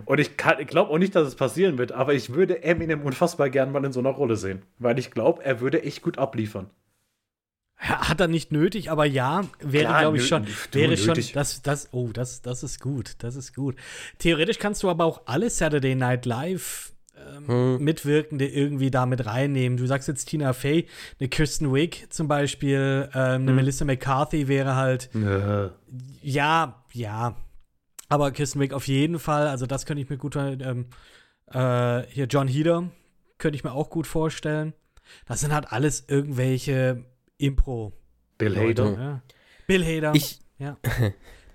Und 0.05 0.19
ich, 0.19 0.31
ich 0.59 0.67
glaube 0.67 0.91
auch 0.91 0.97
nicht, 0.97 1.13
dass 1.13 1.27
es 1.27 1.35
passieren 1.35 1.77
wird, 1.77 1.91
aber 1.91 2.13
ich 2.13 2.33
würde 2.33 2.63
Eminem 2.63 3.01
unfassbar 3.01 3.49
gern 3.49 3.71
mal 3.71 3.83
in 3.83 3.91
so 3.91 3.99
einer 3.99 4.09
Rolle 4.11 4.37
sehen. 4.37 4.61
Weil 4.79 4.97
ich 4.97 5.11
glaube, 5.11 5.43
er 5.43 5.59
würde 5.59 5.83
echt 5.83 6.01
gut 6.01 6.17
abliefern. 6.17 6.69
Ha- 7.77 8.07
Hat 8.07 8.21
er 8.21 8.29
nicht 8.29 8.53
nötig, 8.53 8.89
aber 8.89 9.03
ja, 9.05 9.41
wäre, 9.59 9.99
glaube 9.99 10.17
ich, 10.17 10.25
schon. 10.27 10.47
Wäre 10.71 10.95
schon. 10.95 11.19
Das, 11.33 11.61
das, 11.61 11.89
oh, 11.91 12.11
das, 12.13 12.41
das 12.41 12.63
ist 12.63 12.79
gut. 12.79 13.15
Das 13.17 13.35
ist 13.35 13.53
gut. 13.53 13.75
Theoretisch 14.19 14.59
kannst 14.59 14.81
du 14.83 14.89
aber 14.89 15.03
auch 15.03 15.23
alle 15.25 15.49
Saturday 15.49 15.93
Night 15.95 16.25
Live 16.25 16.93
ähm, 17.47 17.83
Mitwirkende 17.83 18.47
irgendwie 18.47 18.91
da 18.91 19.05
mit 19.05 19.25
reinnehmen. 19.25 19.77
Du 19.77 19.85
sagst 19.85 20.07
jetzt 20.07 20.25
Tina 20.25 20.53
Fey, 20.53 20.87
eine 21.19 21.29
Kirsten 21.29 21.73
Wick 21.73 22.07
zum 22.09 22.27
Beispiel, 22.27 23.09
ähm, 23.13 23.41
eine 23.43 23.53
Melissa 23.53 23.85
McCarthy 23.85 24.47
wäre 24.47 24.75
halt. 24.75 25.09
Ja, 26.21 26.83
ja. 26.93 27.35
Aber 28.09 28.31
Kirsten 28.31 28.59
Wick 28.59 28.73
auf 28.73 28.87
jeden 28.87 29.19
Fall. 29.19 29.47
Also, 29.47 29.65
das 29.65 29.85
könnte 29.85 30.01
ich 30.01 30.09
mir 30.09 30.17
gut. 30.17 30.35
Ähm, 30.35 30.87
äh, 31.47 32.03
hier 32.07 32.25
John 32.25 32.47
Heder 32.47 32.89
könnte 33.37 33.55
ich 33.55 33.63
mir 33.63 33.73
auch 33.73 33.89
gut 33.89 34.07
vorstellen. 34.07 34.73
Das 35.27 35.41
sind 35.41 35.53
halt 35.53 35.71
alles 35.71 36.05
irgendwelche 36.07 37.05
Impro. 37.37 37.93
Bill 38.37 38.53
Leute, 38.53 38.83
Hader. 38.83 39.01
Ja. 39.01 39.21
Bill 39.67 39.85
Hader. 39.85 40.15
Ich, 40.15 40.39
ja. 40.57 40.77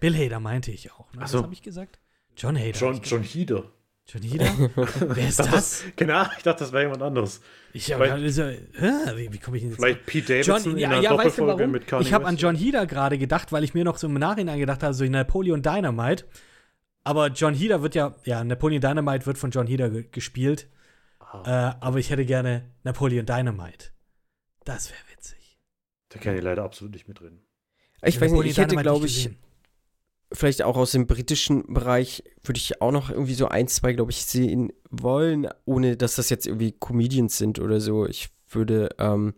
Bill 0.00 0.16
Hader 0.16 0.40
meinte 0.40 0.70
ich 0.70 0.92
auch. 0.92 1.12
Ne? 1.12 1.26
So. 1.26 1.38
Was 1.38 1.44
habe 1.44 1.52
ich 1.52 1.62
gesagt? 1.62 1.98
John 2.36 2.56
Hader. 2.56 2.78
John, 2.78 3.00
John 3.02 3.22
Heder. 3.22 3.64
John 4.12 4.22
Heder? 4.22 4.46
Wer 5.16 5.28
ist 5.28 5.38
das? 5.38 5.84
Genau, 5.96 6.22
ich 6.36 6.42
dachte, 6.42 6.64
das 6.64 6.72
wäre 6.72 6.84
jemand 6.84 7.02
anderes. 7.02 7.40
Ich 7.72 7.92
hab, 7.92 8.00
Vielleicht- 8.00 8.14
also, 8.14 8.42
hä? 8.42 9.16
wie, 9.16 9.32
wie 9.32 9.38
komme 9.38 9.56
ich 9.56 9.62
denn 9.62 9.70
jetzt? 9.70 9.80
Vielleicht 9.80 10.06
Pete 10.06 10.26
Davidson 10.42 10.56
John, 10.64 10.72
in 10.72 10.78
ja, 10.78 10.88
einer 10.90 11.00
ja 11.00 11.16
weißt 11.16 11.38
du 11.38 11.46
warum? 11.46 11.70
mit 11.70 11.86
Kanye 11.86 12.02
Ich 12.04 12.12
habe 12.12 12.26
an. 12.26 12.36
John 12.36 12.56
Heder 12.56 12.86
gerade 12.86 13.18
gedacht, 13.18 13.52
weil 13.52 13.62
ich 13.62 13.74
mir 13.74 13.84
noch 13.84 13.98
so 13.98 14.06
im 14.08 14.14
Nachhinein 14.14 14.58
gedacht 14.58 14.82
habe, 14.82 14.94
so 14.94 15.04
Napoleon 15.04 15.62
Dynamite. 15.62 16.24
Aber 17.04 17.28
John 17.28 17.54
Heder 17.54 17.82
wird 17.82 17.94
ja, 17.94 18.14
ja, 18.24 18.42
Napoleon 18.42 18.80
Dynamite 18.80 19.26
wird 19.26 19.38
von 19.38 19.50
John 19.50 19.66
Heder 19.66 19.88
ge 19.90 20.06
gespielt. 20.10 20.68
Ah. 21.20 21.70
Äh, 21.70 21.84
aber 21.84 21.98
ich 21.98 22.10
hätte 22.10 22.24
gerne 22.26 22.70
Napoleon 22.82 23.24
Dynamite. 23.24 23.90
Das 24.64 24.90
wäre 24.90 25.00
witzig. 25.14 25.58
Da 26.08 26.18
kann 26.18 26.36
ich 26.36 26.42
leider 26.42 26.64
absolut 26.64 26.92
nicht 26.92 27.06
mitreden. 27.06 27.40
ich 28.02 28.20
weiß 28.20 28.32
nicht, 28.32 28.44
ich 28.46 28.58
hätte, 28.58 28.76
glaube 28.76 29.06
ich, 29.06 29.14
gesehen. 29.14 29.38
Vielleicht 30.32 30.62
auch 30.62 30.76
aus 30.76 30.92
dem 30.92 31.06
britischen 31.06 31.72
Bereich, 31.72 32.22
würde 32.44 32.58
ich 32.58 32.80
auch 32.80 32.92
noch 32.92 33.10
irgendwie 33.10 33.34
so 33.34 33.48
ein, 33.48 33.68
zwei, 33.68 33.92
glaube 33.92 34.12
ich, 34.12 34.24
sehen 34.24 34.72
wollen, 34.90 35.48
ohne 35.64 35.96
dass 35.96 36.16
das 36.16 36.30
jetzt 36.30 36.46
irgendwie 36.46 36.72
Comedians 36.72 37.36
sind 37.38 37.58
oder 37.58 37.80
so. 37.80 38.06
Ich 38.06 38.30
würde, 38.48 38.90
ähm, 38.98 39.34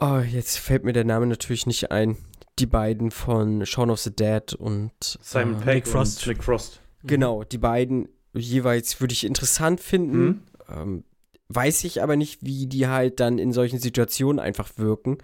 oh, 0.00 0.18
jetzt 0.18 0.58
fällt 0.58 0.84
mir 0.84 0.92
der 0.92 1.04
Name 1.04 1.26
natürlich 1.26 1.66
nicht 1.66 1.90
ein. 1.90 2.16
Die 2.58 2.66
beiden 2.66 3.10
von 3.10 3.66
Shaun 3.66 3.90
of 3.90 4.00
the 4.00 4.14
Dead 4.14 4.52
und 4.54 4.92
Simon 5.00 5.60
äh, 5.60 5.64
Pegg 5.64 5.74
Nick 5.74 5.88
Frost. 5.88 6.26
und 6.26 6.26
Nick 6.28 6.44
Frost. 6.44 6.80
Genau, 7.04 7.44
die 7.44 7.58
beiden 7.58 8.08
jeweils 8.34 9.00
würde 9.00 9.12
ich 9.12 9.24
interessant 9.24 9.80
finden. 9.80 10.18
Mhm. 10.18 10.42
Ähm, 10.68 11.04
weiß 11.48 11.84
ich 11.84 12.02
aber 12.02 12.16
nicht, 12.16 12.42
wie 12.42 12.66
die 12.66 12.86
halt 12.86 13.20
dann 13.20 13.38
in 13.38 13.52
solchen 13.52 13.78
Situationen 13.78 14.38
einfach 14.38 14.70
wirken. 14.76 15.18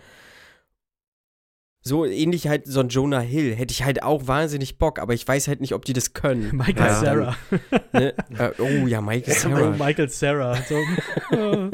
So 1.87 2.07
ähnlich 2.07 2.49
halt 2.49 2.67
so 2.67 2.81
ein 2.81 2.89
Jonah 2.89 3.21
Hill 3.21 3.55
hätte 3.55 3.73
ich 3.73 3.85
halt 3.85 4.03
auch 4.03 4.27
wahnsinnig 4.27 4.79
Bock, 4.79 4.99
aber 4.99 5.13
ich 5.13 5.29
weiß 5.29 5.49
halt 5.49 5.61
nicht, 5.61 5.75
ob 5.75 5.85
die 5.85 5.93
das 5.93 6.15
können. 6.15 6.57
Michael 6.57 6.77
Ja. 6.87 6.95
Sarah. 6.95 7.37
Ne? 7.93 8.15
äh, 8.39 8.51
oh 8.59 8.87
ja, 8.87 9.03
Michael 9.03 9.35
Oh, 9.37 9.39
Sarah. 9.39 9.71
Michael 9.77 10.09
Sarah. 10.09 10.57
So, 10.63 10.77
äh. 11.37 11.71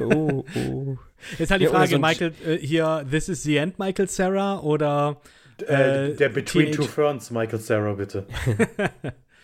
Oh, 0.00 0.44
oh. 0.56 0.96
Jetzt 1.38 1.50
halt 1.50 1.60
die 1.60 1.66
Ja, 1.66 1.70
Frage, 1.70 1.90
so 1.90 1.98
Michael, 1.98 2.32
äh, 2.46 2.56
hier, 2.56 3.04
This 3.10 3.28
is 3.28 3.42
the 3.42 3.56
End, 3.58 3.78
Michael 3.78 4.08
Sarah 4.08 4.58
oder 4.60 5.20
Äh, 5.68 6.08
Äh, 6.12 6.16
der 6.16 6.30
Between 6.30 6.66
Teenage- 6.72 6.76
Two 6.76 6.82
Ferns, 6.84 7.30
Michael 7.30 7.60
Sarah, 7.60 7.92
bitte. 7.92 8.26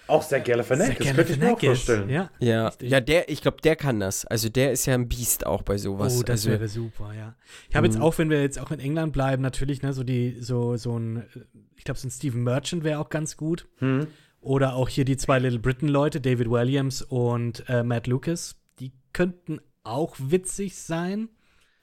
Auch 0.09 0.23
sehr 0.23 0.41
Galifianakis, 0.41 1.07
Zach 1.07 1.15
könnte 1.15 1.33
ich 1.33 1.39
mir 1.39 1.53
auch 1.53 1.61
vorstellen. 1.61 2.09
Ja. 2.09 2.31
Ja, 2.41 2.73
ja, 2.81 3.01
der, 3.01 3.29
ich 3.29 3.43
glaube, 3.43 3.59
der 3.63 3.77
kann 3.77 4.01
das. 4.01 4.25
Also 4.25 4.49
der 4.49 4.73
ist 4.73 4.87
ja 4.87 4.95
ein 4.95 5.09
Biest 5.09 5.47
auch 5.47 5.63
bei 5.63 5.79
sowas. 5.79 6.19
Oh, 6.19 6.23
das 6.23 6.41
also, 6.41 6.51
wäre 6.51 6.67
super, 6.69 7.13
ja. 7.17 7.37
Ich 7.69 7.77
habe 7.77 7.87
jetzt 7.87 7.97
Mhm. 7.97 8.03
auch, 8.03 8.19
wenn 8.19 8.31
wir 8.31 8.41
jetzt 8.43 8.59
auch 8.59 8.71
in 8.71 8.81
England 8.81 9.13
bleiben, 9.13 9.43
natürlich, 9.43 9.83
ne, 9.83 9.93
so 9.93 10.03
die, 10.03 10.37
so, 10.41 10.77
so 10.77 10.99
ein, 10.99 11.25
ich 11.77 11.85
glaube, 11.85 12.01
so 12.01 12.09
ein 12.09 12.11
Steven 12.11 12.43
Merchant 12.43 12.83
wäre 12.85 12.99
auch 12.99 13.11
ganz 13.11 13.37
gut. 13.37 13.69
Hm. 13.79 14.07
Oder 14.41 14.75
auch 14.75 14.89
hier 14.89 15.05
die 15.05 15.17
zwei 15.17 15.39
Little 15.39 15.59
Britain-Leute, 15.59 16.21
David 16.21 16.49
Williams 16.51 17.03
und 17.03 17.65
äh, 17.69 17.83
Matt 17.83 18.07
Lucas. 18.07 18.57
Die 18.81 18.93
könnten 19.13 19.61
auch 19.85 20.17
witzig 20.19 20.77
sein. 20.77 21.29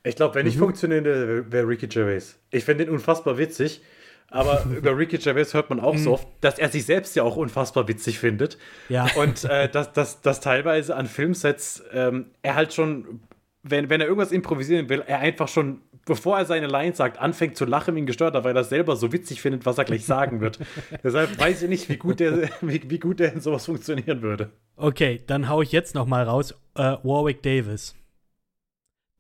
Ich 0.04 0.16
glaube, 0.16 0.36
wenn 0.36 0.46
nicht 0.46 0.58
funktionieren 0.58 1.04
würde, 1.04 1.52
wäre 1.52 1.68
Ricky 1.68 1.88
Gervais. 1.88 2.40
Ich 2.52 2.64
finde 2.64 2.86
den 2.86 2.94
unfassbar 2.94 3.38
witzig, 3.38 3.82
aber 4.30 4.66
über 4.78 4.98
Ricky 4.98 5.18
Gervais 5.18 5.54
hört 5.54 5.70
man 5.70 5.80
auch 5.80 5.98
so 5.98 6.14
oft, 6.14 6.28
dass 6.42 6.60
er 6.60 6.70
sich 6.70 6.86
selbst 6.86 7.16
ja 7.16 7.24
auch 7.24 7.36
unfassbar 7.36 7.88
witzig 7.88 8.20
findet. 8.20 8.58
Ja. 8.90 9.08
Und 9.16 9.44
äh, 9.46 9.70
dass, 9.72 9.94
dass, 9.94 10.22
dass 10.22 10.42
teilweise 10.42 10.96
an 10.96 11.08
Filmsets 11.08 11.84
ähm, 11.94 12.28
er 12.42 12.56
halt 12.56 12.74
schon, 12.74 13.22
wenn, 13.64 13.90
wenn 13.90 14.02
er 14.02 14.08
irgendwas 14.08 14.32
improvisieren 14.32 14.90
will, 14.90 15.04
er 15.06 15.20
einfach 15.20 15.48
schon, 15.48 15.82
bevor 16.06 16.38
er 16.38 16.46
seine 16.46 16.68
Line 16.68 16.94
sagt, 16.96 17.20
anfängt 17.20 17.58
zu 17.58 17.66
lachen 17.66 17.96
wie 17.96 18.02
ein 18.02 18.06
Gestörter, 18.06 18.44
weil 18.44 18.56
er 18.56 18.64
selber 18.64 18.96
so 18.96 19.12
witzig 19.12 19.42
findet, 19.42 19.66
was 19.66 19.78
er 19.78 19.86
gleich 19.86 20.06
sagen 20.06 20.42
wird. 20.42 20.60
Deshalb 21.04 21.40
weiß 21.40 21.64
ich 21.64 21.70
nicht, 21.70 21.90
wie 21.90 21.98
gut 21.98 22.20
der, 22.20 22.50
wie, 22.62 22.90
wie 22.90 23.00
gut 23.00 23.20
der 23.20 23.34
in 23.34 23.42
sowas 23.42 23.66
funktionieren 23.66 24.22
würde. 24.22 24.52
Okay, 24.76 25.22
dann 25.28 25.50
hau 25.50 25.62
ich 25.62 25.72
jetzt 25.72 25.96
noch 25.96 26.06
mal 26.06 26.24
raus. 26.24 26.54
Äh, 26.76 26.98
Warwick 27.04 27.42
Davis. 27.42 27.96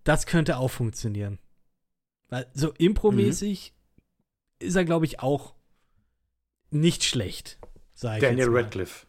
Das 0.03 0.25
könnte 0.25 0.57
auch 0.57 0.69
funktionieren. 0.69 1.39
Weil 2.29 2.47
so 2.53 2.71
impromäßig 2.77 3.71
Mhm. 3.71 3.74
Ist 4.59 4.75
er, 4.75 4.85
glaube 4.85 5.05
ich, 5.05 5.19
auch 5.19 5.53
nicht 6.71 7.03
schlecht. 7.03 7.57
Ich 7.95 8.01
Daniel. 8.01 8.49
Radcliffe. 8.49 9.05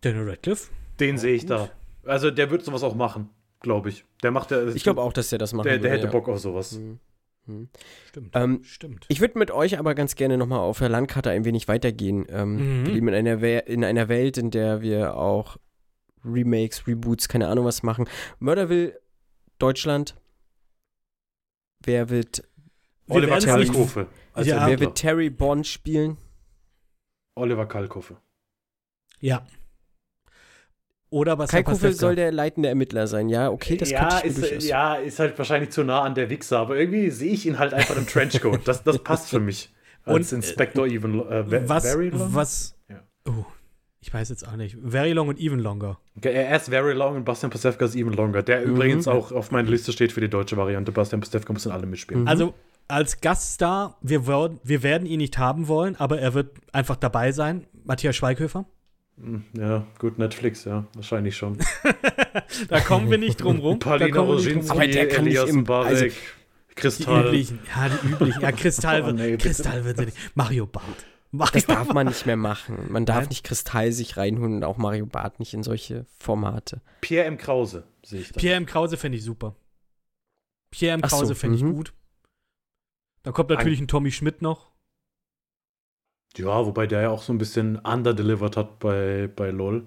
Daniel 0.00 0.28
Radcliffe? 0.28 0.70
Den 1.00 1.18
sehe 1.18 1.34
ich 1.34 1.46
da. 1.46 1.70
Also 2.04 2.30
der 2.30 2.50
wird 2.50 2.64
sowas 2.64 2.82
auch 2.82 2.94
machen, 2.94 3.30
glaube 3.60 3.88
ich. 3.88 4.04
Der 4.22 4.30
macht 4.30 4.50
ja. 4.50 4.68
ich 4.68 4.82
glaube 4.84 5.02
auch, 5.02 5.12
dass 5.12 5.30
der 5.30 5.38
das 5.38 5.52
machen 5.52 5.64
Der, 5.64 5.78
der 5.78 5.82
würde, 5.82 5.94
hätte 5.94 6.06
ja. 6.06 6.12
Bock 6.12 6.28
auf 6.28 6.38
sowas. 6.38 6.72
Mhm. 6.72 7.00
Mhm. 7.46 7.68
Stimmt. 8.08 8.30
Ähm, 8.34 8.62
Stimmt. 8.64 9.06
Ich 9.08 9.20
würde 9.20 9.38
mit 9.38 9.50
euch 9.50 9.78
aber 9.78 9.94
ganz 9.94 10.14
gerne 10.14 10.38
nochmal 10.38 10.60
auf 10.60 10.78
der 10.78 10.88
Landkarte 10.88 11.30
ein 11.30 11.44
wenig 11.44 11.68
weitergehen. 11.68 12.26
Ähm, 12.28 12.54
Mhm. 12.54 12.86
Wir 12.86 12.92
leben 12.94 13.08
in 13.08 13.14
einer, 13.14 13.40
We 13.40 13.58
in 13.66 13.84
einer 13.84 14.08
Welt, 14.08 14.38
in 14.38 14.50
der 14.50 14.80
wir 14.82 15.16
auch 15.16 15.56
Remakes, 16.24 16.86
Reboots, 16.86 17.28
keine 17.28 17.48
Ahnung 17.48 17.64
was 17.64 17.82
machen. 17.82 18.08
Murderville, 18.38 18.98
Deutschland. 19.58 20.14
Wer 21.84 22.08
wird, 22.08 22.44
Oliver 23.08 23.38
Kalkofe. 23.40 24.06
Als 24.34 24.46
Ja. 24.46 24.66
wer 24.66 24.78
wird 24.80 24.96
Terry 24.96 25.30
Bond 25.30 25.66
spielen? 25.66 26.16
Oliver 27.36 27.66
Kalkofe. 27.66 28.16
Ja. 29.20 29.46
Oder 31.10 31.38
was 31.38 31.50
Kai 31.50 31.62
Kuffel 31.62 31.92
soll 31.92 32.16
der 32.16 32.32
leitende 32.32 32.68
Ermittler 32.68 33.06
sein. 33.06 33.28
Ja, 33.28 33.48
okay, 33.50 33.76
das 33.76 33.90
ja, 33.90 34.08
könnte 34.08 34.26
ich 34.26 34.32
ist, 34.32 34.42
durchaus. 34.42 34.66
ja, 34.66 34.94
ist 34.96 35.18
halt 35.20 35.38
wahrscheinlich 35.38 35.70
zu 35.70 35.84
nah 35.84 36.02
an 36.02 36.14
der 36.16 36.28
Wichser, 36.28 36.58
aber 36.58 36.76
irgendwie 36.76 37.10
sehe 37.10 37.32
ich 37.32 37.46
ihn 37.46 37.58
halt 37.58 37.72
einfach 37.72 37.96
im 37.96 38.06
Trenchcoat. 38.06 38.66
Das, 38.66 38.82
das 38.82 38.98
passt 38.98 39.30
für 39.30 39.38
mich. 39.40 39.72
Als 40.04 40.32
Und, 40.32 40.38
Inspector 40.38 40.86
Even 40.86 41.20
äh, 41.20 41.50
Ve- 41.50 41.68
was, 41.68 41.84
Very 41.84 42.08
Long? 42.10 42.34
was, 42.34 42.76
Ja. 42.90 43.02
oh, 43.28 43.44
ich 44.00 44.12
weiß 44.12 44.28
jetzt 44.28 44.46
auch 44.46 44.56
nicht. 44.56 44.76
Very 44.84 45.12
Long 45.12 45.28
und 45.28 45.38
Even 45.40 45.60
Longer. 45.60 45.98
Okay, 46.16 46.32
Er 46.34 46.56
ist 46.56 46.68
Very 46.68 46.92
Long 46.92 47.16
und 47.16 47.24
Bastian 47.24 47.50
Pastewka 47.50 47.84
ist 47.86 47.94
Even 47.94 48.12
Longer. 48.12 48.42
Der 48.42 48.60
Mhm. 48.66 48.72
übrigens 48.74 49.06
auch 49.08 49.30
auf 49.32 49.50
meiner 49.52 49.70
Liste 49.70 49.92
steht 49.92 50.12
für 50.12 50.20
die 50.20 50.28
deutsche 50.28 50.56
Variante. 50.56 50.90
Bastian 50.92 51.20
Pastewka 51.20 51.52
muss 51.52 51.64
in 51.64 51.72
alle 51.72 51.86
mitspielen. 51.86 52.22
Mhm. 52.22 52.28
Also, 52.28 52.54
als 52.88 53.20
Gaststar, 53.20 53.98
wir, 54.02 54.26
wir 54.26 54.82
werden 54.82 55.06
ihn 55.06 55.18
nicht 55.18 55.38
haben 55.38 55.68
wollen, 55.68 55.96
aber 55.96 56.18
er 56.20 56.34
wird 56.34 56.56
einfach 56.72 56.96
dabei 56.96 57.32
sein. 57.32 57.66
Matthias 57.84 58.16
Schweighöfer. 58.16 58.66
Ja, 59.56 59.86
gut, 59.98 60.18
Netflix, 60.18 60.64
ja, 60.64 60.84
wahrscheinlich 60.94 61.36
schon. 61.36 61.58
Da 62.68 62.80
kommen 62.80 63.10
wir 63.10 63.18
nicht 63.18 63.36
drum 63.42 63.58
rum. 63.60 63.78
Da 63.80 63.90
Paulina 63.90 64.10
kommen 64.10 64.28
wir 64.28 64.34
nicht 64.36 64.46
drum 64.46 64.56
Roginski. 64.68 64.70
Aber 64.72 64.86
der 64.86 65.08
kann 65.08 65.24
nicht 65.24 65.36
Elias 65.36 65.50
im- 65.50 65.60
Mbarek, 65.60 65.86
also- 65.88 66.04
Die 66.06 66.74
Kristall. 66.74 67.26
üblichen, 67.26 67.60
ja, 67.74 67.88
die 67.88 68.06
üblichen. 68.08 68.42
Ja, 68.42 68.52
Kristall 68.52 69.02
Oh, 69.02 69.06
wird, 69.06 69.16
nee. 69.16 69.36
Kristall 69.36 69.84
wird 69.84 69.98
sie 69.98 70.04
nicht. 70.06 70.16
Mario 70.34 70.66
Barth. 70.66 71.06
Mario 71.30 71.52
Das 71.52 71.66
darf 71.66 71.92
man 71.92 72.08
nicht 72.08 72.26
mehr 72.26 72.36
machen. 72.36 72.86
Man 72.90 73.06
darf 73.06 73.20
Nein. 73.20 73.28
nicht 73.28 73.44
Kristall 73.44 73.92
sich 73.92 74.16
reinholen 74.16 74.56
und 74.56 74.64
auch 74.64 74.76
Mario 74.78 75.06
Barth 75.06 75.38
nicht 75.38 75.54
in 75.54 75.62
solche 75.62 76.06
Formate. 76.18 76.80
Pierre 77.00 77.26
M. 77.26 77.38
Krause, 77.38 77.84
sehe 78.04 78.20
ich 78.20 78.32
da. 78.32 78.40
Pierre 78.40 78.56
M. 78.56 78.66
Krause 78.66 78.96
fände 78.96 79.16
ich 79.18 79.24
super. 79.24 79.54
Pierre 80.70 80.94
M. 80.94 81.00
Ach 81.04 81.10
so, 81.10 81.18
Krause 81.18 81.34
fände 81.36 81.56
ich 81.56 81.62
mhm. 81.62 81.74
gut. 81.76 81.92
Dann 83.24 83.32
kommt 83.32 83.50
natürlich 83.50 83.80
ein 83.80 83.88
Tommy 83.88 84.12
Schmidt 84.12 84.40
noch. 84.42 84.70
Ja, 86.36 86.64
wobei 86.66 86.86
der 86.86 87.02
ja 87.02 87.10
auch 87.10 87.22
so 87.22 87.32
ein 87.32 87.38
bisschen 87.38 87.78
underdelivered 87.78 88.56
hat 88.56 88.78
bei, 88.78 89.28
bei 89.34 89.50
LOL. 89.50 89.86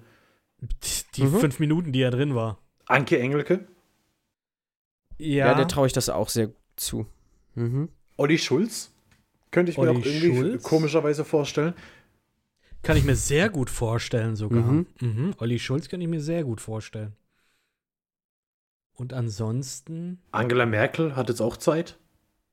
Die 1.14 1.24
Mhm. 1.24 1.38
fünf 1.38 1.58
Minuten, 1.60 1.92
die 1.92 2.02
er 2.02 2.10
drin 2.10 2.34
war. 2.34 2.58
Anke 2.86 3.18
Engelke, 3.18 3.66
Ja, 5.18 5.48
Ja, 5.48 5.54
der 5.54 5.68
traue 5.68 5.86
ich 5.86 5.92
das 5.92 6.08
auch 6.08 6.28
sehr 6.28 6.50
zu. 6.76 7.06
Mhm. 7.54 7.88
Olli 8.16 8.38
Schulz. 8.38 8.92
Könnte 9.50 9.70
ich 9.72 9.78
mir 9.78 9.88
Olli 9.90 10.00
auch 10.00 10.04
irgendwie 10.04 10.36
Schulz? 10.36 10.62
komischerweise 10.62 11.24
vorstellen. 11.24 11.74
kann 12.82 12.96
ich 12.96 13.04
mir 13.04 13.16
sehr 13.16 13.50
gut 13.50 13.70
vorstellen 13.70 14.34
sogar. 14.36 14.62
Mhm. 14.62 14.86
Mhm. 15.00 15.34
Olli 15.38 15.58
Schulz 15.58 15.88
kann 15.88 16.00
ich 16.00 16.08
mir 16.08 16.20
sehr 16.20 16.44
gut 16.44 16.60
vorstellen. 16.60 17.14
Und 18.94 19.12
ansonsten, 19.12 20.20
Angela 20.32 20.66
Merkel 20.66 21.14
hat 21.14 21.28
jetzt 21.28 21.40
auch 21.40 21.56
Zeit. 21.56 21.98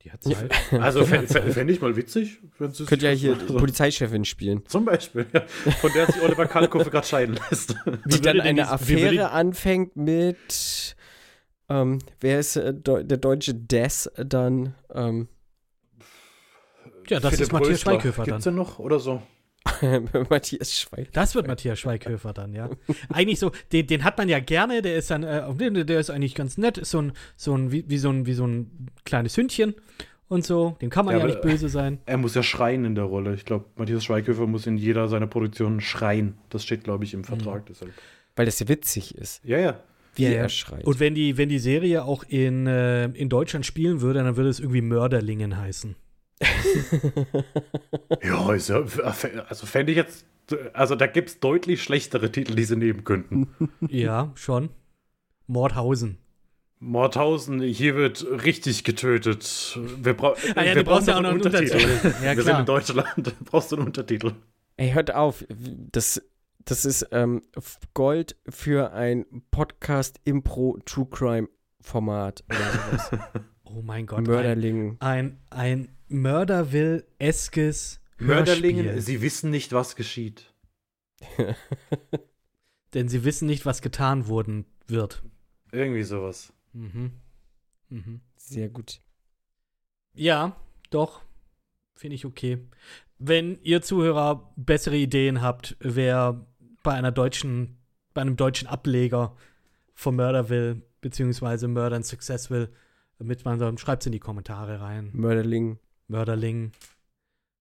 Die 0.06 0.12
hat 0.12 0.22
Zeit. 0.22 0.52
Also 0.80 1.04
fände 1.04 1.26
fänd 1.52 1.70
ich 1.70 1.80
mal 1.80 1.96
witzig. 1.96 2.38
Könnte 2.58 3.06
ja 3.06 3.10
hier 3.10 3.34
also, 3.38 3.56
Polizeichefin 3.56 4.24
spielen. 4.24 4.64
Zum 4.66 4.84
Beispiel, 4.84 5.26
ja. 5.32 5.42
Von 5.80 5.92
der 5.92 6.06
sich 6.06 6.22
Oliver 6.22 6.46
Kalkofe 6.46 6.90
gerade 6.90 7.06
scheiden 7.06 7.38
lässt. 7.50 7.74
Würde 7.84 8.20
dann 8.20 8.36
denn 8.36 8.40
eine 8.40 8.62
dies- 8.62 8.88
wie 8.88 8.94
würde 8.96 9.08
Affäre 9.08 9.30
anfängt 9.32 9.96
mit, 9.96 10.96
ähm, 11.68 11.98
wer 12.20 12.38
ist 12.40 12.56
äh, 12.56 12.72
der 12.74 13.02
deutsche 13.18 13.54
Des 13.54 14.10
dann? 14.16 14.74
Ähm, 14.94 15.28
Ja, 17.08 17.20
das 17.20 17.30
Philipp 17.30 17.42
ist 17.46 17.52
Matthias. 17.52 17.80
Schweighöfer 17.80 18.22
dann. 18.24 18.34
Gibt's 18.34 18.44
den 18.44 18.54
noch 18.54 18.78
oder 18.78 18.98
so? 19.00 19.22
Matthias 20.30 20.78
Schweig. 20.78 21.12
Das 21.12 21.34
wird 21.34 21.46
Matthias 21.46 21.78
Schweighöfer 21.78 22.32
dann, 22.32 22.54
ja. 22.54 22.70
Eigentlich 23.08 23.38
so, 23.38 23.52
den, 23.72 23.86
den 23.86 24.04
hat 24.04 24.18
man 24.18 24.28
ja 24.28 24.38
gerne, 24.40 24.82
der 24.82 24.96
ist 24.96 25.10
dann, 25.10 25.22
äh, 25.22 25.84
der, 25.84 26.00
ist 26.00 26.10
eigentlich 26.10 26.34
ganz 26.34 26.58
nett, 26.58 26.78
ist 26.78 26.90
so 26.90 27.02
ein, 27.02 27.12
so 27.36 27.54
ein, 27.54 27.72
wie, 27.72 27.84
wie 27.88 27.98
so 27.98 28.10
ein, 28.10 28.26
wie 28.26 28.34
so 28.34 28.46
ein 28.46 28.88
kleines 29.04 29.36
Hündchen 29.36 29.74
und 30.28 30.44
so, 30.44 30.76
dem 30.80 30.90
kann 30.90 31.04
man 31.04 31.14
Ja, 31.14 31.20
ja, 31.20 31.26
nicht 31.26 31.42
böse 31.42 31.68
sein. 31.68 31.98
Er 32.06 32.16
muss 32.16 32.34
ja 32.34 32.42
schreien 32.42 32.84
in 32.84 32.94
der 32.94 33.04
Rolle. 33.04 33.34
Ich 33.34 33.44
glaube, 33.44 33.66
Matthias 33.76 34.04
Schweighöfer 34.04 34.46
muss 34.46 34.66
in 34.66 34.76
jeder 34.76 35.08
seiner 35.08 35.26
Produktionen 35.26 35.80
schreien. 35.80 36.36
Das 36.50 36.64
steht, 36.64 36.84
glaube 36.84 37.04
ich, 37.04 37.14
im 37.14 37.24
Vertrag. 37.24 37.62
Mhm. 37.62 37.66
Deshalb. 37.68 37.92
Weil 38.34 38.46
das 38.46 38.58
ja 38.58 38.68
witzig 38.68 39.14
ist, 39.16 39.42
Ja, 39.44 39.58
ja. 39.58 39.80
wie 40.14 40.24
Ja, 40.24 40.30
er 40.30 40.48
schreit. 40.48 40.84
Und 40.84 41.00
wenn 41.00 41.14
die, 41.14 41.38
wenn 41.38 41.48
die 41.48 41.58
Serie 41.58 42.04
auch 42.04 42.24
in, 42.24 42.66
äh, 42.66 43.06
in 43.06 43.28
Deutschland 43.28 43.64
spielen 43.64 44.00
würde, 44.00 44.22
dann 44.22 44.36
würde 44.36 44.50
es 44.50 44.60
irgendwie 44.60 44.82
Mörderlingen 44.82 45.56
heißen. 45.56 45.96
Ja, 48.22 48.52
ist 48.52 48.68
ja, 48.68 48.84
also 49.48 49.66
fände 49.66 49.92
ich 49.92 49.96
jetzt, 49.96 50.26
also 50.74 50.94
da 50.94 51.06
gibt 51.06 51.30
es 51.30 51.40
deutlich 51.40 51.82
schlechtere 51.82 52.30
Titel, 52.30 52.54
die 52.54 52.64
sie 52.64 52.76
nehmen 52.76 53.04
könnten. 53.04 53.48
ja, 53.88 54.32
schon. 54.34 54.68
Mordhausen. 55.46 56.18
Mordhausen, 56.78 57.62
hier 57.62 57.96
wird 57.96 58.26
richtig 58.44 58.84
getötet. 58.84 59.78
Wir, 60.02 60.12
brau 60.14 60.34
Ah 60.54 60.62
ja, 60.62 60.74
wir 60.74 60.84
du 60.84 60.90
brauchst 60.90 61.08
ja 61.08 61.16
auch 61.16 61.22
noch 61.22 61.30
einen 61.30 61.40
Untertitel. 61.40 62.12
Ja, 62.22 62.36
wir 62.36 62.42
sind 62.42 62.58
in 62.58 62.66
Deutschland, 62.66 63.08
da 63.16 63.30
brauchst 63.44 63.72
du 63.72 63.76
einen 63.76 63.86
Untertitel. 63.86 64.32
Ey, 64.76 64.92
hört 64.92 65.14
auf. 65.14 65.46
Das, 65.48 66.20
das 66.64 66.84
ist 66.84 67.08
ähm, 67.12 67.40
Gold 67.94 68.36
für 68.48 68.92
ein 68.92 69.24
Podcast-Impro-True-Crime-Format 69.50 72.44
oder 72.50 72.58
sowas. 72.58 73.10
Oh 73.66 73.82
mein 73.82 74.06
Gott. 74.06 74.18
Ein, 74.18 74.24
Mörderling. 74.24 74.96
ein, 75.00 75.38
ein 75.50 75.88
Mörderwill-eskes 76.08 78.00
Mörderlingen, 78.18 78.84
Hörspiel. 78.86 79.02
sie 79.02 79.22
wissen 79.22 79.50
nicht, 79.50 79.72
was 79.72 79.96
geschieht. 79.96 80.52
Denn 82.94 83.08
sie 83.08 83.24
wissen 83.24 83.46
nicht, 83.46 83.66
was 83.66 83.82
getan 83.82 84.28
worden 84.28 84.64
wird. 84.86 85.22
Irgendwie 85.72 86.04
sowas. 86.04 86.52
Mhm. 86.72 87.12
Mhm. 87.88 88.20
Sehr 88.36 88.68
gut. 88.68 89.00
Ja, 90.14 90.56
doch. 90.90 91.22
Finde 91.94 92.14
ich 92.14 92.24
okay. 92.24 92.58
Wenn 93.18 93.58
ihr 93.62 93.82
Zuhörer 93.82 94.52
bessere 94.56 94.96
Ideen 94.96 95.40
habt, 95.42 95.76
wer 95.80 96.46
bei 96.82 96.92
einer 96.92 97.12
deutschen, 97.12 97.78
bei 98.14 98.20
einem 98.20 98.36
deutschen 98.36 98.68
Ableger 98.68 99.34
von 99.94 100.16
Mörder 100.16 100.48
will, 100.48 100.82
beziehungsweise 101.00 101.68
Murder 101.68 101.96
and 101.96 102.06
Success 102.06 102.50
will, 102.50 102.70
mitmachen 103.18 103.58
soll, 103.58 103.78
schreibt 103.78 104.02
es 104.02 104.06
in 104.06 104.12
die 104.12 104.20
Kommentare 104.20 104.80
rein. 104.80 105.10
Mörderling. 105.12 105.78
Mörderling. 106.08 106.72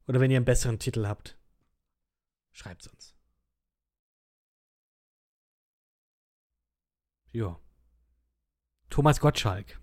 Oder 0.07 0.19
wenn 0.19 0.31
ihr 0.31 0.37
einen 0.37 0.45
besseren 0.45 0.79
Titel 0.79 1.07
habt, 1.07 1.37
schreibt 2.51 2.81
es 2.81 2.87
uns. 2.87 3.15
Ja. 7.31 7.59
Thomas 8.89 9.19
Gottschalk. 9.19 9.79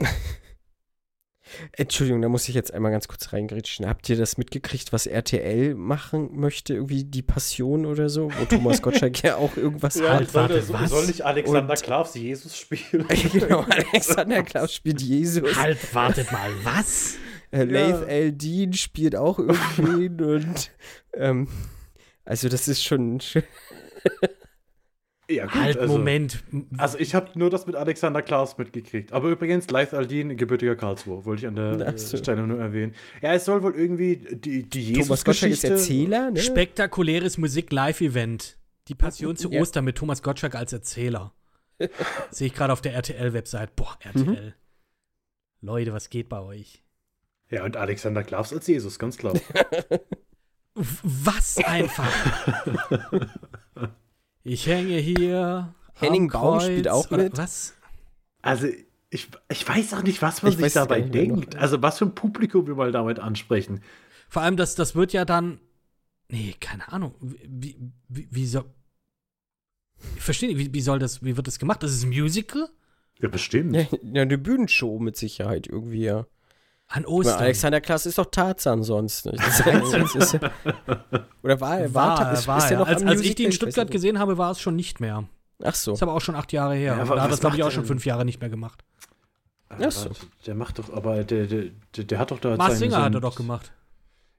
Entschuldigung, 1.72 2.22
da 2.22 2.28
muss 2.28 2.48
ich 2.48 2.54
jetzt 2.54 2.74
einmal 2.74 2.90
ganz 2.92 3.08
kurz 3.08 3.32
reingrätschen. 3.32 3.86
Habt 3.86 4.08
ihr 4.08 4.16
das 4.16 4.36
mitgekriegt, 4.36 4.92
was 4.92 5.06
RTL 5.06 5.74
machen 5.74 6.30
möchte? 6.38 6.74
Irgendwie 6.74 7.04
die 7.04 7.22
Passion 7.22 7.86
oder 7.86 8.08
so? 8.08 8.30
Wo 8.38 8.44
Thomas 8.44 8.82
Gottschalk 8.82 9.22
ja 9.22 9.36
auch 9.36 9.56
irgendwas 9.56 9.94
Ja, 10.00 10.08
hat. 10.10 10.12
Halt, 10.14 10.34
warte, 10.34 10.62
soll, 10.62 10.80
was? 10.80 10.90
soll 10.90 11.06
nicht 11.06 11.22
Alexander 11.22 11.72
Und- 11.74 11.82
Klavs 11.82 12.14
Jesus 12.14 12.56
spielen? 12.56 13.06
genau, 13.32 13.60
Alexander 13.68 14.42
Klaus 14.42 14.74
spielt 14.74 15.00
Jesus. 15.00 15.56
Halt, 15.56 15.94
wartet 15.94 16.30
mal, 16.32 16.50
was? 16.62 17.16
Äh, 17.52 17.64
Laith 17.64 18.08
L. 18.08 18.32
Dean 18.32 18.72
spielt 18.72 19.14
auch 19.14 19.38
irgendwen 19.38 20.20
und 20.20 20.70
ähm, 21.14 21.46
also 22.24 22.48
das 22.48 22.66
ist 22.66 22.82
schon, 22.82 23.20
schon 23.20 23.44
Ja, 25.28 25.46
gut, 25.46 25.54
Halt, 25.54 25.78
also, 25.78 25.98
Moment. 25.98 26.44
Also 26.76 26.98
ich 26.98 27.14
habe 27.14 27.36
nur 27.36 27.50
das 27.50 27.66
mit 27.66 27.74
Alexander 27.74 28.22
Klaus 28.22 28.58
mitgekriegt. 28.58 29.12
Aber 29.12 29.28
übrigens, 29.28 29.68
Leith 29.70 29.92
Aldin, 29.92 30.36
gebürtiger 30.36 30.76
Karlsruhe, 30.76 31.24
wollte 31.24 31.42
ich 31.42 31.48
an 31.48 31.56
der 31.56 31.86
Ach 31.88 31.94
äh, 31.94 31.98
so. 31.98 32.16
Stelle 32.16 32.46
nur 32.46 32.60
erwähnen. 32.60 32.94
Ja, 33.20 33.34
es 33.34 33.44
soll 33.44 33.62
wohl 33.62 33.74
irgendwie 33.74 34.16
die, 34.16 34.68
die 34.68 34.92
Thomas 34.92 35.24
Gottschalk 35.24 35.52
ist 35.52 35.64
Jesus-Geschichte... 35.64 35.92
Erzähler, 35.94 36.30
ne? 36.30 36.40
Spektakuläres 36.40 37.38
Musik-Live-Event. 37.38 38.56
Die 38.86 38.94
Passion 38.94 39.36
zu. 39.36 39.50
Ostern 39.50 39.84
mit 39.84 39.96
Thomas 39.96 40.22
Gottschalk 40.22 40.54
als 40.54 40.72
Erzähler. 40.72 41.32
Sehe 42.30 42.46
ich 42.46 42.54
gerade 42.54 42.72
auf 42.72 42.80
der 42.80 42.94
RTL-Website. 42.94 43.74
Boah, 43.74 43.98
RTL. 44.00 44.54
Leute, 45.60 45.92
was 45.92 46.08
geht 46.08 46.28
bei 46.28 46.40
euch? 46.40 46.84
Ja, 47.50 47.64
und 47.64 47.76
Alexander 47.76 48.22
Klavs 48.22 48.52
als 48.52 48.66
Jesus, 48.66 48.98
ganz 48.98 49.18
klar. 49.18 49.34
Was 50.74 51.56
einfach? 51.58 52.12
Ich 54.46 54.66
hänge 54.66 54.96
hier. 54.98 55.74
Henning 55.94 56.28
Baum 56.28 56.58
Kreuz, 56.58 56.64
spielt 56.64 56.88
auch 56.88 57.10
mit. 57.10 57.36
Was? 57.36 57.74
Also, 58.42 58.68
ich, 59.10 59.28
ich 59.48 59.68
weiß 59.68 59.94
auch 59.94 60.02
nicht, 60.02 60.22
was 60.22 60.42
man 60.42 60.52
Ich 60.52 60.58
sich 60.58 60.72
dabei 60.72 61.00
denkt. 61.00 61.54
noch. 61.54 61.60
Also, 61.60 61.82
was 61.82 61.98
für 61.98 62.04
ein 62.04 62.14
Publikum 62.14 62.66
wir 62.66 62.74
mal 62.74 62.92
damit 62.92 63.18
ansprechen. 63.18 63.82
Vor 64.28 64.42
allem, 64.42 64.56
das, 64.56 64.74
das 64.74 64.94
wird 64.94 65.12
ja 65.12 65.24
dann. 65.24 65.60
Nee, 66.28 66.54
keine 66.60 66.92
Ahnung. 66.92 67.14
Wie, 67.20 67.76
wie, 68.08 68.28
wie 68.30 68.46
soll. 68.46 68.64
Ich 70.16 70.22
verstehe 70.22 70.48
nicht, 70.48 70.58
wie, 70.58 70.74
wie 70.74 70.80
soll 70.80 70.98
das, 70.98 71.24
wie 71.24 71.36
wird 71.36 71.46
das 71.46 71.58
gemacht? 71.58 71.82
Das 71.82 71.92
ist 71.92 72.02
ein 72.04 72.10
Musical? 72.10 72.68
Ja, 73.20 73.28
bestimmt. 73.28 73.74
Ja, 73.74 74.22
eine 74.22 74.36
Bühnenshow 74.36 74.98
mit 74.98 75.16
Sicherheit 75.16 75.66
irgendwie, 75.66 76.02
ja. 76.02 76.26
An 76.88 77.04
Ostern. 77.04 77.40
Alexander 77.40 77.80
Klaas 77.80 78.06
ist 78.06 78.16
doch 78.18 78.26
Tarzan 78.26 78.82
sonst. 78.84 79.26
Das 79.26 79.34
ist, 79.34 79.66
das 79.66 80.14
ist, 80.14 80.32
ja- 80.34 80.52
oder 81.42 81.60
war 81.60 81.80
er? 81.80 81.92
War, 81.92 82.18
war, 82.18 82.32
ist, 82.32 82.46
war, 82.46 82.58
ist 82.58 82.70
ja. 82.70 82.78
noch 82.78 82.86
als, 82.86 83.02
am 83.02 83.08
als 83.08 83.20
ich 83.22 83.34
die 83.34 83.44
in 83.44 83.52
Stuttgart 83.52 83.90
gesehen 83.90 84.18
habe, 84.18 84.38
war 84.38 84.52
es 84.52 84.60
schon 84.60 84.76
nicht 84.76 85.00
mehr. 85.00 85.24
Ach 85.62 85.74
so. 85.74 85.94
Ist 85.94 86.02
aber 86.02 86.12
auch 86.12 86.20
schon 86.20 86.36
acht 86.36 86.52
Jahre 86.52 86.74
her. 86.74 86.96
Ja, 86.96 87.04
da 87.04 87.22
hat 87.22 87.32
das, 87.32 87.40
glaube 87.40 87.56
ich, 87.56 87.64
auch 87.64 87.70
schon 87.70 87.84
fünf 87.84 88.06
Jahre 88.06 88.24
nicht 88.24 88.40
mehr 88.40 88.50
gemacht. 88.50 88.84
Aber 89.68 89.90
so. 89.90 90.10
Der 90.46 90.54
macht 90.54 90.78
doch, 90.78 90.92
aber 90.92 91.24
der, 91.24 91.46
der, 91.46 91.64
der, 91.96 92.04
der 92.04 92.18
hat 92.18 92.30
doch 92.30 92.38
da. 92.38 92.56
Mars 92.56 92.78
Singer 92.78 93.02
hat 93.02 93.14
er 93.14 93.20
doch 93.20 93.34
gemacht. 93.34 93.72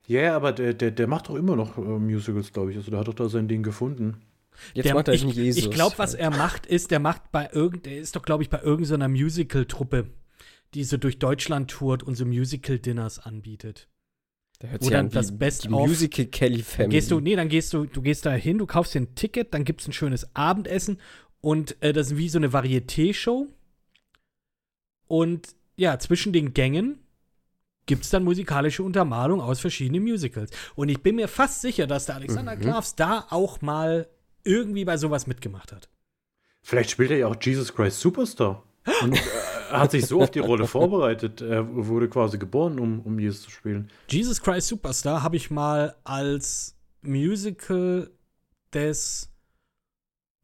Ja, 0.05 0.21
ja, 0.21 0.35
aber 0.37 0.53
der, 0.53 0.73
der, 0.73 0.91
der 0.91 1.07
macht 1.07 1.27
doch 1.27 1.35
immer 1.35 1.57
noch 1.57 1.77
äh, 1.77 1.81
Musicals, 1.81 2.53
glaube 2.53 2.71
ich. 2.71 2.77
Also, 2.77 2.91
der 2.91 3.01
hat 3.01 3.09
doch 3.09 3.13
da 3.13 3.27
sein 3.27 3.49
Ding 3.49 3.61
gefunden. 3.61 4.21
Jetzt 4.73 4.85
Der, 4.85 4.95
macht 4.95 5.07
er 5.09 5.13
ich 5.13 5.23
Jesus. 5.23 5.63
ich 5.63 5.69
glaube, 5.69 5.97
was 5.97 6.13
er 6.13 6.31
macht, 6.31 6.65
ist, 6.65 6.91
der 6.91 6.99
macht 6.99 7.31
bei 7.31 7.49
irgend, 7.51 7.85
der 7.85 7.97
ist 7.97 8.15
doch, 8.15 8.23
glaube 8.23 8.41
ich, 8.41 8.49
bei 8.49 8.59
irgendeiner 8.59 9.07
Musical-Truppe, 9.07 10.07
die 10.73 10.83
so 10.83 10.97
durch 10.97 11.19
Deutschland 11.19 11.71
tourt 11.71 12.03
und 12.03 12.15
so 12.15 12.25
Musical-Dinners 12.25 13.19
anbietet. 13.19 13.87
Der 14.61 14.71
hört 14.71 14.81
wo 14.81 14.85
sich 14.85 14.91
dann 14.93 15.05
an 15.07 15.11
wie 15.11 15.15
das 15.15 15.37
Best 15.37 15.63
die 15.65 15.69
of- 15.69 15.87
Musical 15.87 16.25
Kelly 16.25 16.55
Dann 16.57 16.63
Family. 16.65 16.89
gehst 16.97 17.11
du, 17.11 17.19
nee, 17.19 17.35
dann 17.35 17.49
gehst 17.49 17.73
du, 17.73 17.85
du 17.85 18.01
gehst 18.01 18.25
da 18.25 18.31
hin, 18.33 18.57
du 18.57 18.65
kaufst 18.65 18.93
dir 18.95 19.01
ein 19.01 19.15
Ticket, 19.15 19.53
dann 19.53 19.63
gibt 19.65 19.81
es 19.81 19.87
ein 19.87 19.93
schönes 19.93 20.35
Abendessen 20.35 20.99
und 21.41 21.81
äh, 21.81 21.93
das 21.93 22.07
ist 22.11 22.17
wie 22.17 22.29
so 22.29 22.39
eine 22.39 22.49
Varieté-Show. 22.53 23.47
Und 25.07 25.55
ja, 25.75 25.99
zwischen 25.99 26.33
den 26.33 26.53
Gängen 26.53 26.99
gibt 27.85 28.03
es 28.03 28.09
dann 28.09 28.23
musikalische 28.23 28.83
Untermalung 28.83 29.39
aus 29.41 29.59
verschiedenen 29.59 30.03
Musicals. 30.03 30.51
Und 30.75 30.89
ich 30.89 31.01
bin 31.01 31.15
mir 31.15 31.27
fast 31.27 31.61
sicher, 31.61 31.87
dass 31.87 32.05
der 32.07 32.15
Alexander 32.15 32.55
Mhm. 32.55 32.61
Klavs 32.61 32.95
da 32.95 33.25
auch 33.29 33.61
mal 33.61 34.09
irgendwie 34.43 34.83
bei 34.85 34.97
sowas 34.97 35.27
mitgemacht 35.27 35.71
hat. 35.71 35.89
Vielleicht 36.63 36.89
spielt 36.89 37.11
er 37.11 37.17
ja 37.17 37.27
auch 37.27 37.37
Jesus 37.41 37.73
Christ 37.73 37.99
Superstar. 38.01 38.63
Und 39.03 39.15
äh, 39.15 39.21
hat 39.71 39.91
sich 39.91 40.05
so 40.05 40.21
auf 40.21 40.31
die 40.31 40.39
Rolle 40.39 40.67
vorbereitet. 40.67 41.41
Er 41.41 41.65
wurde 41.87 42.09
quasi 42.09 42.37
geboren, 42.37 42.79
um, 42.79 42.99
um 43.01 43.19
Jesus 43.19 43.43
zu 43.43 43.51
spielen. 43.51 43.89
Jesus 44.09 44.41
Christ 44.41 44.67
Superstar 44.67 45.23
habe 45.23 45.35
ich 45.35 45.49
mal 45.51 45.95
als 46.03 46.75
Musical 47.01 48.09
des 48.73 49.29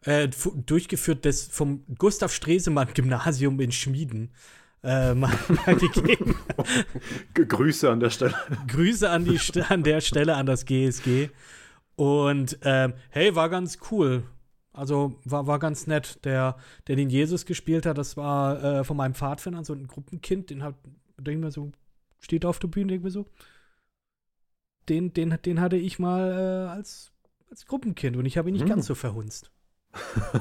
äh, 0.05 0.27
durchgeführt 0.65 1.25
des 1.25 1.47
vom 1.47 1.83
Gustav 1.97 2.31
Stresemann 2.33 2.89
Gymnasium 2.93 3.59
in 3.59 3.71
Schmieden 3.71 4.31
äh, 4.83 5.13
mal, 5.13 5.31
mal 5.65 5.75
gegeben. 5.75 6.35
Grüße 7.33 7.89
an 7.89 7.99
der 7.99 8.09
Stelle. 8.09 8.35
Grüße 8.67 9.09
an, 9.09 9.25
die, 9.25 9.39
St- 9.39 9.71
an 9.71 9.83
der 9.83 10.01
Stelle 10.01 10.35
an 10.35 10.45
das 10.45 10.65
GSG. 10.65 11.29
Und 11.95 12.57
ähm, 12.63 12.93
hey, 13.09 13.35
war 13.35 13.49
ganz 13.49 13.77
cool. 13.91 14.23
Also 14.73 15.19
war, 15.23 15.47
war 15.47 15.59
ganz 15.59 15.87
nett. 15.87 16.23
Der, 16.25 16.57
der 16.87 16.95
den 16.95 17.09
Jesus 17.09 17.45
gespielt 17.45 17.85
hat, 17.85 17.97
das 17.97 18.17
war 18.17 18.63
äh, 18.63 18.83
von 18.83 18.97
meinem 18.97 19.13
Pfadfinder, 19.13 19.63
so 19.63 19.73
ein 19.73 19.87
Gruppenkind, 19.87 20.49
den 20.49 20.63
hat, 20.63 20.75
denk 21.17 21.39
mir 21.41 21.51
so, 21.51 21.71
steht 22.19 22.43
auf 22.45 22.59
der 22.59 22.67
Bühne, 22.67 22.87
denk 22.87 23.03
mir 23.03 23.11
so. 23.11 23.25
Den, 24.89 25.13
den, 25.13 25.37
den 25.45 25.61
hatte 25.61 25.77
ich 25.77 25.97
mal 25.99 26.31
äh, 26.31 26.69
als, 26.71 27.11
als 27.49 27.65
Gruppenkind 27.65 28.17
und 28.17 28.25
ich 28.25 28.37
habe 28.37 28.49
ihn 28.49 28.53
nicht 28.53 28.63
Hm. 28.63 28.69
ganz 28.69 28.85
so 28.87 28.95
verhunzt. 28.95 29.51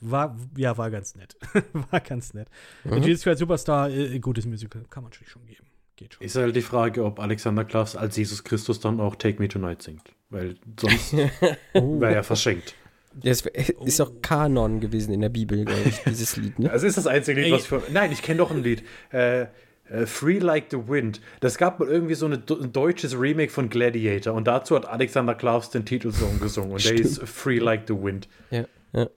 War, 0.00 0.36
ja, 0.56 0.78
war 0.78 0.92
ganz 0.92 1.16
nett. 1.16 1.36
war 1.90 1.98
ganz 1.98 2.32
nett. 2.32 2.48
Mhm. 2.84 3.02
Jesus 3.02 3.24
Christ 3.24 3.40
Superstar, 3.40 3.90
äh, 3.90 4.20
gutes 4.20 4.46
Musical, 4.46 4.84
kann 4.90 5.02
man 5.02 5.10
sich 5.10 5.28
schon 5.28 5.44
geben. 5.44 5.66
Geht 5.96 6.14
schon. 6.14 6.24
Ist 6.24 6.36
halt 6.36 6.54
die 6.54 6.62
Frage, 6.62 7.04
ob 7.04 7.18
Alexander 7.18 7.64
Klavs 7.64 7.96
als 7.96 8.16
Jesus 8.16 8.44
Christus 8.44 8.78
dann 8.78 9.00
auch 9.00 9.16
Take 9.16 9.42
Me 9.42 9.48
Tonight 9.48 9.82
singt. 9.82 10.14
Weil 10.30 10.54
sonst 10.78 11.12
Oh. 11.74 12.00
wäre 12.00 12.14
er 12.14 12.22
verschenkt. 12.22 12.76
Das 13.22 13.40
ist 13.84 14.00
auch 14.00 14.12
Kanon 14.22 14.80
gewesen 14.80 15.12
in 15.12 15.20
der 15.20 15.28
Bibel, 15.28 15.64
glaube 15.64 15.82
ich, 15.86 16.02
dieses 16.04 16.36
Lied, 16.36 16.58
ne? 16.58 16.68
Das 16.68 16.82
ist 16.84 16.96
das 16.98 17.06
einzige 17.06 17.40
Lied, 17.40 17.52
was 17.52 17.62
ich 17.62 17.68
für. 17.68 17.82
Nein, 17.92 18.12
ich 18.12 18.22
kenne 18.22 18.38
doch 18.38 18.50
ein 18.50 18.62
Lied. 18.62 18.82
Äh, 19.12 19.46
äh, 19.90 20.06
Free 20.06 20.38
Like 20.38 20.66
the 20.70 20.88
Wind. 20.88 21.20
Das 21.40 21.58
gab 21.58 21.80
mal 21.80 21.88
irgendwie 21.88 22.14
so 22.14 22.26
eine, 22.26 22.36
ein 22.36 22.72
deutsches 22.72 23.18
Remake 23.18 23.50
von 23.50 23.68
Gladiator 23.68 24.34
und 24.34 24.46
dazu 24.46 24.76
hat 24.76 24.86
Alexander 24.86 25.34
Klavs 25.34 25.70
den 25.70 25.84
Titelsong 25.84 26.40
gesungen 26.40 26.72
und 26.72 26.84
der 26.84 26.94
ist 26.94 27.20
Free 27.22 27.58
Like 27.58 27.84
the 27.88 27.94
Wind. 27.94 28.28
Ja, 28.50 28.64
ja. 28.92 29.08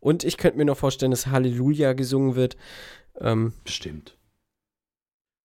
Und 0.00 0.24
ich 0.24 0.36
könnte 0.36 0.58
mir 0.58 0.64
noch 0.64 0.76
vorstellen, 0.76 1.10
dass 1.10 1.26
Halleluja 1.26 1.92
gesungen 1.92 2.36
wird. 2.36 2.56
Ähm, 3.20 3.52
Bestimmt. 3.64 4.16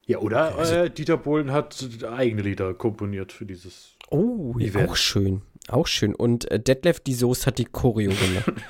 Ja, 0.05 0.19
oder 0.19 0.83
äh, 0.83 0.89
Dieter 0.89 1.17
Bohlen 1.17 1.51
hat 1.51 1.87
eigene 2.03 2.41
Lieder 2.41 2.73
komponiert 2.73 3.31
für 3.31 3.45
dieses. 3.45 3.97
oh, 4.09 4.55
ja, 4.57 4.67
Event. 4.67 4.89
auch 4.89 4.95
schön. 4.95 5.41
Auch 5.67 5.87
schön. 5.87 6.15
Und 6.15 6.49
äh, 6.51 6.59
Detlef 6.59 6.99
die 6.99 7.13
Soest 7.13 7.47
hat 7.47 7.57
die 7.57 7.65
Choreo 7.65 8.11
gemacht. 8.11 8.53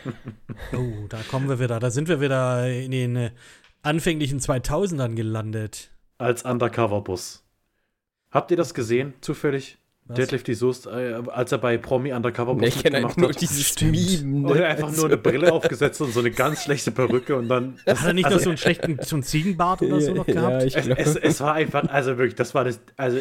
Oh, 0.74 1.08
da 1.10 1.18
kommen 1.24 1.50
wir 1.50 1.60
wieder. 1.60 1.80
Da 1.80 1.90
sind 1.90 2.08
wir 2.08 2.22
wieder 2.22 2.70
in 2.70 2.92
den 2.92 3.16
äh, 3.16 3.32
anfänglichen 3.82 4.40
2000ern 4.40 5.16
gelandet. 5.16 5.90
Als 6.20 6.44
Undercover-Boss. 6.44 7.44
Habt 8.30 8.52
ihr 8.52 8.58
das 8.58 8.74
gesehen, 8.76 9.16
zufällig? 9.22 9.80
Was? 10.12 10.18
Deadlift 10.18 10.48
die 10.48 10.54
Soest, 10.54 10.88
äh, 10.88 11.16
als 11.28 11.52
er 11.52 11.58
bei 11.58 11.78
Promi 11.78 12.14
Undercover 12.14 12.56
Boss 12.56 12.68
ich 12.68 12.84
halt 12.84 13.18
nur 13.18 13.30
hat. 13.30 13.42
dieses. 13.42 13.82
Meme. 13.82 14.48
Und 14.48 14.56
Ne? 14.56 14.62
er 14.64 14.70
einfach 14.70 14.92
nur 14.96 15.06
eine 15.06 15.18
Brille 15.18 15.52
aufgesetzt 15.54 16.00
und 16.02 16.14
so 16.14 16.20
eine 16.20 16.32
ganz 16.32 16.64
schlechte 16.64 16.92
Perücke 16.92 17.36
und 17.36 17.48
dann. 17.50 17.78
Hat 17.86 18.04
er 18.06 18.14
nicht 18.14 18.26
also, 18.26 18.38
noch 18.38 18.44
so 18.44 18.50
einen 18.50 18.58
schlechten, 18.58 19.00
so 19.02 19.16
einen 19.16 19.24
Ziegenbart 19.24 19.82
oder 19.82 20.00
so 20.02 20.14
noch 20.14 20.28
Ja, 20.28 20.34
gehabt? 20.34 20.64
ich 20.64 20.76
es, 20.76 20.88
es, 20.88 21.16
es 21.16 21.42
war 21.42 21.54
einfach, 21.54 21.88
also 21.90 22.18
wirklich, 22.18 22.36
das 22.36 22.54
war 22.56 22.64
das. 22.64 22.80
Also, 22.98 23.20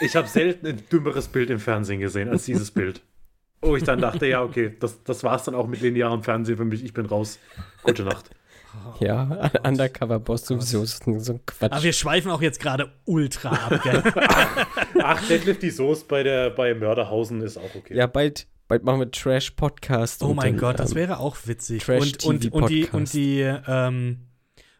ich 0.00 0.16
habe 0.16 0.26
selten 0.28 0.66
ein 0.66 0.82
dümmeres 0.90 1.28
Bild 1.28 1.50
im 1.50 1.58
Fernsehen 1.60 2.00
gesehen 2.00 2.28
als 2.28 2.44
dieses 2.44 2.70
Bild. 2.70 3.00
Wo 3.60 3.76
ich 3.76 3.82
dann 3.84 4.00
dachte, 4.00 4.26
ja, 4.26 4.42
okay, 4.42 4.74
das, 4.78 5.02
das 5.04 5.24
war's 5.24 5.44
dann 5.44 5.54
auch 5.54 5.66
mit 5.66 5.80
linearem 5.80 6.22
Fernsehen 6.22 6.56
für 6.58 6.64
mich. 6.66 6.84
Ich 6.84 6.92
bin 6.92 7.06
raus. 7.06 7.38
Gute 7.82 8.02
Nacht. 8.02 8.28
Ja, 9.00 9.50
Undercover-Boss 9.64 10.46
sowieso 10.46 10.82
ist 10.82 11.04
so 11.04 11.32
ein 11.32 11.46
Quatsch. 11.46 11.72
Aber 11.72 11.82
wir 11.82 11.92
schweifen 11.92 12.30
auch 12.30 12.42
jetzt 12.42 12.60
gerade 12.60 12.92
ultra 13.04 13.50
ab, 13.50 13.82
gell? 13.82 14.02
Ach, 15.02 15.26
Deadlift 15.28 15.62
die 15.62 15.70
Soße 15.70 16.04
bei, 16.06 16.22
der, 16.22 16.50
bei 16.50 16.74
Mörderhausen 16.74 17.40
ist 17.42 17.56
auch 17.56 17.74
okay. 17.74 17.96
ja, 17.96 18.06
bald, 18.06 18.46
bald 18.68 18.84
machen 18.84 19.00
wir 19.00 19.10
Trash-Podcast. 19.10 20.22
Oh 20.22 20.34
mein 20.34 20.52
dann, 20.52 20.60
Gott, 20.60 20.78
das 20.78 20.90
ähm, 20.90 20.96
wäre 20.96 21.18
auch 21.18 21.36
witzig. 21.44 21.82
Trash 21.82 22.12
Und, 22.24 22.24
und, 22.24 22.52
und, 22.52 22.70
die, 22.70 22.86
und, 22.86 23.12
die, 23.12 23.40
ähm, 23.40 24.28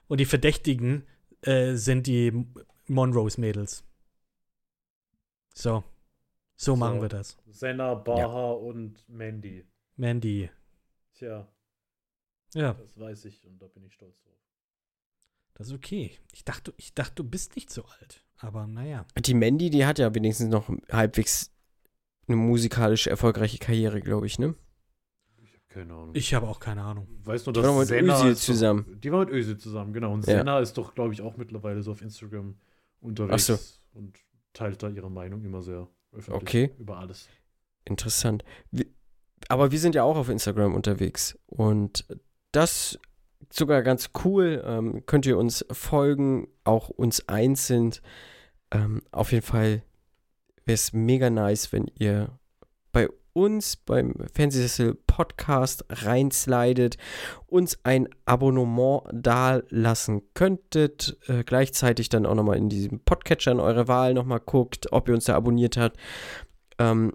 und 0.06 0.20
die 0.20 0.26
Verdächtigen 0.26 1.06
äh, 1.42 1.74
sind 1.74 2.06
die 2.06 2.46
Monrose-Mädels. 2.86 3.84
So. 5.54 5.82
So 6.56 6.76
machen 6.76 7.02
wir 7.02 7.08
das. 7.08 7.36
Senna, 7.50 7.94
Baha 7.94 8.52
und 8.52 9.08
Mandy. 9.08 9.64
Mandy. 9.96 10.50
Tja, 11.14 11.46
Ja, 12.54 12.74
das 12.74 12.98
weiß 12.98 13.24
ich 13.26 13.46
und 13.46 13.60
da 13.60 13.66
bin 13.66 13.84
ich 13.84 13.92
stolz 13.94 14.20
drauf. 14.22 14.32
das 15.54 15.68
ist 15.68 15.74
okay. 15.74 16.12
Ich 16.32 16.44
dachte, 16.44 16.72
ich 16.76 16.94
dachte, 16.94 17.14
du 17.16 17.24
bist 17.24 17.54
nicht 17.56 17.70
so 17.70 17.84
alt. 17.84 18.22
Aber 18.38 18.66
naja. 18.66 19.06
Die 19.18 19.34
Mandy, 19.34 19.70
die 19.70 19.86
hat 19.86 19.98
ja 19.98 20.14
wenigstens 20.14 20.48
noch 20.50 20.68
halbwegs 20.90 21.50
eine 22.26 22.36
musikalisch 22.36 23.06
erfolgreiche 23.06 23.58
Karriere, 23.58 24.00
glaube 24.00 24.26
ich, 24.26 24.38
ne? 24.38 24.54
Ich 25.42 25.52
habe 25.52 25.62
keine 25.68 25.92
Ahnung. 25.94 26.10
Ich 26.14 26.34
habe 26.34 26.48
auch 26.48 26.58
keine 26.60 26.82
Ahnung. 26.82 27.06
weiß 27.24 27.46
nur, 27.46 27.52
Die 27.52 27.60
waren 27.62 27.68
dass 27.70 27.78
mit 27.78 27.88
Senna 27.88 28.16
Özil 28.18 28.30
ist 28.32 28.40
doch- 28.42 28.44
zusammen. 28.46 29.00
Die 29.00 29.12
war 29.12 29.20
mit 29.20 29.30
Özil 29.30 29.58
zusammen, 29.58 29.92
genau. 29.92 30.12
Und 30.12 30.26
Ja. 30.26 30.36
Senna 30.38 30.58
ist 30.60 30.76
doch, 30.78 30.94
glaube 30.94 31.12
ich, 31.14 31.20
auch 31.22 31.36
mittlerweile 31.36 31.82
so 31.82 31.92
auf 31.92 32.02
Instagram 32.02 32.56
unterwegs 33.00 33.50
Ach 33.50 33.56
so. 33.58 33.98
und 33.98 34.18
teilt 34.52 34.82
da 34.82 34.88
ihre 34.88 35.10
Meinung 35.10 35.44
immer 35.44 35.62
sehr 35.62 35.88
öffentlich 36.12 36.42
Okay. 36.42 36.70
über 36.78 36.98
alles. 36.98 37.28
Interessant. 37.84 38.44
Wir, 38.70 38.86
aber 39.48 39.70
wir 39.70 39.78
sind 39.78 39.94
ja 39.94 40.02
auch 40.04 40.16
auf 40.16 40.28
Instagram 40.28 40.74
unterwegs. 40.74 41.38
Und 41.46 42.06
das 42.56 42.98
sogar 43.50 43.82
ganz 43.82 44.10
cool. 44.24 44.62
Ähm, 44.66 45.04
könnt 45.06 45.26
ihr 45.26 45.38
uns 45.38 45.64
folgen, 45.70 46.48
auch 46.64 46.88
uns 46.88 47.28
einzeln. 47.28 47.92
Ähm, 48.70 49.02
auf 49.12 49.32
jeden 49.32 49.44
Fall 49.46 49.82
wäre 50.64 50.74
es 50.74 50.92
mega 50.92 51.30
nice, 51.30 51.72
wenn 51.72 51.86
ihr 51.98 52.38
bei 52.92 53.08
uns 53.32 53.76
beim 53.76 54.14
Fernsehsessel 54.32 54.94
Podcast 54.94 55.84
reinslidet, 55.88 56.96
uns 57.46 57.78
ein 57.82 58.08
Abonnement 58.24 59.02
dalassen 59.12 60.22
könntet, 60.34 61.18
äh, 61.26 61.42
gleichzeitig 61.42 62.08
dann 62.08 62.26
auch 62.26 62.34
nochmal 62.34 62.56
in 62.56 62.68
diesem 62.68 63.00
Podcatcher 63.00 63.52
in 63.52 63.60
eurer 63.60 63.88
Wahl 63.88 64.14
nochmal 64.14 64.40
guckt, 64.40 64.92
ob 64.92 65.08
ihr 65.08 65.14
uns 65.14 65.24
da 65.24 65.34
abonniert 65.34 65.76
habt. 65.76 65.96
Ähm, 66.78 67.12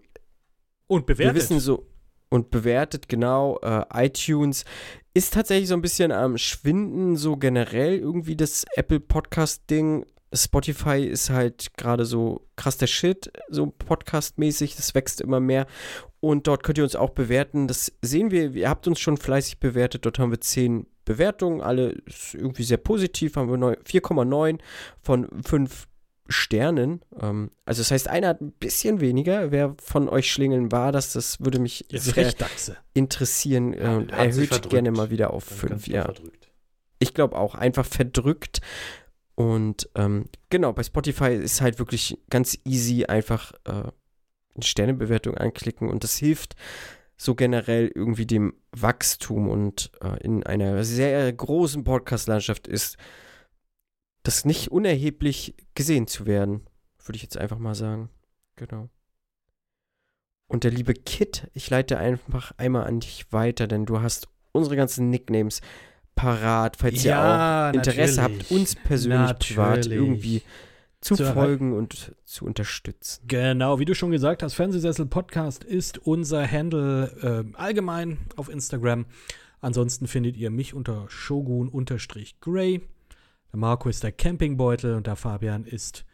Und 0.87 1.05
bewertet. 1.05 1.35
wir 1.35 1.41
wissen 1.41 1.59
so 1.59 1.88
und 2.29 2.51
bewertet 2.51 3.09
genau 3.09 3.59
äh, 3.61 3.83
iTunes 4.05 4.65
ist 5.13 5.33
tatsächlich 5.33 5.67
so 5.67 5.73
ein 5.73 5.81
bisschen 5.81 6.11
am 6.11 6.37
Schwinden 6.37 7.15
so 7.17 7.35
generell 7.35 7.97
irgendwie 7.97 8.35
das 8.35 8.65
Apple 8.75 8.99
Podcast 8.99 9.69
Ding. 9.69 10.05
Spotify 10.31 11.03
ist 11.03 11.31
halt 11.31 11.75
gerade 11.75 12.05
so 12.05 12.47
krass 12.55 12.77
der 12.77 12.85
Shit, 12.85 13.31
so 13.49 13.65
Podcast-mäßig, 13.65 14.75
das 14.75 14.93
wächst 14.93 15.21
immer 15.21 15.39
mehr. 15.39 15.65
Und 16.19 16.45
dort 16.45 16.63
könnt 16.63 16.77
ihr 16.77 16.83
uns 16.83 16.95
auch 16.95 17.09
bewerten. 17.09 17.67
Das 17.67 17.91
sehen 18.03 18.29
wir, 18.29 18.53
ihr 18.53 18.69
habt 18.69 18.87
uns 18.87 18.99
schon 18.99 19.17
fleißig 19.17 19.59
bewertet. 19.59 20.05
Dort 20.05 20.19
haben 20.19 20.31
wir 20.31 20.39
10 20.39 20.85
Bewertungen, 21.05 21.61
alle 21.61 21.89
ist 22.05 22.35
irgendwie 22.35 22.61
sehr 22.61 22.77
positiv, 22.77 23.35
haben 23.35 23.49
wir 23.49 23.57
neu- 23.57 23.77
4,9 23.83 24.59
von 25.01 25.27
5 25.43 25.87
Sternen. 26.29 27.01
Ähm, 27.19 27.51
also 27.65 27.81
das 27.81 27.91
heißt, 27.91 28.07
einer 28.07 28.29
hat 28.29 28.41
ein 28.41 28.51
bisschen 28.51 29.01
weniger. 29.01 29.51
Wer 29.51 29.75
von 29.81 30.07
euch 30.07 30.31
Schlingeln 30.31 30.71
war 30.71 30.91
das? 30.91 31.13
Das 31.13 31.39
würde 31.39 31.59
mich 31.59 31.85
Jetzt 31.89 32.05
sehr 32.05 32.33
interessieren. 32.93 33.73
Ja, 33.73 33.97
und 33.97 34.11
hat 34.11 34.33
sich 34.33 34.51
erhöht 34.51 34.69
gerne 34.69 34.91
mal 34.91 35.09
wieder 35.09 35.33
auf 35.33 35.47
Dann 35.49 35.57
5. 35.57 35.69
ganz 35.71 35.87
Ja, 35.87 36.03
verdrückt. 36.03 36.49
ich 36.99 37.13
glaube 37.13 37.37
auch 37.37 37.55
einfach 37.55 37.85
verdrückt. 37.85 38.61
Und 39.35 39.89
ähm, 39.95 40.25
genau, 40.49 40.73
bei 40.73 40.83
Spotify 40.83 41.33
ist 41.33 41.61
halt 41.61 41.79
wirklich 41.79 42.17
ganz 42.29 42.57
easy 42.65 43.05
einfach 43.05 43.53
äh, 43.65 43.71
eine 43.71 44.63
Sternebewertung 44.63 45.37
anklicken 45.37 45.89
und 45.89 46.03
das 46.03 46.17
hilft 46.17 46.55
so 47.15 47.35
generell 47.35 47.91
irgendwie 47.93 48.25
dem 48.25 48.53
Wachstum 48.71 49.49
und 49.49 49.91
äh, 50.01 50.21
in 50.23 50.43
einer 50.45 50.83
sehr 50.83 51.31
großen 51.33 51.83
Podcast-Landschaft 51.83 52.67
ist 52.67 52.97
das 54.29 54.45
nicht 54.45 54.69
unerheblich 54.69 55.55
gesehen 55.73 56.05
zu 56.05 56.27
werden, 56.27 56.61
würde 57.03 57.15
ich 57.15 57.23
jetzt 57.23 57.35
einfach 57.37 57.57
mal 57.57 57.73
sagen. 57.73 58.09
Genau. 58.57 58.89
Und 60.47 60.63
der 60.63 60.69
liebe 60.71 60.93
Kit, 60.93 61.49
ich 61.55 61.67
leite 61.71 61.97
einfach 61.97 62.51
einmal 62.57 62.85
an 62.85 62.99
dich 62.99 63.31
weiter, 63.31 63.65
denn 63.67 63.87
du 63.87 64.01
hast 64.01 64.27
unsere 64.51 64.75
ganzen 64.75 65.09
Nicknames 65.09 65.61
parat, 66.13 66.77
falls 66.77 67.03
ihr 67.03 67.11
Ja, 67.11 67.69
auch 67.69 67.73
Interesse 67.73 68.21
natürlich. 68.21 68.39
habt, 68.41 68.51
uns 68.51 68.75
persönlich 68.75 69.39
privat 69.39 69.77
Natürlich. 69.77 69.97
irgendwie 69.97 70.41
zu, 71.01 71.15
Zu 71.15 71.33
folgen 71.33 71.73
und 71.73 72.13
zu 72.25 72.45
unterstützen. 72.45 73.23
Genau, 73.27 73.79
wie 73.79 73.85
du 73.85 73.95
schon 73.95 74.11
gesagt 74.11 74.43
hast, 74.43 74.53
Fernsehsessel 74.53 75.07
Podcast 75.07 75.63
ist 75.63 75.97
unser 75.97 76.45
Handle 76.45 77.45
äh, 77.51 77.57
allgemein 77.57 78.19
auf 78.35 78.49
Instagram. 78.49 79.07
Ansonsten 79.59 80.05
findet 80.07 80.37
ihr 80.37 80.51
mich 80.51 80.75
unter 80.75 81.05
Shogun-Gray. 81.09 82.81
Der 83.51 83.59
Marco 83.59 83.89
ist 83.89 84.03
der 84.03 84.11
Campingbeutel 84.11 84.95
und 84.95 85.07
der 85.07 85.15
Fabian 85.15 85.65
ist 85.65 86.05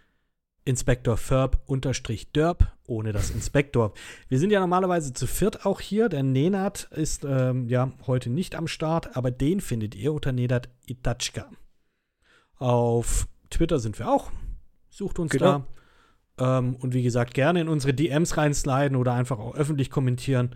Inspektor 0.64 1.18
Ferb 1.18 1.62
unterstrich 1.68 2.32
Derb, 2.32 2.76
ohne 2.88 3.12
das 3.12 3.30
Inspektor. 3.30 3.94
Wir 4.30 4.40
sind 4.40 4.52
ja 4.52 4.60
normalerweise 4.60 5.14
zu 5.14 5.28
viert 5.28 5.66
auch 5.66 5.80
hier. 5.80 6.10
Der 6.10 6.24
Nenad 6.24 6.86
ist 6.92 7.24
ähm, 7.24 7.70
ja 7.70 7.92
heute 8.08 8.30
nicht 8.32 8.56
am 8.56 8.68
Start, 8.68 9.16
aber 9.16 9.30
den 9.30 9.62
findet 9.62 9.94
ihr 9.96 10.12
unter 10.14 10.32
Nenad 10.32 10.70
Itachka. 10.88 11.52
Auf 12.58 13.28
Twitter 13.50 13.80
sind 13.80 14.00
wir 14.00 14.10
auch. 14.10 14.32
Sucht 14.90 15.20
uns 15.20 15.32
Genau. 15.32 15.66
da. 16.38 16.58
Ähm, 16.58 16.76
und 16.78 16.94
wie 16.94 17.04
gesagt, 17.04 17.34
gerne 17.34 17.62
in 17.62 17.68
unsere 17.70 17.94
DMs 17.94 18.36
reinsliden 18.38 18.96
oder 18.98 19.14
einfach 19.14 19.38
auch 19.40 19.54
öffentlich 19.56 19.90
kommentieren. 19.92 20.56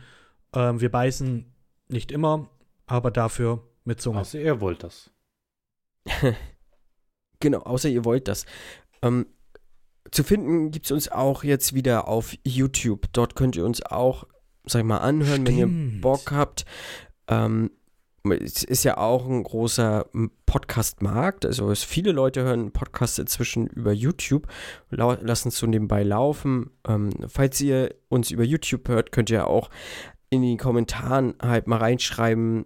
Ähm, 0.53 0.81
wir 0.81 0.89
beißen 0.89 1.53
nicht 1.87 2.11
immer, 2.11 2.49
aber 2.87 3.11
dafür 3.11 3.63
mit 3.83 4.01
Zunge. 4.01 4.19
Also 4.19 4.37
ihr 4.39 4.59
wollt 4.59 4.83
das. 4.83 5.11
Genau, 7.39 7.59
außer 7.59 7.89
ihr 7.89 8.05
wollt 8.05 8.27
das. 8.27 8.45
Ähm, 9.01 9.25
zu 10.11 10.23
finden 10.23 10.71
gibt 10.71 10.85
es 10.85 10.91
uns 10.91 11.11
auch 11.11 11.43
jetzt 11.43 11.73
wieder 11.73 12.07
auf 12.07 12.35
YouTube. 12.43 13.07
Dort 13.13 13.35
könnt 13.35 13.55
ihr 13.55 13.65
uns 13.65 13.81
auch, 13.85 14.25
sag 14.65 14.79
ich 14.79 14.85
mal, 14.85 14.97
anhören, 14.97 15.45
wenn 15.45 15.57
ihr 15.57 15.67
Stimmt. 15.67 16.01
Bock 16.01 16.31
habt. 16.31 16.65
Ähm, 17.27 17.71
es 18.29 18.63
ist 18.63 18.83
ja 18.83 18.97
auch 18.97 19.27
ein 19.27 19.43
großer 19.43 20.07
m, 20.13 20.31
Podcast-Markt. 20.45 21.45
Also 21.45 21.73
viele 21.75 22.11
Leute 22.11 22.43
hören 22.43 22.71
Podcasts 22.71 23.19
inzwischen 23.19 23.67
über 23.67 23.93
YouTube, 23.93 24.47
lassen 24.89 25.49
es 25.49 25.57
so 25.57 25.67
nebenbei 25.67 26.03
laufen. 26.03 26.71
Ähm, 26.87 27.11
falls 27.27 27.61
ihr 27.61 27.95
uns 28.09 28.31
über 28.31 28.43
YouTube 28.43 28.87
hört, 28.89 29.11
könnt 29.11 29.29
ihr 29.29 29.47
auch 29.47 29.69
in 30.29 30.41
die 30.41 30.57
Kommentaren 30.57 31.35
halt 31.41 31.67
mal 31.67 31.77
reinschreiben, 31.77 32.65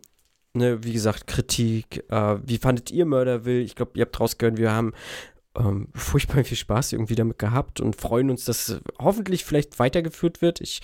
ne, 0.54 0.84
wie 0.84 0.94
gesagt, 0.94 1.28
Kritik, 1.28 2.04
äh, 2.10 2.38
wie 2.44 2.58
fandet 2.58 2.92
ihr 2.92 3.06
Murderville? 3.06 3.62
Ich 3.62 3.76
glaube, 3.76 3.92
ihr 3.96 4.06
habt 4.06 4.20
rausgehört, 4.20 4.58
wir 4.58 4.72
haben 4.72 4.94
ähm, 5.58 5.90
furchtbar 5.94 6.44
viel 6.44 6.58
Spaß 6.58 6.94
irgendwie 6.94 7.16
damit 7.16 7.40
gehabt 7.40 7.80
und 7.80 7.96
freuen 7.96 8.30
uns, 8.30 8.46
dass 8.46 8.70
es 8.70 8.82
hoffentlich 9.00 9.46
vielleicht 9.46 9.80
weitergeführt 9.80 10.42
wird. 10.42 10.62
Ich 10.62 10.82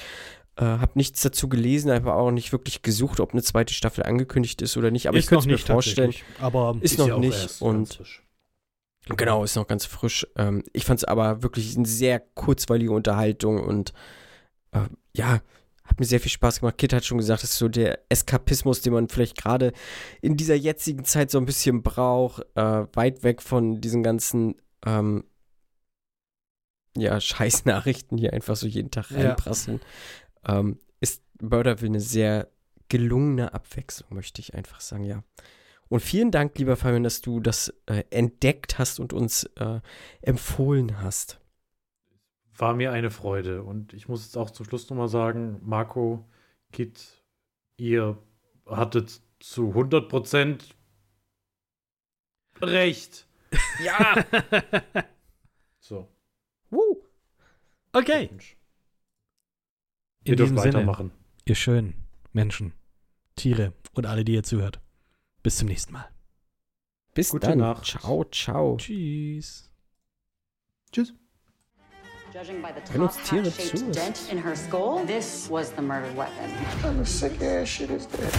äh, 0.58 0.64
habe 0.64 0.92
nichts 0.96 1.22
dazu 1.22 1.50
gelesen, 1.50 1.92
habe 1.92 2.14
auch 2.14 2.32
nicht 2.32 2.52
wirklich 2.52 2.82
gesucht, 2.82 3.20
ob 3.20 3.32
eine 3.32 3.44
zweite 3.44 3.74
Staffel 3.74 4.04
angekündigt 4.04 4.62
ist 4.62 4.78
oder 4.78 4.92
nicht, 4.92 5.08
aber 5.08 5.18
ich 5.18 5.26
ist 5.26 5.30
könnte 5.30 5.48
noch 5.48 5.56
es 5.56 5.68
mir 5.68 5.74
vorstellen. 5.74 6.14
aber 6.40 6.78
Ist, 6.82 6.98
noch 6.98 7.08
ja 7.08 7.18
nicht 7.18 7.62
und. 7.62 8.00
Genau, 9.18 9.44
ist 9.44 9.56
noch 9.56 9.66
ganz 9.66 9.86
frisch. 9.86 10.28
Ähm, 10.36 10.64
ich 10.72 10.86
fand 10.86 11.00
es 11.00 11.04
aber 11.04 11.42
wirklich 11.42 11.76
eine 11.76 11.88
sehr 11.88 12.20
kurzweilige 12.20 12.92
Unterhaltung 12.92 13.60
und 13.60 13.92
äh, 14.72 14.82
ja, 15.16 15.40
hat 15.90 16.00
mir 16.00 16.06
sehr 16.06 16.20
viel 16.20 16.32
Spaß 16.32 16.60
gemacht. 16.60 16.78
Kit 16.78 16.94
hat 16.94 17.04
schon 17.04 17.18
gesagt, 17.18 17.44
das 17.44 17.52
ist 17.52 17.58
so 17.58 17.68
der 17.68 18.00
Eskapismus, 18.10 18.82
den 18.82 18.94
man 18.94 19.10
vielleicht 19.10 19.38
gerade 19.38 19.74
in 20.22 20.38
dieser 20.38 20.56
jetzigen 20.56 21.04
Zeit 21.04 21.32
so 21.32 21.38
ein 21.40 21.46
bisschen 21.46 21.82
braucht, 21.84 22.44
äh, 22.56 22.86
weit 22.94 23.24
weg 23.24 23.42
von 23.42 23.82
diesen 23.82 24.04
ganzen 24.04 24.56
ähm, 24.86 25.24
ja, 26.96 27.20
Scheißnachrichten, 27.22 28.18
die 28.18 28.30
einfach 28.30 28.56
so 28.56 28.68
jeden 28.68 28.92
Tag 28.92 29.10
Ja. 29.12 29.18
reinprasseln. 29.30 29.82
Ähm, 30.46 30.78
ist 31.02 31.22
Murderville 31.42 31.90
eine 31.92 32.00
sehr 32.02 32.50
gelungene 32.90 33.54
Abwechslung, 33.54 34.14
möchte 34.14 34.42
ich 34.42 34.54
einfach 34.56 34.80
sagen, 34.82 35.04
ja. 35.04 35.24
Und 35.90 36.02
vielen 36.02 36.30
Dank, 36.30 36.58
lieber 36.60 36.76
Fabian, 36.76 37.04
dass 37.04 37.22
du 37.22 37.40
das 37.40 37.74
äh, 37.88 38.04
entdeckt 38.12 38.78
hast 38.78 39.00
und 39.00 39.12
uns 39.12 39.46
äh, 39.56 39.80
empfohlen 40.22 41.02
hast. 41.02 41.40
War 42.60 42.76
mir 42.76 42.92
eine 42.92 43.10
Freude. 43.10 43.64
Und 43.64 43.94
ich 43.94 44.10
muss 44.10 44.26
jetzt 44.26 44.38
auch 44.38 44.52
zum 44.52 44.66
Schluss 44.66 44.90
nochmal 44.90 45.08
sagen, 45.08 45.60
Marco, 45.64 46.28
Kit, 46.74 47.24
ihr 47.78 48.22
hattet 48.66 49.22
zu 49.40 49.72
100% 49.72 50.62
recht. 52.62 53.26
Ja! 53.84 54.26
So. 55.80 56.08
Woo. 56.70 57.02
okay. 57.94 58.30
Ihr 60.24 60.36
dürft 60.36 60.52
diesem 60.52 60.58
Sinne, 60.60 60.74
weitermachen. 60.76 61.12
ihr 61.46 61.56
schönen 61.56 61.96
Menschen, 62.32 62.74
Tiere 63.36 63.74
und 63.94 64.06
alle, 64.06 64.24
die 64.26 64.34
ihr 64.34 64.44
zuhört. 64.44 64.82
Bis 65.42 65.58
zum 65.58 65.70
nächsten 65.70 65.94
Mal. 65.94 66.10
Bis 67.16 67.32
Gute 67.32 67.48
dann. 67.48 67.60
Nacht. 67.60 67.86
Ciao, 67.86 68.26
ciao. 68.26 68.78
Tschüss. 68.78 69.72
Tschüss. 70.92 71.14
Judging 72.32 72.62
by 72.62 72.72
the 72.72 72.82
Wenn 72.92 73.02
uns 73.02 73.16
top 73.16 73.26
Tiere 73.26 73.44
hat-shaped 73.44 73.92
dent 73.92 74.28
in 74.32 74.38
her 74.38 74.56
skull, 74.56 75.04
this 75.06 75.50
was 75.50 75.72
the 75.72 75.82
murder 75.82 76.12
weapon. 76.14 76.52
kind 76.80 77.00
of 77.00 77.10
sick 77.10 77.42
ass 77.42 77.68
shit 77.68 77.90
is 77.90 78.06
this? 78.06 78.36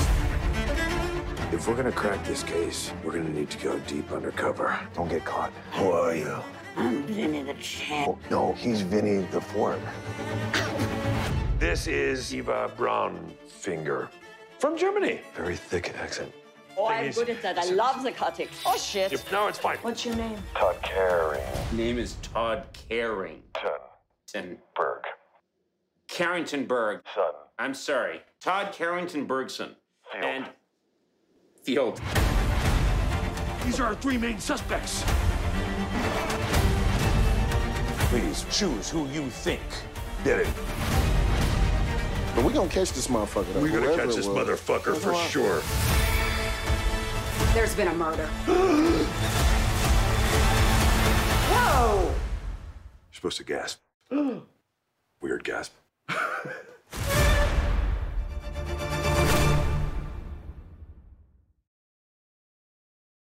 If 1.52 1.66
we're 1.66 1.74
gonna 1.74 1.90
crack 1.90 2.24
this 2.24 2.44
case, 2.44 2.92
we're 3.02 3.10
gonna 3.10 3.28
need 3.30 3.50
to 3.50 3.58
go 3.58 3.80
deep 3.88 4.12
undercover. 4.12 4.78
Don't 4.94 5.08
get 5.08 5.24
caught. 5.24 5.52
Who 5.72 5.90
are 5.90 6.14
you? 6.14 6.36
I'm 6.76 7.02
Vinny 7.02 7.42
the 7.42 7.54
Champ. 7.54 8.10
Oh, 8.10 8.18
no, 8.30 8.52
he's 8.52 8.82
Vinny 8.82 9.26
the 9.32 9.40
foreigner. 9.40 9.92
This 11.58 11.88
is 11.88 12.32
Eva 12.32 12.70
Braunfinger 12.76 14.08
from 14.60 14.78
Germany. 14.78 15.20
Very 15.34 15.56
thick 15.56 15.92
accent. 15.98 16.32
Oh, 16.80 16.88
Thing 16.88 16.98
I'm 16.98 17.04
is- 17.06 17.16
good 17.16 17.30
at 17.30 17.42
that. 17.42 17.58
I 17.58 17.64
love 17.66 18.02
the 18.02 18.12
cutting. 18.12 18.48
Oh, 18.64 18.76
shit. 18.76 19.12
If- 19.12 19.30
no, 19.30 19.48
it's 19.48 19.58
fine. 19.58 19.76
What's 19.82 20.04
your 20.04 20.14
name? 20.16 20.38
Todd 20.54 20.80
Carey. 20.82 21.40
name 21.72 21.98
is 21.98 22.14
Todd 22.22 22.64
Carrington 22.88 24.58
Berg. 24.74 25.04
Carrington 26.08 26.66
Berg. 26.66 27.02
Son. 27.14 27.32
I'm 27.58 27.74
sorry, 27.74 28.22
Todd 28.40 28.72
Carrington 28.72 29.26
Bergson. 29.26 29.76
And 30.14 30.48
Field. 31.62 32.00
These 33.64 33.78
are 33.78 33.84
our 33.86 33.94
three 33.96 34.16
main 34.16 34.38
suspects. 34.40 35.04
Please 38.08 38.44
choose 38.50 38.88
who 38.90 39.06
you 39.08 39.28
think 39.30 39.60
did 40.24 40.40
it. 40.40 40.48
But 42.34 42.44
we 42.44 42.52
gonna 42.52 42.68
catch 42.68 42.92
this 42.92 43.06
motherfucker. 43.08 43.52
though, 43.52 43.60
We're 43.60 43.68
gonna 43.80 43.94
catch 43.94 44.14
this 44.16 44.26
was. 44.26 44.28
motherfucker 44.28 44.96
for 44.96 45.12
Whoever- 45.12 45.28
sure. 45.28 45.60
There's 47.52 47.74
been 47.74 47.88
a 47.88 47.94
murder. 47.94 48.26
Whoa! 51.48 52.02
You're 52.04 52.14
supposed 53.12 53.38
to 53.38 53.44
gasp. 53.44 53.80
Weird 55.20 55.42
gasp. 55.42 55.72